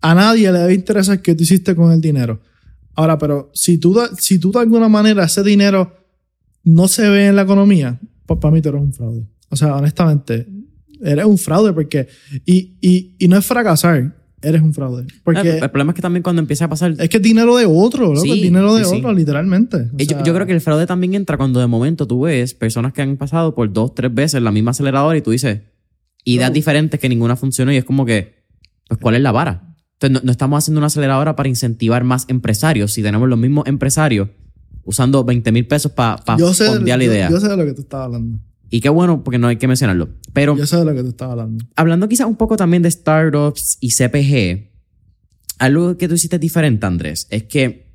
a 0.00 0.14
nadie 0.14 0.52
le 0.52 0.60
debe 0.60 0.74
interesar 0.74 1.20
qué 1.20 1.34
tú 1.34 1.42
hiciste 1.42 1.74
con 1.74 1.90
el 1.90 2.00
dinero. 2.00 2.40
Ahora, 2.94 3.18
pero 3.18 3.50
si 3.54 3.78
tú, 3.78 3.98
si 4.18 4.38
tú 4.38 4.52
de 4.52 4.60
alguna 4.60 4.88
manera 4.88 5.24
ese 5.24 5.42
dinero 5.42 5.96
no 6.62 6.86
se 6.86 7.08
ve 7.08 7.26
en 7.26 7.36
la 7.36 7.42
economía, 7.42 7.98
pues 8.26 8.38
para 8.38 8.54
mí 8.54 8.62
tú 8.62 8.68
eres 8.68 8.82
un 8.82 8.92
fraude. 8.92 9.26
O 9.48 9.56
sea, 9.56 9.74
honestamente, 9.74 10.46
eres 11.02 11.24
un 11.24 11.38
fraude 11.38 11.72
porque... 11.72 12.08
Y, 12.44 12.76
y, 12.80 13.16
y 13.18 13.28
no 13.28 13.36
es 13.36 13.46
fracasar, 13.46 14.16
eres 14.42 14.62
un 14.62 14.72
fraude. 14.72 15.06
Porque 15.24 15.58
el, 15.58 15.70
problema 15.70 15.92
es 15.92 15.96
que 15.96 16.02
también 16.02 16.22
cuando 16.22 16.40
empieza 16.40 16.66
a 16.66 16.68
pasar... 16.68 16.94
Es 16.98 17.08
que 17.08 17.18
es 17.18 17.22
dinero 17.22 17.56
de 17.56 17.66
otro, 17.66 18.14
loco, 18.14 18.24
es 18.24 18.42
dinero 18.42 18.74
de 18.74 18.84
otro, 18.84 19.12
literalmente. 19.12 19.88
yo, 19.94 20.22
yo, 20.24 20.34
creo 20.34 20.46
que 20.46 20.52
el 20.52 20.60
fraude 20.60 20.86
también 20.86 21.14
entra 21.14 21.36
cuando 21.36 21.60
de 21.60 21.66
momento 21.66 22.06
tú 22.06 22.22
ves 22.22 22.54
personas 22.54 22.92
que 22.92 23.02
han 23.02 23.16
pasado 23.16 23.54
por 23.54 23.72
dos, 23.72 23.94
tres 23.94 24.12
veces 24.12 24.42
la 24.42 24.50
misma 24.50 24.72
aceleradora 24.72 25.16
y 25.16 25.22
tú 25.22 25.30
dices 25.30 25.60
ideas 26.24 26.52
diferentes 26.52 27.00
que 27.00 27.08
ninguna 27.08 27.36
funcionó 27.36 27.72
y 27.72 27.76
es 27.76 27.84
como 27.84 28.04
que, 28.04 28.44
pues, 28.88 29.00
¿cuál 29.00 29.14
es 29.14 29.22
la 29.22 29.32
vara? 29.32 29.74
Entonces, 29.94 30.24
no, 30.24 30.30
estamos 30.30 30.58
haciendo 30.58 30.78
una 30.78 30.86
aceleradora 30.86 31.36
para 31.36 31.48
incentivar 31.48 32.04
más 32.04 32.24
empresarios. 32.28 32.92
Si 32.92 33.02
tenemos 33.02 33.28
los 33.28 33.38
mismos 33.38 33.66
empresarios 33.66 34.28
usando 34.84 35.24
20 35.24 35.52
mil 35.52 35.66
pesos 35.66 35.92
para 35.92 36.16
pa, 36.16 36.36
la 36.38 37.04
idea. 37.04 37.30
Yo 37.30 37.38
sé 37.38 37.48
de 37.48 37.56
lo 37.56 37.64
que 37.64 37.74
tú 37.74 37.82
estabas 37.82 38.06
hablando. 38.06 38.40
Y 38.70 38.80
qué 38.80 38.88
bueno, 38.88 39.24
porque 39.24 39.38
no 39.38 39.48
hay 39.48 39.56
que 39.56 39.66
mencionarlo. 39.66 40.10
Pero. 40.32 40.56
Yo 40.56 40.66
sé 40.66 40.76
de 40.76 40.84
lo 40.84 40.94
que 40.94 41.02
te 41.02 41.08
estaba 41.08 41.32
hablando. 41.32 41.64
Hablando 41.74 42.08
quizás 42.08 42.26
un 42.26 42.36
poco 42.36 42.56
también 42.56 42.82
de 42.82 42.90
startups 42.90 43.78
y 43.80 43.90
CPG, 43.90 44.70
algo 45.58 45.98
que 45.98 46.08
tú 46.08 46.14
hiciste 46.14 46.38
diferente, 46.38 46.86
Andrés, 46.86 47.26
es 47.30 47.44
que 47.44 47.90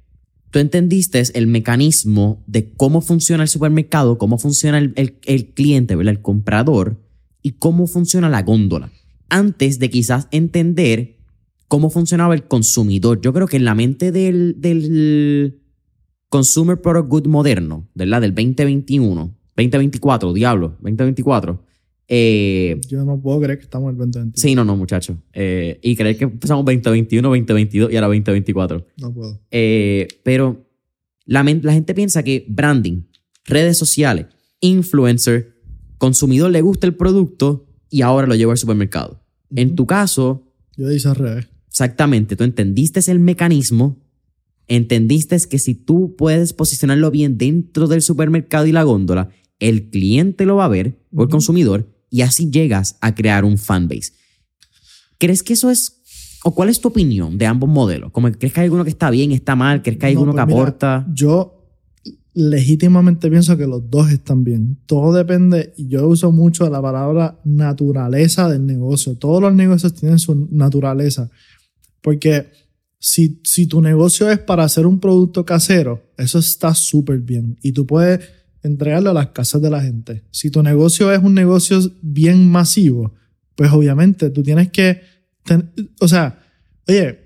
tú 0.51 0.59
entendiste 0.59 1.23
el 1.33 1.47
mecanismo 1.47 2.43
de 2.45 2.73
cómo 2.73 3.01
funciona 3.01 3.43
el 3.43 3.49
supermercado, 3.49 4.17
cómo 4.17 4.37
funciona 4.37 4.77
el, 4.77 4.93
el, 4.95 5.53
cliente, 5.53 5.95
¿verdad? 5.95 6.13
el 6.13 6.21
comprador, 6.21 7.01
y 7.41 7.53
cómo 7.53 7.87
funciona 7.87 8.29
la 8.29 8.43
góndola. 8.43 8.91
Antes 9.29 9.79
de 9.79 9.89
quizás 9.89 10.27
entender 10.31 11.15
cómo 11.67 11.89
funcionaba 11.89 12.35
el 12.35 12.43
consumidor. 12.43 13.21
Yo 13.21 13.33
creo 13.33 13.47
que 13.47 13.57
en 13.57 13.65
la 13.65 13.75
mente 13.75 14.11
del, 14.11 14.55
del 14.59 15.61
Consumer 16.29 16.79
Product 16.79 17.09
Good 17.09 17.27
moderno, 17.27 17.89
¿verdad? 17.95 18.21
Del 18.21 18.35
2021 18.35 19.35
2024, 19.55 20.33
diablo, 20.33 20.69
2024. 20.81 21.63
Eh, 22.07 22.79
Yo 22.87 23.03
no 23.03 23.19
puedo 23.19 23.39
creer 23.39 23.57
que 23.57 23.63
estamos 23.63 23.89
en 23.89 23.95
el 23.95 23.97
2021. 23.97 24.33
Sí, 24.35 24.55
no, 24.55 24.63
no, 24.63 24.75
muchachos. 24.75 25.17
Eh, 25.33 25.79
y 25.81 25.95
creer 25.95 26.17
que 26.17 26.25
empezamos 26.25 26.65
2021, 26.65 27.27
2022 27.27 27.91
y 27.91 27.95
ahora 27.95 28.07
2024. 28.07 28.85
No 28.97 29.13
puedo. 29.13 29.39
Eh, 29.49 30.07
pero 30.23 30.65
la, 31.25 31.43
la 31.43 31.73
gente 31.73 31.93
piensa 31.93 32.21
que 32.23 32.45
branding, 32.47 33.03
redes 33.45 33.77
sociales, 33.77 34.27
influencer, 34.59 35.55
consumidor 35.97 36.51
le 36.51 36.61
gusta 36.61 36.85
el 36.85 36.95
producto 36.95 37.65
y 37.89 38.01
ahora 38.01 38.27
lo 38.27 38.35
lleva 38.35 38.51
al 38.51 38.57
supermercado. 38.57 39.21
En 39.55 39.75
tu 39.75 39.85
caso... 39.87 40.43
Yo 40.75 40.91
hice 40.91 41.07
al 41.07 41.15
revés. 41.15 41.47
Exactamente, 41.67 42.35
tú 42.35 42.43
entendiste 42.43 42.99
el 43.09 43.19
mecanismo 43.19 43.97
entendiste 44.67 45.37
que 45.49 45.59
si 45.59 45.75
tú 45.75 46.15
puedes 46.17 46.53
posicionarlo 46.53 47.11
bien 47.11 47.37
dentro 47.37 47.87
del 47.87 48.01
supermercado 48.01 48.65
y 48.65 48.71
la 48.71 48.83
góndola, 48.83 49.29
el 49.59 49.89
cliente 49.89 50.45
lo 50.45 50.57
va 50.57 50.65
a 50.65 50.69
ver 50.69 50.99
o 51.13 51.23
el 51.23 51.29
consumidor 51.29 51.93
y 52.09 52.21
así 52.21 52.49
llegas 52.49 52.97
a 53.01 53.15
crear 53.15 53.45
un 53.45 53.57
fanbase. 53.57 54.13
¿Crees 55.17 55.43
que 55.43 55.53
eso 55.53 55.69
es 55.69 56.01
o 56.43 56.53
cuál 56.53 56.69
es 56.69 56.79
tu 56.79 56.89
opinión 56.89 57.37
de 57.37 57.47
ambos 57.47 57.69
modelos? 57.69 58.11
Como 58.11 58.31
crees 58.31 58.53
que 58.53 58.59
hay 58.59 58.65
alguno 58.65 58.83
que 58.83 58.91
está 58.91 59.09
bien, 59.09 59.31
está 59.31 59.55
mal, 59.55 59.81
crees 59.81 59.97
que 59.97 60.05
hay 60.05 60.13
alguno 60.13 60.33
pues 60.33 60.45
que 60.45 60.53
aporta? 60.53 61.07
Yo 61.11 61.55
legítimamente 62.35 63.29
pienso 63.29 63.57
que 63.57 63.65
los 63.65 63.89
dos 63.89 64.11
están 64.11 64.43
bien. 64.43 64.77
Todo 64.85 65.13
depende, 65.13 65.73
y 65.77 65.87
yo 65.87 66.07
uso 66.07 66.31
mucho 66.31 66.69
la 66.69 66.81
palabra 66.81 67.39
naturaleza 67.45 68.49
del 68.49 68.65
negocio. 68.65 69.17
Todos 69.17 69.41
los 69.41 69.55
negocios 69.55 69.93
tienen 69.93 70.19
su 70.19 70.47
naturaleza. 70.51 71.31
Porque 72.01 72.51
si, 72.99 73.39
si 73.43 73.67
tu 73.67 73.81
negocio 73.81 74.29
es 74.29 74.37
para 74.37 74.65
hacer 74.65 74.85
un 74.85 74.99
producto 74.99 75.45
casero, 75.45 76.03
eso 76.17 76.37
está 76.39 76.75
súper 76.75 77.19
bien. 77.19 77.57
Y 77.63 77.71
tú 77.71 77.87
puedes 77.87 78.19
entregarlo 78.65 79.11
a 79.11 79.13
las 79.13 79.27
casas 79.27 79.61
de 79.61 79.69
la 79.69 79.81
gente. 79.81 80.23
Si 80.31 80.49
tu 80.49 80.63
negocio 80.63 81.11
es 81.11 81.21
un 81.21 81.33
negocio 81.33 81.79
bien 82.01 82.49
masivo, 82.49 83.13
pues 83.55 83.71
obviamente 83.71 84.29
tú 84.29 84.43
tienes 84.43 84.71
que, 84.71 85.01
o 86.01 86.07
sea, 86.07 86.41
oye, 86.87 87.19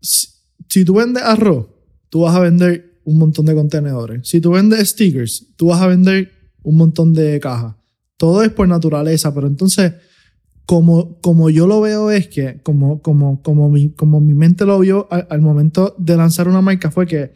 si, 0.00 0.84
tú 0.84 0.94
vendes 0.94 1.22
arroz, 1.22 1.66
tú 2.08 2.20
vas 2.20 2.34
a 2.34 2.40
vender 2.40 3.00
un 3.04 3.18
montón 3.18 3.46
de 3.46 3.54
contenedores. 3.54 4.28
Si 4.28 4.40
tú 4.40 4.52
vendes 4.52 4.88
stickers, 4.88 5.46
tú 5.56 5.66
vas 5.66 5.80
a 5.80 5.86
vender 5.86 6.32
un 6.62 6.76
montón 6.76 7.12
de 7.12 7.38
cajas. 7.38 7.76
Todo 8.16 8.42
es 8.42 8.50
por 8.50 8.66
naturaleza, 8.66 9.34
pero 9.34 9.46
entonces, 9.46 9.92
como, 10.64 11.20
como 11.20 11.50
yo 11.50 11.66
lo 11.66 11.80
veo 11.80 12.10
es 12.10 12.28
que, 12.28 12.60
como, 12.62 13.02
como, 13.02 13.42
como, 13.42 13.68
mi, 13.68 13.90
como 13.90 14.20
mi 14.20 14.34
mente 14.34 14.64
lo 14.64 14.78
vio 14.78 15.08
al, 15.10 15.26
al 15.28 15.40
momento 15.40 15.94
de 15.98 16.16
lanzar 16.16 16.48
una 16.48 16.62
marca, 16.62 16.90
fue 16.90 17.06
que 17.06 17.34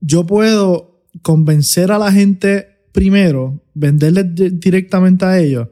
yo 0.00 0.26
puedo 0.26 0.97
convencer 1.22 1.92
a 1.92 1.98
la 1.98 2.12
gente 2.12 2.78
primero, 2.92 3.62
venderle 3.74 4.24
directamente 4.24 5.24
a 5.24 5.38
ellos. 5.38 5.68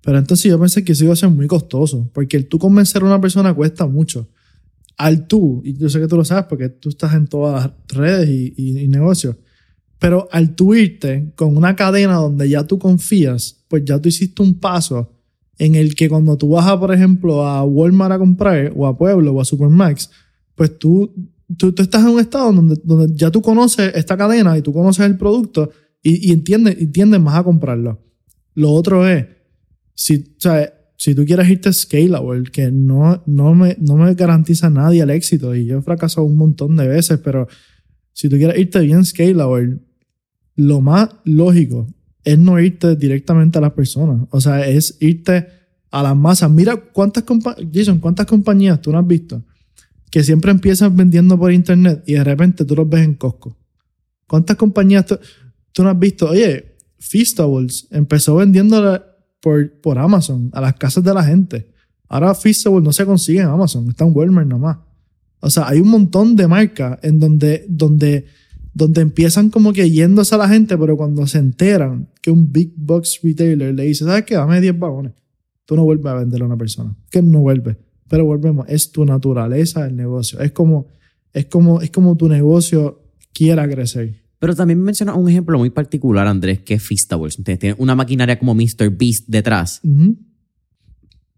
Pero 0.00 0.18
entonces 0.18 0.50
yo 0.50 0.60
pensé 0.60 0.84
que 0.84 0.92
eso 0.92 1.04
iba 1.04 1.12
a 1.14 1.16
ser 1.16 1.30
muy 1.30 1.46
costoso, 1.46 2.10
porque 2.12 2.36
el 2.36 2.46
tú 2.46 2.58
convencer 2.58 3.02
a 3.02 3.06
una 3.06 3.20
persona 3.20 3.54
cuesta 3.54 3.86
mucho. 3.86 4.28
Al 4.96 5.26
tú, 5.26 5.62
y 5.64 5.76
yo 5.76 5.88
sé 5.88 5.98
que 5.98 6.06
tú 6.06 6.16
lo 6.16 6.24
sabes 6.24 6.44
porque 6.44 6.68
tú 6.68 6.90
estás 6.90 7.14
en 7.14 7.26
todas 7.26 7.64
las 7.64 7.72
redes 7.88 8.28
y, 8.28 8.88
negocios, 8.88 9.36
pero 9.98 10.28
al 10.30 10.54
tú 10.54 10.74
irte 10.74 11.32
con 11.34 11.56
una 11.56 11.74
cadena 11.74 12.16
donde 12.16 12.48
ya 12.48 12.64
tú 12.64 12.78
confías, 12.78 13.64
pues 13.68 13.84
ya 13.84 13.98
tú 13.98 14.08
hiciste 14.08 14.42
un 14.42 14.60
paso 14.60 15.10
en 15.58 15.74
el 15.74 15.94
que 15.94 16.08
cuando 16.08 16.36
tú 16.36 16.50
vas 16.50 16.66
a, 16.66 16.78
por 16.78 16.92
ejemplo, 16.92 17.46
a 17.46 17.64
Walmart 17.64 18.12
a 18.12 18.18
comprar, 18.18 18.72
o 18.76 18.86
a 18.86 18.98
Pueblo, 18.98 19.32
o 19.32 19.40
a 19.40 19.44
Supermax, 19.44 20.10
pues 20.54 20.78
tú 20.78 21.12
tú, 21.56 21.72
tú, 21.72 21.82
estás 21.82 22.02
en 22.02 22.08
un 22.08 22.20
estado 22.20 22.52
donde, 22.52 22.80
donde 22.84 23.14
ya 23.14 23.30
tú 23.30 23.42
conoces 23.42 23.92
esta 23.94 24.16
cadena 24.16 24.56
y 24.56 24.62
tú 24.62 24.72
conoces 24.72 25.06
el 25.06 25.16
producto 25.16 25.70
y, 26.02 26.28
y 26.28 26.32
entiendes, 26.32 26.76
y 26.80 27.18
más 27.18 27.36
a 27.36 27.44
comprarlo. 27.44 28.00
Lo 28.54 28.70
otro 28.70 29.06
es, 29.08 29.26
si, 29.94 30.16
o 30.16 30.40
sea, 30.40 30.72
si 30.96 31.14
tú 31.14 31.24
quieres 31.24 31.48
irte 31.48 31.72
scalable, 31.72 32.50
que 32.50 32.70
no, 32.70 33.22
no, 33.26 33.54
me, 33.54 33.76
no 33.80 33.96
me 33.96 34.14
garantiza 34.14 34.70
nadie 34.70 35.02
el 35.02 35.10
éxito, 35.10 35.54
y 35.54 35.66
yo 35.66 35.78
he 35.78 35.82
fracasado 35.82 36.26
un 36.26 36.36
montón 36.36 36.76
de 36.76 36.86
veces, 36.86 37.20
pero 37.22 37.48
si 38.12 38.28
tú 38.28 38.36
quieres 38.36 38.58
irte 38.58 38.80
bien 38.80 39.04
scalable, 39.04 39.80
lo 40.56 40.80
más 40.80 41.08
lógico 41.24 41.86
es 42.22 42.38
no 42.38 42.60
irte 42.60 42.96
directamente 42.96 43.58
a 43.58 43.60
las 43.60 43.72
personas. 43.72 44.26
O 44.30 44.40
sea, 44.40 44.66
es 44.66 44.96
irte 45.00 45.46
a 45.90 46.02
las 46.02 46.16
masas. 46.16 46.50
Mira 46.50 46.76
cuántas 46.76 47.24
compañías, 47.24 47.68
Jason, 47.72 47.98
cuántas 47.98 48.26
compañías 48.26 48.80
tú 48.80 48.92
no 48.92 48.98
has 48.98 49.06
visto 49.06 49.42
que 50.14 50.22
siempre 50.22 50.52
empiezan 50.52 50.94
vendiendo 50.94 51.36
por 51.36 51.50
internet 51.50 52.04
y 52.06 52.12
de 52.12 52.22
repente 52.22 52.64
tú 52.64 52.76
los 52.76 52.88
ves 52.88 53.02
en 53.02 53.14
Costco. 53.14 53.58
¿Cuántas 54.28 54.56
compañías 54.56 55.06
tú, 55.72 55.82
no 55.82 55.90
has 55.90 55.98
visto? 55.98 56.30
Oye, 56.30 56.76
Feastables 57.00 57.88
empezó 57.90 58.36
vendiendo 58.36 59.02
por, 59.40 59.72
por 59.80 59.98
Amazon 59.98 60.50
a 60.52 60.60
las 60.60 60.74
casas 60.74 61.02
de 61.02 61.12
la 61.12 61.24
gente. 61.24 61.68
Ahora 62.08 62.32
Feastables 62.32 62.84
no 62.84 62.92
se 62.92 63.04
consigue 63.04 63.40
en 63.40 63.48
Amazon, 63.48 63.88
está 63.88 64.04
en 64.04 64.12
Walmart 64.14 64.46
nomás. 64.46 64.76
O 65.40 65.50
sea, 65.50 65.66
hay 65.66 65.80
un 65.80 65.88
montón 65.88 66.36
de 66.36 66.46
marcas 66.46 66.96
en 67.02 67.18
donde, 67.18 67.66
donde 67.68 68.26
donde 68.72 69.00
empiezan 69.00 69.50
como 69.50 69.72
que 69.72 69.90
yéndose 69.90 70.32
a 70.36 70.38
la 70.38 70.48
gente, 70.48 70.78
pero 70.78 70.96
cuando 70.96 71.26
se 71.26 71.38
enteran 71.38 72.08
que 72.22 72.30
un 72.30 72.52
big 72.52 72.72
box 72.76 73.18
retailer 73.20 73.74
le 73.74 73.82
dice, 73.82 74.04
¿sabes 74.04 74.22
qué? 74.22 74.36
Dame 74.36 74.60
10 74.60 74.78
vagones. 74.78 75.12
Tú 75.64 75.74
no 75.74 75.82
vuelves 75.82 76.06
a 76.06 76.14
venderle 76.14 76.44
a 76.44 76.46
una 76.46 76.56
persona. 76.56 76.94
Que 77.10 77.20
no 77.20 77.40
vuelve. 77.40 77.78
Pero 78.08 78.24
volvemos, 78.24 78.66
es 78.68 78.90
tu 78.90 79.04
naturaleza 79.04 79.86
el 79.86 79.96
negocio. 79.96 80.40
Es 80.40 80.52
como, 80.52 80.86
es 81.32 81.46
como, 81.46 81.80
es 81.80 81.90
como 81.90 82.16
tu 82.16 82.28
negocio 82.28 83.02
quiera 83.32 83.68
crecer. 83.68 84.24
Pero 84.38 84.54
también 84.54 84.80
menciona 84.80 85.14
un 85.14 85.28
ejemplo 85.28 85.58
muy 85.58 85.70
particular, 85.70 86.26
Andrés, 86.26 86.60
que 86.60 86.74
es 86.74 86.82
Feastables. 86.82 87.38
Ustedes 87.38 87.58
tienen 87.58 87.76
una 87.78 87.94
maquinaria 87.94 88.38
como 88.38 88.54
Mr. 88.54 88.90
Beast 88.90 89.24
detrás. 89.26 89.80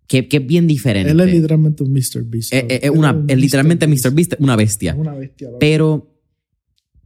que, 0.08 0.28
que, 0.28 0.36
es 0.38 0.46
bien 0.46 0.66
diferente. 0.66 1.12
Él 1.12 1.20
es 1.20 1.32
literalmente 1.32 1.84
un 1.84 1.92
Mr. 1.92 2.24
Beast. 2.24 2.52
Es, 2.52 2.64
es, 2.68 2.90
una, 2.90 3.24
es 3.28 3.38
literalmente 3.38 3.86
Mr. 3.86 4.12
Beast, 4.12 4.34
una 4.40 4.56
bestia. 4.56 4.94
Una 4.96 5.14
bestia. 5.14 5.50
Pero 5.60 6.12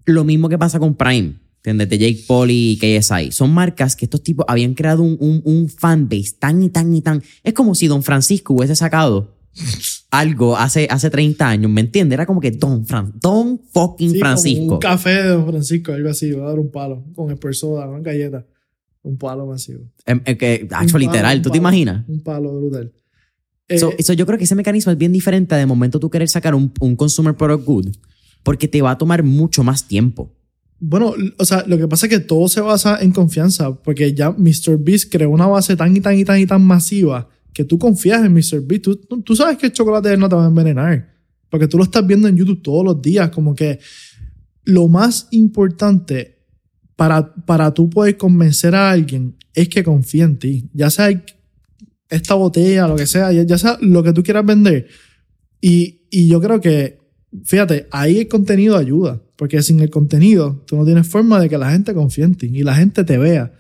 lo 0.07 0.25
mismo 0.25 0.49
que 0.49 0.57
pasa 0.57 0.79
con 0.79 0.95
Prime, 0.95 1.35
¿entiendes? 1.57 1.91
De 1.91 1.99
Jake 1.99 2.25
Paul 2.27 2.51
y 2.51 2.79
KSI. 2.79 3.33
Son 3.33 3.53
marcas 3.53 3.95
que 3.95 4.07
estos 4.07 4.23
tipos 4.23 4.47
habían 4.49 4.73
creado 4.73 5.03
un, 5.03 5.19
un, 5.21 5.43
un 5.45 5.69
fanbase 5.69 6.33
tan 6.39 6.63
y 6.63 6.71
tan 6.71 6.95
y 6.95 7.03
tan. 7.03 7.23
Es 7.43 7.53
como 7.53 7.75
si 7.75 7.89
Don 7.89 8.03
Francisco 8.03 8.55
hubiese 8.55 8.75
sacado 8.75 9.40
algo 10.11 10.57
hace, 10.57 10.89
hace 10.91 11.11
30 11.11 11.49
años, 11.49 11.71
¿me 11.71 11.81
entiendes? 11.81 12.17
Era 12.17 12.27
como 12.27 12.41
que 12.41 12.51
Don, 12.51 12.85
Fran, 12.85 13.13
Don 13.21 13.61
fucking 13.73 14.19
Francisco. 14.19 14.75
un 14.75 14.79
café 14.79 15.23
de 15.23 15.29
Don 15.29 15.47
Francisco, 15.47 15.93
algo 15.93 16.11
así, 16.11 16.33
va 16.33 16.47
a 16.47 16.49
dar 16.49 16.59
un 16.59 16.71
palo 16.71 17.05
con 17.15 17.31
el 17.31 17.55
soda, 17.55 17.89
una 17.89 18.01
galleta. 18.01 18.47
Un 19.03 19.17
palo 19.17 19.47
masivo. 19.47 19.85
Em, 20.05 20.21
em, 20.25 20.37
que, 20.37 20.69
hecho, 20.83 20.99
literal, 20.99 21.41
¿tú 21.41 21.51
te 21.51 21.57
imaginas? 21.57 22.07
Un 22.07 22.23
palo 22.23 22.55
brutal. 22.55 22.93
Eso 23.67 23.93
eh, 23.97 24.17
yo 24.17 24.27
creo 24.27 24.37
que 24.37 24.45
ese 24.45 24.55
mecanismo 24.55 24.93
es 24.93 24.99
bien 24.99 25.13
diferente 25.13 25.55
de 25.55 25.65
momento 25.65 26.01
tú 26.01 26.11
querer 26.11 26.29
sacar 26.29 26.55
un, 26.55 26.73
un 26.81 26.97
consumer 26.97 27.35
product 27.35 27.65
good 27.65 27.89
porque 28.43 28.69
te 28.69 28.83
va 28.83 28.91
a 28.91 28.99
tomar 28.99 29.23
mucho 29.23 29.63
más 29.63 29.87
tiempo. 29.87 30.35
Bueno, 30.81 31.15
o 31.39 31.45
sea, 31.45 31.65
lo 31.67 31.79
que 31.79 31.87
pasa 31.87 32.07
es 32.07 32.11
que 32.11 32.21
todo 32.21 32.49
se 32.49 32.61
basa 32.63 32.99
en 33.01 33.13
confianza, 33.13 33.75
porque 33.75 34.15
ya 34.15 34.31
Mr. 34.31 34.79
Beast 34.79 35.13
creó 35.13 35.31
una 35.31 35.47
base 35.47 35.77
tan 35.77 35.95
y 35.95 36.01
tan 36.01 36.19
y 36.19 36.25
tan 36.25 36.41
y 36.41 36.47
tan 36.47 36.63
masiva 36.63 37.29
que 37.53 37.65
tú 37.65 37.79
confías 37.79 38.25
en 38.25 38.33
Mr. 38.33 38.61
Beast. 38.63 38.87
Tú, 39.25 39.37
sabes 39.37 39.59
que 39.59 39.67
el 39.67 39.73
chocolate 39.73 40.17
no 40.17 40.29
te 40.29 40.37
va 40.37 40.45
a 40.45 40.49
envenenar, 40.49 41.15
porque 41.49 41.67
tú 41.67 41.79
lo 41.79 41.85
estás 41.85 42.07
viendo 42.07 42.29
en 42.29 42.37
YouTube 42.37 42.63
todos 42.63 42.85
los 42.85 43.01
días, 43.01 43.31
como 43.31 43.55
que 43.55 43.79
lo 44.65 44.89
más 44.89 45.29
importante 45.31 46.39
para, 46.97 47.35
para 47.35 47.73
tú 47.73 47.89
poder 47.89 48.17
convencer 48.17 48.75
a 48.75 48.91
alguien 48.91 49.37
es 49.55 49.69
que 49.69 49.83
confíe 49.83 50.23
en 50.23 50.39
ti, 50.39 50.71
ya 50.73 50.91
sea 50.91 51.09
esta 52.09 52.35
botella, 52.35 52.87
lo 52.87 52.97
que 52.97 53.07
sea, 53.07 53.33
ya, 53.33 53.59
sea 53.59 53.79
lo 53.81 54.03
que 54.03 54.13
tú 54.13 54.23
quieras 54.23 54.45
vender. 54.45 54.89
Y, 55.61 56.03
y 56.11 56.29
yo 56.29 56.41
creo 56.41 56.61
que 56.61 57.01
fíjate, 57.45 57.87
ahí 57.91 58.19
el 58.19 58.29
contenido 58.29 58.77
ayuda, 58.77 59.21
porque 59.37 59.63
sin 59.63 59.81
el 59.81 59.91
contenido 59.91 60.63
tú 60.67 60.77
no 60.77 60.85
tienes 60.85 61.07
forma 61.07 61.41
de 61.41 61.49
que 61.49 61.59
la 61.59 61.71
gente 61.71 61.95
confíe 61.95 62.25
en 62.25 62.35
ti 62.35 62.51
y 62.53 62.63
la 62.63 62.75
gente 62.75 63.05
te 63.05 63.19
vea. 63.19 63.53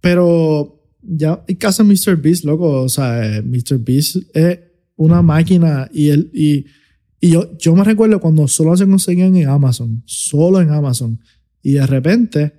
Pero 0.00 0.83
ya 1.06 1.44
en 1.46 1.56
casa 1.56 1.82
de 1.82 1.88
Mr. 1.90 2.16
Beast, 2.16 2.44
loco, 2.44 2.82
o 2.82 2.88
sea, 2.88 3.42
Mr. 3.44 3.78
Beast 3.78 4.16
es 4.34 4.60
una 4.96 5.22
máquina 5.22 5.88
y 5.92 6.08
él 6.08 6.30
y, 6.32 6.66
y 7.20 7.30
yo, 7.30 7.56
yo 7.58 7.74
me 7.74 7.84
recuerdo 7.84 8.20
cuando 8.20 8.46
solo 8.48 8.76
se 8.76 8.86
conseguían 8.86 9.36
en 9.36 9.48
Amazon, 9.48 10.02
solo 10.06 10.60
en 10.60 10.70
Amazon, 10.70 11.20
y 11.62 11.72
de 11.72 11.86
repente 11.86 12.52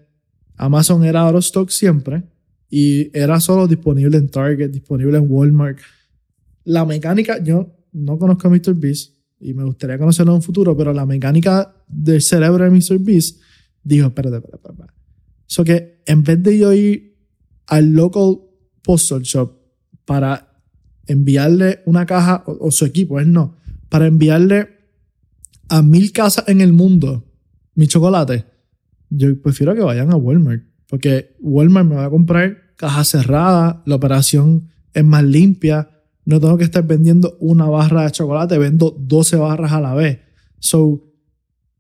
Amazon 0.56 1.04
era 1.04 1.22
out 1.22 1.36
of 1.36 1.46
stock 1.46 1.70
siempre 1.70 2.24
y 2.70 3.16
era 3.18 3.40
solo 3.40 3.68
disponible 3.68 4.18
en 4.18 4.30
Target, 4.30 4.70
disponible 4.70 5.18
en 5.18 5.26
Walmart. 5.30 5.80
La 6.64 6.84
mecánica, 6.86 7.42
yo 7.44 7.76
no 7.94 8.18
conozco 8.18 8.48
a 8.48 8.52
Mr. 8.52 8.74
Beast, 8.74 9.14
y 9.40 9.54
me 9.54 9.64
gustaría 9.64 9.98
conocerlo 9.98 10.32
en 10.32 10.38
un 10.38 10.42
futuro, 10.42 10.76
pero 10.76 10.94
la 10.94 11.06
mecánica 11.06 11.76
del 11.88 12.22
cerebro 12.22 12.64
de 12.64 12.72
Mr. 12.72 13.00
Beast 13.00 13.42
dijo, 13.84 14.08
espérate, 14.08 14.38
espérate, 14.38 14.68
espérate. 14.68 14.94
So 15.46 15.64
que 15.64 16.02
en 16.06 16.24
vez 16.24 16.42
de 16.42 16.58
yo 16.58 16.74
ir 16.74 17.15
al 17.68 17.94
local 17.94 18.40
postal 18.84 19.22
shop 19.22 19.54
para 20.06 20.62
enviarle 21.08 21.82
una 21.86 22.06
caja, 22.06 22.44
o, 22.46 22.72
su 22.72 22.86
equipo, 22.86 23.20
él 23.20 23.32
no, 23.32 23.56
para 23.90 24.08
enviarle 24.08 24.70
a 25.70 25.82
mil 25.82 26.12
casas 26.12 26.48
en 26.48 26.62
el 26.62 26.74
mundo 26.74 27.24
mi 27.76 27.88
chocolate, 27.88 28.46
yo 29.10 29.42
prefiero 29.42 29.76
que 29.76 29.82
vayan 29.82 30.12
a 30.12 30.16
Walmart, 30.16 30.64
porque 30.88 31.36
Walmart 31.40 31.88
me 31.88 31.96
va 31.96 32.06
a 32.06 32.10
comprar 32.10 32.76
caja 32.76 33.04
cerrada, 33.04 33.84
la 33.86 33.96
operación 33.96 34.70
es 34.94 35.04
más 35.04 35.24
limpia, 35.24 35.90
no 36.26 36.40
tengo 36.40 36.58
que 36.58 36.64
estar 36.64 36.86
vendiendo 36.86 37.38
una 37.40 37.66
barra 37.66 38.04
de 38.04 38.12
chocolate, 38.12 38.58
vendo 38.58 38.96
12 38.98 39.38
barras 39.38 39.72
a 39.72 39.82
la 39.82 39.94
vez. 39.94 40.20
So, 40.60 41.04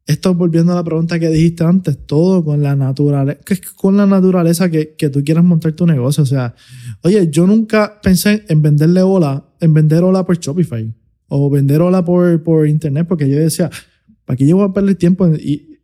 esto 0.05 0.35
volviendo 0.35 0.71
a 0.71 0.75
la 0.75 0.83
pregunta 0.83 1.19
que 1.19 1.29
dijiste 1.29 1.63
antes, 1.63 1.97
todo 2.05 2.43
con 2.43 2.61
la 2.61 2.75
naturaleza, 2.75 3.39
con 3.75 3.97
la 3.97 4.05
naturaleza 4.05 4.69
que, 4.69 4.95
que 4.95 5.09
tú 5.09 5.23
quieras 5.23 5.43
montar 5.43 5.73
tu 5.73 5.87
negocio. 5.87 6.23
O 6.23 6.27
sea, 6.27 6.53
oye, 7.01 7.29
yo 7.31 7.47
nunca 7.47 7.99
pensé 8.01 8.45
en 8.47 8.61
venderle 8.61 9.01
hola, 9.01 9.45
en 9.59 9.73
vender 9.73 10.03
hola 10.03 10.25
por 10.25 10.37
Shopify 10.37 10.93
o 11.27 11.49
vender 11.49 11.81
hola 11.81 12.05
por, 12.05 12.43
por 12.43 12.67
internet, 12.67 13.07
porque 13.07 13.27
yo 13.27 13.37
decía, 13.37 13.71
¿para 14.25 14.37
qué 14.37 14.45
yo 14.45 14.57
voy 14.57 14.69
a 14.69 14.73
perder 14.73 14.95
tiempo 14.95 15.27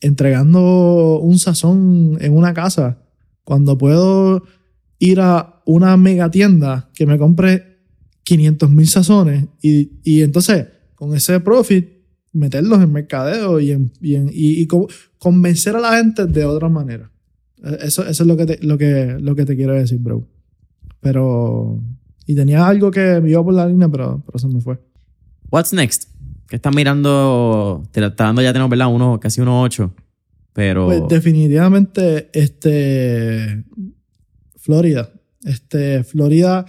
entregando 0.01 1.19
un 1.19 1.39
sazón 1.39 2.17
en 2.21 2.33
una 2.33 2.53
casa 2.53 2.99
cuando 3.43 3.77
puedo 3.77 4.43
ir 4.99 5.19
a 5.19 5.61
una 5.65 5.97
mega 5.97 6.29
tienda 6.29 6.91
que 6.93 7.07
me 7.07 7.17
compre 7.17 7.79
500 8.23 8.69
mil 8.69 8.87
sazones 8.87 9.45
y, 9.61 9.93
y, 10.03 10.21
entonces 10.21 10.67
con 10.95 11.15
ese 11.15 11.39
profit 11.39 12.00
meterlos 12.33 12.81
en 12.81 12.91
mercadeo 12.91 13.59
y, 13.59 13.71
en, 13.71 13.91
y, 14.01 14.61
y, 14.61 14.67
convencer 15.17 15.75
a 15.75 15.79
la 15.79 15.97
gente 15.97 16.25
de 16.25 16.45
otra 16.45 16.69
manera. 16.69 17.11
E, 17.63 17.87
eso, 17.87 18.05
eso 18.07 18.23
es 18.23 18.27
lo 18.27 18.37
que, 18.37 18.45
te, 18.45 18.65
lo, 18.65 18.77
que, 18.77 19.17
lo 19.19 19.35
que 19.35 19.45
te 19.45 19.55
quiero 19.55 19.73
decir, 19.73 19.99
bro. 19.99 20.27
Pero... 20.99 21.79
Y 22.27 22.35
tenía 22.35 22.65
algo 22.65 22.91
que 22.91 23.19
me 23.19 23.31
iba 23.31 23.43
por 23.43 23.53
la 23.53 23.67
línea, 23.67 23.89
pero, 23.89 24.23
pero 24.25 24.39
se 24.39 24.47
me 24.47 24.61
fue. 24.61 24.79
What's 25.49 25.73
next? 25.73 26.09
Que 26.47 26.57
estás 26.57 26.73
mirando, 26.73 27.83
te 27.91 28.05
está 28.05 28.25
dando 28.25 28.41
ya 28.41 28.53
tenemos, 28.53 28.69
¿verdad? 28.69 28.93
Uno, 28.93 29.19
casi 29.19 29.41
unos 29.41 29.65
ocho. 29.65 29.93
Pero... 30.53 30.85
Pues 30.85 31.01
definitivamente, 31.09 32.29
este... 32.33 33.65
Florida. 34.57 35.11
Este, 35.43 36.03
Florida 36.03 36.65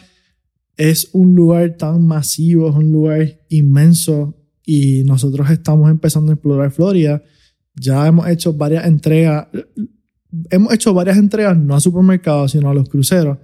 es 0.76 1.10
un 1.12 1.34
lugar 1.34 1.76
tan 1.76 2.06
masivo, 2.06 2.70
es 2.70 2.76
un 2.76 2.90
lugar 2.90 3.40
inmenso 3.50 4.41
y 4.64 5.04
nosotros 5.04 5.50
estamos 5.50 5.90
empezando 5.90 6.30
a 6.30 6.34
explorar 6.34 6.70
Florida. 6.70 7.22
Ya 7.74 8.06
hemos 8.06 8.28
hecho 8.28 8.52
varias 8.52 8.86
entregas, 8.86 9.48
hemos 10.50 10.72
hecho 10.72 10.94
varias 10.94 11.16
entregas 11.16 11.56
no 11.56 11.74
a 11.74 11.80
supermercados, 11.80 12.52
sino 12.52 12.70
a 12.70 12.74
los 12.74 12.88
cruceros. 12.88 13.38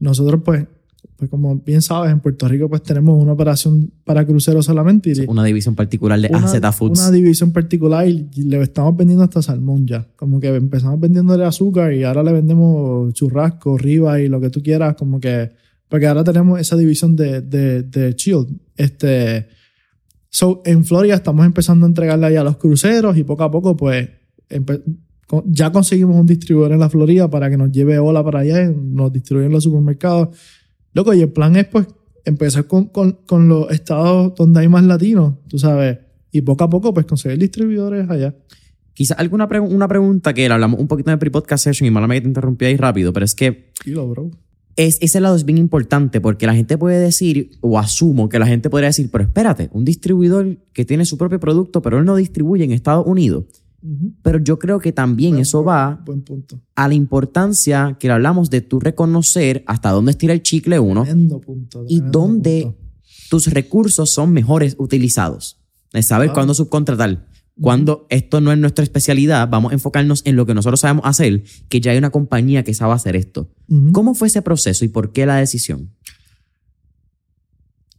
Nosotros 0.00 0.42
pues, 0.44 0.66
pues 1.16 1.30
como 1.30 1.56
bien 1.56 1.80
sabes, 1.80 2.12
en 2.12 2.20
Puerto 2.20 2.46
Rico 2.48 2.68
pues 2.68 2.82
tenemos 2.82 3.20
una 3.20 3.32
operación 3.32 3.92
para 4.04 4.26
cruceros 4.26 4.66
solamente. 4.66 5.12
Y 5.12 5.26
una 5.26 5.44
división 5.44 5.74
particular 5.74 6.20
de 6.20 6.28
AZ 6.28 6.76
Foods. 6.76 7.00
Una 7.00 7.10
división 7.10 7.52
particular 7.52 8.06
y 8.06 8.28
le 8.42 8.60
estamos 8.62 8.96
vendiendo 8.96 9.24
hasta 9.24 9.42
salmón 9.42 9.86
ya. 9.86 10.06
Como 10.16 10.40
que 10.40 10.48
empezamos 10.48 11.00
vendiéndole 11.00 11.44
azúcar 11.44 11.92
y 11.92 12.04
ahora 12.04 12.22
le 12.22 12.32
vendemos 12.32 13.14
churrasco, 13.14 13.78
riba 13.78 14.20
y 14.20 14.28
lo 14.28 14.40
que 14.40 14.50
tú 14.50 14.62
quieras, 14.62 14.96
como 14.96 15.20
que 15.20 15.50
porque 15.88 16.06
ahora 16.06 16.22
tenemos 16.22 16.60
esa 16.60 16.76
división 16.76 17.16
de, 17.16 17.40
de, 17.40 17.82
de 17.82 18.12
Shield. 18.12 18.48
Este, 18.76 19.48
so, 20.30 20.62
en 20.64 20.84
Florida 20.84 21.14
estamos 21.14 21.44
empezando 21.46 21.86
a 21.86 21.88
entregarle 21.88 22.26
ahí 22.26 22.36
a 22.36 22.44
los 22.44 22.56
cruceros 22.56 23.16
y 23.16 23.24
poco 23.24 23.44
a 23.44 23.50
poco, 23.50 23.76
pues, 23.76 24.08
ya 25.46 25.72
conseguimos 25.72 26.16
un 26.16 26.26
distribuidor 26.26 26.72
en 26.72 26.80
la 26.80 26.88
Florida 26.88 27.28
para 27.28 27.50
que 27.50 27.56
nos 27.56 27.70
lleve 27.70 27.98
Ola 27.98 28.24
para 28.24 28.40
allá 28.40 28.64
y 28.64 28.74
nos 28.74 29.12
distribuyen 29.12 29.52
los 29.52 29.64
supermercados. 29.64 30.36
Loco, 30.94 31.12
y 31.14 31.20
el 31.20 31.30
plan 31.30 31.56
es, 31.56 31.66
pues, 31.66 31.86
empezar 32.24 32.66
con, 32.66 32.86
con, 32.86 33.18
con 33.26 33.48
los 33.48 33.70
estados 33.70 34.34
donde 34.34 34.60
hay 34.60 34.68
más 34.68 34.84
latinos, 34.84 35.34
tú 35.48 35.58
sabes, 35.58 35.98
y 36.32 36.40
poco 36.42 36.64
a 36.64 36.70
poco, 36.70 36.92
pues, 36.94 37.06
conseguir 37.06 37.38
distribuidores 37.38 38.08
allá. 38.08 38.34
Quizá 38.94 39.14
alguna 39.14 39.48
una 39.60 39.86
pregunta 39.86 40.34
que 40.34 40.46
hablamos 40.46 40.80
un 40.80 40.88
poquito 40.88 41.10
en 41.10 41.12
el 41.12 41.18
pre-podcast 41.20 41.64
session 41.64 41.86
y 41.86 41.90
malamente 41.90 42.22
te 42.22 42.28
interrumpí 42.28 42.64
ahí 42.64 42.76
rápido, 42.76 43.12
pero 43.12 43.24
es 43.24 43.34
que. 43.34 43.70
bro 43.86 44.30
es, 44.78 44.98
ese 45.00 45.20
lado 45.20 45.34
es 45.34 45.44
bien 45.44 45.58
importante 45.58 46.20
porque 46.20 46.46
la 46.46 46.54
gente 46.54 46.78
puede 46.78 47.00
decir, 47.00 47.50
o 47.60 47.80
asumo 47.80 48.28
que 48.28 48.38
la 48.38 48.46
gente 48.46 48.70
podría 48.70 48.86
decir, 48.86 49.10
pero 49.10 49.24
espérate, 49.24 49.68
un 49.72 49.84
distribuidor 49.84 50.56
que 50.72 50.84
tiene 50.84 51.04
su 51.04 51.18
propio 51.18 51.40
producto, 51.40 51.82
pero 51.82 51.98
él 51.98 52.04
no 52.04 52.14
distribuye 52.14 52.62
en 52.62 52.70
Estados 52.70 53.04
Unidos. 53.04 53.44
Pero 54.22 54.38
yo 54.38 54.58
creo 54.58 54.78
que 54.78 54.92
también 54.92 55.38
eso 55.38 55.64
va 55.64 56.04
a 56.76 56.88
la 56.88 56.94
importancia 56.94 57.96
que 57.98 58.10
hablamos 58.10 58.50
de 58.50 58.60
tú 58.60 58.78
reconocer 58.78 59.64
hasta 59.66 59.90
dónde 59.90 60.12
estira 60.12 60.32
el 60.32 60.42
chicle 60.42 60.78
uno 60.78 61.04
y 61.88 62.00
dónde 62.00 62.76
tus 63.30 63.48
recursos 63.48 64.10
son 64.10 64.32
mejores 64.32 64.76
utilizados. 64.78 65.60
De 65.92 66.02
saber 66.02 66.32
cuándo 66.32 66.54
subcontratar. 66.54 67.27
Cuando 67.60 68.06
esto 68.08 68.40
no 68.40 68.52
es 68.52 68.58
nuestra 68.58 68.84
especialidad, 68.84 69.48
vamos 69.48 69.72
a 69.72 69.74
enfocarnos 69.74 70.22
en 70.24 70.36
lo 70.36 70.46
que 70.46 70.54
nosotros 70.54 70.80
sabemos 70.80 71.04
hacer, 71.06 71.42
que 71.68 71.80
ya 71.80 71.92
hay 71.92 71.98
una 71.98 72.10
compañía 72.10 72.62
que 72.62 72.74
sabe 72.74 72.92
hacer 72.92 73.16
esto. 73.16 73.50
¿Cómo 73.92 74.14
fue 74.14 74.28
ese 74.28 74.42
proceso 74.42 74.84
y 74.84 74.88
por 74.88 75.12
qué 75.12 75.26
la 75.26 75.36
decisión? 75.36 75.90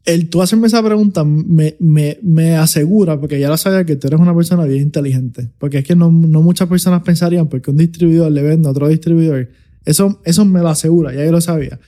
El 0.05 0.29
tú 0.29 0.41
hacerme 0.41 0.67
esa 0.67 0.81
pregunta 0.81 1.23
me, 1.23 1.77
me, 1.79 2.55
asegura, 2.55 3.19
porque 3.19 3.39
ya 3.39 3.49
lo 3.49 3.57
sabía, 3.57 3.85
que 3.85 3.95
tú 3.95 4.07
eres 4.07 4.19
una 4.19 4.33
persona 4.33 4.65
bien 4.65 4.81
inteligente. 4.81 5.51
Porque 5.57 5.79
es 5.79 5.83
que 5.83 5.95
no, 5.95 6.09
muchas 6.09 6.69
personas 6.69 7.03
pensarían 7.03 7.47
porque 7.47 7.69
un 7.69 7.77
distribuidor 7.77 8.31
le 8.31 8.41
vende 8.41 8.67
a 8.67 8.71
otro 8.71 8.87
distribuidor. 8.87 9.49
Eso, 9.85 10.21
eso 10.23 10.45
me 10.45 10.61
lo 10.61 10.69
asegura, 10.69 11.13
ya 11.13 11.25
yo 11.25 11.31
lo 11.31 11.41
sabía. 11.41 11.79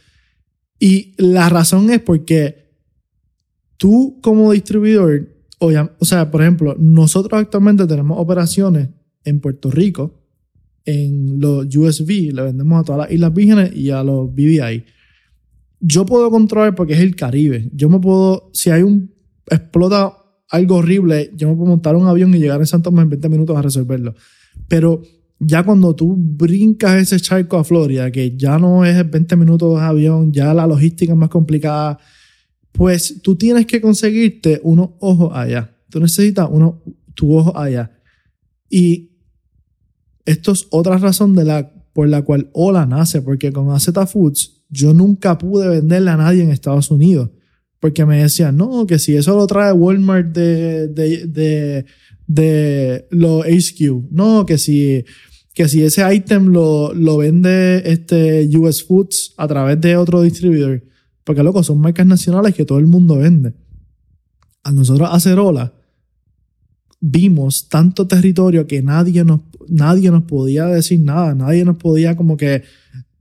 Y 0.77 1.13
la 1.17 1.47
razón 1.49 1.89
es 1.89 1.99
porque 2.01 2.69
tú 3.77 4.19
como 4.21 4.51
distribuidor 4.51 5.29
o 5.61 6.05
sea, 6.05 6.31
por 6.31 6.41
ejemplo, 6.41 6.75
nosotros 6.79 7.39
actualmente 7.39 7.85
tenemos 7.85 8.17
operaciones 8.19 8.89
en 9.23 9.39
Puerto 9.39 9.69
Rico, 9.69 10.19
en 10.85 11.39
los 11.39 11.75
USB, 11.75 12.33
le 12.33 12.41
vendemos 12.41 12.81
a 12.81 12.83
todas 12.83 13.01
las 13.01 13.11
Islas 13.11 13.33
Vírgenes 13.33 13.75
y 13.75 13.91
a 13.91 14.03
los 14.03 14.31
BBI. 14.33 14.83
Yo 15.79 16.05
puedo 16.05 16.31
controlar 16.31 16.73
porque 16.73 16.93
es 16.93 16.99
el 16.99 17.15
Caribe. 17.15 17.69
Yo 17.73 17.89
me 17.89 17.99
puedo, 17.99 18.49
si 18.53 18.71
hay 18.71 18.81
un, 18.81 19.13
explota 19.47 20.17
algo 20.49 20.77
horrible, 20.77 21.31
yo 21.35 21.49
me 21.49 21.55
puedo 21.55 21.69
montar 21.69 21.95
un 21.95 22.07
avión 22.07 22.33
y 22.33 22.39
llegar 22.39 22.61
a 22.61 22.65
Santo 22.65 22.89
Tomás 22.89 23.03
en 23.03 23.09
20 23.09 23.29
minutos 23.29 23.55
a 23.55 23.61
resolverlo. 23.61 24.15
Pero 24.67 25.03
ya 25.39 25.63
cuando 25.63 25.95
tú 25.95 26.15
brincas 26.17 26.95
ese 27.01 27.19
charco 27.19 27.57
a 27.57 27.63
Florida, 27.63 28.11
que 28.11 28.35
ya 28.35 28.57
no 28.57 28.83
es 28.83 29.09
20 29.09 29.35
minutos 29.35 29.79
de 29.79 29.85
avión, 29.85 30.31
ya 30.31 30.53
la 30.53 30.65
logística 30.65 31.13
es 31.13 31.17
más 31.17 31.29
complicada, 31.29 31.99
pues 32.71 33.21
tú 33.21 33.35
tienes 33.35 33.65
que 33.65 33.81
conseguirte 33.81 34.59
unos 34.63 34.91
ojos 34.99 35.31
allá. 35.33 35.75
Tú 35.89 35.99
necesitas 35.99 36.47
uno, 36.49 36.81
tu 37.13 37.35
ojo 37.35 37.57
allá. 37.57 37.91
Y 38.69 39.11
esto 40.25 40.53
es 40.53 40.67
otra 40.69 40.97
razón 40.97 41.35
de 41.35 41.43
la, 41.43 41.73
por 41.93 42.07
la 42.07 42.21
cual 42.21 42.49
Ola 42.53 42.85
nace, 42.85 43.21
porque 43.21 43.51
con 43.51 43.69
AZ 43.71 43.89
Foods 44.07 44.63
yo 44.69 44.93
nunca 44.93 45.37
pude 45.37 45.67
venderle 45.67 46.11
a 46.11 46.17
nadie 46.17 46.43
en 46.43 46.49
Estados 46.49 46.89
Unidos. 46.91 47.29
Porque 47.79 48.05
me 48.05 48.21
decían, 48.21 48.55
no, 48.55 48.85
que 48.85 48.99
si 48.99 49.15
eso 49.15 49.35
lo 49.35 49.47
trae 49.47 49.73
Walmart 49.73 50.27
de, 50.27 50.87
de, 50.87 51.25
de, 51.25 51.85
de 52.27 53.07
los 53.09 53.43
HQ. 53.43 54.11
No, 54.11 54.45
que 54.45 54.57
si, 54.57 55.03
que 55.53 55.67
si 55.67 55.83
ese 55.83 56.13
ítem 56.13 56.47
lo, 56.47 56.93
lo 56.93 57.17
vende 57.17 57.81
este 57.85 58.47
US 58.55 58.83
Foods 58.83 59.33
a 59.35 59.47
través 59.47 59.81
de 59.81 59.97
otro 59.97 60.21
distribuidor. 60.21 60.83
Porque, 61.23 61.43
loco, 61.43 61.63
son 61.63 61.79
marcas 61.79 62.05
nacionales 62.05 62.55
que 62.55 62.65
todo 62.65 62.79
el 62.79 62.87
mundo 62.87 63.17
vende. 63.17 63.53
A 64.63 64.71
nosotros 64.71 65.09
hacer 65.11 65.39
ola, 65.39 65.73
vimos 66.99 67.67
tanto 67.67 68.07
territorio 68.07 68.67
que 68.67 68.81
nadie 68.81 69.23
nos, 69.23 69.41
nadie 69.67 70.11
nos 70.11 70.23
podía 70.23 70.65
decir 70.65 70.99
nada, 70.99 71.33
nadie 71.33 71.65
nos 71.65 71.77
podía 71.77 72.15
como 72.15 72.37
que, 72.37 72.63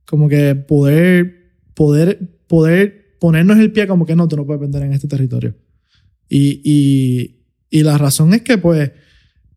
como 0.07 0.29
que 0.29 0.55
poder, 0.55 1.55
poder, 1.75 2.41
poder 2.47 3.17
ponernos 3.21 3.59
el 3.59 3.73
pie 3.73 3.87
como 3.87 4.07
que 4.07 4.17
no, 4.17 4.29
tú 4.29 4.37
no 4.37 4.47
puedes 4.47 4.61
vender 4.61 4.83
en 4.83 4.93
este 4.93 5.09
territorio. 5.09 5.55
Y, 6.29 6.61
y, 6.65 7.45
y 7.71 7.83
la 7.83 7.99
razón 7.99 8.35
es 8.35 8.43
que, 8.43 8.59
pues, 8.59 8.91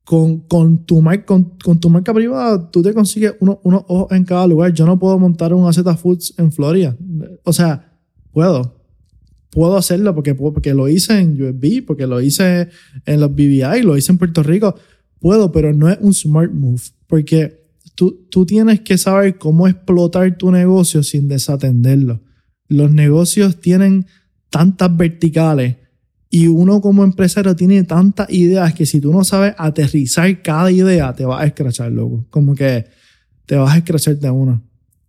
con, 0.04 0.42
con, 0.42 0.86
tu, 0.86 1.02
con, 1.26 1.54
con, 1.64 1.80
tu 1.80 1.90
marca 1.90 2.14
privada, 2.14 2.70
tú 2.70 2.82
te 2.82 2.94
consigues 2.94 3.36
unos 3.40 3.60
uno 3.64 3.86
ojos 3.88 4.12
en 4.12 4.26
cada 4.26 4.46
lugar. 4.48 4.74
Yo 4.74 4.86
no 4.86 5.00
puedo 5.00 5.18
montar 5.18 5.54
un 5.54 5.68
AZ 5.68 5.80
Foods 5.98 6.34
en 6.38 6.52
Florida. 6.52 6.98
O 7.44 7.54
sea, 7.54 7.93
puedo. 8.34 8.82
Puedo 9.52 9.78
hacerlo 9.78 10.16
porque, 10.16 10.34
porque 10.34 10.74
lo 10.74 10.90
hice 10.90 11.20
en 11.20 11.42
USB, 11.42 11.86
porque 11.86 12.08
lo 12.08 12.20
hice 12.20 12.70
en 13.06 13.20
los 13.20 13.32
BBI, 13.32 13.84
lo 13.84 13.96
hice 13.96 14.12
en 14.12 14.18
Puerto 14.18 14.42
Rico. 14.42 14.76
Puedo, 15.20 15.52
pero 15.52 15.74
no 15.74 15.90
es 15.90 15.98
un 16.02 16.14
smart 16.14 16.52
move. 16.52 16.82
Porque 17.08 17.64
tú, 17.96 18.26
tú 18.30 18.46
tienes 18.46 18.82
que 18.82 18.98
saber 18.98 19.38
cómo 19.38 19.68
explotar 19.68 20.38
tu 20.38 20.52
negocio 20.52 21.04
sin 21.04 21.28
desatenderlo. 21.28 22.22
Los 22.68 22.92
negocios 22.92 23.62
tienen 23.62 24.08
tantas 24.50 24.96
verticales 24.98 25.78
y 26.30 26.48
uno 26.48 26.82
como 26.82 27.04
empresario 27.04 27.56
tiene 27.56 27.84
tantas 27.84 28.28
ideas 28.32 28.74
que 28.74 28.88
si 28.88 29.00
tú 29.00 29.14
no 29.14 29.24
sabes 29.24 29.54
aterrizar 29.56 30.42
cada 30.42 30.72
idea, 30.72 31.14
te 31.14 31.26
vas 31.26 31.44
a 31.44 31.46
escrachar, 31.46 31.92
loco. 31.92 32.26
Como 32.32 32.56
que 32.56 32.86
te 33.46 33.56
vas 33.56 33.72
a 33.72 33.78
escrachar 33.78 34.18
de 34.18 34.32
uno. 34.32 34.64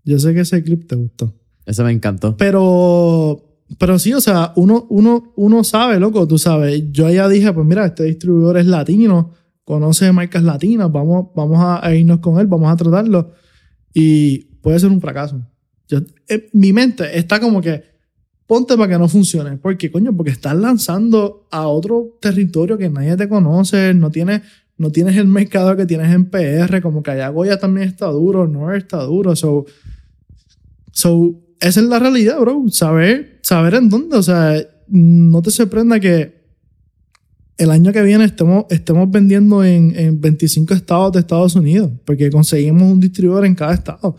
Yo 0.05 0.18
sé 0.18 0.34
que 0.34 0.40
ese 0.40 0.62
clip 0.62 0.86
te 0.86 0.96
gustó. 0.96 1.34
Eso 1.66 1.85
me 1.85 1.93
encantó. 1.93 2.36
Pero, 2.36 3.43
pero 3.78 3.99
sí, 3.99 4.12
o 4.12 4.20
sea, 4.20 4.53
uno, 4.57 4.86
uno, 4.91 5.32
uno 5.36 5.65
sabe, 5.65 5.99
loco, 5.99 6.28
tú 6.28 6.39
sabes. 6.39 6.85
Yo 6.93 7.11
ya 7.11 7.28
dije, 7.28 7.53
pues 7.53 7.66
mira, 7.66 7.86
este 7.86 8.05
distribuidor 8.05 8.59
es 8.59 8.66
latino, 8.66 9.32
conoce 9.65 10.12
marcas 10.12 10.43
latinas, 10.43 10.93
vamos, 10.93 11.28
vamos 11.35 11.59
a, 11.61 11.95
irnos 11.95 12.20
con 12.20 12.39
él, 12.39 12.47
vamos 12.47 12.70
a 12.70 12.77
tratarlo. 12.77 13.32
Y 13.93 14.45
puede 14.61 14.78
ser 14.78 14.91
un 14.91 15.01
fracaso. 15.01 15.41
Yo, 15.89 15.99
eh, 16.28 16.49
mi 16.53 16.73
mente 16.73 17.19
está 17.19 17.41
como 17.41 17.61
que, 17.61 17.82
ponte 18.47 18.77
para 18.77 18.93
que 18.93 18.99
no 18.99 19.09
funcione. 19.09 19.57
¿Por 19.57 19.77
qué, 19.78 19.91
coño? 19.91 20.15
Porque 20.15 20.31
estás 20.31 20.57
lanzando 20.57 21.47
a 21.51 21.66
otro 21.66 22.19
territorio 22.20 22.77
que 22.77 22.91
nadie 22.91 23.16
te 23.16 23.28
conoce, 23.28 23.95
no 23.95 24.11
tienes, 24.11 24.43
no 24.77 24.91
tienes 24.91 25.16
el 25.16 25.28
mercado 25.28 25.77
que 25.77 25.86
tienes 25.86 26.12
en 26.12 26.27
PR, 26.27 26.82
como 26.82 27.03
que 27.03 27.12
allá 27.12 27.28
Goya 27.31 27.59
también 27.59 27.89
está 27.89 28.07
duro, 28.07 28.47
no 28.47 28.73
está 28.74 29.03
duro. 29.05 29.35
So, 29.35 29.65
so 30.93 31.43
esa 31.65 31.81
es 31.81 31.86
la 31.86 31.99
realidad, 31.99 32.39
bro. 32.41 32.65
Saber, 32.69 33.39
saber 33.43 33.74
en 33.74 33.89
dónde. 33.89 34.16
O 34.19 34.23
sea, 34.23 34.55
no 34.86 35.41
te 35.41 35.51
sorprenda 35.51 35.99
que 35.99 36.45
el 37.57 37.70
año 37.70 37.91
que 37.91 38.03
viene 38.03 38.24
estemos, 38.24 38.66
estemos 38.69 39.11
vendiendo 39.11 39.65
en, 39.65 39.97
en 39.97 40.20
25 40.20 40.74
estados 40.74 41.12
de 41.12 41.20
Estados 41.20 41.57
Unidos, 41.57 41.91
porque 42.05 42.31
conseguimos 42.31 42.82
un 42.82 43.01
distribuidor 43.01 43.47
en 43.47 43.55
cada 43.55 43.73
estado. 43.73 44.15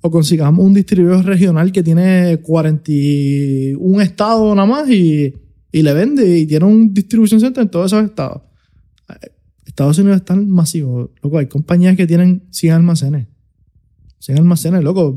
O 0.00 0.10
consigamos 0.10 0.64
un 0.64 0.74
distribuidor 0.74 1.24
regional 1.24 1.70
que 1.70 1.84
tiene 1.84 2.38
41 2.42 4.00
estados 4.00 4.56
nada 4.56 4.66
más 4.66 4.90
y, 4.90 5.32
y 5.70 5.82
le 5.82 5.92
vende 5.92 6.38
y 6.38 6.46
tiene 6.46 6.64
un 6.64 6.92
distribution 6.92 7.40
center 7.40 7.62
en 7.62 7.70
todos 7.70 7.92
esos 7.92 8.04
estados. 8.04 8.42
Estados 9.64 9.98
Unidos 9.98 10.16
están 10.16 10.50
masivos. 10.50 11.10
Loco, 11.22 11.38
hay 11.38 11.46
compañías 11.46 11.96
que 11.96 12.08
tienen 12.08 12.48
100 12.50 12.74
almacenes. 12.74 13.28
100 14.18 14.38
almacenes, 14.38 14.82
loco 14.82 15.16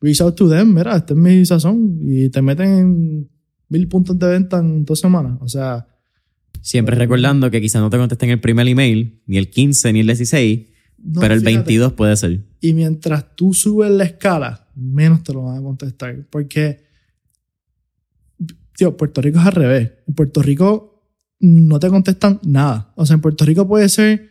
reach 0.00 0.20
out 0.20 0.34
to 0.34 0.48
them, 0.48 0.74
mira, 0.74 0.96
este 0.96 1.12
es 1.12 1.18
mi 1.18 1.44
sazón, 1.44 1.98
y 2.02 2.28
te 2.30 2.42
meten 2.42 2.78
en 2.78 3.30
mil 3.68 3.88
puntos 3.88 4.18
de 4.18 4.26
venta 4.26 4.58
en 4.58 4.84
dos 4.84 4.98
semanas. 5.00 5.38
O 5.40 5.48
sea. 5.48 5.86
Siempre 6.62 6.96
recordando 6.96 7.50
que 7.50 7.60
quizás 7.60 7.80
no 7.80 7.90
te 7.90 7.96
contesten 7.96 8.30
el 8.30 8.40
primer 8.40 8.68
email, 8.68 9.22
ni 9.26 9.38
el 9.38 9.50
15, 9.50 9.92
ni 9.92 10.00
el 10.00 10.06
16, 10.06 10.66
pero 11.18 11.32
el 11.32 11.40
22 11.40 11.94
puede 11.94 12.16
ser. 12.16 12.44
Y 12.60 12.74
mientras 12.74 13.34
tú 13.34 13.54
subes 13.54 13.90
la 13.90 14.04
escala, 14.04 14.68
menos 14.74 15.22
te 15.22 15.32
lo 15.32 15.44
van 15.44 15.58
a 15.58 15.62
contestar. 15.62 16.26
Porque, 16.28 16.84
tío, 18.76 18.96
Puerto 18.96 19.22
Rico 19.22 19.38
es 19.38 19.46
al 19.46 19.52
revés. 19.52 19.92
En 20.06 20.14
Puerto 20.14 20.42
Rico 20.42 21.06
no 21.40 21.80
te 21.80 21.88
contestan 21.88 22.40
nada. 22.42 22.92
O 22.96 23.06
sea, 23.06 23.14
en 23.14 23.22
Puerto 23.22 23.46
Rico 23.46 23.66
puede 23.66 23.88
ser 23.88 24.28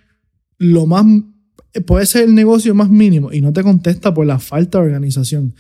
lo 0.60 0.86
más 0.86 1.06
puede 1.86 2.06
ser 2.06 2.24
el 2.24 2.36
negocio 2.36 2.74
más 2.74 2.90
mínimo 2.90 3.32
y 3.32 3.42
no 3.42 3.54
te 3.54 3.64
contesta 3.64 4.14
por 4.14 4.26
la 4.26 4.40
falta 4.40 4.80
de 4.80 4.86
organización. 4.86 5.54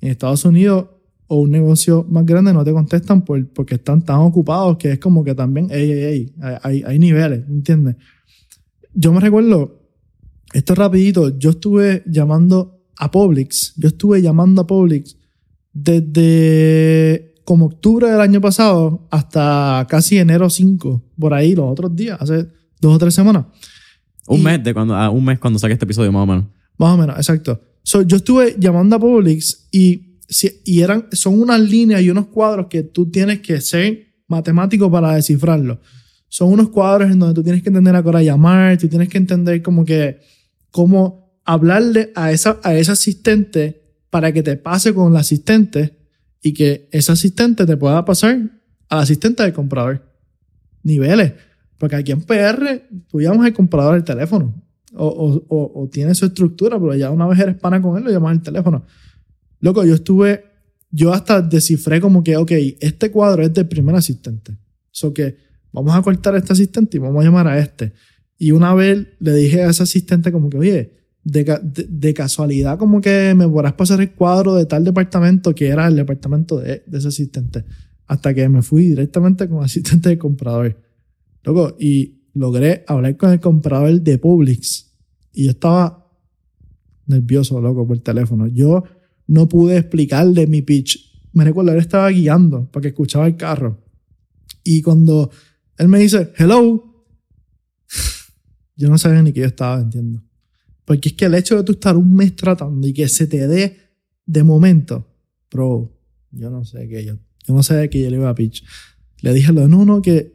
En 0.00 0.10
Estados 0.10 0.44
Unidos 0.44 0.86
o 1.26 1.40
un 1.40 1.50
negocio 1.50 2.04
más 2.08 2.26
grande 2.26 2.52
no 2.52 2.64
te 2.64 2.72
contestan 2.72 3.22
por, 3.22 3.46
porque 3.48 3.76
están 3.76 4.02
tan 4.02 4.18
ocupados 4.18 4.76
que 4.76 4.92
es 4.92 4.98
como 4.98 5.24
que 5.24 5.34
también, 5.34 5.68
ey, 5.70 5.90
ey, 5.90 6.02
ey, 6.02 6.34
hay, 6.62 6.82
hay 6.82 6.98
niveles, 6.98 7.48
¿entiendes? 7.48 7.96
Yo 8.92 9.12
me 9.12 9.20
recuerdo, 9.20 9.80
esto 10.52 10.74
rapidito, 10.74 11.36
yo 11.38 11.50
estuve 11.50 12.02
llamando 12.06 12.82
a 12.96 13.10
Publix, 13.10 13.74
yo 13.76 13.88
estuve 13.88 14.20
llamando 14.20 14.62
a 14.62 14.66
Publix 14.66 15.16
desde 15.72 17.34
como 17.44 17.66
octubre 17.66 18.10
del 18.10 18.20
año 18.20 18.40
pasado 18.40 19.06
hasta 19.10 19.86
casi 19.88 20.18
enero 20.18 20.48
5, 20.48 21.02
por 21.18 21.34
ahí 21.34 21.54
los 21.54 21.70
otros 21.70 21.94
días, 21.96 22.20
hace 22.20 22.46
dos 22.80 22.94
o 22.94 22.98
tres 22.98 23.14
semanas. 23.14 23.46
Un 24.26 24.42
mes 24.42 24.62
de 24.62 24.72
cuando, 24.72 24.94
ah, 24.94 25.10
un 25.10 25.24
mes 25.24 25.38
cuando 25.38 25.58
saque 25.58 25.74
este 25.74 25.84
episodio, 25.84 26.10
más 26.12 26.22
o 26.22 26.26
menos. 26.26 26.44
Más 26.78 26.94
o 26.94 26.96
menos, 26.96 27.16
exacto. 27.16 27.60
yo 28.06 28.16
estuve 28.16 28.56
llamando 28.58 28.96
a 28.96 28.98
Publix 28.98 29.68
y, 29.70 30.18
y 30.64 30.80
eran, 30.80 31.06
son 31.12 31.40
unas 31.40 31.60
líneas 31.60 32.02
y 32.02 32.10
unos 32.10 32.26
cuadros 32.26 32.66
que 32.68 32.82
tú 32.82 33.10
tienes 33.10 33.40
que 33.40 33.60
ser 33.60 34.14
matemático 34.26 34.90
para 34.90 35.14
descifrarlo. 35.14 35.80
Son 36.28 36.50
unos 36.52 36.70
cuadros 36.70 37.10
en 37.10 37.18
donde 37.18 37.34
tú 37.34 37.42
tienes 37.42 37.62
que 37.62 37.68
entender 37.68 37.94
a 37.94 38.02
qué 38.02 38.08
hora 38.08 38.22
llamar, 38.22 38.76
tú 38.78 38.88
tienes 38.88 39.08
que 39.08 39.18
entender 39.18 39.62
como 39.62 39.84
que 39.84 40.20
cómo 40.70 41.38
hablarle 41.44 42.10
a 42.16 42.32
esa, 42.32 42.58
a 42.64 42.74
ese 42.74 42.92
asistente 42.92 43.84
para 44.10 44.32
que 44.32 44.42
te 44.42 44.56
pase 44.56 44.94
con 44.94 45.12
el 45.12 45.18
asistente 45.18 45.96
y 46.42 46.52
que 46.52 46.88
ese 46.92 47.12
asistente 47.12 47.66
te 47.66 47.76
pueda 47.76 48.04
pasar 48.04 48.38
al 48.88 48.98
asistente 48.98 49.42
del 49.42 49.52
comprador. 49.52 50.04
Niveles. 50.82 51.32
Porque 51.78 51.96
aquí 51.96 52.12
en 52.12 52.22
PR 52.22 52.82
tú 53.08 53.20
llamas 53.20 53.46
al 53.46 53.52
comprador 53.52 53.96
el 53.96 54.04
teléfono. 54.04 54.54
O, 54.96 55.08
o, 55.08 55.44
o, 55.48 55.82
o, 55.82 55.88
tiene 55.88 56.14
su 56.14 56.26
estructura, 56.26 56.78
pero 56.78 56.94
ya 56.94 57.10
una 57.10 57.26
vez 57.26 57.40
eres 57.40 57.56
pana 57.56 57.82
con 57.82 57.98
él, 57.98 58.04
lo 58.04 58.10
llamas 58.10 58.32
al 58.32 58.42
teléfono. 58.42 58.84
Loco, 59.60 59.84
yo 59.84 59.94
estuve, 59.94 60.44
yo 60.90 61.12
hasta 61.12 61.42
descifré 61.42 62.00
como 62.00 62.22
que, 62.22 62.36
ok, 62.36 62.52
este 62.80 63.10
cuadro 63.10 63.42
es 63.42 63.52
del 63.52 63.66
primer 63.66 63.96
asistente. 63.96 64.56
So 64.92 65.12
que 65.12 65.36
vamos 65.72 65.94
a 65.94 66.02
cortar 66.02 66.34
a 66.34 66.38
este 66.38 66.52
asistente 66.52 66.96
y 66.96 67.00
vamos 67.00 67.22
a 67.22 67.24
llamar 67.24 67.48
a 67.48 67.58
este. 67.58 67.92
Y 68.38 68.52
una 68.52 68.74
vez 68.74 69.06
le 69.18 69.32
dije 69.34 69.62
a 69.62 69.70
ese 69.70 69.82
asistente 69.82 70.30
como 70.30 70.48
que, 70.48 70.58
oye, 70.58 70.92
de, 71.24 71.58
de, 71.88 72.14
casualidad 72.14 72.78
como 72.78 73.00
que 73.00 73.34
me 73.34 73.48
podrás 73.48 73.72
pasar 73.72 74.00
el 74.00 74.12
cuadro 74.12 74.54
de 74.54 74.66
tal 74.66 74.84
departamento 74.84 75.54
que 75.54 75.68
era 75.68 75.86
el 75.86 75.96
departamento 75.96 76.60
de, 76.60 76.84
de 76.86 76.98
ese 76.98 77.08
asistente. 77.08 77.64
Hasta 78.06 78.34
que 78.34 78.48
me 78.48 78.62
fui 78.62 78.88
directamente 78.88 79.48
con 79.48 79.64
asistente 79.64 80.10
de 80.10 80.18
comprador. 80.18 80.76
Loco, 81.44 81.76
y 81.78 82.22
logré 82.34 82.84
hablar 82.86 83.16
con 83.16 83.30
el 83.30 83.40
comprador 83.40 84.00
de 84.00 84.18
Publix 84.18 84.92
y 85.32 85.44
yo 85.44 85.50
estaba 85.50 86.08
nervioso, 87.06 87.60
loco, 87.60 87.86
por 87.86 87.98
teléfono. 87.98 88.46
Yo 88.46 88.84
no 89.26 89.48
pude 89.48 89.76
explicarle 89.76 90.46
mi 90.46 90.62
pitch. 90.62 91.12
Me 91.32 91.44
recuerdo, 91.44 91.72
él 91.72 91.78
estaba 91.78 92.08
guiando 92.10 92.70
para 92.70 92.82
que 92.82 92.88
escuchaba 92.88 93.26
el 93.26 93.36
carro. 93.36 93.84
Y 94.62 94.80
cuando 94.80 95.30
él 95.76 95.88
me 95.88 95.98
dice, 95.98 96.32
hello, 96.36 97.04
yo 98.76 98.88
no 98.88 98.96
sabía 98.96 99.22
ni 99.22 99.32
qué 99.32 99.40
yo 99.40 99.46
estaba 99.46 99.78
vendiendo. 99.78 100.22
Porque 100.84 101.10
es 101.10 101.14
que 101.14 101.24
el 101.24 101.34
hecho 101.34 101.56
de 101.56 101.64
tú 101.64 101.72
estar 101.72 101.96
un 101.96 102.14
mes 102.14 102.36
tratando 102.36 102.86
y 102.86 102.92
que 102.92 103.08
se 103.08 103.26
te 103.26 103.46
dé 103.48 103.76
de 104.24 104.42
momento, 104.42 105.06
bro, 105.50 105.92
yo 106.30 106.50
no 106.50 106.64
sé 106.64 106.88
qué 106.88 107.04
yo, 107.04 107.16
yo 107.46 107.54
no 107.54 107.62
sé 107.62 107.88
qué 107.90 108.02
yo 108.02 108.10
le 108.10 108.16
iba 108.16 108.28
a 108.28 108.34
pitch. 108.34 108.64
Le 109.20 109.32
dije, 109.32 109.52
no, 109.52 109.84
no, 109.84 110.02
que 110.02 110.33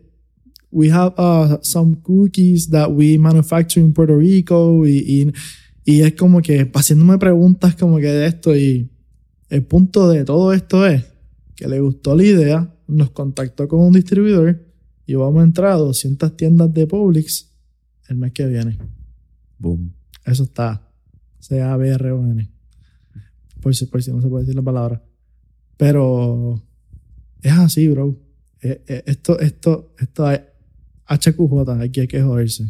we 0.72 0.90
have 0.90 1.14
uh, 1.18 1.58
some 1.62 1.98
cookies 2.04 2.70
that 2.70 2.92
we 2.92 3.18
manufacture 3.18 3.80
in 3.80 3.94
Puerto 3.94 4.18
Rico 4.18 4.86
y, 4.86 5.34
y, 5.86 6.02
es 6.02 6.14
como 6.14 6.42
que 6.42 6.70
haciéndome 6.74 7.18
preguntas 7.18 7.76
como 7.76 7.98
que 7.98 8.08
de 8.08 8.28
esto 8.28 8.56
y 8.56 8.92
el 9.50 9.64
punto 9.64 10.08
de 10.10 10.24
todo 10.24 10.54
esto 10.54 10.86
es 10.86 11.06
que 11.56 11.68
le 11.68 11.80
gustó 11.80 12.16
la 12.16 12.24
idea, 12.24 12.76
nos 12.88 13.10
contactó 13.10 13.68
con 13.68 13.80
un 13.80 13.94
distribuidor 13.94 14.64
y 15.08 15.16
vamos 15.16 15.42
a 15.42 15.46
entrar 15.46 15.72
a 15.72 15.76
200 15.76 16.38
tiendas 16.38 16.72
de 16.74 16.86
Publix 16.86 17.50
el 18.08 18.18
mes 18.18 18.32
que 18.32 18.46
viene. 18.46 18.78
Boom. 19.58 19.94
Eso 20.26 20.44
está. 20.44 20.88
C-A-B-R-O-N. 21.40 22.50
Por 23.62 23.76
si, 23.76 23.86
por 23.88 24.04
si 24.04 24.12
no 24.12 24.22
se 24.22 24.28
puede 24.28 24.44
decir 24.44 24.56
la 24.56 24.62
palabra. 24.62 25.04
Pero 25.78 26.62
es 27.42 27.52
así, 27.54 27.88
bro. 27.88 28.16
Eh, 28.62 28.84
eh, 28.88 29.04
esto, 29.06 29.40
esto, 29.40 29.94
esto 29.98 30.30
es 30.30 30.42
HQJ, 31.10 31.82
aquí 31.82 32.02
hay 32.02 32.08
que 32.08 32.22
joderse. 32.22 32.66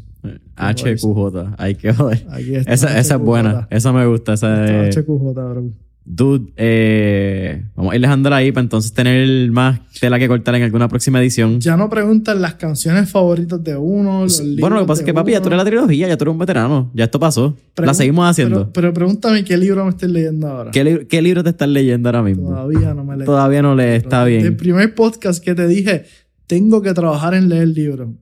HQJ, 0.55 1.55
hay 1.57 1.75
que 1.75 1.93
joder. 1.93 2.25
Esa, 2.67 2.97
esa 2.97 3.15
es 3.15 3.21
buena, 3.21 3.67
esa 3.69 3.91
me 3.91 4.05
gusta. 4.05 4.33
Esa 4.33 4.61
de... 4.61 4.89
HQJ, 4.89 5.33
bro. 5.33 5.71
Dude, 6.11 6.51
eh, 6.57 7.65
vamos 7.75 7.93
a 7.93 7.95
ir 7.95 8.01
dejándola 8.01 8.37
ahí 8.37 8.51
para 8.51 8.63
entonces 8.63 8.93
tener 8.93 9.51
más 9.51 9.79
tela 9.99 10.17
que 10.17 10.27
cortar 10.27 10.55
en 10.55 10.63
alguna 10.63 10.87
próxima 10.87 11.21
edición. 11.21 11.59
Ya 11.59 11.77
no 11.77 11.87
preguntan 11.87 12.41
las 12.41 12.55
canciones 12.55 13.11
favoritas 13.11 13.63
de 13.63 13.75
uno. 13.75 14.23
Los 14.23 14.41
bueno, 14.59 14.77
lo 14.77 14.81
que 14.83 14.87
pasa 14.87 15.01
es 15.01 15.05
que, 15.05 15.13
papi, 15.13 15.33
ya 15.33 15.41
tú 15.41 15.49
eres 15.49 15.57
la 15.57 15.65
trilogía, 15.65 16.07
ya 16.07 16.17
tú 16.17 16.23
eres 16.23 16.31
un 16.31 16.39
veterano. 16.39 16.89
Ya 16.95 17.03
esto 17.03 17.19
pasó. 17.19 17.55
la 17.75 17.93
seguimos 17.93 18.27
haciendo. 18.27 18.71
Pero, 18.73 18.91
pregúntame 18.91 19.43
qué 19.43 19.55
libro 19.55 19.83
me 19.83 19.91
estoy 19.91 20.11
leyendo 20.11 20.47
ahora. 20.47 20.71
¿Qué, 20.71 21.05
¿Qué, 21.07 21.21
libro 21.21 21.43
te 21.43 21.51
estás 21.51 21.69
leyendo 21.69 22.09
ahora 22.09 22.23
mismo? 22.23 22.49
Todavía 22.49 22.93
no 22.95 23.03
me 23.03 23.17
lees. 23.17 23.25
Todavía 23.25 23.61
no 23.61 23.75
lees, 23.75 24.03
está 24.03 24.23
bien. 24.23 24.43
El 24.43 24.55
primer 24.55 24.95
podcast 24.95 25.43
que 25.43 25.53
te 25.53 25.67
dije, 25.67 26.05
tengo 26.47 26.81
que 26.81 26.93
trabajar 26.95 27.35
en 27.35 27.49
leer 27.49 27.63
el 27.63 27.73
libro 27.75 28.15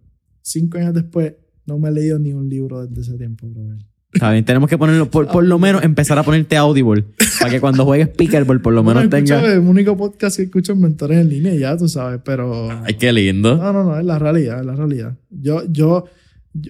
cinco 0.48 0.78
años 0.78 0.94
después, 0.94 1.34
no 1.66 1.78
me 1.80 1.90
he 1.90 1.92
leído 1.92 2.20
ni 2.20 2.34
un 2.34 2.50
libro 2.50 2.86
desde 2.86 3.02
ese 3.02 3.18
tiempo, 3.18 3.48
brother. 3.48 3.78
Está 4.14 4.32
bien, 4.32 4.46
tenemos 4.46 4.70
que 4.70 4.78
ponerlo, 4.78 5.12
por, 5.12 5.44
lo 5.44 5.60
menos 5.60 5.84
empezar 5.84 6.18
a 6.18 6.24
ponerte 6.24 6.56
Audible, 6.56 7.06
para 7.40 7.52
que 7.52 7.60
cuando 7.60 7.84
juegues 7.84 8.08
Pickleball 8.08 8.62
por 8.62 8.74
lo 8.74 8.84
menos 8.84 9.10
tenga... 9.10 9.38
Es 9.40 9.54
el 9.54 9.60
único 9.60 9.98
podcast 9.98 10.38
que 10.38 10.44
escucho 10.44 10.72
en 10.72 10.82
mentores 10.82 11.20
en 11.20 11.30
línea 11.30 11.54
ya, 11.54 11.78
tú 11.78 11.88
sabes, 11.90 12.22
pero... 12.24 12.70
Ay, 12.84 12.96
qué 12.96 13.12
lindo. 13.12 13.58
No, 13.58 13.74
no, 13.74 13.84
no, 13.84 14.00
es 14.00 14.06
la 14.06 14.18
realidad, 14.18 14.62
es 14.62 14.66
la 14.66 14.76
realidad. 14.76 15.18
Yo, 15.30 15.64
yo, 15.70 16.06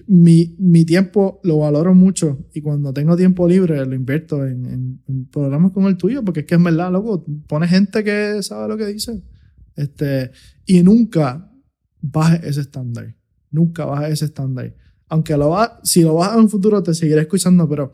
mi, 0.08 0.56
mi 0.58 0.84
tiempo 0.84 1.40
lo 1.44 1.58
valoro 1.58 1.94
mucho 1.94 2.38
y 2.52 2.60
cuando 2.60 2.92
tengo 2.92 3.16
tiempo 3.16 3.48
libre 3.48 3.86
lo 3.86 3.94
invierto 3.94 4.44
en, 4.44 5.00
en, 5.06 5.26
programas 5.26 5.70
como 5.72 5.88
el 5.88 5.96
tuyo, 5.96 6.24
porque 6.24 6.40
es 6.40 6.46
que 6.46 6.56
es 6.56 6.62
verdad, 6.62 6.90
loco, 6.90 7.24
pone 7.46 7.68
gente 7.68 8.02
que 8.02 8.42
sabe 8.42 8.68
lo 8.68 8.76
que 8.76 8.86
dice. 8.86 9.22
Este, 9.76 10.32
y 10.66 10.82
nunca 10.82 11.50
baje 12.00 12.46
ese 12.48 12.62
estándar. 12.62 13.14
Nunca 13.50 13.84
baja 13.84 14.08
ese 14.08 14.26
estándar. 14.26 14.74
Aunque 15.08 15.36
lo 15.36 15.50
va, 15.50 15.80
si 15.82 16.02
lo 16.02 16.14
bajas 16.14 16.34
en 16.34 16.40
un 16.40 16.50
futuro 16.50 16.82
te 16.82 16.94
seguiré 16.94 17.22
escuchando, 17.22 17.68
pero 17.68 17.92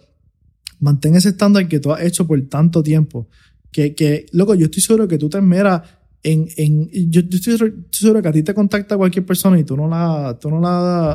mantén 0.80 1.14
ese 1.14 1.30
estándar 1.30 1.68
que 1.68 1.80
tú 1.80 1.92
has 1.92 2.02
hecho 2.02 2.26
por 2.26 2.40
tanto 2.42 2.82
tiempo. 2.82 3.28
Que, 3.70 3.94
que 3.94 4.26
loco, 4.32 4.54
yo 4.54 4.66
estoy 4.66 4.82
seguro 4.82 5.08
que 5.08 5.18
tú 5.18 5.28
te 5.28 5.40
meras 5.40 5.82
en, 6.22 6.48
en 6.56 6.88
yo, 7.10 7.20
estoy, 7.20 7.86
seguro 7.90 8.22
que 8.22 8.28
a 8.28 8.32
ti 8.32 8.42
te 8.42 8.54
contacta 8.54 8.96
cualquier 8.96 9.26
persona 9.26 9.58
y 9.58 9.64
tú 9.64 9.76
no 9.76 9.86
la, 9.88 10.38
tú 10.40 10.50
no 10.50 10.60
la, 10.60 11.12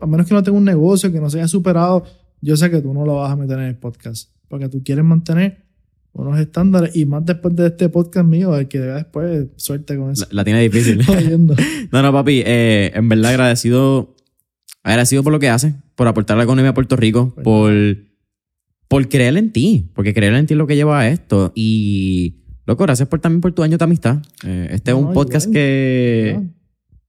a 0.00 0.06
menos 0.06 0.26
que 0.26 0.34
no 0.34 0.42
tenga 0.42 0.56
un 0.56 0.64
negocio 0.64 1.12
que 1.12 1.20
no 1.20 1.28
se 1.28 1.38
haya 1.38 1.48
superado, 1.48 2.04
yo 2.40 2.56
sé 2.56 2.70
que 2.70 2.80
tú 2.80 2.94
no 2.94 3.04
lo 3.04 3.16
vas 3.16 3.30
a 3.30 3.36
meter 3.36 3.58
en 3.58 3.66
el 3.66 3.76
podcast. 3.76 4.30
Porque 4.48 4.68
tú 4.68 4.82
quieres 4.82 5.04
mantener 5.04 5.67
unos 6.12 6.38
estándares 6.38 6.96
y 6.96 7.06
más 7.06 7.24
después 7.24 7.54
de 7.54 7.68
este 7.68 7.88
podcast 7.88 8.26
mío, 8.26 8.56
el 8.56 8.68
que 8.68 8.80
después 8.80 9.48
suerte 9.56 9.96
con 9.96 10.10
eso. 10.10 10.26
La, 10.30 10.44
tiene 10.44 10.60
difícil. 10.62 10.98
no, 11.92 12.02
no, 12.02 12.12
papi, 12.12 12.42
eh, 12.44 12.92
en 12.94 13.08
verdad 13.08 13.32
agradecido, 13.32 14.16
agradecido 14.82 15.22
por 15.22 15.32
lo 15.32 15.38
que 15.38 15.48
haces, 15.48 15.74
por 15.94 16.08
aportar 16.08 16.36
a 16.36 16.38
la 16.38 16.44
economía 16.44 16.70
a 16.70 16.74
Puerto 16.74 16.96
Rico, 16.96 17.32
pues 17.34 17.44
por, 17.44 17.72
por 18.88 19.08
creer 19.08 19.36
en 19.36 19.52
ti, 19.52 19.90
porque 19.94 20.14
creer 20.14 20.34
en 20.34 20.46
ti 20.46 20.54
es 20.54 20.58
lo 20.58 20.66
que 20.66 20.76
lleva 20.76 21.00
a 21.00 21.08
esto. 21.08 21.52
Y, 21.54 22.42
loco, 22.66 22.84
gracias 22.84 23.08
por, 23.08 23.20
también 23.20 23.40
por 23.40 23.52
tu 23.52 23.62
año 23.62 23.78
de 23.78 23.84
amistad. 23.84 24.18
Eh, 24.44 24.68
este 24.72 24.90
es 24.90 24.96
un 24.96 25.12
podcast 25.12 25.50
que 25.50 26.40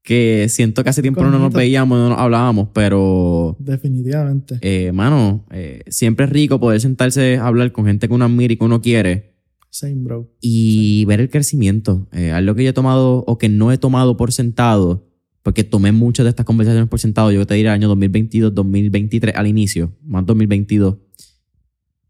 que 0.03 0.47
siento 0.49 0.83
que 0.83 0.89
hace 0.89 1.01
tiempo 1.01 1.23
no 1.23 1.37
nos 1.37 1.53
veíamos, 1.53 1.97
no 1.97 2.09
nos 2.09 2.17
hablábamos, 2.17 2.69
pero... 2.73 3.55
Definitivamente. 3.59 4.57
Eh, 4.61 4.91
mano, 4.91 5.45
eh, 5.51 5.83
siempre 5.87 6.25
es 6.25 6.31
rico 6.31 6.59
poder 6.59 6.81
sentarse 6.81 7.37
a 7.37 7.47
hablar 7.47 7.71
con 7.71 7.85
gente 7.85 8.07
que 8.07 8.13
uno 8.13 8.25
admira 8.25 8.53
y 8.53 8.57
que 8.57 8.65
uno 8.65 8.81
quiere. 8.81 9.35
Same, 9.69 9.95
bro. 9.97 10.31
Y 10.41 11.05
ver 11.05 11.19
el 11.19 11.29
crecimiento. 11.29 12.07
Eh, 12.11 12.31
algo 12.31 12.55
que 12.55 12.63
yo 12.63 12.71
he 12.71 12.73
tomado 12.73 13.23
o 13.27 13.37
que 13.37 13.49
no 13.49 13.71
he 13.71 13.77
tomado 13.77 14.17
por 14.17 14.31
sentado, 14.31 15.07
porque 15.43 15.63
tomé 15.63 15.91
muchas 15.91 16.23
de 16.23 16.31
estas 16.31 16.45
conversaciones 16.45 16.89
por 16.89 16.99
sentado, 16.99 17.31
yo 17.31 17.45
te 17.45 17.53
diría 17.53 17.73
año 17.73 17.87
2022, 17.87 18.53
2023 18.53 19.35
al 19.35 19.47
inicio, 19.47 19.93
más 20.03 20.25
2022. 20.25 20.95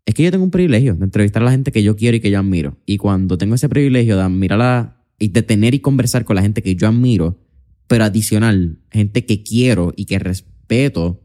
Es 0.06 0.16
que 0.16 0.24
yo 0.24 0.32
tengo 0.32 0.44
un 0.44 0.52
privilegio 0.52 0.95
de 0.95 1.03
entrevistar 1.03 1.41
a 1.41 1.45
la 1.45 1.52
gente 1.52 1.72
que 1.72 1.84
yo 1.84 1.95
quiero 1.95 2.18
y 2.18 2.20
que 2.20 2.32
yo 2.32 2.40
admiro. 2.40 2.78
Y 2.86 2.98
cuando 2.98 3.38
tengo 3.38 3.56
ese 3.56 3.70
privilegio 3.70 4.16
de 4.16 4.24
admirarla 4.24 5.03
y 5.20 5.28
de 5.28 5.44
tener 5.44 5.76
y 5.76 5.80
conversar 5.80 6.26
con 6.26 6.36
la 6.36 6.41
gente 6.41 6.64
que 6.64 6.76
yo 6.76 6.88
admiro, 6.88 7.38
pero 7.90 8.03
adicional, 8.03 8.78
gente 8.91 9.26
que 9.26 9.41
quiero 9.41 9.94
y 9.95 10.06
que 10.06 10.20
respeto, 10.20 11.24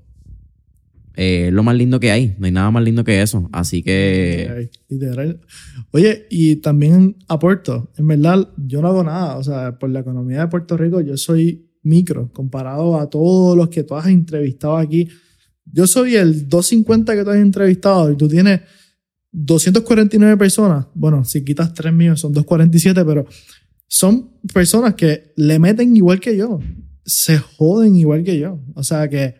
eh, 1.15 1.51
lo 1.53 1.63
más 1.63 1.77
lindo 1.77 2.01
que 2.01 2.11
hay. 2.11 2.35
No 2.39 2.47
hay 2.47 2.53
nada 2.53 2.71
más 2.71 2.83
lindo 2.83 3.05
que 3.05 3.21
eso. 3.21 3.51
Así 3.53 3.83
que. 3.83 4.71
Oye, 5.91 6.27
y 6.31 6.57
también 6.57 7.17
aporto. 7.29 7.93
En 7.99 8.09
verdad, 8.09 8.49
yo 8.57 8.81
no 8.81 8.89
hago 8.89 9.05
nada. 9.05 9.37
O 9.37 9.45
sea, 9.45 9.79
por 9.79 9.91
la 9.91 10.01
economía 10.01 10.41
de 10.41 10.49
Puerto 10.49 10.79
Rico, 10.79 11.03
yo 11.03 11.19
soy 11.19 11.69
micro 11.83 12.33
comparado 12.33 12.99
a 12.99 13.11
todos 13.11 13.55
los 13.59 13.69
que 13.69 13.85
tú 13.85 13.95
has 13.95 14.07
entrevistado 14.07 14.79
aquí. 14.79 15.07
Yo 15.67 15.87
soy 15.87 16.17
el 16.17 16.49
250 16.49 17.15
que 17.15 17.25
tú 17.25 17.31
has 17.31 17.37
entrevistado 17.37 18.11
y 18.11 18.17
tú 18.17 18.27
tienes 18.27 18.63
249 19.33 20.39
personas. 20.39 20.87
Bueno, 20.95 21.25
si 21.25 21.45
quitas 21.45 21.75
tres 21.75 21.93
míos 21.93 22.21
son 22.21 22.33
247, 22.33 23.05
pero 23.05 23.27
son 23.95 24.29
personas 24.53 24.97
que 24.97 25.33
le 25.37 25.61
meten 25.61 25.97
igual 25.97 26.19
que 26.19 26.37
yo, 26.37 26.59
se 27.07 27.39
joden 27.39 27.95
igual 27.95 28.25
que 28.25 28.41
yo. 28.41 28.59
O 28.75 28.83
sea 28.83 29.09
que 29.09 29.37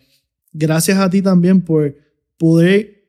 gracias 0.53 0.97
a 0.99 1.11
ti 1.11 1.23
también 1.23 1.63
por 1.63 1.93
poder 2.39 3.09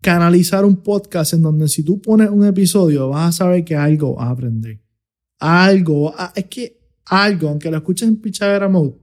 canalizar 0.00 0.64
un 0.64 0.82
podcast 0.82 1.34
en 1.34 1.42
donde 1.42 1.68
si 1.68 1.84
tú 1.84 2.02
pones 2.02 2.28
un 2.28 2.44
episodio 2.44 3.08
vas 3.10 3.28
a 3.28 3.38
saber 3.38 3.64
que 3.64 3.76
algo 3.76 4.16
vas 4.16 4.26
a 4.26 4.30
aprender. 4.30 4.80
Algo, 5.38 6.12
es 6.34 6.46
que 6.46 6.80
algo, 7.04 7.50
aunque 7.50 7.70
lo 7.70 7.76
escuches 7.76 8.08
en 8.08 8.16
Pichadera 8.16 8.68
Mode, 8.68 8.96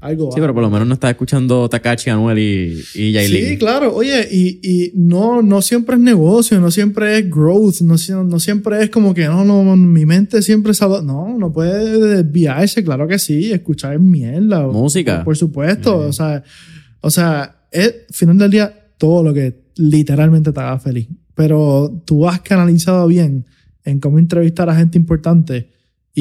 algo. 0.00 0.32
Sí, 0.32 0.40
pero 0.40 0.54
por 0.54 0.62
lo 0.62 0.70
menos 0.70 0.88
no 0.88 0.94
estás 0.94 1.10
escuchando 1.10 1.68
Takachi, 1.68 2.10
Anuel 2.10 2.38
y, 2.38 2.80
y 2.94 3.18
Sí, 3.26 3.58
claro. 3.58 3.94
Oye, 3.94 4.26
y, 4.30 4.60
y, 4.62 4.92
no, 4.94 5.42
no 5.42 5.62
siempre 5.62 5.96
es 5.96 6.02
negocio, 6.02 6.58
no 6.60 6.70
siempre 6.70 7.18
es 7.18 7.30
growth, 7.30 7.80
no, 7.82 7.96
no 8.24 8.40
siempre 8.40 8.82
es 8.82 8.90
como 8.90 9.12
que 9.14 9.26
no, 9.26 9.44
no, 9.44 9.76
mi 9.76 10.06
mente 10.06 10.42
siempre 10.42 10.74
sabe. 10.74 11.02
No, 11.02 11.36
no 11.38 11.52
puede 11.52 11.98
desviarse, 12.16 12.82
claro 12.82 13.06
que 13.06 13.18
sí, 13.18 13.52
escuchar 13.52 13.98
mierda. 13.98 14.66
Música. 14.66 15.22
Por, 15.22 15.36
supuesto. 15.36 15.98
O 15.98 16.12
sea, 16.12 16.42
o 17.00 17.10
sea, 17.10 17.64
es 17.70 17.94
final 18.10 18.38
del 18.38 18.50
día 18.50 18.74
todo 18.96 19.22
lo 19.22 19.34
que 19.34 19.60
literalmente 19.76 20.52
te 20.52 20.60
haga 20.60 20.78
feliz. 20.78 21.08
pero 21.34 22.02
tú 22.04 22.28
has 22.28 22.40
canalizado 22.40 23.06
bien 23.06 23.46
en 23.84 23.98
cómo 23.98 24.18
entrevistar 24.18 24.68
a 24.68 24.76
gente 24.76 24.98
importante 24.98 25.70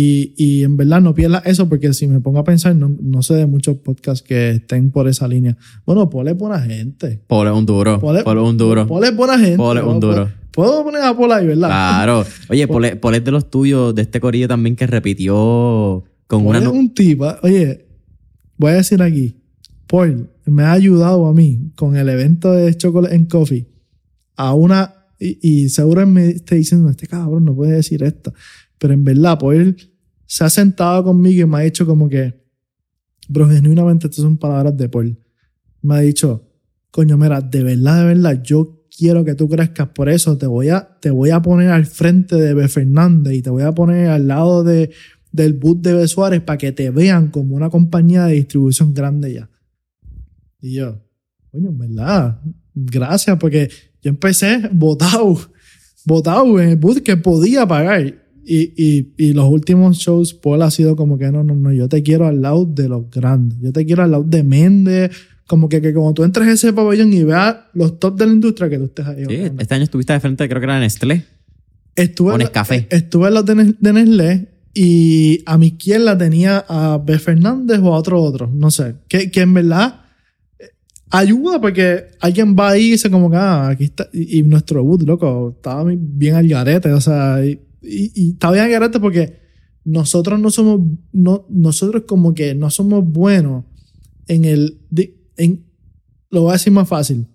y, 0.01 0.33
y 0.37 0.63
en 0.63 0.77
verdad 0.77 1.01
no 1.01 1.13
pierdas 1.13 1.43
eso 1.45 1.67
porque 1.67 1.93
si 1.93 2.07
me 2.07 2.19
pongo 2.21 2.39
a 2.39 2.43
pensar, 2.43 2.75
no, 2.75 2.95
no 3.01 3.21
sé 3.23 3.33
de 3.35 3.45
muchos 3.45 3.77
podcasts 3.77 4.21
que 4.25 4.51
estén 4.51 4.91
por 4.91 5.07
esa 5.07 5.27
línea. 5.27 5.57
Bueno, 5.85 6.09
Paul 6.09 6.27
es 6.29 6.37
buena 6.37 6.59
gente. 6.61 7.19
Paul 7.27 7.47
es 7.47 7.53
un 7.53 7.65
duro. 7.65 7.99
Paul 7.99 8.17
es- 8.17 8.23
Paul 8.23 8.37
es 8.37 8.43
un 8.43 8.57
duro. 8.57 8.87
Paul 8.87 9.03
es 9.03 9.15
buena 9.15 9.37
gente. 9.39 9.57
Paul 9.57 9.77
es 9.77 9.83
un 9.83 9.99
duro. 9.99 10.29
Puedo 10.51 10.83
poner 10.83 11.01
a 11.01 11.15
Paul 11.15 11.31
ahí, 11.31 11.47
¿verdad? 11.47 11.67
Claro. 11.67 12.25
Oye, 12.49 12.67
Paul 12.67 12.85
es, 12.85 12.95
Paul 12.97 13.15
es 13.15 13.23
de 13.23 13.31
los 13.31 13.49
tuyos, 13.49 13.93
de 13.95 14.01
este 14.03 14.19
corillo 14.19 14.47
también 14.47 14.75
que 14.75 14.87
repitió 14.87 16.03
con 16.27 16.43
Paul 16.43 16.55
una... 16.55 16.59
es 16.59 16.67
un 16.67 16.93
tipo. 16.93 17.27
Oye, 17.43 17.85
voy 18.57 18.71
a 18.71 18.75
decir 18.75 19.01
aquí. 19.01 19.35
Paul 19.87 20.29
me 20.45 20.63
ha 20.63 20.71
ayudado 20.73 21.27
a 21.27 21.33
mí 21.33 21.71
con 21.75 21.95
el 21.95 22.09
evento 22.09 22.51
de 22.51 22.75
Chocolate 22.75 23.15
and 23.15 23.27
Coffee 23.29 23.67
a 24.35 24.53
una. 24.53 24.93
Y, 25.19 25.37
y 25.65 25.69
seguro 25.69 26.05
me 26.07 26.29
esté 26.29 26.55
diciendo, 26.55 26.89
este 26.89 27.05
cabrón 27.07 27.43
no 27.45 27.53
puede 27.55 27.73
decir 27.73 28.03
esto. 28.03 28.33
Pero 28.79 28.93
en 28.93 29.03
verdad, 29.03 29.37
Paul 29.37 29.77
se 30.25 30.43
ha 30.43 30.49
sentado 30.49 31.03
conmigo 31.03 31.43
y 31.43 31.45
me 31.45 31.57
ha 31.57 31.61
dicho 31.61 31.85
como 31.85 32.09
que, 32.09 32.33
bro, 33.27 33.47
genuinamente 33.47 34.07
estas 34.07 34.23
son 34.23 34.37
palabras 34.37 34.75
de 34.75 34.89
Paul. 34.89 35.19
Me 35.81 35.95
ha 35.95 35.99
dicho, 35.99 36.47
coño, 36.89 37.17
mira, 37.17 37.41
de 37.41 37.63
verdad, 37.63 37.99
de 37.99 38.15
verdad, 38.15 38.41
yo 38.43 38.85
quiero 38.95 39.23
que 39.23 39.35
tú 39.35 39.47
crezcas. 39.47 39.89
Por 39.89 40.09
eso 40.09 40.37
te 40.37 40.47
voy 40.47 40.69
a, 40.69 40.97
te 40.99 41.09
voy 41.09 41.29
a 41.29 41.41
poner 41.41 41.69
al 41.69 41.85
frente 41.85 42.35
de 42.35 42.53
B. 42.53 42.67
Fernández 42.67 43.33
y 43.33 43.41
te 43.41 43.49
voy 43.49 43.63
a 43.63 43.71
poner 43.71 44.09
al 44.09 44.27
lado 44.27 44.63
de, 44.63 44.91
del 45.31 45.53
boot 45.53 45.81
de 45.81 45.93
B. 45.93 46.07
Suárez 46.07 46.41
para 46.41 46.57
que 46.57 46.71
te 46.71 46.89
vean 46.89 47.29
como 47.29 47.55
una 47.55 47.69
compañía 47.69 48.25
de 48.25 48.33
distribución 48.33 48.93
grande 48.93 49.33
ya. 49.33 49.49
Y 50.61 50.75
yo, 50.75 51.01
coño, 51.51 51.69
en 51.69 51.77
verdad, 51.77 52.41
gracias, 52.73 53.37
porque 53.37 53.69
yo 54.01 54.09
empecé 54.09 54.69
votado, 54.71 55.39
votado 56.05 56.59
en 56.59 56.69
el 56.69 56.75
boot 56.75 57.01
que 57.01 57.17
podía 57.17 57.67
pagar. 57.67 58.28
Y, 58.51 58.73
y, 58.75 59.13
y 59.15 59.33
los 59.33 59.47
últimos 59.47 59.97
shows, 59.97 60.33
Paul 60.33 60.63
ha 60.63 60.71
sido 60.71 60.95
como 60.95 61.19
que 61.19 61.31
no, 61.31 61.43
no, 61.43 61.53
no, 61.53 61.71
yo 61.71 61.87
te 61.87 62.01
quiero 62.01 62.25
al 62.25 62.41
lado 62.41 62.65
de 62.65 62.89
los 62.89 63.07
grandes. 63.11 63.59
Yo 63.61 63.71
te 63.71 63.85
quiero 63.85 64.01
al 64.01 64.09
lado 64.09 64.23
de 64.23 64.41
Méndez. 64.41 65.11
Como 65.45 65.69
que, 65.69 65.81
que 65.81 65.93
cuando 65.93 66.13
tú 66.15 66.23
entres 66.23 66.47
a 66.47 66.51
ese 66.53 66.73
pabellón 66.73 67.13
y 67.13 67.23
veas 67.23 67.57
los 67.73 67.99
top 67.99 68.17
de 68.17 68.25
la 68.25 68.33
industria, 68.33 68.67
que 68.69 68.77
tú 68.79 68.85
estés 68.85 69.05
ahí. 69.05 69.23
Sí, 69.27 69.35
hablando. 69.35 69.61
este 69.61 69.75
año 69.75 69.83
estuviste 69.83 70.13
de 70.13 70.19
frente, 70.19 70.49
creo 70.49 70.59
que 70.59 70.65
era 70.65 70.79
Nestlé. 70.79 71.25
Estuve, 71.95 72.33
en, 72.33 72.37
Nescafé. 72.39 72.87
estuve 72.89 73.27
en 73.27 73.33
los 73.35 73.45
de, 73.45 73.55
Nes- 73.55 73.77
de 73.79 73.93
Nestlé 73.93 74.47
y 74.73 75.43
a 75.45 75.57
mi 75.59 75.67
izquierda 75.67 76.17
tenía 76.17 76.65
a 76.67 76.97
B. 76.97 77.19
Fernández 77.19 77.79
o 77.83 77.93
a 77.93 77.97
otro 77.99 78.19
otro, 78.21 78.49
no 78.51 78.71
sé. 78.71 78.95
Que, 79.07 79.29
que 79.29 79.41
en 79.41 79.53
verdad 79.53 80.01
eh, 80.59 80.69
ayuda 81.11 81.59
porque 81.61 82.05
alguien 82.19 82.55
va 82.57 82.69
ahí 82.69 82.87
y 82.87 82.91
dice 82.91 83.11
como 83.11 83.29
que 83.29 83.37
ah, 83.37 83.69
aquí 83.69 83.85
está. 83.85 84.07
Y, 84.13 84.39
y 84.39 84.43
nuestro 84.43 84.83
boot, 84.83 85.03
loco, 85.03 85.53
estaba 85.55 85.83
bien 85.87 86.35
al 86.35 86.47
garete, 86.47 86.91
o 86.93 87.01
sea, 87.01 87.45
y, 87.45 87.59
y, 87.81 88.11
y 88.13 88.31
estaba 88.31 88.53
bien 88.53 88.65
al 88.65 88.71
garete 88.71 88.99
porque 88.99 89.39
nosotros 89.83 90.39
no 90.39 90.51
somos, 90.51 90.81
no, 91.11 91.45
nosotros 91.49 92.03
como 92.07 92.33
que 92.33 92.53
no 92.55 92.69
somos 92.69 93.03
buenos 93.03 93.65
en 94.27 94.45
el, 94.45 94.81
en, 95.37 95.65
lo 96.29 96.43
voy 96.43 96.51
a 96.51 96.53
decir 96.53 96.73
más 96.73 96.87
fácil. 96.87 97.27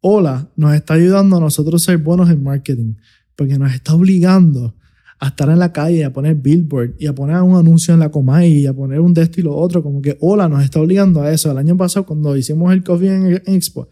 Hola 0.00 0.50
nos 0.56 0.74
está 0.74 0.94
ayudando 0.94 1.36
a 1.36 1.40
nosotros 1.40 1.82
ser 1.82 1.98
buenos 1.98 2.30
en 2.30 2.42
marketing 2.42 2.94
porque 3.34 3.58
nos 3.58 3.72
está 3.72 3.94
obligando 3.94 4.74
a 5.18 5.28
estar 5.28 5.48
en 5.48 5.58
la 5.58 5.72
calle, 5.72 6.04
a 6.04 6.12
poner 6.12 6.34
billboard 6.34 6.94
y 6.98 7.06
a 7.06 7.14
poner 7.14 7.40
un 7.40 7.56
anuncio 7.56 7.94
en 7.94 8.00
la 8.00 8.10
Comay 8.10 8.52
y 8.52 8.66
a 8.66 8.74
poner 8.74 9.00
un 9.00 9.14
de 9.14 9.22
esto 9.22 9.40
y 9.40 9.44
lo 9.44 9.56
otro, 9.56 9.82
como 9.82 10.02
que 10.02 10.16
hola, 10.20 10.48
nos 10.48 10.62
está 10.62 10.80
obligando 10.80 11.22
a 11.22 11.32
eso. 11.32 11.50
El 11.50 11.58
año 11.58 11.76
pasado, 11.76 12.04
cuando 12.04 12.36
hicimos 12.36 12.72
el 12.72 12.84
Coffee 12.84 13.08
en 13.08 13.42
Expo, 13.46 13.88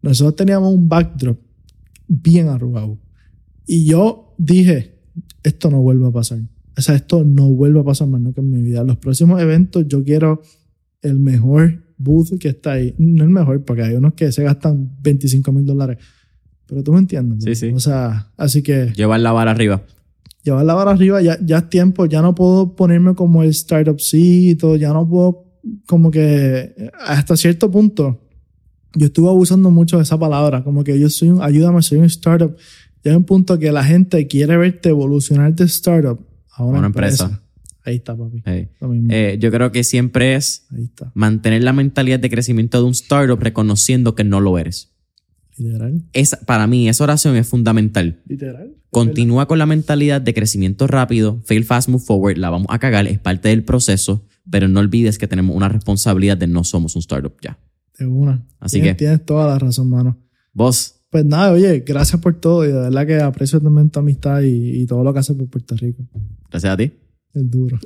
nosotros 0.00 0.36
teníamos 0.36 0.72
un 0.72 0.88
backdrop 0.88 1.38
bien 2.06 2.48
arrugado. 2.48 2.98
Y 3.66 3.86
yo 3.86 4.34
dije, 4.38 4.91
esto 5.42 5.70
no 5.70 5.80
vuelve 5.80 6.06
a 6.06 6.10
pasar. 6.10 6.40
O 6.76 6.80
sea, 6.80 6.94
esto 6.94 7.24
no 7.24 7.50
vuelve 7.50 7.80
a 7.80 7.84
pasar 7.84 8.08
más 8.08 8.20
nunca 8.20 8.40
en 8.40 8.50
mi 8.50 8.62
vida. 8.62 8.82
Los 8.84 8.96
próximos 8.96 9.40
eventos 9.40 9.86
yo 9.86 10.02
quiero 10.04 10.42
el 11.02 11.18
mejor 11.18 11.82
booth 11.98 12.38
que 12.38 12.48
está 12.48 12.72
ahí. 12.72 12.94
No 12.98 13.24
el 13.24 13.30
mejor, 13.30 13.64
porque 13.64 13.82
hay 13.82 13.94
unos 13.94 14.14
que 14.14 14.32
se 14.32 14.42
gastan 14.42 14.90
25 15.02 15.52
mil 15.52 15.66
dólares. 15.66 15.98
Pero 16.66 16.82
tú 16.82 16.92
me 16.92 16.98
entiendes. 17.00 17.44
Sí, 17.44 17.54
sí. 17.54 17.74
O 17.74 17.80
sea, 17.80 18.30
así 18.36 18.62
que 18.62 18.92
Llevar 18.96 19.20
la 19.20 19.32
vara 19.32 19.50
arriba. 19.50 19.82
llevar 20.42 20.64
la 20.64 20.74
vara 20.74 20.92
arriba 20.92 21.20
ya, 21.20 21.38
ya 21.44 21.58
es 21.58 21.68
tiempo. 21.68 22.06
Ya 22.06 22.22
no 22.22 22.34
puedo 22.34 22.74
ponerme 22.74 23.14
como 23.14 23.42
el 23.42 23.50
startup 23.50 23.98
todo 24.58 24.76
Ya 24.76 24.92
no 24.92 25.08
puedo, 25.08 25.44
como 25.86 26.10
que 26.10 26.90
hasta 27.06 27.36
cierto 27.36 27.70
punto. 27.70 28.20
Yo 28.94 29.06
estuve 29.06 29.28
abusando 29.28 29.70
mucho 29.70 29.96
de 29.98 30.02
esa 30.04 30.18
palabra. 30.18 30.64
Como 30.64 30.84
que 30.84 30.98
yo 30.98 31.08
soy 31.10 31.30
un, 31.30 31.42
ayúdame, 31.42 31.82
soy 31.82 31.98
un 31.98 32.04
startup. 32.04 32.54
Ya 33.04 33.10
hay 33.12 33.16
un 33.16 33.24
punto 33.24 33.58
que 33.58 33.72
la 33.72 33.84
gente 33.84 34.26
quiere 34.28 34.56
verte 34.56 34.90
evolucionar 34.90 35.54
de 35.54 35.64
startup 35.64 36.20
a 36.50 36.64
una, 36.64 36.78
Una 36.78 36.86
empresa. 36.88 37.24
empresa. 37.24 37.42
Ahí 37.84 37.96
está, 37.96 38.16
papi. 38.16 38.42
Lo 38.80 38.88
mismo. 38.88 39.08
eh, 39.10 39.38
yo 39.40 39.50
creo 39.50 39.72
que 39.72 39.82
siempre 39.82 40.36
es 40.36 40.66
Ahí 40.70 40.84
está. 40.84 41.10
mantener 41.14 41.64
la 41.64 41.72
mentalidad 41.72 42.20
de 42.20 42.30
crecimiento 42.30 42.78
de 42.78 42.84
un 42.84 42.92
startup 42.92 43.40
reconociendo 43.40 44.14
que 44.14 44.22
no 44.22 44.40
lo 44.40 44.56
eres. 44.58 44.92
Literal. 45.58 46.02
Es, 46.12 46.36
para 46.46 46.66
mí, 46.66 46.88
esa 46.88 47.04
oración 47.04 47.36
es 47.36 47.46
fundamental. 47.48 48.22
Literal. 48.26 48.74
Continúa 48.90 49.46
con 49.48 49.58
la 49.58 49.66
mentalidad 49.66 50.20
de 50.20 50.32
crecimiento 50.34 50.86
rápido, 50.86 51.40
fail 51.44 51.64
fast, 51.64 51.88
move 51.88 52.04
forward, 52.04 52.36
la 52.38 52.50
vamos 52.50 52.68
a 52.70 52.78
cagar, 52.78 53.06
es 53.06 53.18
parte 53.18 53.48
del 53.48 53.64
proceso, 53.64 54.26
pero 54.50 54.68
no 54.68 54.80
olvides 54.80 55.18
que 55.18 55.26
tenemos 55.26 55.56
una 55.56 55.68
responsabilidad 55.68 56.36
de 56.36 56.46
no 56.46 56.62
somos 56.64 56.94
un 56.94 57.00
startup 57.00 57.34
ya. 57.42 57.58
De 57.98 58.06
una. 58.06 58.46
Así 58.60 58.76
tienes, 58.76 58.92
que- 58.92 58.98
Tienes 58.98 59.24
toda 59.24 59.46
la 59.48 59.58
razón, 59.58 59.88
mano. 59.90 60.18
Vos, 60.52 61.01
Pues 61.12 61.26
nada, 61.26 61.52
oye, 61.52 61.80
gracias 61.80 62.18
por 62.22 62.32
todo. 62.40 62.64
Y 62.64 62.68
de 62.68 62.72
verdad 62.72 63.06
que 63.06 63.20
aprecio 63.20 63.60
también 63.60 63.90
tu 63.90 64.00
amistad 64.00 64.40
y, 64.40 64.80
y 64.80 64.86
todo 64.86 65.04
lo 65.04 65.12
que 65.12 65.18
haces 65.18 65.36
por 65.36 65.46
Puerto 65.46 65.76
Rico. 65.76 66.02
gracias 66.50 66.72
a 66.72 66.76
ti. 66.78 66.90
Es 67.34 67.50
duro. 67.50 67.78